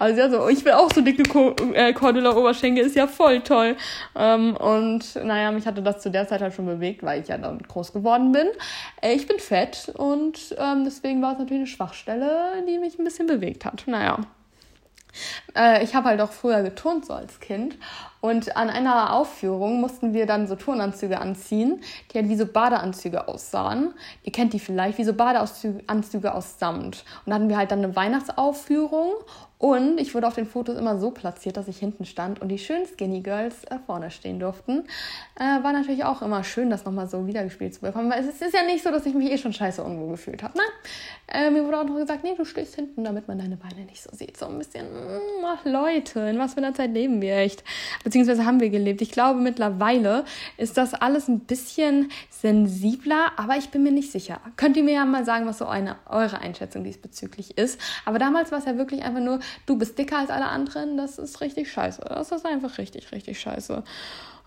Also 0.00 0.20
ja, 0.20 0.28
so, 0.28 0.48
ich 0.48 0.64
will 0.64 0.72
auch 0.72 0.90
so 0.92 1.00
dicke 1.00 1.22
äh, 1.74 1.92
Cordula-Oberschenkel, 1.92 2.84
ist 2.84 2.96
ja 2.96 3.06
voll 3.06 3.40
toll. 3.40 3.76
Ähm, 4.16 4.56
und 4.56 5.14
naja, 5.14 5.52
mich 5.52 5.64
hatte 5.66 5.80
das 5.80 6.02
zu 6.02 6.10
der 6.10 6.26
Zeit 6.26 6.42
halt 6.42 6.54
schon 6.54 6.66
bewegt, 6.66 7.04
weil 7.04 7.22
ich 7.22 7.28
ja 7.28 7.38
dann 7.38 7.60
groß 7.60 7.92
geworden 7.92 8.32
bin. 8.32 8.48
Äh, 9.00 9.12
ich 9.12 9.28
bin 9.28 9.38
fett 9.38 9.92
und 9.94 10.56
ähm, 10.58 10.82
deswegen 10.84 11.22
war 11.22 11.32
es 11.32 11.38
natürlich 11.38 11.60
eine 11.60 11.66
Schwachstelle, 11.68 12.64
die 12.68 12.78
mich 12.78 12.98
ein 12.98 13.04
bisschen 13.04 13.28
bewegt 13.28 13.64
hat. 13.64 13.84
Naja. 13.86 14.18
Äh, 15.56 15.84
ich 15.84 15.94
habe 15.94 16.08
halt 16.08 16.20
auch 16.20 16.32
früher 16.32 16.62
geturnt 16.62 17.06
so 17.06 17.12
als 17.12 17.40
Kind 17.40 17.76
und 18.24 18.56
an 18.56 18.70
einer 18.70 19.12
Aufführung 19.12 19.82
mussten 19.82 20.14
wir 20.14 20.24
dann 20.24 20.46
so 20.46 20.56
Turnanzüge 20.56 21.20
anziehen, 21.20 21.82
die 22.10 22.16
halt 22.16 22.30
wie 22.30 22.36
so 22.36 22.46
Badeanzüge 22.46 23.28
aussahen. 23.28 23.92
Ihr 24.22 24.32
kennt 24.32 24.54
die 24.54 24.60
vielleicht, 24.60 24.96
wie 24.96 25.04
so 25.04 25.12
Badeanzüge 25.12 26.32
aus 26.32 26.58
Samt. 26.58 27.04
Und 27.26 27.30
da 27.30 27.34
hatten 27.34 27.50
wir 27.50 27.58
halt 27.58 27.70
dann 27.70 27.84
eine 27.84 27.94
Weihnachtsaufführung 27.94 29.12
und 29.64 29.98
ich 29.98 30.14
wurde 30.14 30.26
auf 30.26 30.34
den 30.34 30.44
Fotos 30.44 30.76
immer 30.76 30.98
so 30.98 31.10
platziert, 31.10 31.56
dass 31.56 31.68
ich 31.68 31.78
hinten 31.78 32.04
stand 32.04 32.42
und 32.42 32.48
die 32.48 32.58
schönen 32.58 32.84
Skinny 32.86 33.20
Girls 33.20 33.64
äh, 33.64 33.78
vorne 33.86 34.10
stehen 34.10 34.38
durften. 34.38 34.84
Äh, 35.36 35.62
war 35.62 35.72
natürlich 35.72 36.04
auch 36.04 36.20
immer 36.20 36.44
schön, 36.44 36.68
das 36.68 36.84
nochmal 36.84 37.08
so 37.08 37.26
wiedergespielt 37.26 37.72
zu 37.72 37.80
bekommen, 37.80 38.10
weil 38.10 38.20
es 38.20 38.42
ist 38.42 38.52
ja 38.52 38.62
nicht 38.64 38.84
so, 38.84 38.90
dass 38.90 39.06
ich 39.06 39.14
mich 39.14 39.30
eh 39.30 39.38
schon 39.38 39.54
scheiße 39.54 39.82
unwohl 39.82 40.10
gefühlt 40.10 40.42
habe. 40.42 40.58
Ne? 40.58 40.64
Äh, 41.28 41.50
mir 41.50 41.64
wurde 41.64 41.80
auch 41.80 41.84
noch 41.84 41.96
gesagt, 41.96 42.24
nee, 42.24 42.34
du 42.36 42.44
stehst 42.44 42.74
hinten, 42.74 43.04
damit 43.04 43.26
man 43.26 43.38
deine 43.38 43.56
Beine 43.56 43.86
nicht 43.86 44.02
so 44.02 44.14
sieht. 44.14 44.36
So 44.36 44.44
ein 44.44 44.58
bisschen, 44.58 44.84
mm, 44.84 45.44
ach 45.46 45.64
Leute, 45.64 46.20
in 46.20 46.38
was 46.38 46.52
für 46.52 46.58
einer 46.58 46.74
Zeit 46.74 46.92
leben 46.92 47.22
wir 47.22 47.36
echt? 47.36 47.64
Beziehungsweise 48.14 48.46
haben 48.46 48.60
wir 48.60 48.70
gelebt. 48.70 49.02
Ich 49.02 49.10
glaube, 49.10 49.40
mittlerweile 49.40 50.24
ist 50.56 50.76
das 50.76 50.94
alles 50.94 51.26
ein 51.26 51.40
bisschen 51.40 52.12
sensibler, 52.30 53.32
aber 53.36 53.56
ich 53.56 53.70
bin 53.70 53.82
mir 53.82 53.90
nicht 53.90 54.12
sicher. 54.12 54.40
Könnt 54.56 54.76
ihr 54.76 54.84
mir 54.84 54.94
ja 54.94 55.04
mal 55.04 55.24
sagen, 55.24 55.46
was 55.46 55.58
so 55.58 55.66
eine, 55.66 55.96
eure 56.08 56.38
Einschätzung 56.38 56.84
diesbezüglich 56.84 57.58
ist. 57.58 57.80
Aber 58.04 58.20
damals 58.20 58.52
war 58.52 58.60
es 58.60 58.66
ja 58.66 58.76
wirklich 58.76 59.02
einfach 59.02 59.20
nur, 59.20 59.40
du 59.66 59.76
bist 59.76 59.98
dicker 59.98 60.18
als 60.18 60.30
alle 60.30 60.46
anderen, 60.46 60.96
das 60.96 61.18
ist 61.18 61.40
richtig 61.40 61.72
scheiße. 61.72 62.02
Das 62.08 62.30
ist 62.30 62.46
einfach 62.46 62.78
richtig, 62.78 63.10
richtig 63.10 63.40
scheiße. 63.40 63.82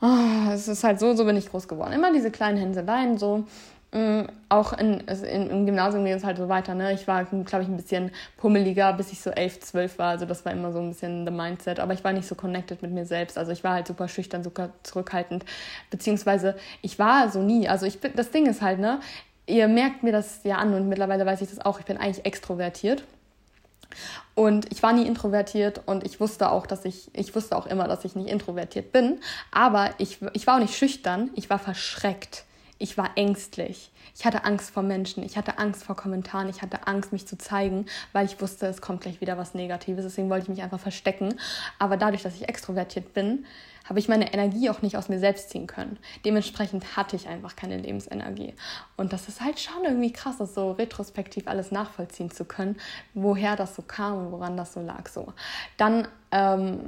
Oh, 0.01 0.49
es 0.53 0.69
ist 0.69 0.85
halt 0.85 1.01
so, 1.01 1.13
so 1.13 1.25
bin 1.25 1.35
ich 1.35 1.49
groß 1.49 1.67
geworden. 1.67 1.91
Immer 1.91 2.13
diese 2.13 2.31
kleinen 2.31 2.57
Hänseleien, 2.57 3.17
so. 3.17 3.43
Mm, 3.91 4.23
auch 4.49 4.73
in, 4.73 5.07
also 5.07 5.25
in, 5.25 5.49
im 5.49 5.65
Gymnasium 5.65 6.03
geht 6.03 6.17
es 6.17 6.23
halt 6.25 6.37
so 6.37 6.49
weiter. 6.49 6.75
Ne? 6.75 6.93
Ich 6.93 7.07
war, 7.07 7.23
glaube 7.23 7.63
ich, 7.63 7.69
ein 7.69 7.77
bisschen 7.77 8.11
pummeliger, 8.35 8.91
bis 8.93 9.11
ich 9.11 9.21
so 9.21 9.29
elf, 9.29 9.59
zwölf 9.61 9.97
war. 9.97 10.09
Also 10.09 10.25
das 10.25 10.43
war 10.43 10.51
immer 10.51 10.73
so 10.73 10.79
ein 10.79 10.89
bisschen 10.89 11.25
the 11.25 11.31
Mindset. 11.31 11.79
Aber 11.79 11.93
ich 11.93 12.03
war 12.03 12.11
nicht 12.11 12.27
so 12.27 12.35
connected 12.35 12.81
mit 12.81 12.91
mir 12.91 13.05
selbst. 13.05 13.37
Also 13.37 13.51
ich 13.51 13.63
war 13.63 13.73
halt 13.73 13.87
super 13.87 14.07
schüchtern, 14.07 14.43
super 14.43 14.71
zurückhaltend. 14.83 15.45
Beziehungsweise 15.89 16.55
ich 16.81 16.99
war 16.99 17.29
so 17.29 17.41
nie. 17.41 17.69
Also 17.69 17.85
ich 17.85 18.01
bin, 18.01 18.11
das 18.15 18.31
Ding 18.31 18.45
ist 18.45 18.61
halt, 18.61 18.79
ne, 18.79 18.99
ihr 19.45 19.69
merkt 19.69 20.03
mir 20.03 20.11
das 20.11 20.41
ja 20.43 20.57
an 20.57 20.73
und 20.73 20.89
mittlerweile 20.89 21.25
weiß 21.25 21.41
ich 21.41 21.49
das 21.49 21.65
auch. 21.65 21.79
Ich 21.79 21.85
bin 21.85 21.97
eigentlich 21.97 22.25
extrovertiert. 22.25 23.03
Und 24.35 24.69
ich 24.71 24.83
war 24.83 24.91
nie 24.91 25.07
introvertiert 25.07 25.81
und 25.85 26.05
ich 26.05 26.19
wusste 26.19 26.51
auch, 26.51 26.67
dass 26.67 26.83
ich, 26.83 27.09
ich 27.13 27.33
wusste 27.35 27.55
auch 27.55 27.65
immer, 27.65 27.87
dass 27.87 28.03
ich 28.03 28.15
nicht 28.15 28.29
introvertiert 28.29 28.91
bin. 28.91 29.21
Aber 29.51 29.91
ich, 29.97 30.19
ich 30.33 30.45
war 30.45 30.55
auch 30.55 30.59
nicht 30.61 30.75
schüchtern, 30.75 31.31
ich 31.35 31.49
war 31.49 31.57
verschreckt. 31.57 32.43
Ich 32.79 32.97
war 32.97 33.11
ängstlich. 33.15 33.91
Ich 34.15 34.25
hatte 34.25 34.45
Angst 34.45 34.71
vor 34.71 34.83
Menschen. 34.83 35.23
Ich 35.23 35.37
hatte 35.37 35.57
Angst 35.57 35.83
vor 35.83 35.95
Kommentaren. 35.95 36.49
Ich 36.49 36.61
hatte 36.61 36.87
Angst, 36.87 37.11
mich 37.11 37.27
zu 37.27 37.37
zeigen, 37.37 37.85
weil 38.13 38.25
ich 38.25 38.39
wusste, 38.41 38.67
es 38.67 38.81
kommt 38.81 39.01
gleich 39.01 39.21
wieder 39.21 39.37
was 39.37 39.53
Negatives. 39.53 40.05
Deswegen 40.05 40.29
wollte 40.29 40.43
ich 40.43 40.49
mich 40.49 40.61
einfach 40.61 40.79
verstecken. 40.79 41.35
Aber 41.79 41.97
dadurch, 41.97 42.23
dass 42.23 42.35
ich 42.35 42.47
extrovertiert 42.47 43.13
bin, 43.13 43.45
habe 43.87 43.99
ich 43.99 44.07
meine 44.07 44.33
Energie 44.33 44.69
auch 44.69 44.81
nicht 44.81 44.97
aus 44.97 45.09
mir 45.09 45.19
selbst 45.19 45.49
ziehen 45.49 45.67
können. 45.67 45.97
Dementsprechend 46.25 46.97
hatte 46.97 47.15
ich 47.15 47.27
einfach 47.27 47.55
keine 47.55 47.77
Lebensenergie. 47.77 48.53
Und 48.95 49.13
das 49.13 49.27
ist 49.27 49.41
halt 49.41 49.59
schon 49.59 49.83
irgendwie 49.83 50.11
krass, 50.11 50.37
das 50.37 50.53
so 50.53 50.71
retrospektiv 50.71 51.47
alles 51.47 51.71
nachvollziehen 51.71 52.31
zu 52.31 52.45
können, 52.45 52.77
woher 53.13 53.55
das 53.55 53.75
so 53.75 53.81
kam 53.81 54.17
und 54.17 54.31
woran 54.31 54.57
das 54.57 54.73
so 54.73 54.81
lag. 54.81 55.07
So. 55.07 55.33
Dann 55.77 56.07
ähm, 56.31 56.79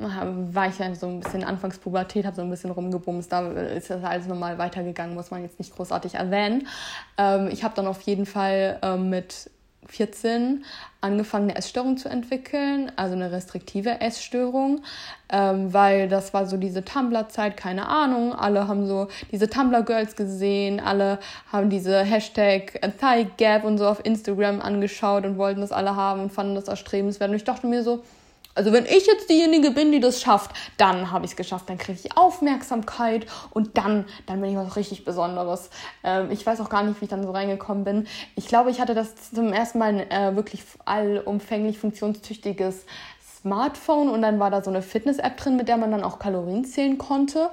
war 0.54 0.68
ich 0.68 0.78
ja 0.80 0.94
so 0.96 1.08
ein 1.08 1.22
bisschen 1.22 1.44
Anfangspubertät, 1.44 2.26
habe 2.26 2.36
so 2.36 2.42
ein 2.42 2.50
bisschen 2.50 2.72
rumgebumst, 2.72 3.32
da 3.32 3.50
ist 3.52 3.90
das 3.90 4.04
alles 4.04 4.28
nochmal 4.28 4.58
weitergegangen, 4.58 5.16
muss 5.16 5.32
man 5.32 5.44
jetzt 5.44 5.60
nicht 5.60 5.74
großartig 5.76 6.16
erwähnen. 6.16 6.68
Ähm, 7.18 7.48
ich 7.52 7.64
habe 7.64 7.74
dann 7.76 7.88
auf 7.88 8.02
jeden 8.02 8.26
Fall 8.26 8.80
ähm, 8.82 9.10
mit 9.10 9.50
14 9.92 10.64
angefangen, 11.02 11.50
eine 11.50 11.58
Essstörung 11.58 11.98
zu 11.98 12.10
entwickeln, 12.10 12.92
also 12.96 13.16
eine 13.16 13.32
restriktive 13.32 14.02
Essstörung, 14.02 14.82
ähm, 15.30 15.74
weil 15.74 16.10
das 16.10 16.34
war 16.34 16.46
so 16.46 16.58
diese 16.58 16.84
Tumblr-Zeit, 16.84 17.56
keine 17.56 17.88
Ahnung, 17.88 18.34
alle 18.34 18.68
haben 18.68 18.86
so 18.86 19.08
diese 19.32 19.50
Tumblr-Girls 19.50 20.16
gesehen, 20.16 20.80
alle 20.80 21.20
haben 21.52 21.70
diese 21.70 22.04
Hashtag 22.04 22.80
Thigh 23.00 23.28
Gap 23.38 23.64
und 23.64 23.78
so 23.78 23.88
auf 23.88 24.06
Instagram 24.06 24.62
angeschaut 24.62 25.26
und 25.26 25.38
wollten 25.38 25.62
das 25.62 25.72
alle 25.72 25.96
haben 25.96 26.22
und 26.22 26.34
fanden 26.34 26.56
das 26.56 26.68
erstrebenswert. 26.68 27.30
Und 27.30 27.36
ich 27.36 27.44
dachte 27.46 27.68
mir 27.68 27.84
so, 27.84 28.04
also 28.60 28.74
wenn 28.74 28.86
ich 28.86 29.08
jetzt 29.08 29.30
diejenige 29.30 29.72
bin, 29.72 29.94
die 29.94 30.02
das 30.02 30.22
schafft, 30.22 30.52
dann 30.76 31.12
habe 31.12 31.24
ich 31.24 31.32
es 31.32 31.38
geschafft, 31.38 31.70
dann 31.70 31.78
kriege 31.78 31.98
ich 32.04 32.18
Aufmerksamkeit 32.18 33.26
und 33.52 33.78
dann, 33.78 34.04
dann 34.26 34.42
bin 34.42 34.52
ich 34.52 34.58
was 34.58 34.76
richtig 34.76 35.06
Besonderes. 35.06 35.70
Ähm, 36.04 36.30
ich 36.30 36.46
weiß 36.46 36.60
auch 36.60 36.68
gar 36.68 36.84
nicht, 36.84 37.00
wie 37.00 37.06
ich 37.06 37.10
dann 37.10 37.24
so 37.24 37.32
reingekommen 37.32 37.86
bin. 37.86 38.06
Ich 38.36 38.50
glaube, 38.50 38.70
ich 38.70 38.82
hatte 38.82 38.96
das 38.96 39.32
zum 39.32 39.54
ersten 39.54 39.80
Mal 39.80 39.94
ein 39.94 40.12
äh, 40.12 40.36
wirklich 40.36 40.64
allumfänglich 40.84 41.80
funktionstüchtiges 41.80 42.86
Smartphone 43.38 44.10
und 44.10 44.22
dann 44.22 44.42
war 44.42 44.52
da 44.52 44.62
so 44.62 44.70
eine 44.70 44.82
Fitness-App 44.82 45.38
drin, 45.38 45.56
mit 45.56 45.70
der 45.70 45.78
man 45.78 45.92
dann 45.92 46.04
auch 46.04 46.20
Kalorien 46.20 46.66
zählen 46.66 46.98
konnte. 46.98 47.50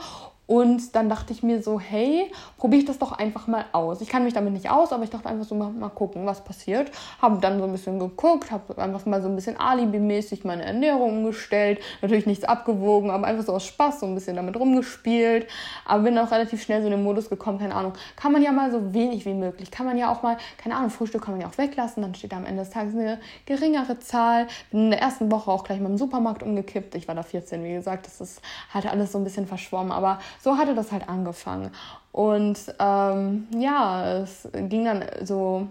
Und 0.47 0.95
dann 0.95 1.09
dachte 1.09 1.33
ich 1.33 1.43
mir 1.43 1.61
so, 1.61 1.81
hey, 1.81 2.31
probiere 2.57 2.81
ich 2.81 2.87
das 2.87 2.99
doch 2.99 3.13
einfach 3.13 3.49
mal 3.49 3.65
aus. 3.73 4.01
Ich 4.01 4.09
kann 4.09 4.23
mich 4.23 4.33
damit 4.33 4.53
nicht 4.53 4.71
aus, 4.71 4.93
aber 4.93 5.03
ich 5.03 5.11
dachte 5.11 5.29
einfach 5.29 5.45
so, 5.45 5.57
mal, 5.57 5.71
mal 5.71 5.89
gucken, 5.89 6.25
was 6.25 6.45
passiert. 6.45 6.93
Habe 7.21 7.39
dann 7.41 7.59
so 7.59 7.65
ein 7.65 7.73
bisschen 7.73 7.99
geguckt, 7.99 8.53
habe 8.53 8.81
einfach 8.81 9.05
mal 9.07 9.21
so 9.21 9.29
ein 9.29 9.35
bisschen 9.35 9.59
alibimäßig 9.59 10.45
meine 10.45 10.65
Ernährung 10.65 11.19
umgestellt. 11.19 11.81
Natürlich 12.01 12.27
nichts 12.27 12.45
abgewogen, 12.45 13.11
aber 13.11 13.27
einfach 13.27 13.45
so 13.45 13.55
aus 13.55 13.67
Spaß 13.67 14.01
so 14.01 14.07
ein 14.07 14.15
bisschen 14.15 14.37
damit 14.37 14.57
rumgespielt. 14.57 15.49
Aber 15.85 16.05
bin 16.05 16.17
auch 16.17 16.31
relativ 16.31 16.63
schnell 16.63 16.81
so 16.81 16.87
in 16.87 16.93
den 16.93 17.03
Modus 17.03 17.29
gekommen, 17.29 17.59
keine 17.59 17.75
Ahnung. 17.75 17.95
Kann 18.15 18.31
man 18.31 18.43
ja 18.43 18.53
mal 18.53 18.71
so 18.71 18.95
wenig 18.95 19.27
wie 19.27 19.35
möglich. 19.35 19.73
Kann 19.73 19.87
man 19.87 19.99
ja 19.99 20.13
auch 20.13 20.23
mal, 20.23 20.37
keine 20.59 20.77
Ahnung, 20.77 20.91
Frühstück 20.91 21.23
kann 21.25 21.35
man 21.35 21.41
ja 21.41 21.49
auch 21.49 21.59
weglassen. 21.59 22.03
Dann 22.03 22.15
steht 22.15 22.31
da 22.31 22.37
am 22.37 22.47
Ende 22.47 22.63
des 22.63 22.71
Tages 22.71 22.95
eine 22.95 23.19
geringere 23.47 23.99
Zahl. 23.99 24.47
Bin 24.71 24.85
in 24.85 24.91
der 24.91 25.01
ersten 25.01 25.33
Woche 25.33 25.51
auch 25.51 25.65
gleich 25.65 25.81
mal 25.81 25.91
im 25.91 25.99
Supermarkt 25.99 26.45
umgekippt. 26.45 26.95
Ich 26.95 27.09
war 27.09 27.17
da 27.17 27.25
14, 27.25 27.65
wie 27.65 27.73
gesagt. 27.73 28.07
Das 28.07 28.21
ist 28.21 28.41
halt 28.73 28.87
alles 28.87 29.11
so 29.11 29.19
ein 29.19 29.25
bisschen 29.25 29.49
verschwommen. 29.49 29.91
Aber 29.91 30.21
so 30.41 30.57
hatte 30.57 30.75
das 30.75 30.93
halt 30.93 31.09
angefangen. 31.09 31.71
Und 32.13 32.59
ähm, 32.79 33.47
ja, 33.59 34.19
es 34.19 34.49
ging 34.53 34.85
dann 34.85 35.05
so 35.23 35.69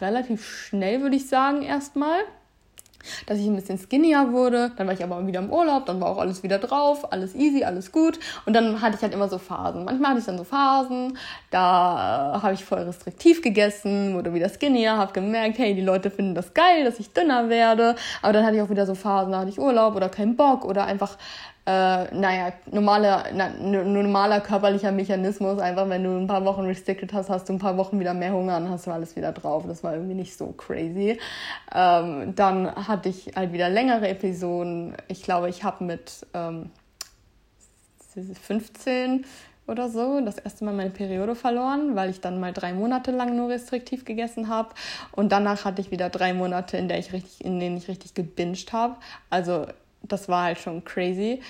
relativ 0.00 0.44
schnell, 0.44 1.02
würde 1.02 1.16
ich 1.16 1.28
sagen, 1.28 1.62
erstmal 1.62 2.20
dass 3.26 3.38
ich 3.38 3.46
ein 3.46 3.56
bisschen 3.56 3.78
skinnier 3.78 4.32
wurde. 4.32 4.72
Dann 4.76 4.86
war 4.86 4.94
ich 4.94 5.02
aber 5.02 5.26
wieder 5.26 5.40
im 5.40 5.50
Urlaub, 5.50 5.86
dann 5.86 6.00
war 6.00 6.08
auch 6.08 6.18
alles 6.18 6.42
wieder 6.42 6.58
drauf, 6.58 7.12
alles 7.12 7.34
easy, 7.34 7.64
alles 7.64 7.92
gut. 7.92 8.18
Und 8.46 8.54
dann 8.54 8.80
hatte 8.80 8.96
ich 8.96 9.02
halt 9.02 9.14
immer 9.14 9.28
so 9.28 9.38
Phasen. 9.38 9.84
Manchmal 9.84 10.10
hatte 10.10 10.20
ich 10.20 10.26
dann 10.26 10.38
so 10.38 10.44
Phasen, 10.44 11.16
da 11.50 12.36
äh, 12.36 12.42
habe 12.42 12.54
ich 12.54 12.64
voll 12.64 12.80
restriktiv 12.80 13.42
gegessen, 13.42 14.14
wurde 14.14 14.34
wieder 14.34 14.48
skinnier, 14.48 14.96
habe 14.96 15.12
gemerkt, 15.12 15.58
hey, 15.58 15.74
die 15.74 15.80
Leute 15.80 16.10
finden 16.10 16.34
das 16.34 16.54
geil, 16.54 16.84
dass 16.84 16.98
ich 16.98 17.12
dünner 17.12 17.48
werde. 17.48 17.96
Aber 18.22 18.32
dann 18.32 18.44
hatte 18.44 18.56
ich 18.56 18.62
auch 18.62 18.70
wieder 18.70 18.86
so 18.86 18.94
Phasen, 18.94 19.32
da 19.32 19.40
hatte 19.40 19.50
ich 19.50 19.58
Urlaub 19.58 19.96
oder 19.96 20.08
keinen 20.08 20.36
Bock 20.36 20.64
oder 20.64 20.84
einfach 20.84 21.16
äh, 21.66 22.14
naja, 22.14 22.52
normale, 22.70 23.24
na, 23.34 23.50
normaler 23.50 24.40
körperlicher 24.40 24.92
Mechanismus. 24.92 25.58
Einfach, 25.58 25.88
wenn 25.88 26.04
du 26.04 26.16
ein 26.16 26.26
paar 26.26 26.44
Wochen 26.44 26.62
restricted 26.62 27.12
hast, 27.12 27.28
hast 27.28 27.48
du 27.48 27.52
ein 27.52 27.58
paar 27.58 27.76
Wochen 27.76 28.00
wieder 28.00 28.14
mehr 28.14 28.32
Hunger 28.32 28.56
und 28.56 28.70
hast 28.70 28.86
du 28.86 28.90
alles 28.90 29.14
wieder 29.14 29.32
drauf. 29.32 29.64
Das 29.66 29.84
war 29.84 29.94
irgendwie 29.94 30.14
nicht 30.14 30.36
so 30.36 30.48
crazy. 30.52 31.18
Ähm, 31.74 32.34
dann 32.34 32.74
hatte 32.74 33.10
ich 33.10 33.32
halt 33.36 33.52
wieder 33.52 33.68
längere 33.68 34.08
Episoden. 34.08 34.94
Ich 35.08 35.22
glaube, 35.22 35.48
ich 35.48 35.62
habe 35.62 35.84
mit 35.84 36.26
ähm, 36.34 36.70
15 38.42 39.24
oder 39.66 39.88
so 39.88 40.20
das 40.20 40.38
erste 40.38 40.64
Mal 40.64 40.74
meine 40.74 40.90
Periode 40.90 41.34
verloren, 41.34 41.94
weil 41.94 42.10
ich 42.10 42.20
dann 42.20 42.40
mal 42.40 42.52
drei 42.52 42.72
Monate 42.72 43.12
lang 43.12 43.36
nur 43.36 43.48
restriktiv 43.48 44.04
gegessen 44.04 44.48
habe. 44.48 44.70
Und 45.12 45.30
danach 45.30 45.64
hatte 45.64 45.80
ich 45.80 45.90
wieder 45.90 46.10
drei 46.10 46.34
Monate, 46.34 46.76
in, 46.76 46.88
der 46.88 46.98
ich 46.98 47.12
richtig, 47.12 47.44
in 47.44 47.60
denen 47.60 47.76
ich 47.76 47.86
richtig 47.86 48.14
gebinged 48.14 48.72
habe. 48.72 48.96
Also 49.30 49.66
das 50.02 50.28
war 50.28 50.44
halt 50.44 50.58
schon 50.58 50.84
crazy. 50.84 51.40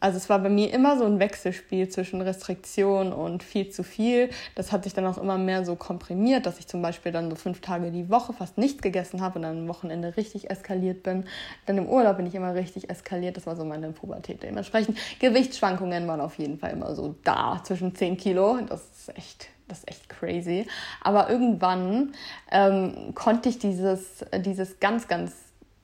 Also 0.00 0.16
es 0.16 0.28
war 0.28 0.38
bei 0.38 0.48
mir 0.48 0.72
immer 0.72 0.96
so 0.96 1.04
ein 1.04 1.18
Wechselspiel 1.18 1.88
zwischen 1.88 2.20
Restriktion 2.20 3.12
und 3.12 3.42
viel 3.42 3.70
zu 3.70 3.82
viel. 3.82 4.30
Das 4.54 4.70
hat 4.70 4.84
sich 4.84 4.94
dann 4.94 5.04
auch 5.06 5.18
immer 5.18 5.38
mehr 5.38 5.64
so 5.64 5.74
komprimiert, 5.74 6.46
dass 6.46 6.60
ich 6.60 6.68
zum 6.68 6.82
Beispiel 6.82 7.10
dann 7.10 7.30
so 7.30 7.36
fünf 7.36 7.60
Tage 7.60 7.90
die 7.90 8.08
Woche 8.08 8.32
fast 8.32 8.58
nichts 8.58 8.80
gegessen 8.80 9.20
habe 9.20 9.36
und 9.38 9.42
dann 9.42 9.58
am 9.58 9.68
Wochenende 9.68 10.16
richtig 10.16 10.50
eskaliert 10.50 11.02
bin. 11.02 11.24
Dann 11.66 11.78
im 11.78 11.88
Urlaub 11.88 12.16
bin 12.16 12.26
ich 12.26 12.34
immer 12.36 12.54
richtig 12.54 12.90
eskaliert. 12.90 13.36
Das 13.36 13.46
war 13.46 13.56
so 13.56 13.64
meine 13.64 13.90
Pubertät. 13.90 14.42
Dementsprechend 14.42 14.98
Gewichtsschwankungen 15.18 16.06
waren 16.06 16.20
auf 16.20 16.38
jeden 16.38 16.58
Fall 16.58 16.70
immer 16.70 16.94
so 16.94 17.16
da 17.24 17.60
zwischen 17.64 17.94
10 17.94 18.16
Kilo. 18.16 18.58
Das 18.68 18.82
ist 18.96 19.16
echt 19.16 19.48
das 19.66 19.80
ist 19.80 19.88
echt 19.88 20.08
crazy. 20.08 20.66
Aber 21.02 21.28
irgendwann 21.28 22.14
ähm, 22.50 23.12
konnte 23.14 23.50
ich 23.50 23.58
dieses, 23.58 24.24
dieses 24.32 24.80
ganz, 24.80 25.08
ganz 25.08 25.34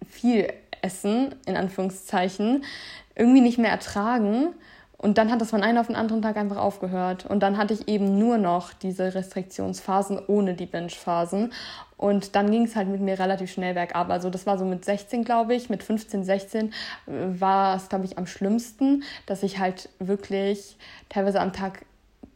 viel 0.08 0.50
Essen, 0.85 1.35
in 1.47 1.57
Anführungszeichen, 1.57 2.64
irgendwie 3.16 3.41
nicht 3.41 3.59
mehr 3.59 3.70
ertragen. 3.70 4.55
Und 4.97 5.18
dann 5.18 5.30
hat 5.30 5.41
das 5.41 5.51
von 5.51 5.62
einem 5.62 5.78
auf 5.78 5.89
den 5.89 5.97
anderen 5.97 6.22
Tag 6.22 6.37
einfach 6.37 6.57
aufgehört. 6.57 7.26
Und 7.26 7.43
dann 7.43 7.59
hatte 7.59 7.74
ich 7.74 7.89
eben 7.89 8.18
nur 8.18 8.39
noch 8.39 8.72
diese 8.72 9.14
Restriktionsphasen 9.14 10.18
ohne 10.28 10.55
die 10.55 10.66
Binge-Phasen. 10.66 11.53
Und 11.97 12.37
dann 12.37 12.51
ging 12.51 12.64
es 12.64 12.74
halt 12.74 12.89
mit 12.89 13.01
mir 13.01 13.18
relativ 13.18 13.53
schnell 13.53 13.74
bergab. 13.74 14.09
Also 14.11 14.30
das 14.30 14.47
war 14.47 14.57
so 14.57 14.64
mit 14.64 14.85
16, 14.85 15.24
glaube 15.24 15.55
ich. 15.55 15.68
Mit 15.68 15.82
15, 15.82 16.24
16 16.24 16.68
äh, 16.68 16.70
war 17.07 17.76
es, 17.76 17.89
glaube 17.89 18.05
ich, 18.05 18.16
am 18.16 18.26
schlimmsten, 18.26 19.03
dass 19.26 19.43
ich 19.43 19.59
halt 19.59 19.91
wirklich 19.99 20.76
teilweise 21.09 21.41
am 21.41 21.53
Tag 21.53 21.85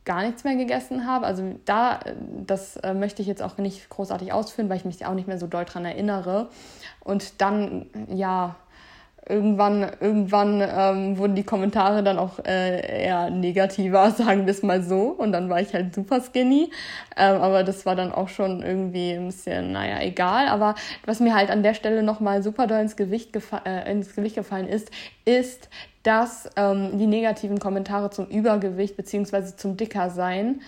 gar 0.08 0.22
nichts 0.22 0.42
mehr 0.42 0.56
gegessen 0.56 1.06
habe. 1.06 1.26
Also 1.26 1.54
da, 1.66 2.00
das 2.46 2.78
äh, 2.78 2.94
möchte 2.94 3.20
ich 3.20 3.28
jetzt 3.28 3.42
auch 3.42 3.58
nicht 3.58 3.90
großartig 3.90 4.32
ausführen, 4.32 4.70
weil 4.70 4.78
ich 4.78 4.86
mich 4.86 5.04
auch 5.04 5.12
nicht 5.12 5.28
mehr 5.28 5.38
so 5.38 5.46
doll 5.46 5.66
dran 5.66 5.84
erinnere. 5.84 6.48
Und 7.04 7.42
dann, 7.42 7.86
ja, 8.08 8.56
irgendwann, 9.28 9.82
irgendwann 10.00 10.62
ähm, 10.62 11.18
wurden 11.18 11.34
die 11.34 11.42
Kommentare 11.42 12.02
dann 12.02 12.18
auch 12.18 12.38
äh, 12.38 13.04
eher 13.04 13.28
negativer, 13.28 14.10
sagen 14.16 14.46
wir 14.46 14.50
es 14.50 14.62
mal 14.62 14.82
so. 14.82 15.08
Und 15.08 15.32
dann 15.32 15.50
war 15.50 15.60
ich 15.60 15.74
halt 15.74 15.94
super 15.94 16.22
skinny. 16.22 16.70
Ähm, 17.14 17.42
aber 17.42 17.62
das 17.62 17.84
war 17.84 17.94
dann 17.94 18.10
auch 18.10 18.30
schon 18.30 18.62
irgendwie 18.62 19.12
ein 19.12 19.26
bisschen, 19.26 19.72
naja, 19.72 20.00
egal. 20.00 20.48
Aber 20.48 20.74
was 21.04 21.20
mir 21.20 21.34
halt 21.34 21.50
an 21.50 21.62
der 21.62 21.74
Stelle 21.74 22.02
nochmal 22.02 22.42
super 22.42 22.66
doll 22.66 22.80
ins 22.80 22.96
Gewicht, 22.96 23.36
äh, 23.66 23.92
ins 23.92 24.16
Gewicht 24.16 24.36
gefallen 24.36 24.68
ist, 24.68 24.90
ist, 25.26 25.68
dass 26.08 26.48
ähm, 26.56 26.96
die 26.98 27.06
negativen 27.06 27.58
Kommentare 27.58 28.08
zum 28.08 28.28
Übergewicht 28.28 28.96
bzw. 28.96 29.54
zum 29.56 29.76
Dickersein 29.76 30.62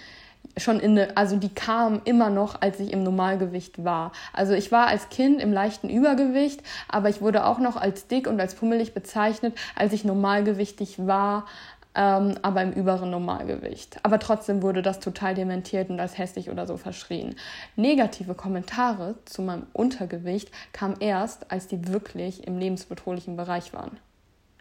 schon 0.59 0.81
in 0.81 0.99
eine, 0.99 1.17
also 1.17 1.37
die 1.37 1.49
kamen 1.49 2.03
immer 2.05 2.29
noch, 2.29 2.61
als 2.61 2.79
ich 2.79 2.93
im 2.93 3.03
Normalgewicht 3.03 3.83
war. 3.83 4.13
Also 4.35 4.53
ich 4.53 4.71
war 4.71 4.89
als 4.89 5.09
Kind 5.09 5.41
im 5.41 5.51
leichten 5.51 5.89
Übergewicht, 5.89 6.61
aber 6.89 7.09
ich 7.09 7.23
wurde 7.23 7.47
auch 7.47 7.59
noch 7.59 7.77
als 7.77 8.07
dick 8.07 8.27
und 8.27 8.39
als 8.39 8.55
pummelig 8.55 8.93
bezeichnet, 8.93 9.57
als 9.77 9.95
ich 9.95 10.05
normalgewichtig 10.05 11.07
war, 11.07 11.47
ähm, 11.95 12.35
aber 12.43 12.61
im 12.61 12.73
überen 12.73 13.09
Normalgewicht. 13.09 13.99
Aber 14.03 14.19
trotzdem 14.19 14.63
wurde 14.63 14.83
das 14.83 15.01
total 15.01 15.35
dementiert 15.35 15.89
und 15.89 16.01
als 16.01 16.19
hässlich 16.19 16.51
oder 16.51 16.67
so 16.67 16.77
verschrien. 16.77 17.35
Negative 17.77 18.35
Kommentare 18.35 19.15
zu 19.25 19.41
meinem 19.41 19.67
Untergewicht 19.73 20.51
kamen 20.75 20.97
erst, 21.01 21.51
als 21.51 21.67
die 21.67 21.89
wirklich 21.89 22.47
im 22.47 22.59
lebensbedrohlichen 22.59 23.39
Bereich 23.39 23.73
waren. 23.73 23.99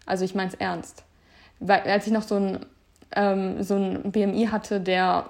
Also 0.10 0.26
ich 0.26 0.36
meine 0.36 0.50
es 0.50 0.56
ernst. 0.56 1.04
Weil 1.60 1.82
als 1.82 2.08
ich 2.08 2.14
noch 2.14 2.24
so 2.24 2.36
ein, 2.36 2.66
ähm, 3.16 3.64
so 3.64 3.76
ein 3.76 4.12
BMI 4.12 4.48
hatte, 4.52 4.80
der 4.80 5.30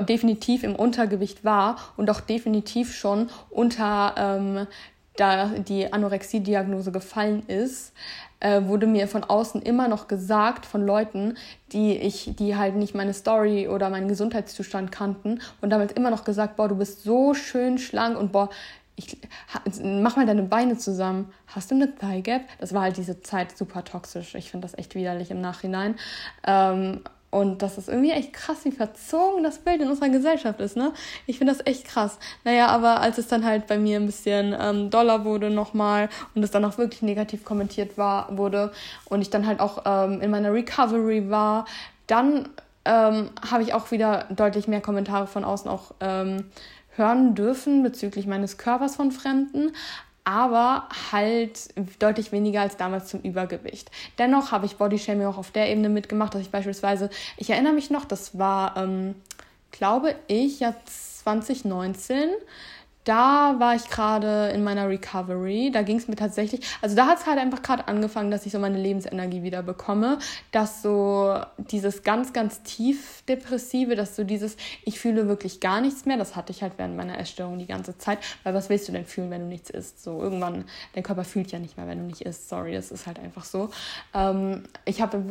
definitiv 0.00 0.62
im 0.62 0.74
Untergewicht 0.74 1.44
war 1.44 1.76
und 1.96 2.08
auch 2.10 2.20
definitiv 2.20 2.94
schon 2.94 3.28
unter 3.50 4.14
ähm, 4.16 4.66
da 5.16 5.46
die 5.46 5.92
Anorexie-Diagnose 5.92 6.90
gefallen 6.90 7.42
ist, 7.46 7.92
äh, 8.40 8.62
wurde 8.64 8.86
mir 8.86 9.08
von 9.08 9.24
außen 9.24 9.62
immer 9.62 9.88
noch 9.88 10.08
gesagt 10.08 10.66
von 10.66 10.84
Leuten, 10.84 11.36
die 11.72 11.96
ich, 11.96 12.34
die 12.36 12.56
halt 12.56 12.76
nicht 12.76 12.94
meine 12.94 13.14
Story 13.14 13.68
oder 13.68 13.90
meinen 13.90 14.08
Gesundheitszustand 14.08 14.90
kannten 14.90 15.40
und 15.60 15.70
damals 15.70 15.92
immer 15.92 16.10
noch 16.10 16.24
gesagt, 16.24 16.56
boah, 16.56 16.68
du 16.68 16.76
bist 16.76 17.02
so 17.02 17.34
schön 17.34 17.78
schlank 17.78 18.18
und 18.18 18.32
boah, 18.32 18.48
ich, 19.06 19.16
mach 19.82 20.16
mal 20.16 20.26
deine 20.26 20.42
Beine 20.42 20.76
zusammen. 20.78 21.32
Hast 21.46 21.70
du 21.70 21.74
eine 21.74 21.94
Thigh 21.94 22.22
Gap? 22.22 22.42
Das 22.58 22.74
war 22.74 22.82
halt 22.82 22.96
diese 22.96 23.20
Zeit 23.20 23.56
super 23.56 23.84
toxisch. 23.84 24.34
Ich 24.34 24.50
finde 24.50 24.66
das 24.66 24.78
echt 24.78 24.94
widerlich 24.94 25.30
im 25.30 25.40
Nachhinein. 25.40 25.96
Ähm, 26.46 27.00
und 27.32 27.62
das 27.62 27.78
ist 27.78 27.88
irgendwie 27.88 28.10
echt 28.10 28.34
krass, 28.34 28.58
wie 28.64 28.72
verzogen 28.72 29.42
das 29.42 29.58
Bild 29.58 29.80
in 29.80 29.88
unserer 29.88 30.10
Gesellschaft 30.10 30.60
ist, 30.60 30.76
ne? 30.76 30.92
Ich 31.26 31.38
finde 31.38 31.54
das 31.54 31.66
echt 31.66 31.86
krass. 31.86 32.18
Naja, 32.44 32.66
aber 32.66 33.00
als 33.00 33.16
es 33.16 33.26
dann 33.26 33.46
halt 33.46 33.66
bei 33.66 33.78
mir 33.78 33.98
ein 33.98 34.04
bisschen 34.04 34.54
ähm, 34.60 34.90
doller 34.90 35.24
wurde 35.24 35.48
nochmal 35.48 36.10
und 36.34 36.42
es 36.42 36.50
dann 36.50 36.62
auch 36.66 36.76
wirklich 36.76 37.00
negativ 37.00 37.42
kommentiert 37.42 37.96
war, 37.96 38.36
wurde 38.36 38.70
und 39.06 39.22
ich 39.22 39.30
dann 39.30 39.46
halt 39.46 39.60
auch 39.60 39.84
ähm, 39.86 40.20
in 40.20 40.30
meiner 40.30 40.52
Recovery 40.52 41.30
war, 41.30 41.64
dann 42.06 42.50
ähm, 42.84 43.30
habe 43.50 43.62
ich 43.62 43.72
auch 43.72 43.90
wieder 43.90 44.26
deutlich 44.28 44.68
mehr 44.68 44.82
Kommentare 44.82 45.26
von 45.26 45.42
außen 45.44 45.70
auch 45.70 45.92
ähm, 46.00 46.50
hören 46.96 47.34
dürfen 47.34 47.82
bezüglich 47.82 48.26
meines 48.26 48.58
Körpers 48.58 48.96
von 48.96 49.12
Fremden, 49.12 49.72
aber 50.24 50.88
halt 51.10 51.68
deutlich 51.98 52.30
weniger 52.32 52.60
als 52.60 52.76
damals 52.76 53.08
zum 53.08 53.20
Übergewicht. 53.20 53.90
Dennoch 54.18 54.52
habe 54.52 54.66
ich 54.66 54.76
Bodyshaming 54.76 55.26
auch 55.26 55.38
auf 55.38 55.50
der 55.50 55.68
Ebene 55.68 55.88
mitgemacht, 55.88 56.34
dass 56.34 56.42
ich 56.42 56.50
beispielsweise, 56.50 57.10
ich 57.36 57.50
erinnere 57.50 57.72
mich 57.72 57.90
noch, 57.90 58.04
das 58.04 58.38
war, 58.38 58.76
ähm, 58.76 59.14
glaube 59.72 60.14
ich, 60.28 60.60
ja 60.60 60.74
2019, 60.84 62.30
da 63.04 63.56
war 63.58 63.74
ich 63.74 63.88
gerade 63.88 64.50
in 64.50 64.62
meiner 64.62 64.88
Recovery. 64.88 65.70
Da 65.72 65.82
ging 65.82 65.96
es 65.96 66.06
mir 66.06 66.14
tatsächlich, 66.14 66.60
also 66.80 66.94
da 66.94 67.06
hat 67.06 67.18
es 67.18 67.26
halt 67.26 67.38
einfach 67.38 67.62
gerade 67.62 67.88
angefangen, 67.88 68.30
dass 68.30 68.46
ich 68.46 68.52
so 68.52 68.58
meine 68.58 68.78
Lebensenergie 68.78 69.42
wieder 69.42 69.62
bekomme, 69.62 70.18
dass 70.52 70.82
so 70.82 71.36
dieses 71.56 72.02
ganz, 72.04 72.32
ganz 72.32 72.62
tief 72.62 73.22
depressive, 73.28 73.96
dass 73.96 74.14
so 74.14 74.24
dieses, 74.24 74.56
ich 74.84 75.00
fühle 75.00 75.26
wirklich 75.26 75.60
gar 75.60 75.80
nichts 75.80 76.06
mehr, 76.06 76.16
das 76.16 76.36
hatte 76.36 76.52
ich 76.52 76.62
halt 76.62 76.74
während 76.76 76.96
meiner 76.96 77.18
Essstörung 77.18 77.58
die 77.58 77.66
ganze 77.66 77.98
Zeit, 77.98 78.18
weil 78.44 78.54
was 78.54 78.68
willst 78.68 78.86
du 78.88 78.92
denn 78.92 79.04
fühlen, 79.04 79.30
wenn 79.30 79.42
du 79.42 79.48
nichts 79.48 79.70
isst? 79.70 80.02
So 80.02 80.22
irgendwann, 80.22 80.64
dein 80.94 81.02
Körper 81.02 81.24
fühlt 81.24 81.50
ja 81.50 81.58
nicht 81.58 81.76
mehr, 81.76 81.88
wenn 81.88 81.98
du 81.98 82.04
nicht 82.04 82.22
isst, 82.22 82.48
sorry, 82.48 82.72
das 82.72 82.92
ist 82.92 83.06
halt 83.06 83.18
einfach 83.18 83.44
so. 83.44 83.70
Ähm, 84.14 84.62
ich 84.84 85.02
habe 85.02 85.24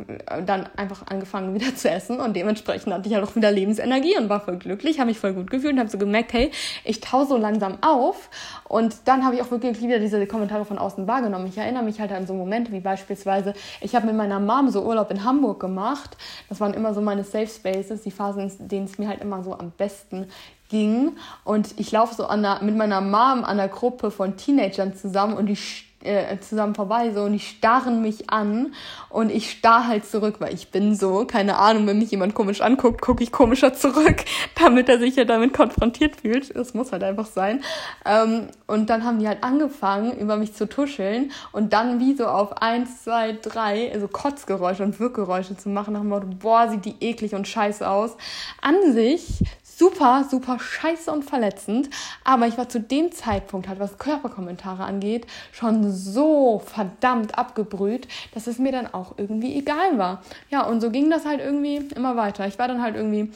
dann 0.46 0.68
einfach 0.76 1.08
angefangen 1.08 1.54
wieder 1.60 1.74
zu 1.76 1.90
essen 1.90 2.20
und 2.20 2.36
dementsprechend 2.36 2.94
hatte 2.94 3.08
ich 3.08 3.16
halt 3.16 3.24
auch 3.24 3.36
wieder 3.36 3.52
Lebensenergie 3.52 4.18
und 4.18 4.28
war 4.28 4.42
voll 4.42 4.58
glücklich, 4.58 5.00
habe 5.00 5.10
mich 5.10 5.20
voll 5.20 5.34
gut 5.34 5.50
gefühlt 5.50 5.74
und 5.74 5.80
habe 5.80 5.90
so 5.90 5.98
gemerkt, 5.98 6.34
hey, 6.34 6.52
ich 6.84 7.00
tau 7.00 7.24
so 7.24 7.38
langsam 7.38 7.61
langsam 7.62 7.78
auf. 7.82 8.30
Und 8.68 8.96
dann 9.06 9.24
habe 9.24 9.36
ich 9.36 9.42
auch 9.42 9.52
wirklich 9.52 9.82
wieder 9.82 10.00
diese 10.00 10.26
Kommentare 10.28 10.66
von 10.66 10.78
außen 10.78 11.08
wahrgenommen. 11.08 11.48
Ich 11.48 11.58
erinnere 11.58 11.84
mich 11.84 12.00
halt 12.00 12.12
an 12.12 12.28
so 12.28 12.34
Momente 12.34 12.72
wie 12.72 12.80
beispielsweise, 12.80 13.54
ich 13.80 13.96
habe 13.96 14.08
mit 14.08 14.16
meiner 14.16 14.40
Mom 14.40 14.70
so 14.70 14.84
Urlaub 14.84 15.12
in 15.12 15.24
Hamburg 15.24 15.60
gemacht. 15.60 16.18
Das 16.50 16.60
waren 16.60 16.74
immer 16.74 16.94
so 16.94 17.02
meine 17.02 17.24
Safe 17.24 17.48
Spaces, 17.48 18.02
die 18.02 18.12
Phasen, 18.12 18.52
in 18.60 18.68
denen 18.68 18.86
es 18.86 18.98
mir 18.98 19.08
halt 19.08 19.22
immer 19.22 19.44
so 19.44 19.58
am 19.58 19.72
besten 19.72 20.28
ging. 20.70 21.14
Und 21.44 21.80
ich 21.80 21.92
laufe 21.92 22.16
so 22.16 22.28
der, 22.28 22.62
mit 22.62 22.76
meiner 22.76 23.02
Mom 23.02 23.44
an 23.44 23.58
der 23.58 23.68
Gruppe 23.68 24.12
von 24.12 24.38
Teenagern 24.38 24.96
zusammen 24.96 25.36
und 25.36 25.46
die 25.46 25.58
äh, 26.04 26.40
zusammen 26.40 26.76
vorbei 26.76 27.12
so 27.14 27.24
und 27.24 27.34
die 27.34 27.40
starren 27.40 28.02
mich 28.02 28.30
an 28.30 28.74
und 29.10 29.32
ich 29.32 29.52
starr 29.52 29.88
halt 29.88 30.06
zurück, 30.06 30.36
weil 30.40 30.54
ich 30.54 30.70
bin 30.70 30.96
so, 30.96 31.26
keine 31.26 31.58
Ahnung, 31.58 31.88
wenn 31.88 32.00
mich 32.00 32.12
jemand 32.12 32.34
komisch 32.34 32.62
anguckt, 32.62 33.02
gucke 33.02 33.24
ich 33.24 33.32
komischer 33.32 33.74
zurück, 33.74 34.24
damit 34.60 34.90
er 34.90 35.00
sich 35.00 35.16
ja 35.16 35.26
damit 35.26 35.54
konfrontiert 35.54 36.22
fühlt. 36.22 36.56
Das 36.56 36.74
muss 36.74 36.92
halt 36.92 37.04
einfach 37.04 37.26
sein. 37.26 37.64
Ähm, 38.06 38.48
und 38.68 38.90
dann 38.90 39.04
haben 39.04 39.20
die 39.20 39.28
halt 39.28 39.44
angefangen, 39.44 40.18
über 40.18 40.38
mich 40.38 40.54
zu 40.54 40.68
tuscheln 40.68 41.32
und 41.52 41.74
dann 41.74 42.00
wie 42.00 42.16
so 42.16 42.28
auf 42.28 42.62
eins, 42.62 43.04
zwei, 43.04 43.34
drei, 43.34 43.92
also 43.94 44.08
Kotzgeräusche 44.08 44.84
und 44.84 45.00
Wirkgeräusche 45.00 45.58
zu 45.58 45.70
machen, 45.70 45.94
nach 45.94 46.02
dem 46.02 46.10
Motto, 46.10 46.28
boah, 46.28 46.70
sieht 46.70 46.86
die 46.86 46.96
eklig 47.00 47.36
und 47.36 47.48
scheiße 47.48 47.88
aus. 47.88 48.16
An 48.62 48.94
sich 48.94 49.44
super, 49.82 50.26
super 50.30 50.60
scheiße 50.60 51.12
und 51.12 51.24
verletzend. 51.24 51.90
Aber 52.24 52.46
ich 52.46 52.56
war 52.56 52.70
zu 52.70 52.80
dem 52.80 53.12
Zeitpunkt 53.12 53.68
halt, 53.68 53.80
was 53.80 53.98
Körperkommentare 53.98 54.84
angeht, 54.84 55.26
schon 55.52 55.92
so 55.92 56.62
verdammt 56.64 57.36
abgebrüht, 57.36 58.08
dass 58.36 58.46
es 58.46 58.60
mir 58.60 58.72
dann 58.72 58.94
auch 58.94 59.16
irgendwie 59.18 59.58
egal 59.58 59.98
war. 59.98 60.22
Ja, 60.52 60.68
und 60.68 60.82
so 60.82 60.92
ging 60.92 61.10
das 61.10 61.26
halt 61.26 61.40
irgendwie 61.40 61.78
immer 61.96 62.16
weiter. 62.16 62.46
Ich 62.46 62.60
war 62.60 62.68
dann 62.68 62.84
halt 62.84 62.96
irgendwie 62.96 63.32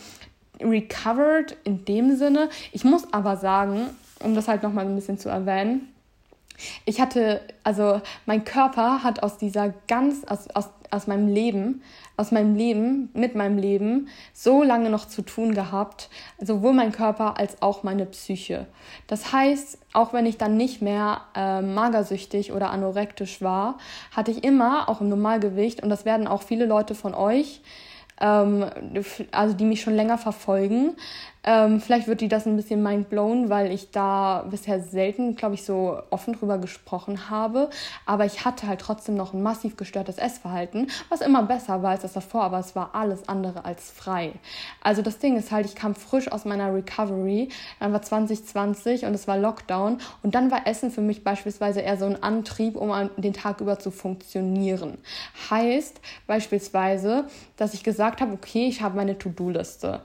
recovered 0.61 1.57
in 1.63 1.83
dem 1.85 2.15
Sinne. 2.15 2.49
Ich 2.71 2.83
muss 2.83 3.11
aber 3.11 3.37
sagen, 3.37 3.89
um 4.19 4.35
das 4.35 4.47
halt 4.47 4.61
nochmal 4.61 4.85
ein 4.85 4.95
bisschen 4.95 5.17
zu 5.17 5.29
erwähnen, 5.29 5.94
ich 6.85 7.01
hatte, 7.01 7.41
also 7.63 8.01
mein 8.25 8.43
Körper 8.43 9.03
hat 9.03 9.23
aus 9.23 9.37
dieser 9.37 9.73
ganz, 9.87 10.23
aus, 10.25 10.47
aus, 10.49 10.69
aus 10.91 11.07
meinem 11.07 11.27
Leben 11.27 11.81
aus 12.17 12.31
meinem 12.31 12.55
Leben, 12.55 13.09
mit 13.13 13.35
meinem 13.35 13.57
Leben, 13.57 14.07
so 14.33 14.63
lange 14.63 14.89
noch 14.89 15.05
zu 15.05 15.21
tun 15.21 15.53
gehabt, 15.53 16.09
sowohl 16.39 16.73
mein 16.73 16.91
Körper 16.91 17.37
als 17.37 17.61
auch 17.61 17.83
meine 17.83 18.05
Psyche. 18.05 18.67
Das 19.07 19.33
heißt, 19.33 19.79
auch 19.93 20.13
wenn 20.13 20.25
ich 20.25 20.37
dann 20.37 20.55
nicht 20.55 20.81
mehr 20.81 21.21
äh, 21.35 21.61
magersüchtig 21.61 22.53
oder 22.53 22.69
anorektisch 22.69 23.41
war, 23.41 23.77
hatte 24.15 24.31
ich 24.31 24.43
immer 24.43 24.87
auch 24.87 25.01
im 25.01 25.09
Normalgewicht, 25.09 25.83
und 25.83 25.89
das 25.89 26.05
werden 26.05 26.27
auch 26.27 26.41
viele 26.41 26.65
Leute 26.65 26.95
von 26.95 27.13
euch, 27.13 27.61
ähm, 28.21 28.65
also 29.31 29.53
die 29.53 29.65
mich 29.65 29.81
schon 29.81 29.95
länger 29.95 30.17
verfolgen, 30.17 30.95
ähm, 31.45 31.79
vielleicht 31.79 32.07
wird 32.07 32.21
die 32.21 32.27
das 32.27 32.47
ein 32.47 32.55
bisschen 32.55 32.81
mindblown, 32.81 33.49
weil 33.49 33.71
ich 33.71 33.91
da 33.91 34.45
bisher 34.49 34.81
selten, 34.81 35.35
glaube 35.35 35.53
ich, 35.53 35.63
so 35.63 35.99
offen 36.09 36.33
drüber 36.33 36.57
gesprochen 36.57 37.29
habe. 37.29 37.69
Aber 38.07 38.25
ich 38.25 38.45
hatte 38.45 38.67
halt 38.67 38.81
trotzdem 38.81 39.15
noch 39.15 39.33
ein 39.33 39.43
massiv 39.43 39.77
gestörtes 39.77 40.17
Essverhalten, 40.17 40.87
was 41.09 41.21
immer 41.21 41.43
besser 41.43 41.83
war 41.83 41.91
als 41.91 42.01
das 42.01 42.13
davor, 42.13 42.43
aber 42.43 42.59
es 42.59 42.75
war 42.75 42.95
alles 42.95 43.29
andere 43.29 43.63
als 43.63 43.91
frei. 43.91 44.33
Also 44.81 45.03
das 45.03 45.19
Ding 45.19 45.37
ist 45.37 45.51
halt, 45.51 45.67
ich 45.67 45.75
kam 45.75 45.93
frisch 45.93 46.31
aus 46.31 46.45
meiner 46.45 46.73
Recovery, 46.73 47.49
dann 47.79 47.93
war 47.93 48.01
2020 48.01 49.05
und 49.05 49.13
es 49.13 49.27
war 49.27 49.37
Lockdown 49.37 49.99
und 50.23 50.33
dann 50.33 50.49
war 50.49 50.65
Essen 50.65 50.89
für 50.89 51.01
mich 51.01 51.23
beispielsweise 51.23 51.81
eher 51.81 51.97
so 51.97 52.05
ein 52.05 52.21
Antrieb, 52.23 52.75
um 52.75 52.91
den 53.17 53.33
Tag 53.33 53.61
über 53.61 53.77
zu 53.77 53.91
funktionieren. 53.91 54.97
Heißt 55.51 56.01
beispielsweise, 56.25 57.25
dass 57.55 57.75
ich 57.75 57.83
gesagt 57.83 58.21
habe, 58.21 58.33
okay, 58.33 58.65
ich 58.67 58.81
habe 58.81 58.95
meine 58.95 59.17
To-Do-Liste 59.17 60.01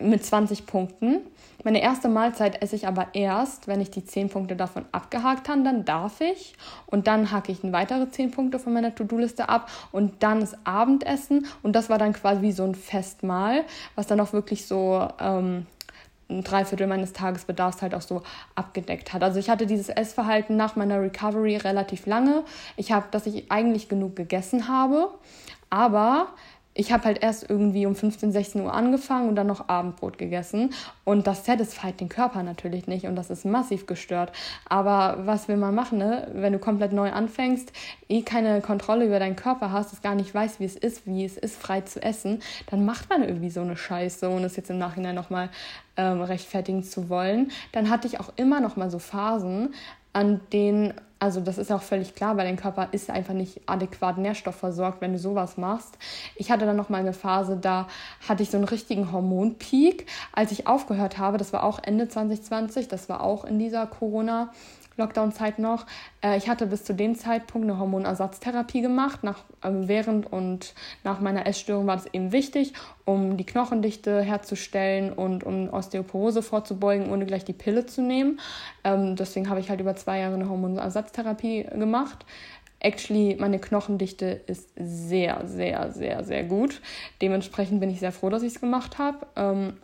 mit 0.00 0.24
20 0.24 0.66
Punkten. 0.66 1.20
Meine 1.64 1.80
erste 1.80 2.08
Mahlzeit 2.08 2.60
esse 2.60 2.74
ich 2.74 2.88
aber 2.88 3.08
erst, 3.12 3.68
wenn 3.68 3.80
ich 3.80 3.90
die 3.90 4.04
10 4.04 4.30
Punkte 4.30 4.56
davon 4.56 4.84
abgehakt 4.90 5.48
habe, 5.48 5.62
dann 5.62 5.84
darf 5.84 6.20
ich. 6.20 6.54
Und 6.86 7.06
dann 7.06 7.30
hake 7.30 7.52
ich 7.52 7.60
weitere 7.62 8.08
10 8.08 8.32
Punkte 8.32 8.58
von 8.58 8.72
meiner 8.72 8.94
To-Do-Liste 8.94 9.48
ab 9.48 9.70
und 9.92 10.22
dann 10.22 10.40
das 10.40 10.56
Abendessen. 10.64 11.46
Und 11.62 11.76
das 11.76 11.88
war 11.88 11.98
dann 11.98 12.14
quasi 12.14 12.42
wie 12.42 12.52
so 12.52 12.64
ein 12.64 12.74
Festmahl, 12.74 13.64
was 13.94 14.08
dann 14.08 14.18
auch 14.20 14.32
wirklich 14.32 14.66
so 14.66 15.06
ähm, 15.20 15.66
ein 16.28 16.42
Dreiviertel 16.42 16.86
meines 16.86 17.12
Tagesbedarfs 17.12 17.82
halt 17.82 17.94
auch 17.94 18.02
so 18.02 18.22
abgedeckt 18.54 19.12
hat. 19.12 19.22
Also 19.22 19.38
ich 19.38 19.48
hatte 19.48 19.66
dieses 19.66 19.88
Essverhalten 19.88 20.56
nach 20.56 20.74
meiner 20.74 21.00
Recovery 21.00 21.56
relativ 21.56 22.06
lange. 22.06 22.44
Ich 22.76 22.90
habe, 22.90 23.06
dass 23.10 23.26
ich 23.26 23.52
eigentlich 23.52 23.88
genug 23.88 24.16
gegessen 24.16 24.66
habe, 24.66 25.10
aber 25.70 26.28
ich 26.74 26.92
habe 26.92 27.04
halt 27.04 27.22
erst 27.22 27.48
irgendwie 27.48 27.86
um 27.86 27.94
15, 27.94 28.32
16 28.32 28.62
Uhr 28.62 28.72
angefangen 28.72 29.28
und 29.28 29.36
dann 29.36 29.46
noch 29.46 29.68
Abendbrot 29.68 30.18
gegessen. 30.18 30.72
Und 31.04 31.26
das 31.26 31.44
satisfied 31.44 32.00
den 32.00 32.08
Körper 32.08 32.42
natürlich 32.42 32.86
nicht 32.86 33.06
und 33.06 33.16
das 33.16 33.30
ist 33.30 33.44
massiv 33.44 33.86
gestört. 33.86 34.32
Aber 34.68 35.18
was 35.26 35.48
will 35.48 35.56
man 35.56 35.74
machen, 35.74 35.98
ne? 35.98 36.28
wenn 36.32 36.52
du 36.52 36.58
komplett 36.58 36.92
neu 36.92 37.10
anfängst, 37.12 37.72
eh 38.08 38.22
keine 38.22 38.60
Kontrolle 38.60 39.04
über 39.04 39.18
deinen 39.18 39.36
Körper 39.36 39.70
hast, 39.72 39.92
es 39.92 40.02
gar 40.02 40.14
nicht 40.14 40.34
weißt, 40.34 40.60
wie 40.60 40.64
es 40.64 40.76
ist, 40.76 41.06
wie 41.06 41.24
es 41.24 41.36
ist, 41.36 41.56
frei 41.56 41.82
zu 41.82 42.02
essen, 42.02 42.42
dann 42.70 42.84
macht 42.84 43.10
man 43.10 43.22
irgendwie 43.22 43.50
so 43.50 43.60
eine 43.60 43.76
Scheiße, 43.76 44.28
ohne 44.30 44.46
es 44.46 44.56
jetzt 44.56 44.70
im 44.70 44.78
Nachhinein 44.78 45.14
nochmal 45.14 45.50
ähm, 45.96 46.22
rechtfertigen 46.22 46.82
zu 46.82 47.10
wollen. 47.10 47.50
Dann 47.72 47.90
hatte 47.90 48.06
ich 48.06 48.18
auch 48.18 48.32
immer 48.36 48.60
noch 48.60 48.76
mal 48.76 48.90
so 48.90 48.98
Phasen, 48.98 49.74
an 50.14 50.40
denen 50.52 50.94
also 51.22 51.40
das 51.40 51.56
ist 51.56 51.70
auch 51.70 51.82
völlig 51.82 52.16
klar, 52.16 52.36
weil 52.36 52.46
dein 52.46 52.56
Körper 52.56 52.88
ist 52.90 53.08
einfach 53.08 53.32
nicht 53.32 53.60
adäquat 53.66 54.18
nährstoffversorgt, 54.18 55.00
wenn 55.00 55.12
du 55.12 55.20
sowas 55.20 55.56
machst. 55.56 55.96
Ich 56.34 56.50
hatte 56.50 56.66
dann 56.66 56.74
noch 56.74 56.88
mal 56.88 56.98
eine 56.98 57.12
Phase, 57.12 57.56
da 57.56 57.86
hatte 58.28 58.42
ich 58.42 58.50
so 58.50 58.56
einen 58.56 58.66
richtigen 58.66 59.12
Hormonpeak, 59.12 60.06
als 60.32 60.50
ich 60.50 60.66
aufgehört 60.66 61.18
habe. 61.18 61.38
Das 61.38 61.52
war 61.52 61.62
auch 61.62 61.78
Ende 61.80 62.08
2020, 62.08 62.88
das 62.88 63.08
war 63.08 63.20
auch 63.20 63.44
in 63.44 63.60
dieser 63.60 63.86
Corona 63.86 64.50
Lockdown-Zeit 64.96 65.58
noch. 65.58 65.86
Äh, 66.22 66.36
ich 66.36 66.48
hatte 66.48 66.66
bis 66.66 66.84
zu 66.84 66.94
dem 66.94 67.14
Zeitpunkt 67.14 67.68
eine 67.68 67.78
Hormonersatztherapie 67.78 68.82
gemacht. 68.82 69.24
Nach, 69.24 69.44
also 69.60 69.88
während 69.88 70.32
und 70.32 70.74
nach 71.04 71.20
meiner 71.20 71.46
Essstörung 71.46 71.86
war 71.86 71.96
das 71.96 72.06
eben 72.12 72.32
wichtig, 72.32 72.72
um 73.04 73.36
die 73.36 73.46
Knochendichte 73.46 74.20
herzustellen 74.22 75.12
und 75.12 75.44
um 75.44 75.68
Osteoporose 75.68 76.42
vorzubeugen, 76.42 77.10
ohne 77.10 77.26
gleich 77.26 77.44
die 77.44 77.52
Pille 77.52 77.86
zu 77.86 78.02
nehmen. 78.02 78.40
Ähm, 78.84 79.16
deswegen 79.16 79.48
habe 79.48 79.60
ich 79.60 79.70
halt 79.70 79.80
über 79.80 79.96
zwei 79.96 80.20
Jahre 80.20 80.34
eine 80.34 80.48
Hormonersatztherapie 80.48 81.64
gemacht. 81.64 82.24
Actually, 82.80 83.36
meine 83.38 83.60
Knochendichte 83.60 84.40
ist 84.46 84.70
sehr, 84.76 85.42
sehr, 85.46 85.92
sehr, 85.92 86.24
sehr 86.24 86.42
gut. 86.42 86.80
Dementsprechend 87.20 87.78
bin 87.78 87.90
ich 87.90 88.00
sehr 88.00 88.10
froh, 88.10 88.28
dass 88.28 88.42
ich 88.42 88.54
es 88.54 88.60
gemacht 88.60 88.98
habe. 88.98 89.26
Ähm, 89.36 89.74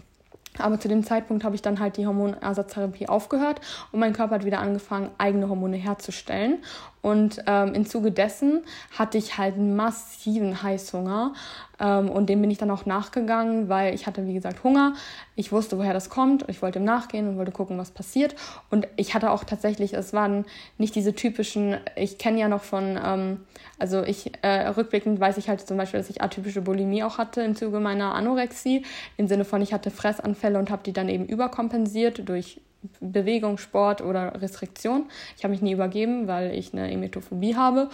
aber 0.60 0.80
zu 0.80 0.88
dem 0.88 1.04
Zeitpunkt 1.04 1.44
habe 1.44 1.54
ich 1.54 1.62
dann 1.62 1.80
halt 1.80 1.96
die 1.96 2.06
Hormonersatztherapie 2.06 3.08
aufgehört 3.08 3.60
und 3.92 4.00
mein 4.00 4.12
Körper 4.12 4.36
hat 4.36 4.44
wieder 4.44 4.60
angefangen, 4.60 5.10
eigene 5.18 5.48
Hormone 5.48 5.76
herzustellen. 5.76 6.58
Und 7.02 7.42
ähm, 7.46 7.74
im 7.74 7.86
Zuge 7.86 8.10
dessen 8.10 8.62
hatte 8.96 9.18
ich 9.18 9.38
halt 9.38 9.54
einen 9.54 9.76
massiven 9.76 10.62
Heißhunger. 10.62 11.32
Ähm, 11.80 12.10
und 12.10 12.28
dem 12.28 12.40
bin 12.40 12.50
ich 12.50 12.58
dann 12.58 12.70
auch 12.70 12.86
nachgegangen, 12.86 13.68
weil 13.68 13.94
ich 13.94 14.06
hatte, 14.06 14.26
wie 14.26 14.34
gesagt, 14.34 14.64
Hunger. 14.64 14.94
Ich 15.36 15.52
wusste, 15.52 15.78
woher 15.78 15.92
das 15.92 16.10
kommt. 16.10 16.44
Ich 16.48 16.60
wollte 16.60 16.80
ihm 16.80 16.84
nachgehen 16.84 17.28
und 17.28 17.38
wollte 17.38 17.52
gucken, 17.52 17.78
was 17.78 17.92
passiert. 17.92 18.34
Und 18.70 18.88
ich 18.96 19.14
hatte 19.14 19.30
auch 19.30 19.44
tatsächlich, 19.44 19.94
es 19.94 20.12
waren 20.12 20.44
nicht 20.76 20.94
diese 20.94 21.14
typischen, 21.14 21.76
ich 21.94 22.18
kenne 22.18 22.40
ja 22.40 22.48
noch 22.48 22.62
von, 22.62 22.98
ähm, 23.02 23.40
also 23.78 24.02
ich 24.02 24.32
äh, 24.42 24.68
rückblickend 24.68 25.20
weiß 25.20 25.38
ich 25.38 25.48
halt 25.48 25.60
zum 25.60 25.76
Beispiel, 25.76 26.00
dass 26.00 26.10
ich 26.10 26.20
atypische 26.20 26.62
Bulimie 26.62 27.04
auch 27.04 27.18
hatte 27.18 27.42
im 27.42 27.54
Zuge 27.54 27.78
meiner 27.78 28.14
Anorexie. 28.14 28.84
Im 29.16 29.28
Sinne 29.28 29.44
von, 29.44 29.62
ich 29.62 29.72
hatte 29.72 29.90
Fressanfälle 29.90 30.58
und 30.58 30.70
habe 30.70 30.82
die 30.84 30.92
dann 30.92 31.08
eben 31.08 31.26
überkompensiert 31.26 32.28
durch 32.28 32.60
Bewegung, 33.00 33.58
Sport 33.58 34.00
oder 34.02 34.40
Restriktion. 34.40 35.06
Ich 35.36 35.44
habe 35.44 35.52
mich 35.52 35.62
nie 35.62 35.72
übergeben, 35.72 36.28
weil 36.28 36.52
ich 36.54 36.72
eine 36.72 36.90
Emetophobie 36.90 37.56
habe, 37.56 37.88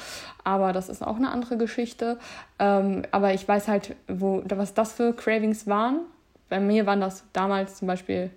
aber 0.45 0.73
das 0.73 0.89
ist 0.89 1.03
auch 1.03 1.17
eine 1.17 1.31
andere 1.31 1.57
Geschichte. 1.57 2.19
Ähm, 2.59 3.03
aber 3.11 3.33
ich 3.33 3.47
weiß 3.47 3.69
halt, 3.69 3.97
wo, 4.09 4.43
was 4.47 4.75
das 4.75 4.93
für 4.93 5.15
Cravings 5.15 5.67
waren. 5.67 6.01
Bei 6.49 6.61
mir 6.61 6.87
waren 6.87 7.01
das 7.01 7.25
damals 7.33 7.77
zum 7.77 7.89
Beispiel 7.89 8.31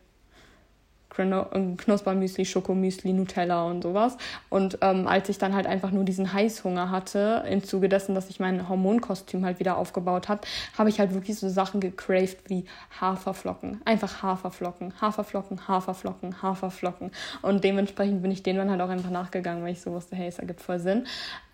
Knuspermüsli, 1.18 2.46
Schokomüsli, 2.46 3.14
Nutella 3.14 3.64
und 3.64 3.82
sowas. 3.84 4.18
Und 4.50 4.78
ähm, 4.82 5.08
als 5.08 5.30
ich 5.30 5.38
dann 5.38 5.54
halt 5.54 5.68
einfach 5.68 5.92
nur 5.92 6.04
diesen 6.04 6.32
Heißhunger 6.32 6.92
hatte, 6.92 7.44
im 7.50 7.64
Zuge 7.64 7.90
dessen, 7.90 8.16
dass 8.16 8.30
ich 8.30 8.40
mein 8.40 8.70
Hormonkostüm 8.70 9.44
halt 9.46 9.60
wieder 9.60 9.78
aufgebaut 9.78 10.30
habe, 10.30 10.42
habe 10.78 10.90
ich 10.90 11.00
halt 11.00 11.14
wirklich 11.14 11.38
so 11.38 11.50
Sachen 11.50 11.80
gecraved 11.80 12.50
wie 12.50 12.66
Haferflocken. 13.02 13.82
Einfach 13.86 14.22
Haferflocken, 14.22 14.94
Haferflocken, 15.02 15.68
Haferflocken, 15.68 16.42
Haferflocken. 16.42 17.12
Und 17.42 17.64
dementsprechend 17.64 18.22
bin 18.22 18.32
ich 18.32 18.44
denen 18.44 18.60
dann 18.60 18.72
halt 18.72 18.82
auch 18.82 18.90
einfach 18.90 19.12
nachgegangen, 19.12 19.64
weil 19.64 19.72
ich 19.72 19.82
so 19.82 19.92
wusste, 19.92 20.16
hey, 20.16 20.28
es 20.28 20.40
ergibt 20.40 20.62
voll 20.62 20.80
Sinn. 20.80 21.06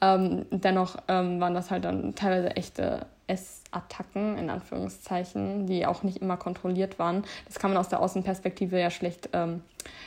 Ähm, 0.01 0.45
dennoch 0.51 0.97
ähm, 1.07 1.39
waren 1.39 1.53
das 1.53 1.71
halt 1.71 1.85
dann 1.85 2.15
teilweise 2.15 2.55
echte 2.55 3.05
Essattacken, 3.27 4.37
in 4.37 4.49
Anführungszeichen, 4.49 5.65
die 5.65 5.85
auch 5.85 6.03
nicht 6.03 6.17
immer 6.17 6.35
kontrolliert 6.35 6.99
waren. 6.99 7.23
Das 7.45 7.57
kann 7.57 7.71
man 7.71 7.77
aus 7.77 7.87
der 7.87 8.01
Außenperspektive 8.01 8.79
ja 8.79 8.89
schlecht, 8.89 9.29
ähm, 9.31 9.61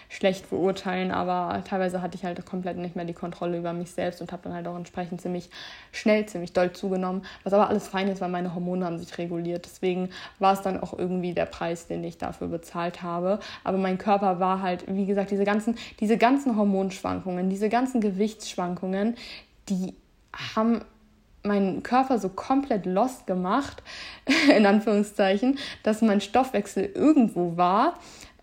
schlecht 0.08 0.50
beurteilen, 0.50 1.10
aber 1.10 1.64
teilweise 1.64 2.02
hatte 2.02 2.16
ich 2.16 2.24
halt 2.24 2.44
komplett 2.44 2.76
nicht 2.76 2.94
mehr 2.94 3.06
die 3.06 3.14
Kontrolle 3.14 3.58
über 3.58 3.72
mich 3.72 3.90
selbst 3.90 4.20
und 4.20 4.32
habe 4.32 4.42
dann 4.44 4.54
halt 4.54 4.66
auch 4.66 4.76
entsprechend 4.76 5.20
ziemlich 5.20 5.50
schnell, 5.92 6.26
ziemlich 6.26 6.52
doll 6.52 6.72
zugenommen, 6.72 7.24
was 7.42 7.52
aber 7.52 7.68
alles 7.68 7.88
fein 7.88 8.08
ist, 8.08 8.20
weil 8.20 8.28
meine 8.28 8.54
Hormone 8.54 8.84
haben 8.84 8.98
sich 8.98 9.16
reguliert. 9.16 9.64
Deswegen 9.64 10.10
war 10.38 10.52
es 10.52 10.60
dann 10.60 10.78
auch 10.80 10.96
irgendwie 10.96 11.32
der 11.32 11.46
Preis, 11.46 11.86
den 11.86 12.04
ich 12.04 12.18
dafür 12.18 12.48
bezahlt 12.48 13.02
habe. 13.02 13.40
Aber 13.64 13.78
mein 13.78 13.98
Körper 13.98 14.40
war 14.40 14.60
halt, 14.60 14.84
wie 14.88 15.06
gesagt, 15.06 15.30
diese 15.30 15.44
ganzen, 15.44 15.76
diese 16.00 16.18
ganzen 16.18 16.56
Hormonschwankungen, 16.56 17.48
diese 17.48 17.68
ganzen 17.68 18.00
Gewichtsschwankungen, 18.00 19.16
die 19.68 19.94
haben 20.54 20.82
meinen 21.46 21.82
Körper 21.82 22.18
so 22.18 22.28
komplett 22.28 22.86
lost 22.86 23.26
gemacht, 23.26 23.82
in 24.56 24.66
Anführungszeichen, 24.66 25.58
dass 25.82 26.02
mein 26.02 26.20
Stoffwechsel 26.20 26.84
irgendwo 26.94 27.56
war, 27.56 27.94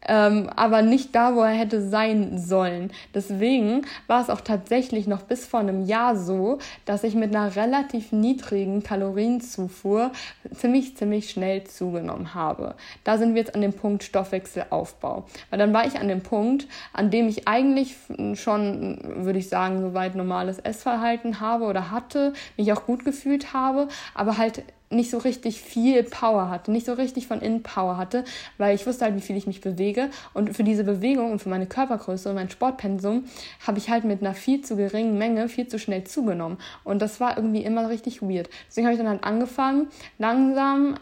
ähm, 0.07 0.49
aber 0.55 0.81
nicht 0.81 1.15
da, 1.15 1.35
wo 1.35 1.41
er 1.41 1.53
hätte 1.53 1.87
sein 1.87 2.37
sollen. 2.37 2.91
Deswegen 3.13 3.85
war 4.07 4.21
es 4.21 4.29
auch 4.29 4.41
tatsächlich 4.41 5.07
noch 5.07 5.21
bis 5.21 5.45
vor 5.45 5.59
einem 5.59 5.85
Jahr 5.85 6.15
so, 6.15 6.59
dass 6.85 7.03
ich 7.03 7.15
mit 7.15 7.35
einer 7.35 7.55
relativ 7.55 8.11
niedrigen 8.11 8.83
Kalorienzufuhr 8.83 10.11
ziemlich, 10.53 10.97
ziemlich 10.97 11.29
schnell 11.29 11.63
zugenommen 11.63 12.33
habe. 12.33 12.75
Da 13.03 13.17
sind 13.17 13.33
wir 13.33 13.41
jetzt 13.41 13.55
an 13.55 13.61
dem 13.61 13.73
Punkt 13.73 14.03
Stoffwechselaufbau. 14.03 15.25
Weil 15.49 15.59
dann 15.59 15.73
war 15.73 15.85
ich 15.85 15.99
an 15.99 16.07
dem 16.07 16.21
Punkt, 16.21 16.67
an 16.93 17.09
dem 17.09 17.27
ich 17.27 17.47
eigentlich 17.47 17.95
schon, 18.35 18.99
würde 19.25 19.39
ich 19.39 19.49
sagen, 19.49 19.81
soweit 19.81 20.15
normales 20.15 20.59
Essverhalten 20.59 21.39
habe 21.39 21.65
oder 21.65 21.91
hatte, 21.91 22.33
mich 22.57 22.71
auch 22.73 22.85
gut 22.85 23.05
gefühlt 23.05 23.53
habe, 23.53 23.87
aber 24.13 24.37
halt 24.37 24.63
nicht 24.93 25.09
so 25.09 25.17
richtig 25.17 25.61
viel 25.61 26.03
Power 26.03 26.49
hatte, 26.49 26.71
nicht 26.71 26.85
so 26.85 26.93
richtig 26.93 27.27
von 27.27 27.41
innen 27.41 27.63
Power 27.63 27.97
hatte, 27.97 28.23
weil 28.57 28.75
ich 28.75 28.85
wusste 28.85 29.05
halt, 29.05 29.15
wie 29.15 29.21
viel 29.21 29.37
ich 29.37 29.47
mich 29.47 29.61
bewege. 29.61 30.09
Und 30.33 30.55
für 30.55 30.63
diese 30.63 30.83
Bewegung 30.83 31.31
und 31.31 31.39
für 31.39 31.49
meine 31.49 31.65
Körpergröße 31.65 32.29
und 32.29 32.35
mein 32.35 32.49
Sportpensum 32.49 33.25
habe 33.65 33.77
ich 33.77 33.89
halt 33.89 34.03
mit 34.03 34.21
einer 34.21 34.33
viel 34.33 34.61
zu 34.61 34.75
geringen 34.75 35.17
Menge 35.17 35.49
viel 35.49 35.67
zu 35.67 35.79
schnell 35.79 36.03
zugenommen. 36.03 36.57
Und 36.83 37.01
das 37.01 37.19
war 37.19 37.37
irgendwie 37.37 37.63
immer 37.63 37.89
richtig 37.89 38.21
weird. 38.21 38.49
Deswegen 38.67 38.87
habe 38.87 38.95
ich 38.95 38.99
dann 38.99 39.09
halt 39.09 39.23
angefangen, 39.23 39.87
langsam 40.17 40.95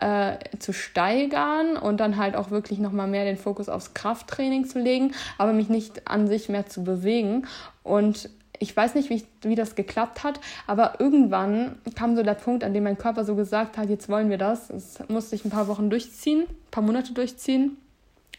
äh, 0.00 0.36
zu 0.58 0.72
steigern 0.72 1.76
und 1.76 1.98
dann 1.98 2.16
halt 2.16 2.36
auch 2.36 2.50
wirklich 2.50 2.78
nochmal 2.78 3.08
mehr 3.08 3.24
den 3.24 3.36
Fokus 3.36 3.68
aufs 3.68 3.94
Krafttraining 3.94 4.66
zu 4.66 4.78
legen, 4.78 5.12
aber 5.38 5.52
mich 5.52 5.68
nicht 5.68 6.08
an 6.08 6.28
sich 6.28 6.48
mehr 6.48 6.66
zu 6.66 6.84
bewegen. 6.84 7.46
Und 7.82 8.30
ich 8.58 8.76
weiß 8.76 8.94
nicht, 8.94 9.10
wie, 9.10 9.24
wie 9.42 9.54
das 9.54 9.74
geklappt 9.74 10.24
hat, 10.24 10.40
aber 10.66 11.00
irgendwann 11.00 11.76
kam 11.94 12.16
so 12.16 12.22
der 12.22 12.34
Punkt, 12.34 12.64
an 12.64 12.74
dem 12.74 12.84
mein 12.84 12.98
Körper 12.98 13.24
so 13.24 13.34
gesagt 13.34 13.78
hat, 13.78 13.88
jetzt 13.88 14.08
wollen 14.08 14.30
wir 14.30 14.38
das. 14.38 14.70
Es 14.70 14.98
musste 15.08 15.36
ich 15.36 15.44
ein 15.44 15.50
paar 15.50 15.68
Wochen 15.68 15.90
durchziehen, 15.90 16.42
ein 16.42 16.70
paar 16.70 16.82
Monate 16.82 17.12
durchziehen. 17.12 17.76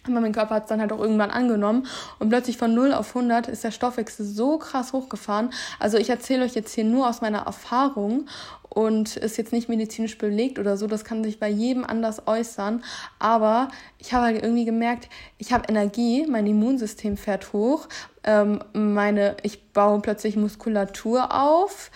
Aber 0.05 0.21
mein 0.21 0.31
Körper 0.31 0.55
hat 0.55 0.63
es 0.63 0.69
dann 0.69 0.81
halt 0.81 0.91
auch 0.91 0.99
irgendwann 0.99 1.31
angenommen 1.31 1.85
und 2.19 2.29
plötzlich 2.29 2.57
von 2.57 2.73
0 2.73 2.93
auf 2.93 3.15
100 3.15 3.47
ist 3.47 3.63
der 3.63 3.71
Stoffwechsel 3.71 4.25
so 4.25 4.57
krass 4.57 4.93
hochgefahren. 4.93 5.51
Also 5.79 5.97
ich 5.97 6.09
erzähle 6.09 6.45
euch 6.45 6.55
jetzt 6.55 6.73
hier 6.73 6.85
nur 6.85 7.09
aus 7.09 7.21
meiner 7.21 7.39
Erfahrung 7.39 8.27
und 8.69 9.17
ist 9.17 9.37
jetzt 9.37 9.51
nicht 9.51 9.67
medizinisch 9.67 10.17
belegt 10.17 10.59
oder 10.59 10.77
so. 10.77 10.87
Das 10.87 11.03
kann 11.03 11.23
sich 11.23 11.39
bei 11.39 11.49
jedem 11.49 11.83
anders 11.83 12.27
äußern. 12.27 12.83
Aber 13.17 13.69
ich 13.97 14.13
habe 14.13 14.25
halt 14.25 14.43
irgendwie 14.43 14.65
gemerkt, 14.65 15.09
ich 15.37 15.51
habe 15.51 15.67
Energie, 15.67 16.25
mein 16.27 16.45
Immunsystem 16.47 17.17
fährt 17.17 17.51
hoch, 17.51 17.87
ähm, 18.23 18.63
meine, 18.73 19.37
ich 19.43 19.71
baue 19.73 20.01
plötzlich 20.01 20.35
Muskulatur 20.35 21.33
auf, 21.33 21.89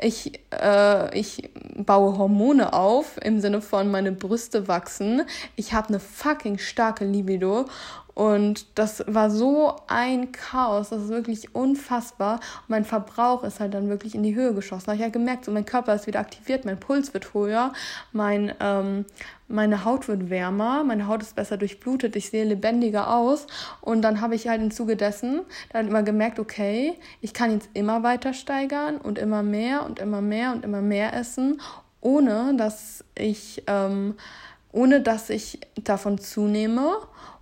ich, 0.00 0.40
äh, 0.50 1.18
ich 1.18 1.50
baue 1.76 2.18
Hormone 2.18 2.72
auf 2.72 3.16
im 3.22 3.40
Sinne 3.40 3.60
von 3.60 3.90
meine 3.90 4.12
Brüste 4.12 4.68
wachsen. 4.68 5.22
Ich 5.56 5.72
habe 5.72 5.88
eine 5.88 6.00
fucking 6.00 6.58
starke 6.58 7.04
Libido 7.04 7.66
und 8.18 8.66
das 8.74 9.04
war 9.06 9.30
so 9.30 9.76
ein 9.86 10.32
Chaos, 10.32 10.88
das 10.88 11.04
ist 11.04 11.08
wirklich 11.08 11.54
unfassbar. 11.54 12.40
Und 12.62 12.70
mein 12.70 12.84
Verbrauch 12.84 13.44
ist 13.44 13.60
halt 13.60 13.74
dann 13.74 13.88
wirklich 13.88 14.16
in 14.16 14.24
die 14.24 14.34
Höhe 14.34 14.54
geschossen. 14.54 14.86
Da 14.86 14.90
habe 14.90 14.96
ich 14.96 15.06
ja 15.06 15.08
gemerkt, 15.08 15.44
so 15.44 15.52
mein 15.52 15.64
Körper 15.64 15.94
ist 15.94 16.08
wieder 16.08 16.18
aktiviert, 16.18 16.64
mein 16.64 16.80
Puls 16.80 17.14
wird 17.14 17.32
höher, 17.32 17.72
mein, 18.10 18.52
ähm, 18.58 19.04
meine 19.46 19.84
Haut 19.84 20.08
wird 20.08 20.30
wärmer, 20.30 20.82
meine 20.82 21.06
Haut 21.06 21.22
ist 21.22 21.36
besser 21.36 21.58
durchblutet, 21.58 22.16
ich 22.16 22.30
sehe 22.30 22.42
lebendiger 22.42 23.14
aus. 23.14 23.46
Und 23.82 24.02
dann 24.02 24.20
habe 24.20 24.34
ich 24.34 24.48
halt 24.48 24.60
im 24.62 24.72
Zuge 24.72 24.96
dessen 24.96 25.42
dann 25.72 25.86
immer 25.86 26.02
gemerkt, 26.02 26.40
okay, 26.40 26.98
ich 27.20 27.32
kann 27.32 27.52
jetzt 27.52 27.70
immer 27.74 28.02
weiter 28.02 28.32
steigern 28.32 28.96
und 28.96 29.16
immer 29.16 29.44
mehr 29.44 29.86
und 29.86 30.00
immer 30.00 30.22
mehr 30.22 30.50
und 30.50 30.64
immer 30.64 30.82
mehr 30.82 31.14
essen, 31.14 31.60
ohne 32.00 32.56
dass 32.56 33.04
ich, 33.14 33.62
ähm, 33.68 34.16
ohne 34.72 35.00
dass 35.00 35.30
ich 35.30 35.60
davon 35.82 36.18
zunehme 36.18 36.96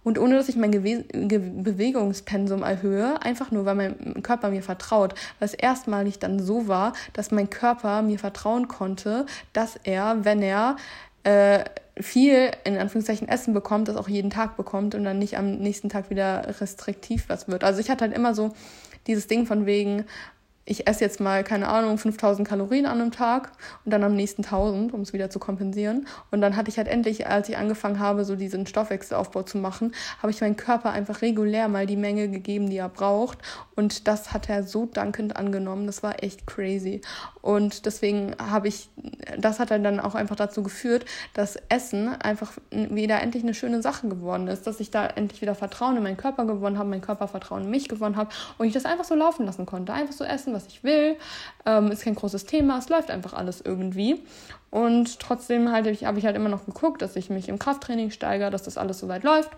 und 0.05 0.19
ohne 0.19 0.36
dass 0.36 0.48
ich 0.48 0.57
mein 0.57 0.70
Gewe 0.70 1.03
Ge 1.03 1.39
Bewegungspensum 1.39 2.62
erhöhe, 2.62 3.20
einfach 3.23 3.51
nur, 3.51 3.65
weil 3.65 3.74
mein 3.74 4.23
Körper 4.23 4.51
mir 4.51 4.62
vertraut, 4.62 5.15
weil 5.39 5.47
es 5.47 5.55
erstmalig 5.55 6.19
dann 6.19 6.39
so 6.39 6.69
war, 6.69 6.93
dass 7.12 7.32
mein 7.32 7.51
Körper 7.51 8.03
mir 8.03 8.19
vertrauen 8.19 8.69
konnte, 8.69 9.27
dass 9.53 9.77
er, 9.82 10.24
wenn 10.24 10.43
er 10.43 10.77
äh, 11.24 11.65
viel 11.98 12.53
in 12.65 12.77
Anführungszeichen 12.77 13.28
Essen 13.28 13.53
bekommt, 13.53 13.89
das 13.89 13.97
auch 13.97 14.09
jeden 14.09 14.31
Tag 14.31 14.57
bekommt 14.57 14.94
und 14.94 15.05
dann 15.05 15.19
nicht 15.19 15.36
am 15.39 15.57
nächsten 15.57 15.89
Tag 15.89 16.11
wieder 16.11 16.61
restriktiv 16.61 17.24
was 17.28 17.48
wird. 17.48 17.65
Also 17.65 17.81
ich 17.81 17.90
hatte 17.90 18.05
halt 18.05 18.15
immer 18.15 18.35
so 18.35 18.53
dieses 19.07 19.27
Ding 19.27 19.47
von 19.47 19.66
wegen, 19.66 20.05
ich 20.68 20.88
esse 20.88 21.05
jetzt 21.05 21.20
mal, 21.20 21.44
keine 21.44 21.68
Ahnung, 21.68 21.97
5000 21.97 22.47
Kalorien 22.47 22.86
an 22.86 23.01
einem 23.01 23.12
Tag 23.12 23.52
und 23.84 23.93
dann 23.93 24.02
am 24.02 24.16
nächsten 24.16 24.44
1000, 24.44 24.93
um 24.93 25.01
es 25.01 25.12
wieder 25.12 25.30
zu 25.30 25.38
kompensieren. 25.38 26.09
Und 26.32 26.40
dann 26.40 26.56
hatte 26.56 26.68
ich 26.68 26.76
halt 26.76 26.88
endlich, 26.88 27.28
als 27.28 27.48
ich 27.48 27.56
angefangen 27.56 28.01
habe, 28.01 28.24
so 28.24 28.34
diesen 28.34 28.66
Stoffwechselaufbau 28.66 29.44
zu 29.44 29.59
machen, 29.59 29.94
habe 30.20 30.32
ich 30.32 30.40
meinem 30.40 30.56
Körper 30.56 30.90
einfach 30.90 31.22
regulär 31.22 31.68
mal 31.68 31.86
die 31.86 31.97
Menge 31.97 32.28
gegeben, 32.28 32.68
die 32.68 32.78
er 32.78 32.88
braucht. 32.88 33.38
Und 33.76 34.09
das 34.09 34.32
hat 34.32 34.48
er 34.48 34.64
so 34.64 34.86
dankend 34.86 35.36
angenommen. 35.36 35.86
Das 35.86 36.02
war 36.02 36.22
echt 36.24 36.48
crazy. 36.48 37.01
Und 37.43 37.86
deswegen 37.86 38.34
habe 38.40 38.66
ich, 38.66 38.88
das 39.38 39.60
hat 39.60 39.70
dann 39.70 40.01
auch 40.01 40.16
einfach 40.16 40.34
dazu 40.34 40.64
geführt, 40.64 41.05
dass 41.32 41.55
Essen 41.68 42.09
einfach 42.09 42.52
wieder 42.72 43.22
endlich 43.22 43.44
eine 43.44 43.55
schöne 43.55 43.82
Sache 43.82 44.09
geworden 44.09 44.48
ist, 44.48 44.66
dass 44.66 44.80
ich 44.80 44.90
da 44.90 45.06
endlich 45.06 45.43
wieder 45.43 45.55
Vertrauen 45.55 45.97
in 45.97 46.02
meinen 46.02 46.16
Körper 46.16 46.44
gewonnen 46.44 46.76
habe, 46.76 46.88
mein 46.88 47.02
Körpervertrauen 47.02 47.62
in 47.62 47.70
mich 47.70 47.88
gewonnen 47.88 48.16
habe 48.16 48.30
und 48.59 48.66
ich 48.66 48.72
das 48.72 48.84
einfach 48.84 49.05
so 49.05 49.14
laufen 49.14 49.47
lassen 49.47 49.64
konnte. 49.64 49.93
Einfach 49.93 50.12
so 50.12 50.24
essen, 50.24 50.56
was 50.57 50.66
ich 50.66 50.83
will. 50.83 51.16
Ähm, 51.65 51.91
ist 51.91 52.03
kein 52.03 52.15
großes 52.15 52.47
Thema, 52.47 52.78
es 52.78 52.89
läuft 52.89 53.11
einfach 53.11 53.35
alles 53.35 53.61
irgendwie. 53.61 54.23
Und 54.70 55.20
trotzdem 55.20 55.70
halt, 55.70 55.87
habe 56.03 56.19
ich 56.19 56.27
halt 56.27 56.37
immer 56.37 56.49
noch 56.49 56.66
geguckt, 56.66 57.01
dass 57.03 57.16
ich 57.16 57.31
mich 57.31 57.49
im 57.49 57.59
Krafttraining 57.59 58.11
steigere, 58.11 58.51
dass 58.51 58.65
das 58.65 58.77
alles 58.77 58.99
soweit 58.99 59.23
läuft. 59.23 59.51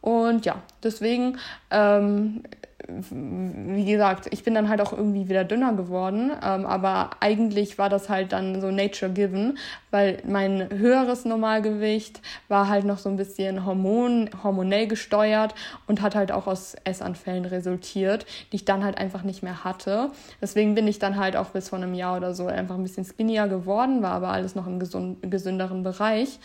Und 0.00 0.46
ja, 0.46 0.62
deswegen 0.82 1.38
ähm, 1.70 2.42
wie 2.88 3.84
gesagt, 3.84 4.28
ich 4.30 4.44
bin 4.44 4.54
dann 4.54 4.68
halt 4.68 4.80
auch 4.80 4.92
irgendwie 4.92 5.28
wieder 5.28 5.44
dünner 5.44 5.72
geworden, 5.72 6.30
ähm, 6.42 6.66
aber 6.66 7.10
eigentlich 7.20 7.78
war 7.78 7.88
das 7.88 8.08
halt 8.08 8.32
dann 8.32 8.60
so 8.60 8.70
nature 8.70 9.10
given, 9.10 9.58
weil 9.90 10.22
mein 10.26 10.68
höheres 10.70 11.24
Normalgewicht 11.24 12.20
war 12.48 12.68
halt 12.68 12.84
noch 12.84 12.98
so 12.98 13.08
ein 13.08 13.16
bisschen 13.16 13.66
hormon, 13.66 14.30
hormonell 14.42 14.86
gesteuert 14.86 15.54
und 15.86 16.00
hat 16.00 16.14
halt 16.14 16.30
auch 16.30 16.46
aus 16.46 16.76
Essanfällen 16.84 17.44
resultiert, 17.44 18.26
die 18.52 18.56
ich 18.56 18.64
dann 18.64 18.84
halt 18.84 18.98
einfach 18.98 19.22
nicht 19.22 19.42
mehr 19.42 19.64
hatte. 19.64 20.10
Deswegen 20.40 20.74
bin 20.74 20.86
ich 20.86 20.98
dann 20.98 21.16
halt 21.16 21.36
auch 21.36 21.50
bis 21.50 21.68
vor 21.68 21.78
einem 21.78 21.94
Jahr 21.94 22.16
oder 22.16 22.34
so 22.34 22.46
einfach 22.46 22.76
ein 22.76 22.82
bisschen 22.82 23.04
skinnier 23.04 23.48
geworden, 23.48 24.02
war 24.02 24.12
aber 24.12 24.28
alles 24.28 24.54
noch 24.54 24.66
im 24.66 24.78
gesund, 24.78 25.18
gesünderen 25.30 25.82
Bereich, 25.82 26.38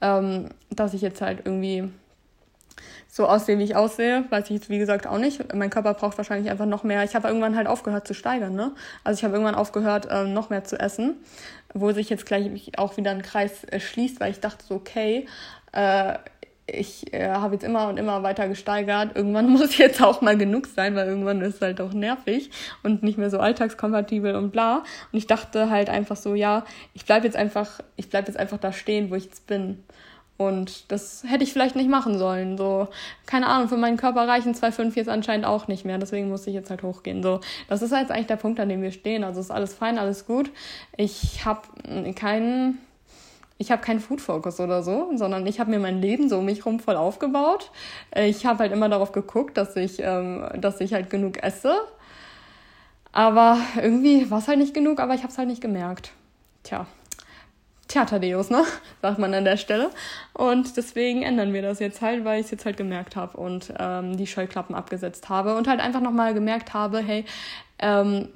ähm, 0.00 0.48
dass 0.70 0.94
ich 0.94 1.02
jetzt 1.02 1.20
halt 1.20 1.42
irgendwie 1.44 1.88
so 3.14 3.28
aussehe, 3.28 3.60
wie 3.60 3.62
ich 3.62 3.76
aussehe, 3.76 4.24
weiß 4.30 4.46
ich 4.46 4.56
jetzt 4.56 4.70
wie 4.70 4.78
gesagt 4.78 5.06
auch 5.06 5.18
nicht. 5.18 5.54
Mein 5.54 5.70
Körper 5.70 5.94
braucht 5.94 6.18
wahrscheinlich 6.18 6.50
einfach 6.50 6.66
noch 6.66 6.82
mehr. 6.82 7.04
Ich 7.04 7.14
habe 7.14 7.28
irgendwann 7.28 7.54
halt 7.54 7.68
aufgehört 7.68 8.08
zu 8.08 8.12
steigern, 8.12 8.56
ne? 8.56 8.72
Also 9.04 9.18
ich 9.18 9.24
habe 9.24 9.34
irgendwann 9.34 9.54
aufgehört, 9.54 10.08
ähm, 10.10 10.32
noch 10.32 10.50
mehr 10.50 10.64
zu 10.64 10.80
essen, 10.80 11.14
wo 11.74 11.92
sich 11.92 12.10
jetzt 12.10 12.26
gleich 12.26 12.72
auch 12.76 12.96
wieder 12.96 13.12
ein 13.12 13.22
Kreis 13.22 13.62
äh, 13.70 13.78
schließt, 13.78 14.18
weil 14.18 14.32
ich 14.32 14.40
dachte 14.40 14.64
so, 14.66 14.74
okay, 14.74 15.28
äh, 15.70 16.14
ich 16.66 17.14
äh, 17.14 17.28
habe 17.28 17.54
jetzt 17.54 17.62
immer 17.62 17.88
und 17.88 17.98
immer 17.98 18.24
weiter 18.24 18.48
gesteigert. 18.48 19.14
Irgendwann 19.14 19.48
muss 19.52 19.78
jetzt 19.78 20.02
auch 20.02 20.20
mal 20.20 20.36
genug 20.36 20.66
sein, 20.66 20.96
weil 20.96 21.06
irgendwann 21.06 21.40
ist 21.40 21.54
es 21.54 21.60
halt 21.60 21.80
auch 21.80 21.92
nervig 21.92 22.50
und 22.82 23.04
nicht 23.04 23.16
mehr 23.16 23.30
so 23.30 23.38
alltagskompatibel 23.38 24.34
und 24.34 24.50
bla. 24.50 24.78
Und 25.12 25.18
ich 25.18 25.28
dachte 25.28 25.70
halt 25.70 25.88
einfach 25.88 26.16
so, 26.16 26.34
ja, 26.34 26.64
ich 26.94 27.04
bleib 27.04 27.22
jetzt 27.22 27.36
einfach, 27.36 27.78
ich 27.94 28.10
bleib 28.10 28.26
jetzt 28.26 28.38
einfach 28.38 28.58
da 28.58 28.72
stehen, 28.72 29.10
wo 29.12 29.14
ich 29.14 29.26
jetzt 29.26 29.46
bin. 29.46 29.84
Und 30.36 30.90
das 30.90 31.22
hätte 31.26 31.44
ich 31.44 31.52
vielleicht 31.52 31.76
nicht 31.76 31.88
machen 31.88 32.18
sollen. 32.18 32.58
So, 32.58 32.88
keine 33.26 33.46
Ahnung, 33.46 33.68
für 33.68 33.76
meinen 33.76 33.96
Körper 33.96 34.26
reichen 34.26 34.54
2,5 34.54 34.96
jetzt 34.96 35.08
anscheinend 35.08 35.46
auch 35.46 35.68
nicht 35.68 35.84
mehr. 35.84 35.98
Deswegen 35.98 36.28
muss 36.28 36.46
ich 36.46 36.54
jetzt 36.54 36.70
halt 36.70 36.82
hochgehen. 36.82 37.22
So, 37.22 37.40
das 37.68 37.82
ist 37.82 37.92
jetzt 37.92 38.10
eigentlich 38.10 38.26
der 38.26 38.36
Punkt, 38.36 38.58
an 38.58 38.68
dem 38.68 38.82
wir 38.82 38.90
stehen. 38.90 39.22
Also 39.22 39.40
ist 39.40 39.52
alles 39.52 39.74
fein, 39.74 39.98
alles 39.98 40.26
gut. 40.26 40.50
Ich 40.96 41.44
habe 41.44 41.62
keinen 42.14 42.78
ich 43.56 43.70
habe 43.70 43.82
keinen 43.82 44.00
Food 44.00 44.20
Focus 44.20 44.58
oder 44.58 44.82
so, 44.82 45.10
sondern 45.14 45.46
ich 45.46 45.60
habe 45.60 45.70
mir 45.70 45.78
mein 45.78 46.00
Leben 46.00 46.28
so 46.28 46.38
um 46.38 46.44
mich 46.44 46.66
rum 46.66 46.80
voll 46.80 46.96
aufgebaut. 46.96 47.70
Ich 48.16 48.46
habe 48.46 48.58
halt 48.58 48.72
immer 48.72 48.88
darauf 48.88 49.12
geguckt, 49.12 49.56
dass 49.56 49.76
ich, 49.76 50.00
ähm, 50.00 50.44
dass 50.58 50.80
ich 50.80 50.92
halt 50.92 51.08
genug 51.08 51.42
esse. 51.42 51.76
Aber 53.12 53.58
irgendwie 53.76 54.28
war 54.30 54.38
es 54.38 54.48
halt 54.48 54.58
nicht 54.58 54.74
genug, 54.74 54.98
aber 54.98 55.14
ich 55.14 55.22
habe 55.22 55.30
es 55.30 55.38
halt 55.38 55.48
nicht 55.48 55.60
gemerkt. 55.60 56.10
Tja, 56.64 56.86
Tja, 57.94 58.18
ne? 58.18 58.64
Sagt 59.02 59.20
man 59.20 59.32
an 59.34 59.44
der 59.44 59.56
Stelle. 59.56 59.88
Und 60.32 60.76
deswegen 60.76 61.22
ändern 61.22 61.52
wir 61.52 61.62
das 61.62 61.78
jetzt 61.78 62.02
halt, 62.02 62.24
weil 62.24 62.40
ich 62.40 62.46
es 62.46 62.50
jetzt 62.50 62.64
halt 62.64 62.76
gemerkt 62.76 63.14
habe 63.14 63.36
und 63.36 63.72
ähm, 63.78 64.16
die 64.16 64.26
Scheuklappen 64.26 64.74
abgesetzt 64.74 65.28
habe 65.28 65.56
und 65.56 65.68
halt 65.68 65.78
einfach 65.78 66.00
nochmal 66.00 66.34
gemerkt 66.34 66.74
habe, 66.74 66.98
hey, 66.98 67.24
ähm, 67.78 68.30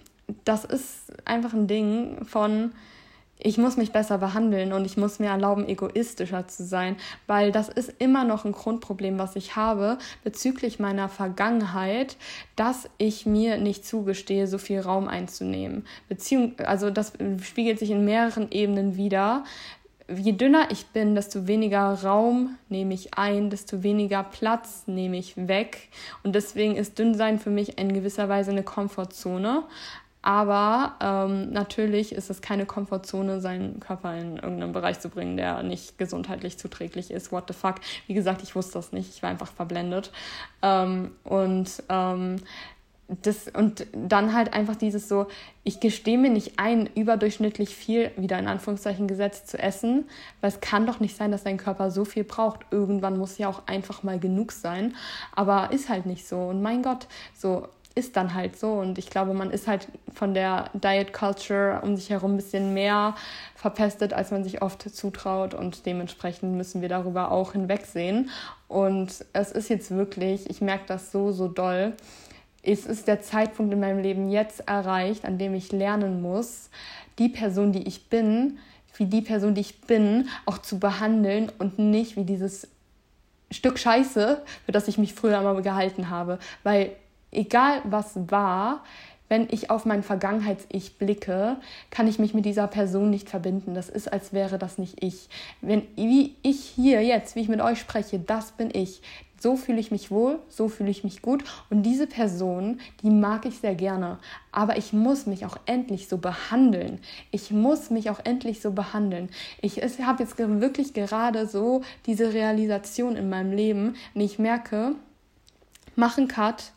das 0.44 0.64
ist 0.64 1.10
einfach 1.26 1.54
ein 1.54 1.66
Ding 1.66 2.24
von, 2.24 2.70
ich 3.38 3.58
muss 3.58 3.76
mich 3.76 3.92
besser 3.92 4.18
behandeln 4.18 4.72
und 4.72 4.84
ich 4.84 4.96
muss 4.96 5.18
mir 5.18 5.28
erlauben, 5.28 5.68
egoistischer 5.68 6.48
zu 6.48 6.64
sein, 6.64 6.96
weil 7.26 7.52
das 7.52 7.68
ist 7.68 7.94
immer 7.98 8.24
noch 8.24 8.44
ein 8.44 8.52
Grundproblem, 8.52 9.18
was 9.18 9.36
ich 9.36 9.56
habe 9.56 9.98
bezüglich 10.24 10.78
meiner 10.78 11.08
Vergangenheit, 11.08 12.16
dass 12.56 12.88
ich 12.98 13.26
mir 13.26 13.58
nicht 13.58 13.86
zugestehe, 13.86 14.46
so 14.46 14.58
viel 14.58 14.80
Raum 14.80 15.08
einzunehmen. 15.08 15.86
Beziehung, 16.08 16.54
also 16.64 16.90
das 16.90 17.12
spiegelt 17.42 17.78
sich 17.78 17.90
in 17.90 18.04
mehreren 18.04 18.50
Ebenen 18.50 18.96
wieder. 18.96 19.44
Je 20.14 20.32
dünner 20.32 20.68
ich 20.70 20.86
bin, 20.86 21.14
desto 21.14 21.46
weniger 21.46 21.92
Raum 22.02 22.56
nehme 22.70 22.94
ich 22.94 23.14
ein, 23.14 23.50
desto 23.50 23.82
weniger 23.82 24.22
Platz 24.24 24.84
nehme 24.86 25.18
ich 25.18 25.36
weg. 25.36 25.90
Und 26.22 26.34
deswegen 26.34 26.76
ist 26.76 26.98
Dünnsein 26.98 27.38
für 27.38 27.50
mich 27.50 27.78
in 27.78 27.92
gewisser 27.92 28.28
Weise 28.28 28.50
eine 28.50 28.62
Komfortzone. 28.62 29.64
Aber 30.28 30.96
ähm, 31.00 31.52
natürlich 31.52 32.12
ist 32.12 32.28
es 32.28 32.42
keine 32.42 32.66
Komfortzone, 32.66 33.40
seinen 33.40 33.80
Körper 33.80 34.14
in 34.14 34.36
irgendeinen 34.36 34.72
Bereich 34.72 35.00
zu 35.00 35.08
bringen, 35.08 35.38
der 35.38 35.62
nicht 35.62 35.96
gesundheitlich 35.96 36.58
zuträglich 36.58 37.10
ist. 37.10 37.32
What 37.32 37.44
the 37.48 37.54
fuck? 37.54 37.76
Wie 38.06 38.12
gesagt, 38.12 38.42
ich 38.42 38.54
wusste 38.54 38.74
das 38.74 38.92
nicht. 38.92 39.08
Ich 39.08 39.22
war 39.22 39.30
einfach 39.30 39.50
verblendet. 39.50 40.12
Ähm, 40.60 41.12
und 41.24 41.82
ähm, 41.88 42.36
das, 43.22 43.48
und 43.48 43.86
dann 43.94 44.34
halt 44.34 44.52
einfach 44.52 44.76
dieses 44.76 45.08
so, 45.08 45.28
ich 45.64 45.80
gestehe 45.80 46.18
mir 46.18 46.28
nicht 46.28 46.58
ein, 46.58 46.90
überdurchschnittlich 46.94 47.74
viel, 47.74 48.10
wieder 48.18 48.38
in 48.38 48.48
Anführungszeichen 48.48 49.08
gesetzt, 49.08 49.48
zu 49.48 49.58
essen, 49.58 50.04
weil 50.42 50.50
es 50.50 50.60
kann 50.60 50.84
doch 50.84 51.00
nicht 51.00 51.16
sein, 51.16 51.32
dass 51.32 51.42
dein 51.42 51.56
Körper 51.56 51.90
so 51.90 52.04
viel 52.04 52.24
braucht. 52.24 52.60
Irgendwann 52.70 53.16
muss 53.16 53.38
ja 53.38 53.48
auch 53.48 53.62
einfach 53.66 54.02
mal 54.02 54.18
genug 54.18 54.52
sein. 54.52 54.94
Aber 55.34 55.72
ist 55.72 55.88
halt 55.88 56.04
nicht 56.04 56.28
so. 56.28 56.36
Und 56.36 56.60
mein 56.60 56.82
Gott, 56.82 57.06
so, 57.34 57.68
ist 57.98 58.16
dann 58.16 58.34
halt 58.34 58.56
so. 58.56 58.72
Und 58.74 58.96
ich 58.96 59.10
glaube, 59.10 59.34
man 59.34 59.50
ist 59.50 59.66
halt 59.66 59.88
von 60.14 60.32
der 60.32 60.70
Diet 60.72 61.12
Culture 61.12 61.80
um 61.82 61.96
sich 61.96 62.10
herum 62.10 62.34
ein 62.34 62.36
bisschen 62.36 62.72
mehr 62.72 63.16
verpestet, 63.56 64.12
als 64.12 64.30
man 64.30 64.44
sich 64.44 64.62
oft 64.62 64.82
zutraut. 64.94 65.52
Und 65.52 65.84
dementsprechend 65.84 66.54
müssen 66.56 66.80
wir 66.80 66.88
darüber 66.88 67.32
auch 67.32 67.52
hinwegsehen. 67.52 68.30
Und 68.68 69.24
es 69.32 69.52
ist 69.52 69.68
jetzt 69.68 69.90
wirklich, 69.90 70.48
ich 70.48 70.60
merke 70.60 70.84
das 70.86 71.10
so, 71.10 71.32
so 71.32 71.48
doll. 71.48 71.94
Es 72.62 72.86
ist 72.86 73.08
der 73.08 73.20
Zeitpunkt 73.20 73.72
in 73.72 73.80
meinem 73.80 74.00
Leben 74.00 74.30
jetzt 74.30 74.68
erreicht, 74.68 75.24
an 75.24 75.38
dem 75.38 75.54
ich 75.54 75.72
lernen 75.72 76.22
muss, 76.22 76.70
die 77.18 77.28
Person, 77.28 77.72
die 77.72 77.86
ich 77.88 78.08
bin, 78.08 78.58
wie 78.96 79.06
die 79.06 79.22
Person, 79.22 79.54
die 79.54 79.60
ich 79.60 79.80
bin, 79.82 80.28
auch 80.46 80.58
zu 80.58 80.78
behandeln 80.78 81.50
und 81.58 81.78
nicht 81.78 82.16
wie 82.16 82.24
dieses 82.24 82.68
Stück 83.50 83.78
Scheiße, 83.78 84.42
für 84.66 84.72
das 84.72 84.88
ich 84.88 84.98
mich 84.98 85.14
früher 85.14 85.38
immer 85.38 85.60
gehalten 85.62 86.10
habe. 86.10 86.38
Weil 86.62 86.92
egal 87.30 87.82
was 87.84 88.30
war, 88.30 88.82
wenn 89.28 89.46
ich 89.50 89.70
auf 89.70 89.84
mein 89.84 90.02
Vergangenheits-Ich 90.02 90.96
blicke, 90.96 91.56
kann 91.90 92.08
ich 92.08 92.18
mich 92.18 92.34
mit 92.34 92.46
dieser 92.46 92.66
Person 92.66 93.10
nicht 93.10 93.28
verbinden. 93.28 93.74
Das 93.74 93.88
ist, 93.88 94.10
als 94.10 94.32
wäre 94.32 94.58
das 94.58 94.78
nicht 94.78 95.02
ich. 95.04 95.28
Wenn, 95.60 95.82
wie 95.96 96.34
ich 96.42 96.60
hier 96.60 97.02
jetzt, 97.02 97.36
wie 97.36 97.40
ich 97.40 97.48
mit 97.48 97.60
euch 97.60 97.78
spreche, 97.78 98.18
das 98.18 98.52
bin 98.52 98.70
ich. 98.72 99.02
So 99.40 99.54
fühle 99.54 99.78
ich 99.78 99.92
mich 99.92 100.10
wohl, 100.10 100.40
so 100.48 100.68
fühle 100.68 100.90
ich 100.90 101.04
mich 101.04 101.22
gut. 101.22 101.44
Und 101.70 101.84
diese 101.84 102.08
Person, 102.08 102.80
die 103.02 103.10
mag 103.10 103.46
ich 103.46 103.58
sehr 103.58 103.76
gerne. 103.76 104.18
Aber 104.50 104.78
ich 104.78 104.92
muss 104.92 105.26
mich 105.26 105.46
auch 105.46 105.56
endlich 105.66 106.08
so 106.08 106.18
behandeln. 106.18 106.98
Ich 107.30 107.52
muss 107.52 107.90
mich 107.90 108.10
auch 108.10 108.18
endlich 108.24 108.60
so 108.60 108.72
behandeln. 108.72 109.28
Ich 109.60 109.80
habe 109.80 110.22
jetzt 110.22 110.38
wirklich 110.38 110.92
gerade 110.92 111.46
so 111.46 111.82
diese 112.06 112.32
Realisation 112.32 113.14
in 113.14 113.28
meinem 113.28 113.52
Leben. 113.52 113.94
Und 114.14 114.22
ich 114.22 114.40
merke, 114.40 114.96
mach 115.94 116.18
einen 116.18 116.26
Cut, 116.26 116.72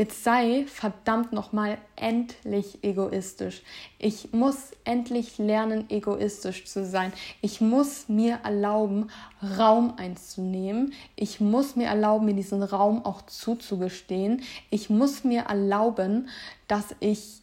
Jetzt 0.00 0.22
sei 0.22 0.64
verdammt 0.68 1.32
nochmal 1.32 1.76
endlich 1.96 2.84
egoistisch. 2.84 3.62
Ich 3.98 4.32
muss 4.32 4.70
endlich 4.84 5.38
lernen, 5.38 5.90
egoistisch 5.90 6.66
zu 6.66 6.86
sein. 6.86 7.12
Ich 7.40 7.60
muss 7.60 8.08
mir 8.08 8.38
erlauben, 8.44 9.10
Raum 9.58 9.94
einzunehmen. 9.96 10.92
Ich 11.16 11.40
muss 11.40 11.74
mir 11.74 11.88
erlauben, 11.88 12.26
mir 12.26 12.34
diesen 12.34 12.62
Raum 12.62 13.04
auch 13.04 13.22
zuzugestehen. 13.22 14.42
Ich 14.70 14.88
muss 14.88 15.24
mir 15.24 15.46
erlauben, 15.48 16.28
dass 16.68 16.94
ich 17.00 17.40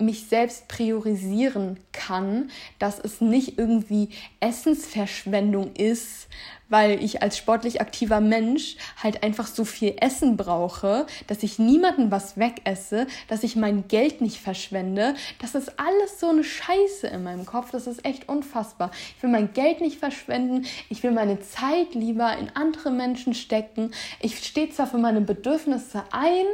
mich 0.00 0.28
selbst 0.28 0.68
priorisieren 0.68 1.78
kann, 1.92 2.50
dass 2.78 2.98
es 2.98 3.20
nicht 3.20 3.58
irgendwie 3.58 4.10
Essensverschwendung 4.40 5.74
ist, 5.74 6.28
weil 6.68 7.02
ich 7.02 7.22
als 7.22 7.38
sportlich 7.38 7.80
aktiver 7.80 8.20
Mensch 8.20 8.76
halt 9.02 9.22
einfach 9.22 9.46
so 9.46 9.64
viel 9.64 9.94
Essen 10.00 10.36
brauche, 10.36 11.06
dass 11.26 11.42
ich 11.42 11.58
niemanden 11.58 12.10
was 12.10 12.36
wegesse, 12.36 13.06
dass 13.28 13.42
ich 13.42 13.56
mein 13.56 13.88
Geld 13.88 14.20
nicht 14.20 14.38
verschwende. 14.38 15.14
Das 15.40 15.54
ist 15.54 15.78
alles 15.78 16.20
so 16.20 16.28
eine 16.28 16.44
Scheiße 16.44 17.06
in 17.06 17.22
meinem 17.22 17.46
Kopf. 17.46 17.70
Das 17.70 17.86
ist 17.86 18.04
echt 18.04 18.28
unfassbar. 18.28 18.90
Ich 19.16 19.22
will 19.22 19.30
mein 19.30 19.52
Geld 19.52 19.80
nicht 19.80 19.98
verschwenden. 19.98 20.66
Ich 20.90 21.02
will 21.02 21.12
meine 21.12 21.40
Zeit 21.40 21.94
lieber 21.94 22.36
in 22.36 22.50
andere 22.54 22.90
Menschen 22.90 23.34
stecken. 23.34 23.92
Ich 24.20 24.38
stehe 24.38 24.70
zwar 24.70 24.86
für 24.86 24.98
meine 24.98 25.20
Bedürfnisse 25.20 26.04
ein, 26.12 26.46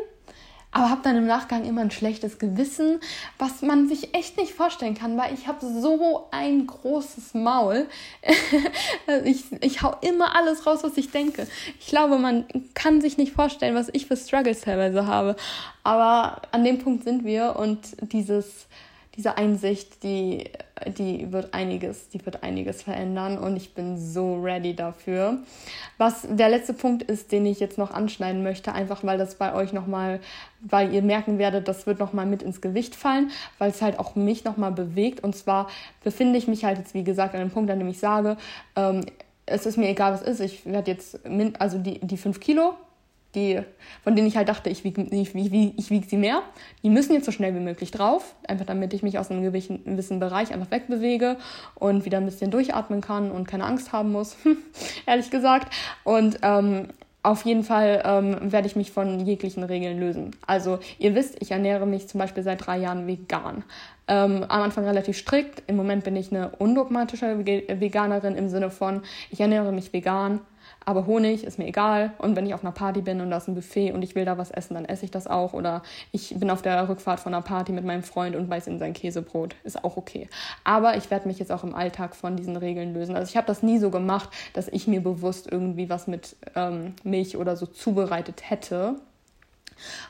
aber 0.74 0.90
habe 0.90 1.02
dann 1.04 1.16
im 1.16 1.26
Nachgang 1.26 1.64
immer 1.64 1.82
ein 1.82 1.92
schlechtes 1.92 2.40
Gewissen, 2.40 2.98
was 3.38 3.62
man 3.62 3.88
sich 3.88 4.12
echt 4.12 4.36
nicht 4.36 4.52
vorstellen 4.52 4.94
kann, 4.94 5.16
weil 5.16 5.32
ich 5.32 5.46
habe 5.46 5.64
so 5.64 6.26
ein 6.32 6.66
großes 6.66 7.32
Maul. 7.34 7.86
ich, 9.24 9.44
ich 9.60 9.82
hau 9.82 9.94
immer 10.00 10.34
alles 10.36 10.66
raus, 10.66 10.80
was 10.82 10.96
ich 10.96 11.12
denke. 11.12 11.46
Ich 11.78 11.86
glaube, 11.86 12.18
man 12.18 12.44
kann 12.74 13.00
sich 13.00 13.16
nicht 13.16 13.32
vorstellen, 13.32 13.76
was 13.76 13.88
ich 13.92 14.06
für 14.06 14.16
Struggles 14.16 14.62
teilweise 14.62 15.06
habe. 15.06 15.36
Aber 15.84 16.42
an 16.50 16.64
dem 16.64 16.80
Punkt 16.80 17.04
sind 17.04 17.24
wir 17.24 17.54
und 17.56 17.78
dieses 18.12 18.66
diese 19.16 19.36
Einsicht, 19.36 20.02
die, 20.02 20.50
die 20.98 21.32
wird 21.32 21.54
einiges, 21.54 22.08
die 22.08 22.24
wird 22.24 22.42
einiges 22.42 22.82
verändern 22.82 23.38
und 23.38 23.56
ich 23.56 23.74
bin 23.74 23.96
so 23.96 24.40
ready 24.40 24.74
dafür. 24.74 25.38
Was 25.98 26.26
der 26.28 26.48
letzte 26.48 26.74
Punkt 26.74 27.04
ist, 27.04 27.30
den 27.30 27.46
ich 27.46 27.60
jetzt 27.60 27.78
noch 27.78 27.92
anschneiden 27.92 28.42
möchte, 28.42 28.72
einfach 28.72 29.04
weil 29.04 29.18
das 29.18 29.36
bei 29.36 29.54
euch 29.54 29.72
nochmal, 29.72 30.20
weil 30.60 30.92
ihr 30.92 31.02
merken 31.02 31.38
werdet, 31.38 31.68
das 31.68 31.86
wird 31.86 32.00
nochmal 32.00 32.26
mit 32.26 32.42
ins 32.42 32.60
Gewicht 32.60 32.96
fallen, 32.96 33.30
weil 33.58 33.70
es 33.70 33.82
halt 33.82 33.98
auch 33.98 34.16
mich 34.16 34.44
nochmal 34.44 34.72
bewegt 34.72 35.22
und 35.22 35.36
zwar 35.36 35.68
befinde 36.02 36.38
ich 36.38 36.48
mich 36.48 36.64
halt 36.64 36.78
jetzt, 36.78 36.94
wie 36.94 37.04
gesagt, 37.04 37.34
an 37.34 37.40
dem 37.40 37.50
Punkt, 37.50 37.70
an 37.70 37.78
dem 37.78 37.88
ich 37.88 37.98
sage, 37.98 38.36
ähm, 38.74 39.02
es 39.46 39.66
ist 39.66 39.76
mir 39.76 39.88
egal, 39.88 40.12
was 40.12 40.22
ist. 40.22 40.40
Ich 40.40 40.64
werde 40.64 40.90
jetzt, 40.90 41.20
also 41.58 41.78
die, 41.78 41.98
die 42.00 42.16
5 42.16 42.40
Kilo, 42.40 42.74
die, 43.34 43.60
von 44.02 44.16
denen 44.16 44.28
ich 44.28 44.36
halt 44.36 44.48
dachte, 44.48 44.70
ich 44.70 44.84
wiege 44.84 45.02
ich, 45.02 45.34
ich, 45.34 45.78
ich 45.78 45.90
wieg 45.90 46.04
sie 46.08 46.16
mehr, 46.16 46.42
die 46.82 46.90
müssen 46.90 47.12
jetzt 47.12 47.26
so 47.26 47.32
schnell 47.32 47.54
wie 47.54 47.60
möglich 47.60 47.90
drauf, 47.90 48.34
einfach 48.46 48.66
damit 48.66 48.94
ich 48.94 49.02
mich 49.02 49.18
aus 49.18 49.30
einem 49.30 49.42
gewissen 49.42 50.20
Bereich 50.20 50.52
einfach 50.52 50.70
wegbewege 50.70 51.36
und 51.74 52.04
wieder 52.04 52.18
ein 52.18 52.24
bisschen 52.24 52.50
durchatmen 52.50 53.00
kann 53.00 53.30
und 53.30 53.48
keine 53.48 53.64
Angst 53.64 53.92
haben 53.92 54.12
muss, 54.12 54.36
ehrlich 55.06 55.30
gesagt. 55.30 55.72
Und 56.04 56.38
ähm, 56.42 56.88
auf 57.24 57.46
jeden 57.46 57.64
Fall 57.64 58.02
ähm, 58.04 58.52
werde 58.52 58.66
ich 58.66 58.76
mich 58.76 58.92
von 58.92 59.18
jeglichen 59.18 59.62
Regeln 59.62 59.98
lösen. 59.98 60.36
Also 60.46 60.78
ihr 60.98 61.14
wisst, 61.14 61.40
ich 61.40 61.52
ernähre 61.52 61.86
mich 61.86 62.06
zum 62.06 62.20
Beispiel 62.20 62.42
seit 62.42 62.66
drei 62.66 62.76
Jahren 62.76 63.06
vegan. 63.06 63.64
Ähm, 64.06 64.44
am 64.46 64.62
Anfang 64.62 64.84
relativ 64.84 65.16
strikt. 65.16 65.62
Im 65.66 65.76
Moment 65.76 66.04
bin 66.04 66.16
ich 66.16 66.30
eine 66.30 66.50
undogmatische 66.50 67.46
Veganerin 67.46 68.34
im 68.34 68.50
Sinne 68.50 68.70
von, 68.70 69.00
ich 69.30 69.40
ernähre 69.40 69.72
mich 69.72 69.94
vegan, 69.94 70.40
aber 70.84 71.06
Honig 71.06 71.44
ist 71.44 71.58
mir 71.58 71.66
egal. 71.66 72.12
Und 72.18 72.36
wenn 72.36 72.46
ich 72.46 72.54
auf 72.54 72.62
einer 72.62 72.72
Party 72.72 73.00
bin 73.00 73.20
und 73.20 73.30
da 73.30 73.38
ist 73.38 73.48
ein 73.48 73.54
Buffet 73.54 73.92
und 73.92 74.02
ich 74.02 74.14
will 74.14 74.24
da 74.24 74.38
was 74.38 74.50
essen, 74.50 74.74
dann 74.74 74.84
esse 74.84 75.04
ich 75.04 75.10
das 75.10 75.26
auch. 75.26 75.52
Oder 75.52 75.82
ich 76.12 76.34
bin 76.38 76.50
auf 76.50 76.62
der 76.62 76.88
Rückfahrt 76.88 77.20
von 77.20 77.34
einer 77.34 77.42
Party 77.42 77.72
mit 77.72 77.84
meinem 77.84 78.02
Freund 78.02 78.36
und 78.36 78.48
beiß 78.48 78.66
in 78.66 78.78
sein 78.78 78.92
Käsebrot. 78.92 79.56
Ist 79.64 79.82
auch 79.84 79.96
okay. 79.96 80.28
Aber 80.64 80.96
ich 80.96 81.10
werde 81.10 81.28
mich 81.28 81.38
jetzt 81.38 81.52
auch 81.52 81.64
im 81.64 81.74
Alltag 81.74 82.14
von 82.14 82.36
diesen 82.36 82.56
Regeln 82.56 82.94
lösen. 82.94 83.16
Also 83.16 83.30
ich 83.30 83.36
habe 83.36 83.46
das 83.46 83.62
nie 83.62 83.78
so 83.78 83.90
gemacht, 83.90 84.28
dass 84.52 84.68
ich 84.68 84.86
mir 84.86 85.02
bewusst 85.02 85.50
irgendwie 85.50 85.88
was 85.88 86.06
mit 86.06 86.36
ähm, 86.54 86.94
Milch 87.02 87.36
oder 87.36 87.56
so 87.56 87.66
zubereitet 87.66 88.50
hätte. 88.50 88.96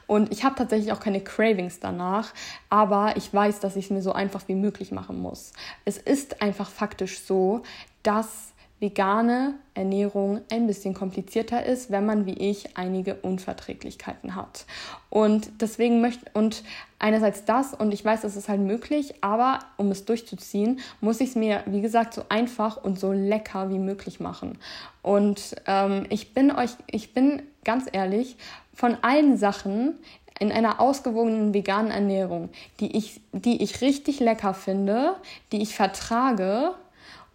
Und 0.07 0.33
ich 0.33 0.45
habe 0.45 0.55
tatsächlich 0.57 0.93
auch 0.93 1.01
keine 1.01 1.21
Cravings 1.21 1.81
danach, 1.81 2.35
aber 2.69 3.17
ich 3.17 3.33
weiß, 3.33 3.61
dass 3.61 3.77
ich 3.77 3.87
es 3.87 3.91
mir 3.91 4.03
so 4.03 4.13
einfach 4.13 4.43
wie 4.47 4.55
möglich 4.55 4.93
machen 4.93 5.21
muss. 5.21 5.53
Es 5.85 5.97
ist 5.97 6.43
einfach 6.43 6.69
faktisch 6.69 7.21
so, 7.21 7.63
dass 8.03 8.54
vegane 8.85 9.55
Ernährung 9.73 10.43
ein 10.53 10.67
bisschen 10.67 10.93
komplizierter 10.93 11.65
ist, 11.65 11.91
wenn 11.91 12.05
man 12.05 12.27
wie 12.27 12.35
ich 12.35 12.77
einige 12.77 13.15
Unverträglichkeiten 13.15 14.37
hat. 14.37 14.67
Und 15.09 15.51
deswegen 15.63 16.03
möchte 16.03 16.27
und 16.35 16.63
einerseits 16.99 17.47
das 17.47 17.73
und 17.73 17.95
ich 17.95 18.05
weiß, 18.05 18.25
es 18.25 18.37
ist 18.37 18.51
halt 18.51 18.61
möglich, 18.61 19.15
aber 19.23 19.61
um 19.79 19.91
es 19.91 20.05
durchzuziehen, 20.05 20.81
muss 21.01 21.21
ich 21.21 21.31
es 21.31 21.35
mir, 21.35 21.63
wie 21.65 21.81
gesagt, 21.81 22.13
so 22.13 22.25
einfach 22.29 22.77
und 22.77 23.01
so 23.01 23.13
lecker 23.13 23.71
wie 23.71 23.79
möglich 23.79 24.21
machen. 24.21 24.59
Und 25.01 25.57
ähm, 25.67 26.05
ich 26.11 26.35
bin 26.35 26.51
euch, 26.51 26.73
ich 26.87 27.15
bin 27.15 27.43
ganz 27.65 27.87
ehrlich, 27.91 28.37
von 28.75 28.99
allen 29.01 29.39
Sachen, 29.39 29.95
in 30.41 30.51
einer 30.51 30.81
ausgewogenen 30.81 31.55
veganen 31.55 31.93
Ernährung, 31.93 32.51
die 32.81 32.97
ich, 32.97 33.21
die 33.33 33.63
ich 33.63 33.81
richtig 33.81 34.19
lecker 34.19 34.53
finde, 34.53 35.15
die 35.53 35.63
ich 35.63 35.77
vertrage 35.77 36.75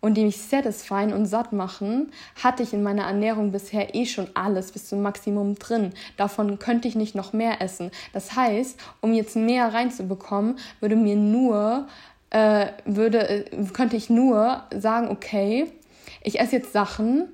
und 0.01 0.15
die 0.15 0.23
mich 0.23 0.41
satisfyen 0.41 1.13
und 1.13 1.25
satt 1.25 1.53
machen, 1.53 2.11
hatte 2.41 2.63
ich 2.63 2.73
in 2.73 2.83
meiner 2.83 3.03
Ernährung 3.03 3.51
bisher 3.51 3.95
eh 3.95 4.05
schon 4.05 4.27
alles 4.33 4.71
bis 4.71 4.87
zum 4.87 5.01
Maximum 5.01 5.55
drin. 5.55 5.93
Davon 6.17 6.59
könnte 6.59 6.87
ich 6.87 6.95
nicht 6.95 7.15
noch 7.15 7.33
mehr 7.33 7.61
essen. 7.61 7.91
Das 8.13 8.35
heißt, 8.35 8.79
um 9.01 9.13
jetzt 9.13 9.35
mehr 9.35 9.73
reinzubekommen, 9.73 10.57
würde 10.79 10.95
mir 10.95 11.15
nur, 11.15 11.87
äh, 12.29 12.67
würde, 12.85 13.29
äh, 13.29 13.65
könnte 13.73 13.95
ich 13.95 14.09
nur 14.09 14.63
sagen, 14.75 15.09
okay, 15.09 15.71
ich 16.23 16.39
esse 16.39 16.57
jetzt 16.57 16.73
Sachen, 16.73 17.29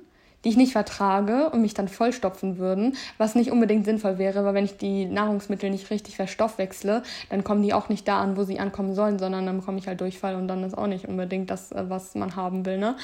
die 0.45 0.49
ich 0.49 0.57
nicht 0.57 0.71
vertrage 0.71 1.49
und 1.49 1.61
mich 1.61 1.73
dann 1.73 1.87
vollstopfen 1.87 2.57
würden, 2.59 2.95
was 3.17 3.33
nicht 3.33 3.51
unbedingt 3.51 3.83
sinnvoll 3.83 4.19
wäre, 4.19 4.45
weil 4.45 4.53
wenn 4.53 4.65
ich 4.65 4.77
die 4.77 5.05
Nahrungsmittel 5.05 5.71
nicht 5.71 5.89
richtig 5.89 6.15
verstoffwechsle, 6.15 7.01
dann 7.29 7.43
kommen 7.43 7.63
die 7.63 7.73
auch 7.73 7.89
nicht 7.89 8.07
da 8.07 8.21
an, 8.21 8.37
wo 8.37 8.43
sie 8.43 8.59
ankommen 8.59 8.93
sollen, 8.93 9.17
sondern 9.17 9.45
dann 9.47 9.59
bekomme 9.59 9.79
ich 9.79 9.87
halt 9.87 9.99
Durchfall 9.99 10.35
und 10.35 10.47
dann 10.47 10.63
ist 10.63 10.77
auch 10.77 10.87
nicht 10.87 11.07
unbedingt 11.07 11.49
das, 11.49 11.71
äh, 11.71 11.89
was 11.89 12.13
man 12.13 12.35
haben 12.35 12.65
will. 12.65 12.77
Ne? 12.77 12.95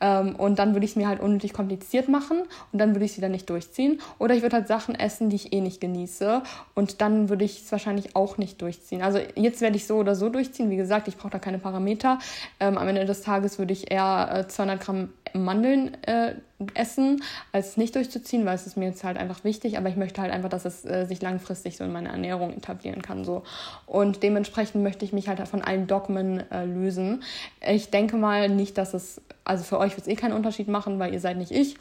Ähm, 0.00 0.36
und 0.36 0.58
dann 0.58 0.74
würde 0.74 0.84
ich 0.84 0.92
es 0.92 0.96
mir 0.96 1.08
halt 1.08 1.20
unnötig 1.20 1.52
kompliziert 1.52 2.08
machen 2.08 2.42
und 2.72 2.78
dann 2.78 2.94
würde 2.94 3.04
ich 3.04 3.12
sie 3.12 3.20
dann 3.20 3.32
nicht 3.32 3.48
durchziehen. 3.48 4.00
Oder 4.18 4.34
ich 4.34 4.42
würde 4.42 4.56
halt 4.56 4.68
Sachen 4.68 4.94
essen, 4.94 5.30
die 5.30 5.36
ich 5.36 5.52
eh 5.52 5.60
nicht 5.60 5.80
genieße 5.80 6.42
und 6.74 7.00
dann 7.00 7.28
würde 7.28 7.44
ich 7.44 7.62
es 7.62 7.72
wahrscheinlich 7.72 8.14
auch 8.14 8.38
nicht 8.38 8.60
durchziehen. 8.62 9.02
Also 9.02 9.18
jetzt 9.34 9.60
werde 9.60 9.76
ich 9.76 9.86
so 9.86 9.96
oder 9.96 10.14
so 10.14 10.28
durchziehen. 10.28 10.70
Wie 10.70 10.76
gesagt, 10.76 11.08
ich 11.08 11.16
brauche 11.16 11.30
da 11.30 11.38
keine 11.38 11.58
Parameter. 11.58 12.18
Ähm, 12.60 12.78
am 12.78 12.86
Ende 12.86 13.04
des 13.04 13.22
Tages 13.22 13.58
würde 13.58 13.72
ich 13.72 13.90
eher 13.90 14.44
äh, 14.44 14.48
200 14.48 14.80
Gramm 14.80 15.08
Mandeln 15.34 15.94
äh, 16.04 16.34
essen, 16.74 17.22
als 17.52 17.76
nicht 17.76 17.94
durchzuziehen, 17.96 18.46
weil 18.46 18.54
es 18.54 18.66
ist 18.66 18.76
mir 18.76 18.86
jetzt 18.86 19.02
halt 19.04 19.18
einfach 19.18 19.42
wichtig, 19.44 19.76
aber 19.76 19.88
ich 19.88 19.96
möchte 19.96 20.22
halt 20.22 20.32
einfach, 20.32 20.48
dass 20.48 20.64
es 20.64 20.84
äh, 20.84 21.06
sich 21.06 21.20
langfristig 21.20 21.76
so 21.76 21.84
in 21.84 21.92
meine 21.92 22.08
Ernährung 22.08 22.56
etablieren 22.56 23.02
kann. 23.02 23.24
So. 23.24 23.42
Und 23.86 24.22
dementsprechend 24.22 24.82
möchte 24.82 25.04
ich 25.04 25.12
mich 25.12 25.28
halt 25.28 25.46
von 25.48 25.62
allen 25.62 25.86
Dogmen 25.86 26.48
äh, 26.50 26.64
lösen. 26.64 27.22
Ich 27.68 27.90
denke 27.90 28.16
mal 28.16 28.48
nicht, 28.48 28.78
dass 28.78 28.94
es, 28.94 29.20
also 29.44 29.64
für 29.64 29.78
euch 29.78 29.92
wird 29.96 30.02
es 30.02 30.08
eh 30.08 30.14
keinen 30.14 30.32
Unterschied 30.32 30.68
machen, 30.68 30.98
weil 30.98 31.12
ihr 31.12 31.20
seid 31.20 31.36
nicht 31.36 31.50
ich. 31.50 31.76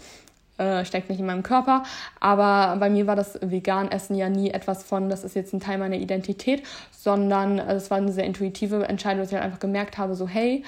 Äh, 0.57 0.85
steckt 0.85 1.09
nicht 1.09 1.19
in 1.19 1.25
meinem 1.25 1.43
Körper. 1.43 1.83
Aber 2.19 2.77
bei 2.79 2.89
mir 2.89 3.07
war 3.07 3.15
das 3.15 3.39
Vegan-Essen 3.41 4.15
ja 4.15 4.29
nie 4.29 4.51
etwas 4.51 4.83
von, 4.83 5.09
das 5.09 5.23
ist 5.23 5.35
jetzt 5.35 5.53
ein 5.53 5.59
Teil 5.59 5.77
meiner 5.77 5.95
Identität, 5.95 6.63
sondern 6.91 7.57
es 7.57 7.89
war 7.89 7.97
eine 7.97 8.11
sehr 8.11 8.25
intuitive 8.25 8.87
Entscheidung, 8.87 9.21
dass 9.21 9.29
ich 9.29 9.35
halt 9.35 9.45
einfach 9.45 9.59
gemerkt 9.59 9.97
habe, 9.97 10.13
so 10.13 10.27
hey, 10.27 10.63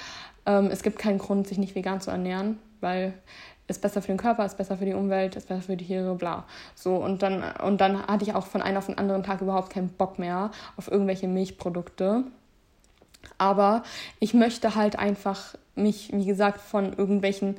ähm, 0.48 0.70
es 0.72 0.82
gibt 0.82 0.98
keinen 0.98 1.20
Grund, 1.20 1.48
sich 1.48 1.60
nicht 1.60 1.76
vegan 1.76 2.02
zu 2.02 2.10
ernähren 2.10 2.58
weil 2.86 3.14
ist 3.68 3.82
besser 3.82 4.02
für 4.02 4.10
den 4.10 4.18
Körper, 4.18 4.46
ist 4.46 4.58
besser 4.58 4.78
für 4.78 4.86
die 4.86 4.94
Umwelt, 4.94 5.36
ist 5.36 5.48
besser 5.48 5.64
für 5.64 5.76
die 5.76 5.86
Tiere, 5.86 6.16
bla. 6.16 6.46
So, 6.76 6.96
und 6.98 7.24
dann, 7.24 7.44
und 7.64 7.82
dann 7.82 8.06
hatte 8.06 8.24
ich 8.24 8.36
auch 8.36 8.46
von 8.46 8.62
einem 8.62 8.78
auf 8.78 8.86
den 8.86 8.98
anderen 8.98 9.24
Tag 9.24 9.42
überhaupt 9.42 9.72
keinen 9.72 9.90
Bock 9.90 10.20
mehr 10.20 10.52
auf 10.78 10.90
irgendwelche 10.90 11.28
Milchprodukte. 11.28 12.24
Aber 13.38 13.84
ich 14.20 14.34
möchte 14.34 14.76
halt 14.76 15.00
einfach 15.00 15.56
mich, 15.74 16.12
wie 16.14 16.26
gesagt, 16.26 16.62
von 16.62 16.94
irgendwelchen, 16.94 17.58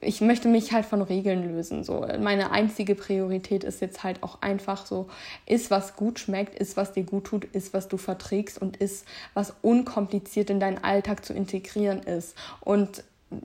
ich 0.00 0.20
möchte 0.20 0.48
mich 0.48 0.72
halt 0.72 0.86
von 0.86 1.02
Regeln 1.02 1.52
lösen. 1.52 1.82
So, 1.82 2.06
meine 2.20 2.52
einzige 2.52 2.94
Priorität 2.94 3.64
ist 3.64 3.80
jetzt 3.80 4.04
halt 4.04 4.22
auch 4.22 4.40
einfach 4.40 4.86
so, 4.86 5.08
ist 5.46 5.72
was 5.72 5.96
gut 5.96 6.20
schmeckt, 6.20 6.54
ist 6.58 6.76
was 6.76 6.92
dir 6.92 7.02
gut 7.02 7.24
tut, 7.24 7.44
ist 7.44 7.74
was 7.74 7.88
du 7.88 7.96
verträgst 7.96 8.62
und 8.62 8.76
ist 8.76 9.04
was 9.34 9.52
unkompliziert 9.62 10.48
in 10.48 10.60
deinen 10.60 10.82
Alltag 10.82 11.24
zu 11.24 11.34
integrieren 11.34 11.98
ist. 12.04 12.36
Und 12.60 13.02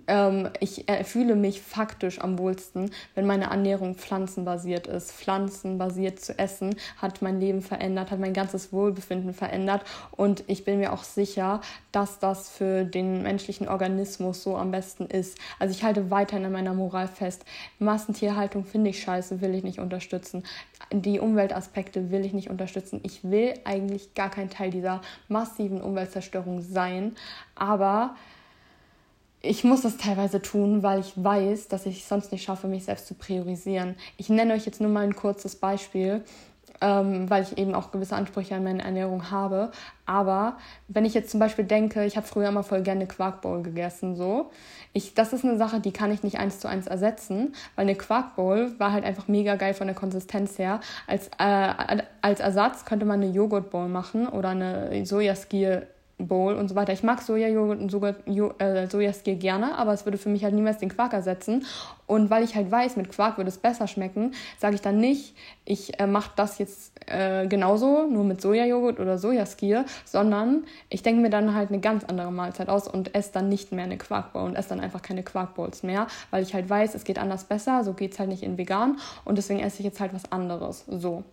ähm, 0.08 0.50
ich 0.60 0.90
äh, 0.90 1.04
fühle 1.04 1.36
mich 1.36 1.62
faktisch 1.62 2.20
am 2.22 2.38
wohlsten, 2.38 2.92
wenn 3.16 3.26
meine 3.26 3.46
Ernährung 3.46 3.96
pflanzenbasiert 3.96 4.88
ist. 4.88 5.12
Pflanzenbasiert 5.12 6.20
zu 6.20 6.38
essen 6.38 6.76
hat 6.98 7.22
mein 7.22 7.40
Leben 7.40 7.62
verändert, 7.62 8.12
hat 8.12 8.20
mein 8.20 8.34
ganzes 8.34 8.74
Wohlbefinden 8.74 9.34
verändert 9.34 9.84
und 10.12 10.44
ich 10.48 10.66
bin 10.66 10.80
mir 10.80 10.94
auch 10.94 11.04
sicher, 11.04 11.62
dass 11.92 12.20
das 12.20 12.50
für 12.50 12.84
den 12.86 13.24
menschlichen 13.24 13.68
Organismus 13.68 14.44
so 14.44 14.58
am 14.58 14.72
besten 14.72 15.06
ist. 15.06 15.38
Also 15.60 15.74
ich 15.74 15.84
halte 15.84 16.12
weiterhin 16.12 16.46
an 16.46 16.52
meiner 16.52 16.74
Moral 16.74 17.08
fest. 17.08 17.46
Massentierhaltung 17.80 18.66
finde 18.66 18.90
ich 18.90 19.02
scheiße, 19.02 19.42
will 19.42 19.56
ich 19.56 19.64
nicht 19.64 19.80
unterstützen. 19.80 20.44
Die 20.92 21.20
Umweltaspekte 21.20 22.12
will 22.12 22.26
ich 22.26 22.34
nicht 22.34 22.50
unterstützen. 22.50 23.00
Ich 23.04 23.24
will 23.24 23.54
eigentlich 23.66 24.14
gar 24.14 24.30
kein 24.30 24.50
Teil 24.50 24.72
dieser 24.72 25.02
massiven 25.28 25.82
Umweltzerstörung 25.82 26.62
sein, 26.62 27.16
aber 27.56 28.16
ich 29.42 29.64
muss 29.64 29.82
das 29.82 29.98
teilweise 29.98 30.42
tun, 30.42 30.84
weil 30.84 31.00
ich 31.00 31.14
weiß, 31.16 31.70
dass 31.70 31.86
ich 31.86 32.06
sonst 32.06 32.32
nicht 32.32 32.44
schaffe, 32.44 32.68
mich 32.68 32.86
selbst 32.86 33.08
zu 33.08 33.14
priorisieren. 33.14 33.96
Ich 34.18 34.30
nenne 34.30 34.54
euch 34.54 34.66
jetzt 34.66 34.82
nur 34.82 34.90
mal 34.90 35.06
ein 35.06 35.16
kurzes 35.16 35.56
Beispiel, 35.56 36.24
ähm, 36.82 37.30
weil 37.30 37.44
ich 37.44 37.58
eben 37.58 37.74
auch 37.74 37.92
gewisse 37.92 38.16
Ansprüche 38.16 38.56
an 38.56 38.64
meine 38.64 38.84
Ernährung 38.84 39.32
habe. 39.32 39.72
Aber 40.06 40.58
wenn 40.88 41.06
ich 41.06 41.14
jetzt 41.14 41.32
zum 41.32 41.40
Beispiel 41.40 41.66
denke, 41.66 42.06
ich 42.06 42.18
habe 42.18 42.28
früher 42.28 42.50
immer 42.50 42.64
voll 42.64 42.82
gerne 42.82 43.08
Quarkbowl 43.08 43.64
gegessen, 43.64 44.16
so, 44.16 44.52
ich, 44.92 45.14
das 45.14 45.32
ist 45.32 45.46
eine 45.46 45.58
Sache, 45.58 45.80
die 45.80 45.92
kann 45.92 46.12
ich 46.12 46.24
nicht 46.24 46.38
eins 46.38 46.60
zu 46.60 46.68
eins 46.68 46.88
ersetzen, 46.88 47.54
weil 47.76 47.84
eine 47.84 47.96
Quarkbowl 47.96 48.78
war 48.78 48.92
halt 48.92 49.06
einfach 49.06 49.28
mega 49.28 49.56
geil 49.56 49.74
von 49.74 49.88
der 49.88 49.96
Konsistenz 49.96 50.58
her. 50.58 50.82
Als, 51.08 51.30
äh, 51.38 52.04
als 52.22 52.40
Ersatz 52.40 52.86
könnte 52.86 53.06
man 53.06 53.22
eine 53.22 53.32
Joghurtbowl 53.32 53.88
machen 53.88 54.28
oder 54.28 54.50
eine 54.50 55.06
Sojaskier 55.06 55.88
Bowl 56.20 56.54
und 56.56 56.68
so 56.68 56.76
weiter. 56.76 56.94
Ich 56.94 57.04
mag 57.04 57.22
Sojajoghurt 57.22 57.80
und 57.80 57.90
Soja, 57.90 58.16
äh, 58.60 58.88
Sojaskier 58.88 59.36
gerne, 59.36 59.78
aber 59.78 59.94
es 59.94 60.06
würde 60.06 60.18
für 60.18 60.30
mich 60.30 60.44
halt 60.44 60.54
niemals 60.54 60.78
den 60.78 60.90
Quark 60.90 61.14
ersetzen. 61.14 61.66
Und 62.08 62.30
weil 62.30 62.44
ich 62.44 62.56
halt 62.56 62.72
weiß, 62.72 62.98
mit 62.98 63.12
Quark 63.12 63.38
würde 63.38 63.50
es 63.50 63.58
besser 63.58 63.88
schmecken, 63.88 64.34
sage 64.58 64.76
ich 64.76 64.82
dann 64.82 64.98
nicht, 64.98 65.36
ich 65.64 66.00
äh, 66.00 66.08
mache 66.08 66.32
das 66.36 66.58
jetzt 66.58 66.92
äh, 67.06 67.46
genauso, 67.48 68.08
nur 68.08 68.24
mit 68.24 68.42
Sojajoghurt 68.42 69.00
oder 69.00 69.20
Sojaskier, 69.20 69.86
sondern 70.06 70.64
ich 70.90 71.04
denke 71.04 71.22
mir 71.22 71.30
dann 71.30 71.54
halt 71.54 71.70
eine 71.70 71.80
ganz 71.80 72.04
andere 72.06 72.32
Mahlzeit 72.32 72.68
aus 72.68 72.88
und 72.88 73.14
esse 73.14 73.32
dann 73.34 73.48
nicht 73.48 73.72
mehr 73.72 73.84
eine 73.86 73.98
Quarkbowl 73.98 74.50
und 74.50 74.56
esse 74.56 74.70
dann 74.70 74.80
einfach 74.80 75.04
keine 75.04 75.22
Quarkbowls 75.22 75.84
mehr, 75.84 76.08
weil 76.32 76.42
ich 76.42 76.56
halt 76.56 76.68
weiß, 76.68 76.96
es 76.96 77.04
geht 77.04 77.20
anders 77.20 77.44
besser, 77.44 77.84
so 77.84 77.94
geht 77.94 78.14
es 78.14 78.20
halt 78.20 78.30
nicht 78.30 78.42
in 78.42 78.58
vegan 78.58 78.98
und 79.26 79.38
deswegen 79.38 79.60
esse 79.60 79.80
ich 79.80 79.86
jetzt 79.86 80.00
halt 80.00 80.14
was 80.14 80.32
anderes. 80.32 80.86
So. 80.88 81.24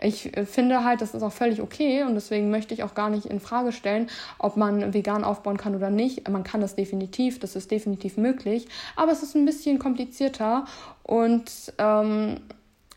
Ich 0.00 0.36
äh, 0.36 0.44
finde 0.44 0.84
halt, 0.84 1.00
das 1.00 1.14
ist 1.14 1.22
auch 1.22 1.32
völlig 1.32 1.62
okay 1.62 2.04
und 2.04 2.14
deswegen 2.14 2.50
möchte 2.50 2.74
ich 2.74 2.82
auch 2.82 2.94
gar 2.94 3.08
nicht 3.08 3.24
in 3.24 3.40
Frage 3.40 3.72
stellen, 3.72 4.10
ob 4.38 4.56
man 4.56 4.94
vegan 4.94 5.24
aufbauen 5.24 5.56
kann 5.56 5.74
oder 5.74 5.90
nicht. 5.90 6.28
Man 6.28 6.44
kann 6.44 6.60
das 6.60 6.74
definitiv, 6.74 7.38
das 7.38 7.56
ist 7.56 7.70
definitiv 7.70 8.16
möglich, 8.16 8.68
aber 8.96 9.12
es 9.12 9.22
ist 9.22 9.34
ein 9.34 9.44
bisschen 9.44 9.78
kompliziert 9.78 10.06
komplizierter. 10.06 10.66
Und 11.02 11.72
ähm, 11.78 12.40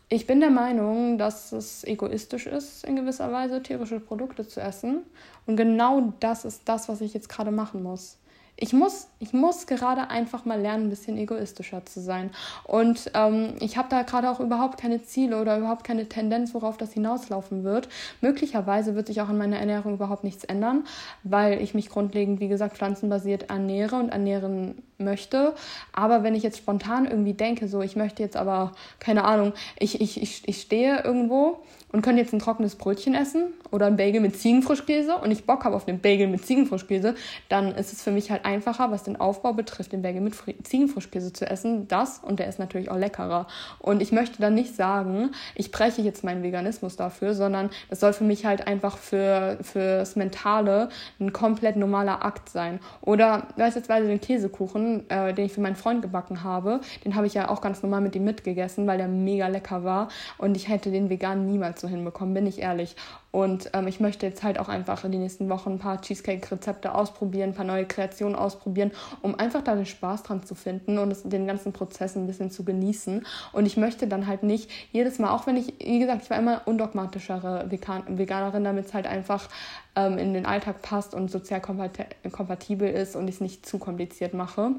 ich 0.08 0.26
bin 0.26 0.40
der 0.40 0.50
Meinung, 0.50 1.18
dass 1.18 1.52
es 1.52 1.84
egoistisch 1.84 2.46
ist, 2.46 2.84
in 2.84 2.96
gewisser 2.96 3.30
Weise 3.32 3.62
tierische 3.62 4.00
Produkte 4.00 4.46
zu 4.46 4.60
essen. 4.60 5.02
Und 5.46 5.56
genau 5.56 6.12
das 6.20 6.44
ist 6.44 6.62
das, 6.64 6.88
was 6.88 7.00
ich 7.00 7.14
jetzt 7.14 7.28
gerade 7.28 7.50
machen 7.50 7.82
muss 7.82 8.19
ich 8.60 8.74
muss, 8.74 9.08
ich 9.18 9.32
muss 9.32 9.66
gerade 9.66 10.10
einfach 10.10 10.44
mal 10.44 10.60
lernen, 10.60 10.86
ein 10.86 10.90
bisschen 10.90 11.16
egoistischer 11.16 11.84
zu 11.86 12.00
sein. 12.00 12.30
Und 12.64 13.10
ähm, 13.14 13.54
ich 13.60 13.78
habe 13.78 13.88
da 13.88 14.02
gerade 14.02 14.30
auch 14.30 14.38
überhaupt 14.38 14.78
keine 14.78 15.02
Ziele 15.02 15.40
oder 15.40 15.58
überhaupt 15.58 15.82
keine 15.82 16.08
Tendenz, 16.08 16.52
worauf 16.52 16.76
das 16.76 16.92
hinauslaufen 16.92 17.64
wird. 17.64 17.88
Möglicherweise 18.20 18.94
wird 18.94 19.06
sich 19.06 19.22
auch 19.22 19.30
in 19.30 19.38
meiner 19.38 19.58
Ernährung 19.58 19.94
überhaupt 19.94 20.24
nichts 20.24 20.44
ändern, 20.44 20.84
weil 21.24 21.60
ich 21.62 21.74
mich 21.74 21.88
grundlegend, 21.88 22.38
wie 22.40 22.48
gesagt, 22.48 22.76
pflanzenbasiert 22.76 23.48
ernähre 23.48 23.96
und 23.96 24.10
ernähren 24.10 24.82
möchte. 24.98 25.54
Aber 25.92 26.22
wenn 26.22 26.34
ich 26.34 26.42
jetzt 26.42 26.58
spontan 26.58 27.06
irgendwie 27.06 27.34
denke, 27.34 27.66
so 27.66 27.80
ich 27.80 27.96
möchte 27.96 28.22
jetzt 28.22 28.36
aber, 28.36 28.72
keine 28.98 29.24
Ahnung, 29.24 29.54
ich, 29.78 30.00
ich, 30.02 30.20
ich, 30.22 30.46
ich 30.46 30.60
stehe 30.60 31.02
irgendwo 31.02 31.62
und 31.92 32.02
könnte 32.02 32.20
jetzt 32.22 32.32
ein 32.32 32.38
trockenes 32.38 32.76
Brötchen 32.76 33.14
essen 33.14 33.52
oder 33.70 33.86
ein 33.86 33.96
Bagel 33.96 34.20
mit 34.20 34.36
Ziegenfrischkäse 34.36 35.16
und 35.16 35.30
ich 35.30 35.44
Bock 35.44 35.64
habe 35.64 35.74
auf 35.74 35.84
den 35.84 36.00
Bagel 36.00 36.28
mit 36.28 36.44
Ziegenfrischkäse, 36.44 37.14
dann 37.48 37.74
ist 37.74 37.92
es 37.92 38.02
für 38.02 38.10
mich 38.10 38.30
halt 38.30 38.44
einfacher, 38.44 38.90
was 38.90 39.02
den 39.02 39.20
Aufbau 39.20 39.52
betrifft, 39.52 39.92
den 39.92 40.02
Bagel 40.02 40.20
mit 40.20 40.34
Ziegenfrischkäse 40.62 41.32
zu 41.32 41.48
essen. 41.48 41.88
Das 41.88 42.18
und 42.18 42.38
der 42.38 42.48
ist 42.48 42.58
natürlich 42.58 42.90
auch 42.90 42.96
leckerer. 42.96 43.46
Und 43.78 44.02
ich 44.02 44.12
möchte 44.12 44.40
dann 44.40 44.54
nicht 44.54 44.74
sagen, 44.74 45.30
ich 45.54 45.70
breche 45.70 46.02
jetzt 46.02 46.24
meinen 46.24 46.42
Veganismus 46.42 46.96
dafür, 46.96 47.34
sondern 47.34 47.70
es 47.88 48.00
soll 48.00 48.12
für 48.12 48.24
mich 48.24 48.46
halt 48.46 48.66
einfach 48.66 48.98
für 48.98 49.58
fürs 49.62 50.16
Mentale 50.16 50.88
ein 51.18 51.32
komplett 51.32 51.76
normaler 51.76 52.24
Akt 52.24 52.48
sein. 52.48 52.80
Oder 53.00 53.48
beispielsweise 53.56 54.06
den 54.06 54.20
Käsekuchen, 54.20 55.08
äh, 55.10 55.34
den 55.34 55.46
ich 55.46 55.52
für 55.52 55.60
meinen 55.60 55.76
Freund 55.76 56.02
gebacken 56.02 56.44
habe, 56.44 56.80
den 57.04 57.14
habe 57.14 57.26
ich 57.26 57.34
ja 57.34 57.48
auch 57.48 57.60
ganz 57.60 57.82
normal 57.82 58.00
mit 58.00 58.14
ihm 58.14 58.24
mitgegessen, 58.24 58.86
weil 58.86 58.98
der 58.98 59.08
mega 59.08 59.48
lecker 59.48 59.84
war 59.84 60.08
und 60.38 60.56
ich 60.56 60.68
hätte 60.68 60.90
den 60.90 61.10
vegan 61.10 61.46
niemals 61.46 61.79
so 61.80 61.88
hinbekommen, 61.88 62.34
bin 62.34 62.46
ich 62.46 62.60
ehrlich. 62.60 62.96
Und 63.32 63.70
ähm, 63.74 63.86
ich 63.86 64.00
möchte 64.00 64.26
jetzt 64.26 64.42
halt 64.42 64.58
auch 64.58 64.68
einfach 64.68 65.04
in 65.04 65.12
den 65.12 65.22
nächsten 65.22 65.48
Wochen 65.48 65.72
ein 65.72 65.78
paar 65.78 66.00
Cheesecake-Rezepte 66.00 66.94
ausprobieren, 66.94 67.50
ein 67.50 67.54
paar 67.54 67.64
neue 67.64 67.86
Kreationen 67.86 68.34
ausprobieren, 68.34 68.90
um 69.22 69.38
einfach 69.38 69.62
da 69.62 69.74
den 69.74 69.86
Spaß 69.86 70.24
dran 70.24 70.44
zu 70.44 70.54
finden 70.54 70.98
und 70.98 71.10
es, 71.10 71.22
den 71.22 71.46
ganzen 71.46 71.72
Prozess 71.72 72.16
ein 72.16 72.26
bisschen 72.26 72.50
zu 72.50 72.64
genießen. 72.64 73.24
Und 73.52 73.66
ich 73.66 73.76
möchte 73.76 74.08
dann 74.08 74.26
halt 74.26 74.42
nicht 74.42 74.70
jedes 74.92 75.18
Mal, 75.18 75.30
auch 75.30 75.46
wenn 75.46 75.56
ich, 75.56 75.74
wie 75.78 76.00
gesagt, 76.00 76.22
ich 76.24 76.30
war 76.30 76.38
immer 76.38 76.62
undogmatischere 76.66 77.70
Veganerin, 77.70 78.64
damit 78.64 78.86
es 78.86 78.94
halt 78.94 79.06
einfach 79.06 79.48
ähm, 79.94 80.18
in 80.18 80.34
den 80.34 80.46
Alltag 80.46 80.82
passt 80.82 81.14
und 81.14 81.30
sozial 81.30 81.60
kompatibel 81.60 82.88
ist 82.88 83.16
und 83.16 83.28
ich 83.28 83.36
es 83.36 83.40
nicht 83.40 83.66
zu 83.66 83.78
kompliziert 83.78 84.34
mache 84.34 84.72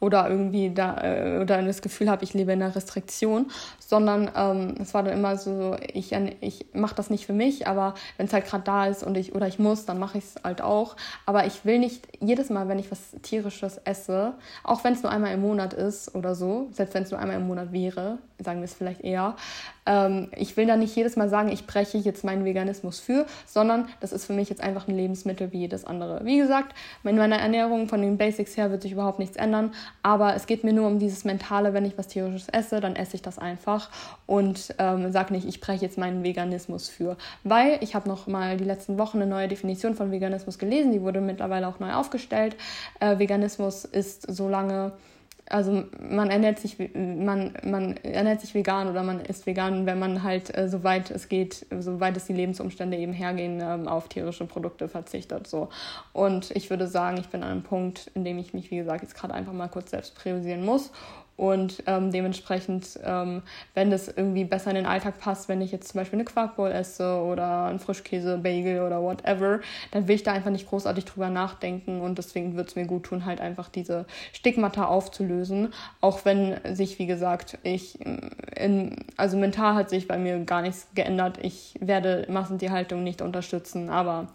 oder 0.00 0.28
irgendwie 0.28 0.70
da 0.70 1.02
äh, 1.02 1.40
oder 1.40 1.62
das 1.62 1.82
Gefühl 1.82 2.10
habe, 2.10 2.24
ich 2.24 2.34
lebe 2.34 2.52
in 2.52 2.62
einer 2.62 2.74
Restriktion, 2.74 3.50
sondern 3.78 4.30
ähm, 4.36 4.74
es 4.80 4.94
war 4.94 5.02
dann 5.02 5.14
immer 5.14 5.36
so, 5.36 5.76
ich, 5.92 6.12
ich 6.40 6.66
mache 6.72 6.94
das 6.94 7.10
nicht 7.10 7.26
für 7.26 7.32
mich, 7.32 7.66
aber 7.66 7.94
wenn 8.16 8.26
es 8.26 8.32
halt 8.32 8.46
gerade 8.46 8.64
da 8.64 8.86
ist 8.86 9.02
und 9.02 9.16
ich 9.16 9.34
oder 9.34 9.46
ich 9.46 9.58
muss, 9.58 9.86
dann 9.86 9.98
mache 9.98 10.18
ich 10.18 10.24
es 10.24 10.34
halt 10.44 10.62
auch. 10.62 10.96
Aber 11.26 11.46
ich 11.46 11.64
will 11.64 11.78
nicht 11.78 12.06
jedes 12.20 12.50
Mal, 12.50 12.68
wenn 12.68 12.78
ich 12.78 12.90
was 12.90 13.16
tierisches 13.22 13.78
esse, 13.84 14.34
auch 14.62 14.84
wenn 14.84 14.92
es 14.92 15.02
nur 15.02 15.12
einmal 15.12 15.32
im 15.32 15.40
Monat 15.40 15.74
ist 15.74 16.14
oder 16.14 16.34
so, 16.34 16.68
selbst 16.72 16.94
wenn 16.94 17.02
es 17.02 17.10
nur 17.10 17.20
einmal 17.20 17.36
im 17.36 17.46
Monat 17.46 17.72
wäre, 17.72 18.18
sagen 18.38 18.60
wir 18.60 18.64
es 18.64 18.74
vielleicht 18.74 19.00
eher, 19.00 19.34
ähm, 19.88 20.28
ich 20.36 20.56
will 20.56 20.66
da 20.66 20.76
nicht 20.76 20.94
jedes 20.94 21.16
Mal 21.16 21.28
sagen, 21.28 21.48
ich 21.48 21.66
breche 21.66 21.98
jetzt 21.98 22.22
meinen 22.22 22.44
Veganismus 22.44 23.00
für, 23.00 23.26
sondern 23.46 23.88
das 24.00 24.12
ist 24.12 24.26
für 24.26 24.34
mich 24.34 24.50
jetzt 24.50 24.62
einfach 24.62 24.86
ein 24.86 24.94
Lebensmittel 24.94 25.50
wie 25.52 25.60
jedes 25.60 25.84
andere. 25.84 26.20
Wie 26.24 26.38
gesagt, 26.38 26.74
in 27.02 27.16
meiner 27.16 27.38
Ernährung 27.38 27.88
von 27.88 28.02
den 28.02 28.18
Basics 28.18 28.56
her 28.56 28.70
wird 28.70 28.82
sich 28.82 28.92
überhaupt 28.92 29.18
nichts 29.18 29.36
ändern. 29.36 29.72
Aber 30.02 30.36
es 30.36 30.46
geht 30.46 30.62
mir 30.62 30.74
nur 30.74 30.86
um 30.86 30.98
dieses 30.98 31.24
Mentale, 31.24 31.72
wenn 31.72 31.86
ich 31.86 31.96
was 31.96 32.08
Tierisches 32.08 32.48
esse, 32.50 32.80
dann 32.80 32.96
esse 32.96 33.16
ich 33.16 33.22
das 33.22 33.38
einfach 33.38 33.88
und 34.26 34.74
ähm, 34.78 35.10
sage 35.10 35.32
nicht, 35.32 35.48
ich 35.48 35.60
breche 35.60 35.84
jetzt 35.84 35.96
meinen 35.96 36.22
Veganismus 36.22 36.88
für. 36.88 37.16
Weil 37.44 37.78
ich 37.80 37.94
habe 37.94 38.08
noch 38.08 38.26
mal 38.26 38.58
die 38.58 38.64
letzten 38.64 38.98
Wochen 38.98 39.16
eine 39.22 39.30
neue 39.30 39.48
Definition 39.48 39.94
von 39.94 40.10
Veganismus 40.10 40.58
gelesen, 40.58 40.92
die 40.92 41.00
wurde 41.00 41.22
mittlerweile 41.22 41.66
auch 41.66 41.80
neu 41.80 41.94
aufgestellt. 41.94 42.56
Äh, 43.00 43.18
Veganismus 43.18 43.86
ist 43.86 44.30
so 44.30 44.48
lange 44.48 44.92
also 45.50 45.84
man 46.00 46.30
ernährt 46.30 46.58
sich 46.58 46.76
man, 46.94 47.54
man 47.64 47.96
ernährt 47.98 48.40
sich 48.40 48.54
vegan 48.54 48.88
oder 48.88 49.02
man 49.02 49.20
ist 49.20 49.46
vegan, 49.46 49.86
wenn 49.86 49.98
man 49.98 50.22
halt 50.22 50.56
äh, 50.56 50.68
soweit 50.68 51.10
es 51.10 51.28
geht, 51.28 51.66
soweit 51.78 52.16
es 52.16 52.26
die 52.26 52.32
Lebensumstände 52.32 52.96
eben 52.96 53.12
hergehen, 53.12 53.60
ähm, 53.60 53.88
auf 53.88 54.08
tierische 54.08 54.46
Produkte 54.46 54.88
verzichtet 54.88 55.46
so. 55.46 55.68
Und 56.12 56.50
ich 56.52 56.70
würde 56.70 56.86
sagen, 56.86 57.18
ich 57.18 57.28
bin 57.28 57.42
an 57.42 57.50
einem 57.50 57.62
Punkt, 57.62 58.10
in 58.14 58.24
dem 58.24 58.38
ich 58.38 58.54
mich 58.54 58.70
wie 58.70 58.76
gesagt 58.76 59.02
jetzt 59.02 59.14
gerade 59.14 59.34
einfach 59.34 59.52
mal 59.52 59.68
kurz 59.68 59.90
selbst 59.90 60.14
priorisieren 60.14 60.64
muss 60.64 60.90
und 61.38 61.84
ähm, 61.86 62.10
dementsprechend, 62.10 62.98
ähm, 63.04 63.42
wenn 63.72 63.92
das 63.92 64.08
irgendwie 64.08 64.42
besser 64.44 64.70
in 64.70 64.76
den 64.76 64.86
Alltag 64.86 65.20
passt, 65.20 65.48
wenn 65.48 65.60
ich 65.60 65.70
jetzt 65.70 65.88
zum 65.88 66.00
Beispiel 66.00 66.16
eine 66.16 66.24
Quarkbowl 66.24 66.72
esse 66.72 67.22
oder 67.22 67.66
einen 67.66 67.78
Frischkäse, 67.78 68.38
Bagel 68.38 68.82
oder 68.82 69.00
whatever, 69.00 69.60
dann 69.92 70.08
will 70.08 70.16
ich 70.16 70.24
da 70.24 70.32
einfach 70.32 70.50
nicht 70.50 70.68
großartig 70.68 71.04
drüber 71.04 71.30
nachdenken 71.30 72.00
und 72.00 72.18
deswegen 72.18 72.56
wird 72.56 72.70
es 72.70 72.76
mir 72.76 72.86
gut 72.86 73.04
tun, 73.04 73.24
halt 73.24 73.40
einfach 73.40 73.68
diese 73.68 74.04
Stigmata 74.32 74.86
aufzulösen. 74.86 75.72
Auch 76.00 76.24
wenn 76.24 76.58
sich, 76.74 76.98
wie 76.98 77.06
gesagt, 77.06 77.56
ich 77.62 78.00
in, 78.56 78.96
also 79.16 79.36
mental 79.36 79.74
hat 79.76 79.90
sich 79.90 80.08
bei 80.08 80.18
mir 80.18 80.40
gar 80.40 80.62
nichts 80.62 80.88
geändert. 80.96 81.38
Ich 81.40 81.76
werde 81.80 82.26
Massentierhaltung 82.28 83.04
nicht 83.04 83.22
unterstützen, 83.22 83.90
aber 83.90 84.26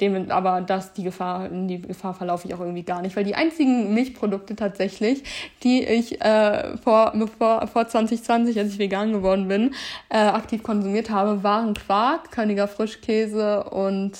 dem, 0.00 0.30
aber 0.30 0.60
das, 0.60 0.92
die 0.92 1.04
Gefahr, 1.04 1.50
in 1.50 1.68
die 1.68 1.80
Gefahr 1.80 2.14
verlaufe 2.14 2.46
ich 2.46 2.54
auch 2.54 2.60
irgendwie 2.60 2.82
gar 2.82 3.02
nicht, 3.02 3.16
weil 3.16 3.24
die 3.24 3.34
einzigen 3.34 3.94
Milchprodukte 3.94 4.54
tatsächlich, 4.54 5.22
die 5.62 5.84
ich 5.84 6.20
äh, 6.22 6.76
vor, 6.78 7.12
bevor, 7.14 7.66
vor 7.66 7.88
2020, 7.88 8.58
als 8.58 8.72
ich 8.72 8.78
vegan 8.78 9.12
geworden 9.12 9.48
bin, 9.48 9.74
äh, 10.08 10.18
aktiv 10.18 10.62
konsumiert 10.62 11.10
habe, 11.10 11.42
waren 11.42 11.74
Quark, 11.74 12.30
Königer 12.30 12.68
Frischkäse 12.68 13.64
und 13.64 14.12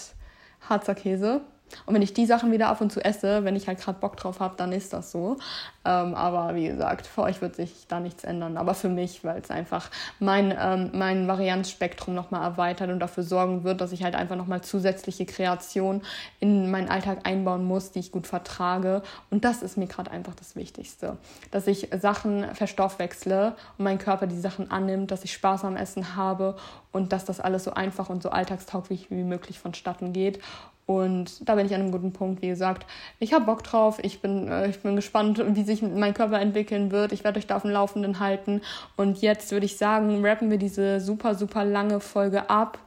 Harzer 0.69 0.94
Käse. 0.94 1.43
Und 1.84 1.94
wenn 1.94 2.02
ich 2.02 2.14
die 2.14 2.26
Sachen 2.26 2.52
wieder 2.52 2.68
ab 2.68 2.80
und 2.80 2.93
zu 2.93 3.05
esse, 3.05 3.44
wenn 3.44 3.56
ich 3.56 3.68
halt 3.68 3.80
gerade 3.80 3.98
Bock 3.98 4.16
drauf 4.16 4.40
habe, 4.40 4.55
dann 4.56 4.72
ist 4.72 4.93
das 4.93 5.10
so. 5.10 5.36
Ähm, 5.84 6.14
aber 6.14 6.55
wie 6.55 6.68
gesagt, 6.68 7.06
für 7.06 7.22
euch 7.22 7.40
wird 7.40 7.56
sich 7.56 7.86
da 7.88 8.01
nichts 8.01 8.24
ändern. 8.24 8.56
Aber 8.56 8.74
für 8.74 8.88
mich, 8.88 9.24
weil 9.24 9.40
es 9.40 9.51
einfach 9.51 9.90
mein, 10.18 10.56
ähm, 10.59 10.90
mein 10.94 11.28
Varianzspektrum 11.28 12.14
nochmal 12.14 12.43
erweitert 12.43 12.90
und 12.90 13.01
dafür 13.01 13.22
sorgen 13.22 13.64
wird, 13.64 13.80
dass 13.80 13.93
ich 13.93 14.02
halt 14.02 14.14
einfach 14.14 14.36
nochmal 14.36 14.62
zusätzliche 14.62 15.26
Kreation 15.26 16.02
in 16.40 16.70
meinen 16.70 16.88
Alltag 16.88 17.20
einbauen 17.24 17.64
muss, 17.64 17.93
die 17.93 18.01
ich 18.01 18.12
gut 18.12 18.26
vertrage. 18.26 19.02
Und 19.30 19.44
das 19.44 19.62
ist 19.62 19.76
mir 19.76 19.86
gerade 19.86 20.10
einfach 20.10 20.34
das 20.34 20.56
Wichtigste. 20.56 21.16
Dass 21.51 21.66
ich 21.66 21.88
Sachen 22.01 22.55
verstoffwechsle 22.55 23.55
und 23.78 23.84
mein 23.84 23.98
Körper 23.98 24.26
die 24.26 24.38
Sachen 24.38 24.70
annimmt, 24.70 25.10
dass 25.10 25.24
ich 25.24 25.32
Spaß 25.32 25.64
am 25.64 25.76
Essen 25.76 26.16
habe 26.16 26.56
und 26.93 27.12
dass 27.12 27.24
das 27.24 27.40
alles 27.40 27.64
so 27.64 27.72
einfach 27.72 28.09
und 28.09 28.22
so 28.22 28.30
alltagstauglich 28.30 29.10
wie 29.10 29.22
möglich 29.22 29.59
vonstatten 29.59 30.12
geht. 30.12 30.40
Und 30.87 31.49
da 31.49 31.57
bin 31.57 31.67
ich 31.67 31.75
an 31.75 31.81
einem 31.81 31.91
guten 31.91 32.13
Punkt, 32.13 32.43
wie 32.43 32.49
gesagt. 32.49 32.87
Ich 33.19 33.33
habe 33.33 33.45
Bock 33.45 33.65
drauf. 33.65 33.99
Ich 34.03 34.21
bin, 34.21 34.47
äh, 34.47 34.69
ich 34.69 34.81
bin 34.81 34.95
gespannt, 34.95 35.43
wie 35.45 35.65
sich 35.65 35.83
mein 35.83 36.15
Körper 36.15 36.41
entwickeln 36.41 36.93
wird. 36.93 37.13
Ich 37.13 37.25
werde 37.25 37.39
euch 37.39 37.47
da 37.49 37.57
auf 37.57 37.63
dem 37.63 37.73
Laufenden 37.73 38.21
halten. 38.21 38.63
Und 38.97 39.21
jetzt 39.21 39.51
würde 39.51 39.67
ich 39.67 39.77
sagen, 39.77 40.25
rappen 40.25 40.51
wir 40.51 40.59
diese 40.59 41.01
super, 41.01 41.35
super 41.35 41.65
lange 41.65 41.99
Folge 41.99 42.49
ab. 42.49 42.79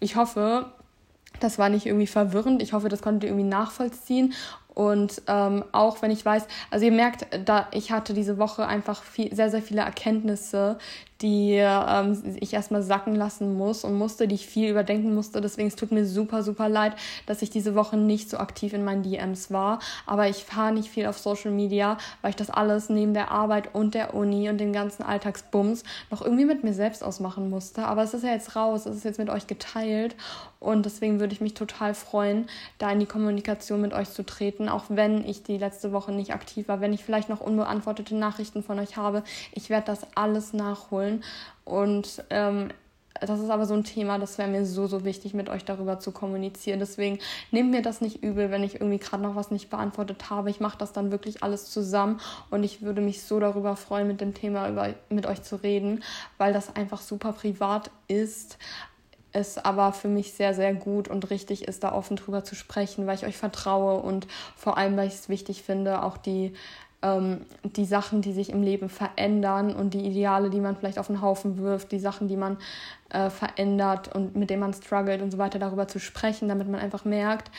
Ich 0.00 0.16
hoffe, 0.16 0.66
das 1.40 1.58
war 1.58 1.70
nicht 1.70 1.86
irgendwie 1.86 2.06
verwirrend. 2.06 2.62
Ich 2.62 2.74
hoffe, 2.74 2.90
das 2.90 3.00
konntet 3.00 3.24
ihr 3.24 3.30
irgendwie 3.30 3.48
nachvollziehen. 3.48 4.34
Und 4.74 5.22
ähm, 5.26 5.64
auch 5.72 6.02
wenn 6.02 6.10
ich 6.10 6.22
weiß, 6.22 6.46
also 6.70 6.84
ihr 6.84 6.92
merkt, 6.92 7.26
da 7.46 7.66
ich 7.72 7.92
hatte 7.92 8.12
diese 8.12 8.36
Woche 8.36 8.66
einfach 8.66 9.02
viel, 9.02 9.34
sehr, 9.34 9.50
sehr 9.50 9.62
viele 9.62 9.80
Erkenntnisse, 9.80 10.76
die 11.22 11.54
ähm, 11.54 12.22
ich 12.40 12.52
erstmal 12.52 12.82
sacken 12.82 13.14
lassen 13.14 13.56
muss 13.56 13.84
und 13.84 13.94
musste, 13.94 14.28
die 14.28 14.34
ich 14.34 14.46
viel 14.46 14.70
überdenken 14.70 15.14
musste. 15.14 15.40
Deswegen 15.40 15.68
es 15.68 15.76
tut 15.76 15.92
mir 15.92 16.04
super, 16.04 16.42
super 16.42 16.68
leid, 16.68 16.94
dass 17.26 17.42
ich 17.42 17.50
diese 17.50 17.74
Woche 17.74 17.96
nicht 17.96 18.28
so 18.28 18.38
aktiv 18.38 18.72
in 18.72 18.84
meinen 18.84 19.02
DMs 19.02 19.50
war. 19.50 19.78
Aber 20.04 20.28
ich 20.28 20.44
fahre 20.44 20.72
nicht 20.72 20.88
viel 20.88 21.06
auf 21.06 21.18
Social 21.18 21.50
Media, 21.50 21.96
weil 22.22 22.30
ich 22.30 22.36
das 22.36 22.50
alles 22.50 22.90
neben 22.90 23.14
der 23.14 23.30
Arbeit 23.30 23.74
und 23.74 23.94
der 23.94 24.14
Uni 24.14 24.48
und 24.50 24.58
dem 24.58 24.72
ganzen 24.72 25.02
Alltagsbums 25.02 25.84
noch 26.10 26.22
irgendwie 26.22 26.44
mit 26.44 26.64
mir 26.64 26.74
selbst 26.74 27.02
ausmachen 27.02 27.48
musste. 27.48 27.86
Aber 27.86 28.02
es 28.02 28.12
ist 28.12 28.24
ja 28.24 28.32
jetzt 28.32 28.56
raus, 28.56 28.86
es 28.86 28.96
ist 28.96 29.04
jetzt 29.04 29.18
mit 29.18 29.30
euch 29.30 29.46
geteilt. 29.46 30.16
Und 30.58 30.86
deswegen 30.86 31.20
würde 31.20 31.32
ich 31.32 31.40
mich 31.40 31.54
total 31.54 31.94
freuen, 31.94 32.46
da 32.78 32.90
in 32.90 32.98
die 32.98 33.06
Kommunikation 33.06 33.80
mit 33.80 33.92
euch 33.92 34.10
zu 34.10 34.24
treten, 34.24 34.68
auch 34.68 34.84
wenn 34.88 35.24
ich 35.24 35.42
die 35.42 35.58
letzte 35.58 35.92
Woche 35.92 36.12
nicht 36.12 36.32
aktiv 36.32 36.66
war, 36.68 36.80
wenn 36.80 36.92
ich 36.92 37.04
vielleicht 37.04 37.28
noch 37.28 37.40
unbeantwortete 37.40 38.16
Nachrichten 38.16 38.62
von 38.62 38.78
euch 38.78 38.96
habe. 38.96 39.22
Ich 39.52 39.70
werde 39.70 39.86
das 39.86 40.06
alles 40.14 40.54
nachholen 40.54 41.05
wollen. 41.06 41.24
Und 41.64 42.24
ähm, 42.30 42.68
das 43.22 43.40
ist 43.40 43.48
aber 43.48 43.64
so 43.64 43.72
ein 43.72 43.84
Thema, 43.84 44.18
das 44.18 44.36
wäre 44.36 44.48
mir 44.48 44.66
so, 44.66 44.86
so 44.86 45.04
wichtig, 45.04 45.32
mit 45.32 45.48
euch 45.48 45.64
darüber 45.64 45.98
zu 45.98 46.12
kommunizieren. 46.12 46.80
Deswegen 46.80 47.18
nehmt 47.50 47.70
mir 47.70 47.80
das 47.80 48.02
nicht 48.02 48.22
übel, 48.22 48.50
wenn 48.50 48.62
ich 48.62 48.74
irgendwie 48.74 48.98
gerade 48.98 49.22
noch 49.22 49.36
was 49.36 49.50
nicht 49.50 49.70
beantwortet 49.70 50.28
habe. 50.28 50.50
Ich 50.50 50.60
mache 50.60 50.76
das 50.76 50.92
dann 50.92 51.10
wirklich 51.10 51.42
alles 51.42 51.70
zusammen 51.70 52.20
und 52.50 52.62
ich 52.62 52.82
würde 52.82 53.00
mich 53.00 53.22
so 53.22 53.40
darüber 53.40 53.74
freuen, 53.76 54.06
mit 54.06 54.20
dem 54.20 54.34
Thema 54.34 54.68
über, 54.68 54.94
mit 55.08 55.24
euch 55.24 55.42
zu 55.42 55.56
reden, 55.56 56.02
weil 56.36 56.52
das 56.52 56.76
einfach 56.76 57.00
super 57.00 57.32
privat 57.32 57.90
ist. 58.06 58.58
Es 59.32 59.56
aber 59.56 59.92
für 59.92 60.08
mich 60.08 60.34
sehr, 60.34 60.52
sehr 60.52 60.74
gut 60.74 61.08
und 61.08 61.30
richtig 61.30 61.66
ist, 61.68 61.84
da 61.84 61.92
offen 61.92 62.16
drüber 62.16 62.44
zu 62.44 62.54
sprechen, 62.54 63.06
weil 63.06 63.16
ich 63.16 63.26
euch 63.26 63.36
vertraue 63.36 64.00
und 64.00 64.26
vor 64.56 64.76
allem, 64.76 64.96
weil 64.96 65.08
ich 65.08 65.14
es 65.14 65.28
wichtig 65.30 65.62
finde, 65.62 66.02
auch 66.02 66.18
die 66.18 66.54
ähm, 67.06 67.46
die 67.62 67.84
Sachen, 67.84 68.20
die 68.20 68.32
sich 68.32 68.50
im 68.50 68.62
Leben 68.62 68.88
verändern 68.88 69.74
und 69.74 69.94
die 69.94 70.04
Ideale, 70.04 70.50
die 70.50 70.60
man 70.60 70.76
vielleicht 70.76 70.98
auf 70.98 71.06
den 71.06 71.22
Haufen 71.22 71.58
wirft, 71.58 71.92
die 71.92 72.00
Sachen, 72.00 72.26
die 72.28 72.36
man 72.36 72.58
äh, 73.10 73.30
verändert 73.30 74.14
und 74.14 74.34
mit 74.34 74.50
denen 74.50 74.60
man 74.60 74.74
struggelt 74.74 75.22
und 75.22 75.30
so 75.30 75.38
weiter, 75.38 75.58
darüber 75.58 75.86
zu 75.88 76.00
sprechen, 76.00 76.48
damit 76.48 76.68
man 76.68 76.80
einfach 76.80 77.04
merkt, 77.04 77.50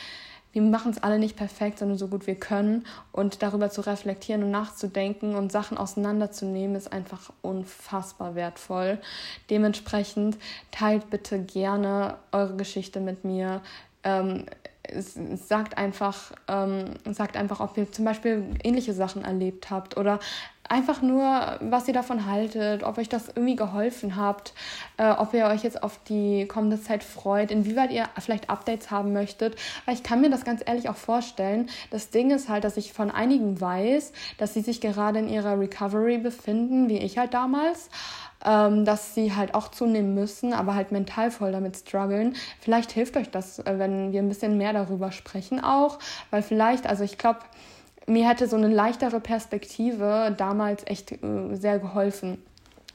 wir 0.52 0.62
machen 0.62 0.90
es 0.90 1.02
alle 1.02 1.18
nicht 1.18 1.36
perfekt, 1.36 1.78
sondern 1.78 1.98
so 1.98 2.08
gut 2.08 2.26
wir 2.26 2.34
können. 2.34 2.86
Und 3.12 3.42
darüber 3.42 3.68
zu 3.68 3.82
reflektieren 3.82 4.42
und 4.42 4.50
nachzudenken 4.50 5.34
und 5.34 5.52
Sachen 5.52 5.76
auseinanderzunehmen, 5.76 6.74
ist 6.74 6.90
einfach 6.90 7.30
unfassbar 7.42 8.34
wertvoll. 8.34 8.98
Dementsprechend 9.50 10.38
teilt 10.70 11.10
bitte 11.10 11.38
gerne 11.38 12.16
eure 12.32 12.56
Geschichte 12.56 12.98
mit 12.98 13.24
mir. 13.24 13.60
Ähm, 14.04 14.46
sagt 14.92 15.76
einfach, 15.78 16.32
ähm, 16.48 16.94
sagt 17.10 17.36
einfach, 17.36 17.60
ob 17.60 17.76
ihr 17.76 17.90
zum 17.90 18.04
Beispiel 18.04 18.44
ähnliche 18.62 18.92
Sachen 18.92 19.24
erlebt 19.24 19.70
habt 19.70 19.96
oder 19.96 20.18
einfach 20.68 21.02
nur, 21.02 21.58
was 21.60 21.88
ihr 21.88 21.94
davon 21.94 22.26
haltet, 22.26 22.82
ob 22.82 22.98
euch 22.98 23.08
das 23.08 23.28
irgendwie 23.28 23.56
geholfen 23.56 24.16
habt, 24.16 24.52
äh, 24.96 25.10
ob 25.10 25.34
ihr 25.34 25.46
euch 25.46 25.62
jetzt 25.62 25.82
auf 25.82 25.98
die 26.08 26.46
kommende 26.46 26.80
Zeit 26.80 27.02
freut, 27.02 27.50
inwieweit 27.50 27.90
ihr 27.90 28.08
vielleicht 28.18 28.50
Updates 28.50 28.90
haben 28.90 29.12
möchtet. 29.12 29.56
Weil 29.84 29.94
ich 29.94 30.02
kann 30.02 30.20
mir 30.20 30.30
das 30.30 30.44
ganz 30.44 30.62
ehrlich 30.64 30.88
auch 30.88 30.96
vorstellen. 30.96 31.68
Das 31.90 32.10
Ding 32.10 32.30
ist 32.30 32.48
halt, 32.48 32.64
dass 32.64 32.76
ich 32.76 32.92
von 32.92 33.10
einigen 33.10 33.60
weiß, 33.60 34.12
dass 34.38 34.54
sie 34.54 34.60
sich 34.60 34.80
gerade 34.80 35.18
in 35.18 35.28
ihrer 35.28 35.58
Recovery 35.58 36.18
befinden, 36.18 36.88
wie 36.88 36.98
ich 36.98 37.18
halt 37.18 37.34
damals 37.34 37.88
ähm, 38.44 38.84
dass 38.84 39.14
sie 39.14 39.34
halt 39.34 39.54
auch 39.54 39.68
zunehmen 39.68 40.14
müssen, 40.14 40.52
aber 40.52 40.74
halt 40.74 40.92
mental 40.92 41.30
voll 41.30 41.52
damit 41.52 41.76
strugglen. 41.76 42.36
Vielleicht 42.60 42.92
hilft 42.92 43.16
euch 43.16 43.30
das, 43.30 43.58
äh, 43.58 43.78
wenn 43.78 44.12
wir 44.12 44.22
ein 44.22 44.28
bisschen 44.28 44.56
mehr 44.56 44.72
darüber 44.72 45.12
sprechen 45.12 45.60
auch, 45.60 45.98
weil 46.30 46.42
vielleicht, 46.42 46.86
also 46.86 47.04
ich 47.04 47.18
glaube, 47.18 47.40
mir 48.08 48.28
hätte 48.28 48.48
so 48.48 48.56
eine 48.56 48.68
leichtere 48.68 49.20
Perspektive 49.20 50.34
damals 50.36 50.86
echt 50.86 51.12
äh, 51.12 51.54
sehr 51.54 51.78
geholfen. 51.78 52.42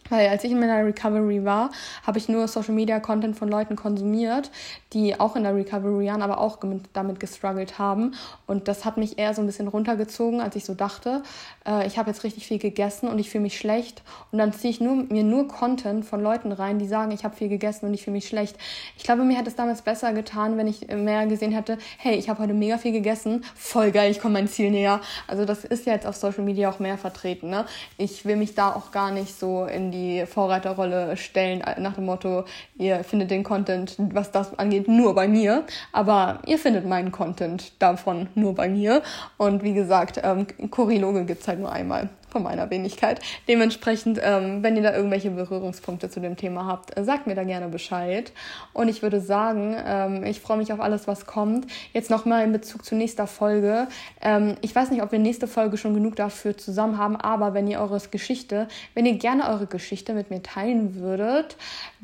Weil 0.10 0.28
als 0.28 0.44
ich 0.44 0.52
in 0.52 0.60
meiner 0.60 0.86
Recovery 0.86 1.46
war, 1.46 1.72
habe 2.06 2.18
ich 2.18 2.30
nur 2.30 2.48
Social 2.48 2.74
Media 2.74 3.00
Content 3.00 3.38
von 3.38 3.48
Leuten 3.48 3.76
konsumiert, 3.76 4.52
die 4.92 5.20
auch 5.20 5.36
in 5.36 5.44
der 5.44 5.56
Recovery 5.56 6.08
waren, 6.08 6.22
aber 6.22 6.40
auch 6.40 6.60
damit 6.94 7.20
gestruggelt 7.20 7.80
haben. 7.80 8.14
Und 8.46 8.68
das 8.68 8.86
hat 8.86 8.98
mich 8.98 9.18
eher 9.18 9.34
so 9.34 9.42
ein 9.42 9.46
bisschen 9.46 9.68
runtergezogen, 9.68 10.42
als 10.42 10.56
ich 10.56 10.66
so 10.66 10.74
dachte, 10.74 11.24
äh, 11.66 11.88
ich 11.88 11.98
habe 11.98 12.10
jetzt 12.10 12.24
richtig 12.24 12.46
viel 12.46 12.60
gegessen 12.60 13.08
und 13.08 13.18
ich 13.18 13.30
fühle 13.30 13.44
mich 13.44 13.58
schlecht. 13.58 14.04
Und 14.32 14.38
dann 14.38 14.54
ziehe 14.54 14.72
ich 14.72 14.82
nur, 14.82 14.96
mir 14.96 15.24
nur 15.24 15.48
Content 15.48 16.06
von 16.06 16.22
Leuten 16.22 16.52
rein, 16.52 16.80
die 16.80 16.88
sagen, 16.88 17.12
ich 17.12 17.24
habe 17.24 17.36
viel 17.36 17.50
gegessen 17.50 17.86
und 17.88 17.94
ich 17.94 18.04
fühle 18.04 18.14
mich 18.14 18.28
schlecht. 18.28 18.58
Ich 18.98 19.04
glaube, 19.04 19.24
mir 19.24 19.38
hätte 19.38 19.50
es 19.50 19.56
damals 19.56 19.82
besser 19.82 20.14
getan, 20.14 20.58
wenn 20.58 20.68
ich 20.68 20.88
mehr 20.88 21.26
gesehen 21.28 21.52
hätte, 21.52 21.78
hey, 21.98 22.16
ich 22.16 22.30
habe 22.30 22.44
heute 22.44 22.54
mega 22.54 22.78
viel 22.78 22.92
gegessen, 22.92 23.44
voll 23.56 23.92
geil, 23.92 24.12
ich 24.12 24.20
komme 24.20 24.34
mein 24.34 24.48
Ziel 24.48 24.70
näher. 24.70 25.02
Also 25.28 25.46
das 25.46 25.64
ist 25.64 25.86
ja 25.86 25.94
jetzt 25.94 26.06
auf 26.06 26.16
Social 26.16 26.44
Media 26.44 26.70
auch 26.70 26.80
mehr 26.80 26.98
vertreten. 26.98 27.50
Ne? 27.50 27.66
Ich 27.98 28.26
will 28.26 28.36
mich 28.36 28.54
da 28.54 28.74
auch 28.74 28.92
gar 28.92 29.12
nicht 29.12 29.38
so 29.40 29.66
in 29.66 29.92
die 29.92 30.03
Vorreiterrolle 30.26 31.18
stellen, 31.18 31.64
nach 31.78 31.94
dem 31.94 32.06
Motto, 32.06 32.46
ihr 32.76 33.04
findet 33.04 33.32
den 33.32 33.44
Content, 33.44 33.96
was 33.98 34.32
das 34.32 34.58
angeht, 34.58 34.88
nur 34.88 35.16
bei 35.16 35.28
mir. 35.28 35.64
Aber 35.92 36.40
ihr 36.46 36.58
findet 36.58 36.86
meinen 36.86 37.12
Content 37.12 37.74
davon 37.82 38.30
nur 38.36 38.56
bei 38.56 38.70
mir. 38.70 39.02
Und 39.38 39.64
wie 39.64 39.74
gesagt, 39.74 40.20
ähm, 40.24 40.48
Choriloge 40.70 41.26
gibt 41.26 41.42
es 41.42 41.48
halt 41.48 41.60
nur 41.60 41.72
einmal 41.72 42.10
von 42.34 42.43
meiner 42.43 42.69
Wenigkeit. 42.69 43.22
Dementsprechend, 43.47 44.19
ähm, 44.22 44.61
wenn 44.61 44.76
ihr 44.76 44.84
da 44.84 44.93
irgendwelche 44.93 45.30
Berührungspunkte 45.30 46.10
zu 46.10 46.19
dem 46.19 46.35
Thema 46.35 46.65
habt, 46.65 46.97
äh, 46.97 47.03
sagt 47.03 47.27
mir 47.27 47.35
da 47.35 47.43
gerne 47.43 47.69
Bescheid. 47.69 48.34
Und 48.73 48.89
ich 48.89 49.01
würde 49.01 49.22
sagen, 49.22 49.77
ähm, 49.85 50.23
ich 50.26 50.41
freue 50.41 50.57
mich 50.57 50.73
auf 50.73 50.81
alles, 50.81 51.07
was 51.07 51.26
kommt. 51.26 51.68
Jetzt 51.93 52.10
nochmal 52.10 52.43
in 52.43 52.51
Bezug 52.51 52.84
zu 52.84 52.95
nächster 52.95 53.27
Folge. 53.27 53.88
Ähm, 54.22 54.55
ich 54.61 54.76
weiß 54.76 54.91
nicht, 54.91 55.01
ob 55.01 55.11
wir 55.11 55.19
nächste 55.19 55.47
Folge 55.47 55.77
schon 55.77 55.93
genug 55.93 56.15
dafür 56.18 56.57
zusammen 56.57 56.97
haben, 56.97 57.15
aber 57.15 57.53
wenn 57.53 57.68
ihr 57.68 57.80
eure 57.80 57.99
Geschichte, 58.10 58.68
wenn 58.95 59.05
ihr 59.05 59.18
gerne 59.18 59.47
eure 59.47 59.68
Geschichte 59.68 60.14
mit 60.14 60.31
mir 60.31 60.41
teilen 60.41 60.95
würdet, 60.95 61.55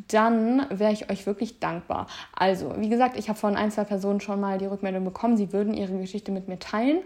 dann 0.07 0.65
wäre 0.69 0.93
ich 0.93 1.09
euch 1.09 1.25
wirklich 1.25 1.59
dankbar. 1.59 2.07
Also, 2.35 2.75
wie 2.77 2.89
gesagt, 2.89 3.17
ich 3.17 3.27
habe 3.27 3.39
von 3.39 3.55
ein, 3.55 3.71
zwei 3.71 3.83
Personen 3.83 4.21
schon 4.21 4.39
mal 4.39 4.59
die 4.59 4.67
Rückmeldung 4.67 5.03
bekommen, 5.03 5.35
sie 5.35 5.51
würden 5.51 5.73
ihre 5.73 5.97
Geschichte 5.97 6.31
mit 6.31 6.47
mir 6.47 6.59
teilen 6.59 6.99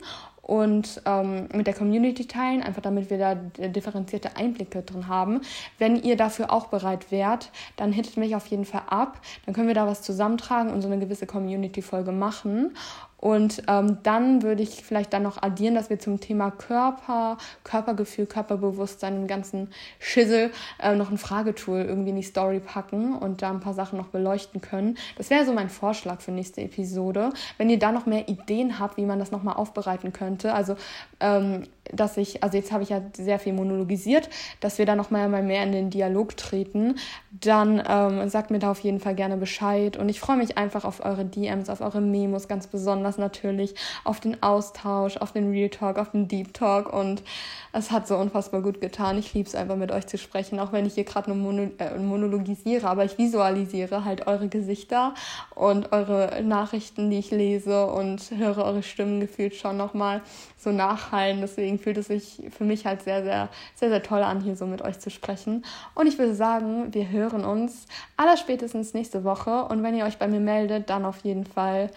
und 0.43 1.01
ähm, 1.05 1.47
mit 1.53 1.67
der 1.67 1.73
Community 1.73 2.27
teilen, 2.27 2.61
einfach 2.61 2.81
damit 2.81 3.09
wir 3.09 3.17
da 3.17 3.35
differenzierte 3.35 4.35
Einblicke 4.35 4.81
drin 4.83 5.07
haben. 5.07 5.41
Wenn 5.79 5.95
ihr 5.95 6.17
dafür 6.17 6.51
auch 6.51 6.67
bereit 6.67 7.11
wärt, 7.11 7.49
dann 7.77 7.93
hittet 7.93 8.17
mich 8.17 8.35
auf 8.35 8.45
jeden 8.47 8.65
Fall 8.65 8.83
ab. 8.87 9.21
Dann 9.45 9.55
können 9.55 9.69
wir 9.69 9.73
da 9.73 9.87
was 9.87 10.01
zusammentragen 10.01 10.71
und 10.71 10.81
so 10.81 10.89
eine 10.89 10.99
gewisse 10.99 11.25
Community-Folge 11.25 12.11
machen. 12.11 12.75
Und 13.23 13.63
ähm, 13.69 13.99
dann 14.03 14.41
würde 14.41 14.63
ich 14.63 14.83
vielleicht 14.83 15.13
dann 15.13 15.23
noch 15.23 15.41
addieren, 15.41 15.75
dass 15.75 15.89
wir 15.89 15.97
zum 15.97 16.19
Thema 16.19 16.51
Körper, 16.51 17.37
Körpergefühl, 17.63 18.25
Körperbewusstsein, 18.25 19.15
den 19.15 19.27
ganzen 19.27 19.69
Schissel 19.97 20.51
äh, 20.77 20.93
noch 20.93 21.09
ein 21.09 21.17
Fragetool 21.17 21.83
irgendwie 21.83 22.09
in 22.09 22.17
die 22.17 22.23
Story 22.23 22.59
packen 22.59 23.15
und 23.15 23.41
da 23.41 23.49
ein 23.49 23.61
paar 23.61 23.73
Sachen 23.73 23.97
noch 23.97 24.07
beleuchten 24.07 24.59
können. 24.59 24.97
Das 25.15 25.29
wäre 25.29 25.45
so 25.45 25.53
mein 25.53 25.69
Vorschlag 25.69 26.19
für 26.19 26.31
nächste 26.31 26.63
Episode. 26.63 27.29
Wenn 27.57 27.69
ihr 27.69 27.79
da 27.79 27.93
noch 27.93 28.05
mehr 28.05 28.27
Ideen 28.27 28.77
habt, 28.77 28.97
wie 28.97 29.05
man 29.05 29.19
das 29.19 29.31
nochmal 29.31 29.55
aufbereiten 29.55 30.11
könnte, 30.11 30.53
also 30.53 30.75
ähm, 31.21 31.63
dass 31.93 32.17
ich, 32.17 32.43
also 32.43 32.57
jetzt 32.57 32.71
habe 32.71 32.83
ich 32.83 32.89
ja 32.89 33.01
sehr 33.15 33.39
viel 33.39 33.53
monologisiert, 33.53 34.29
dass 34.59 34.77
wir 34.77 34.85
da 34.85 34.95
noch 34.95 35.11
mal 35.11 35.29
mehr 35.29 35.63
in 35.63 35.71
den 35.71 35.89
Dialog 35.89 36.35
treten, 36.35 36.95
dann 37.31 37.81
ähm, 37.87 38.27
sagt 38.29 38.51
mir 38.51 38.59
da 38.59 38.71
auf 38.71 38.79
jeden 38.79 38.99
Fall 38.99 39.15
gerne 39.15 39.37
Bescheid. 39.37 39.97
Und 39.97 40.09
ich 40.09 40.19
freue 40.19 40.37
mich 40.37 40.57
einfach 40.57 40.85
auf 40.85 41.03
eure 41.03 41.25
DMs, 41.25 41.69
auf 41.69 41.81
eure 41.81 42.01
Memos, 42.01 42.47
ganz 42.47 42.67
besonders 42.67 43.12
natürlich, 43.17 43.75
auf 44.03 44.19
den 44.19 44.41
Austausch, 44.43 45.17
auf 45.17 45.31
den 45.31 45.51
Real 45.51 45.69
Talk, 45.69 45.97
auf 45.97 46.11
den 46.11 46.27
Deep 46.27 46.53
Talk. 46.53 46.91
Und 46.91 47.23
es 47.71 47.91
hat 47.91 48.07
so 48.07 48.17
unfassbar 48.17 48.61
gut 48.61 48.81
getan. 48.81 49.17
Ich 49.17 49.33
liebe 49.33 49.47
es 49.47 49.55
einfach 49.55 49.75
mit 49.75 49.91
euch 49.91 50.07
zu 50.07 50.17
sprechen, 50.17 50.59
auch 50.59 50.71
wenn 50.71 50.85
ich 50.85 50.93
hier 50.93 51.03
gerade 51.03 51.31
nur 51.31 51.37
mono, 51.37 51.71
äh, 51.79 51.97
monologisiere, 51.97 52.87
aber 52.87 53.03
ich 53.05 53.17
visualisiere 53.17 54.05
halt 54.05 54.27
eure 54.27 54.47
Gesichter 54.47 55.13
und 55.55 55.91
eure 55.91 56.41
Nachrichten, 56.43 57.09
die 57.09 57.19
ich 57.19 57.31
lese 57.31 57.87
und 57.87 58.31
höre 58.31 58.63
eure 58.65 58.83
Stimmen 58.83 59.19
gefühlt 59.19 59.55
schon 59.55 59.77
nochmal 59.77 60.21
so 60.57 60.71
nachhallen. 60.71 61.41
Deswegen 61.41 61.79
fühlt 61.79 61.97
es 61.97 62.07
sich 62.07 62.41
für 62.55 62.63
mich 62.63 62.85
halt 62.85 63.01
sehr, 63.01 63.23
sehr, 63.23 63.49
sehr, 63.75 63.89
sehr 63.89 64.03
toll 64.03 64.21
an, 64.21 64.41
hier 64.41 64.55
so 64.55 64.65
mit 64.65 64.81
euch 64.81 64.99
zu 64.99 65.09
sprechen. 65.09 65.65
Und 65.95 66.07
ich 66.07 66.17
würde 66.17 66.35
sagen, 66.35 66.93
wir 66.93 67.09
hören 67.09 67.45
uns 67.45 67.87
allerspätestens 68.17 68.93
nächste 68.93 69.23
Woche. 69.23 69.65
Und 69.65 69.83
wenn 69.83 69.95
ihr 69.95 70.05
euch 70.05 70.17
bei 70.17 70.27
mir 70.27 70.39
meldet, 70.39 70.89
dann 70.89 71.05
auf 71.05 71.23
jeden 71.23 71.45
Fall 71.45 71.89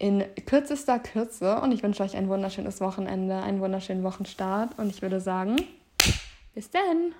in 0.00 0.24
kürzester 0.46 0.98
Kürze. 0.98 1.60
Und 1.60 1.72
ich 1.72 1.82
wünsche 1.82 2.02
euch 2.02 2.16
ein 2.16 2.28
wunderschönes 2.28 2.80
Wochenende, 2.80 3.36
einen 3.36 3.60
wunderschönen 3.60 4.02
Wochenstart. 4.02 4.78
Und 4.78 4.88
ich 4.88 5.02
würde 5.02 5.20
sagen, 5.20 5.56
bis 6.54 6.70
dann! 6.70 7.14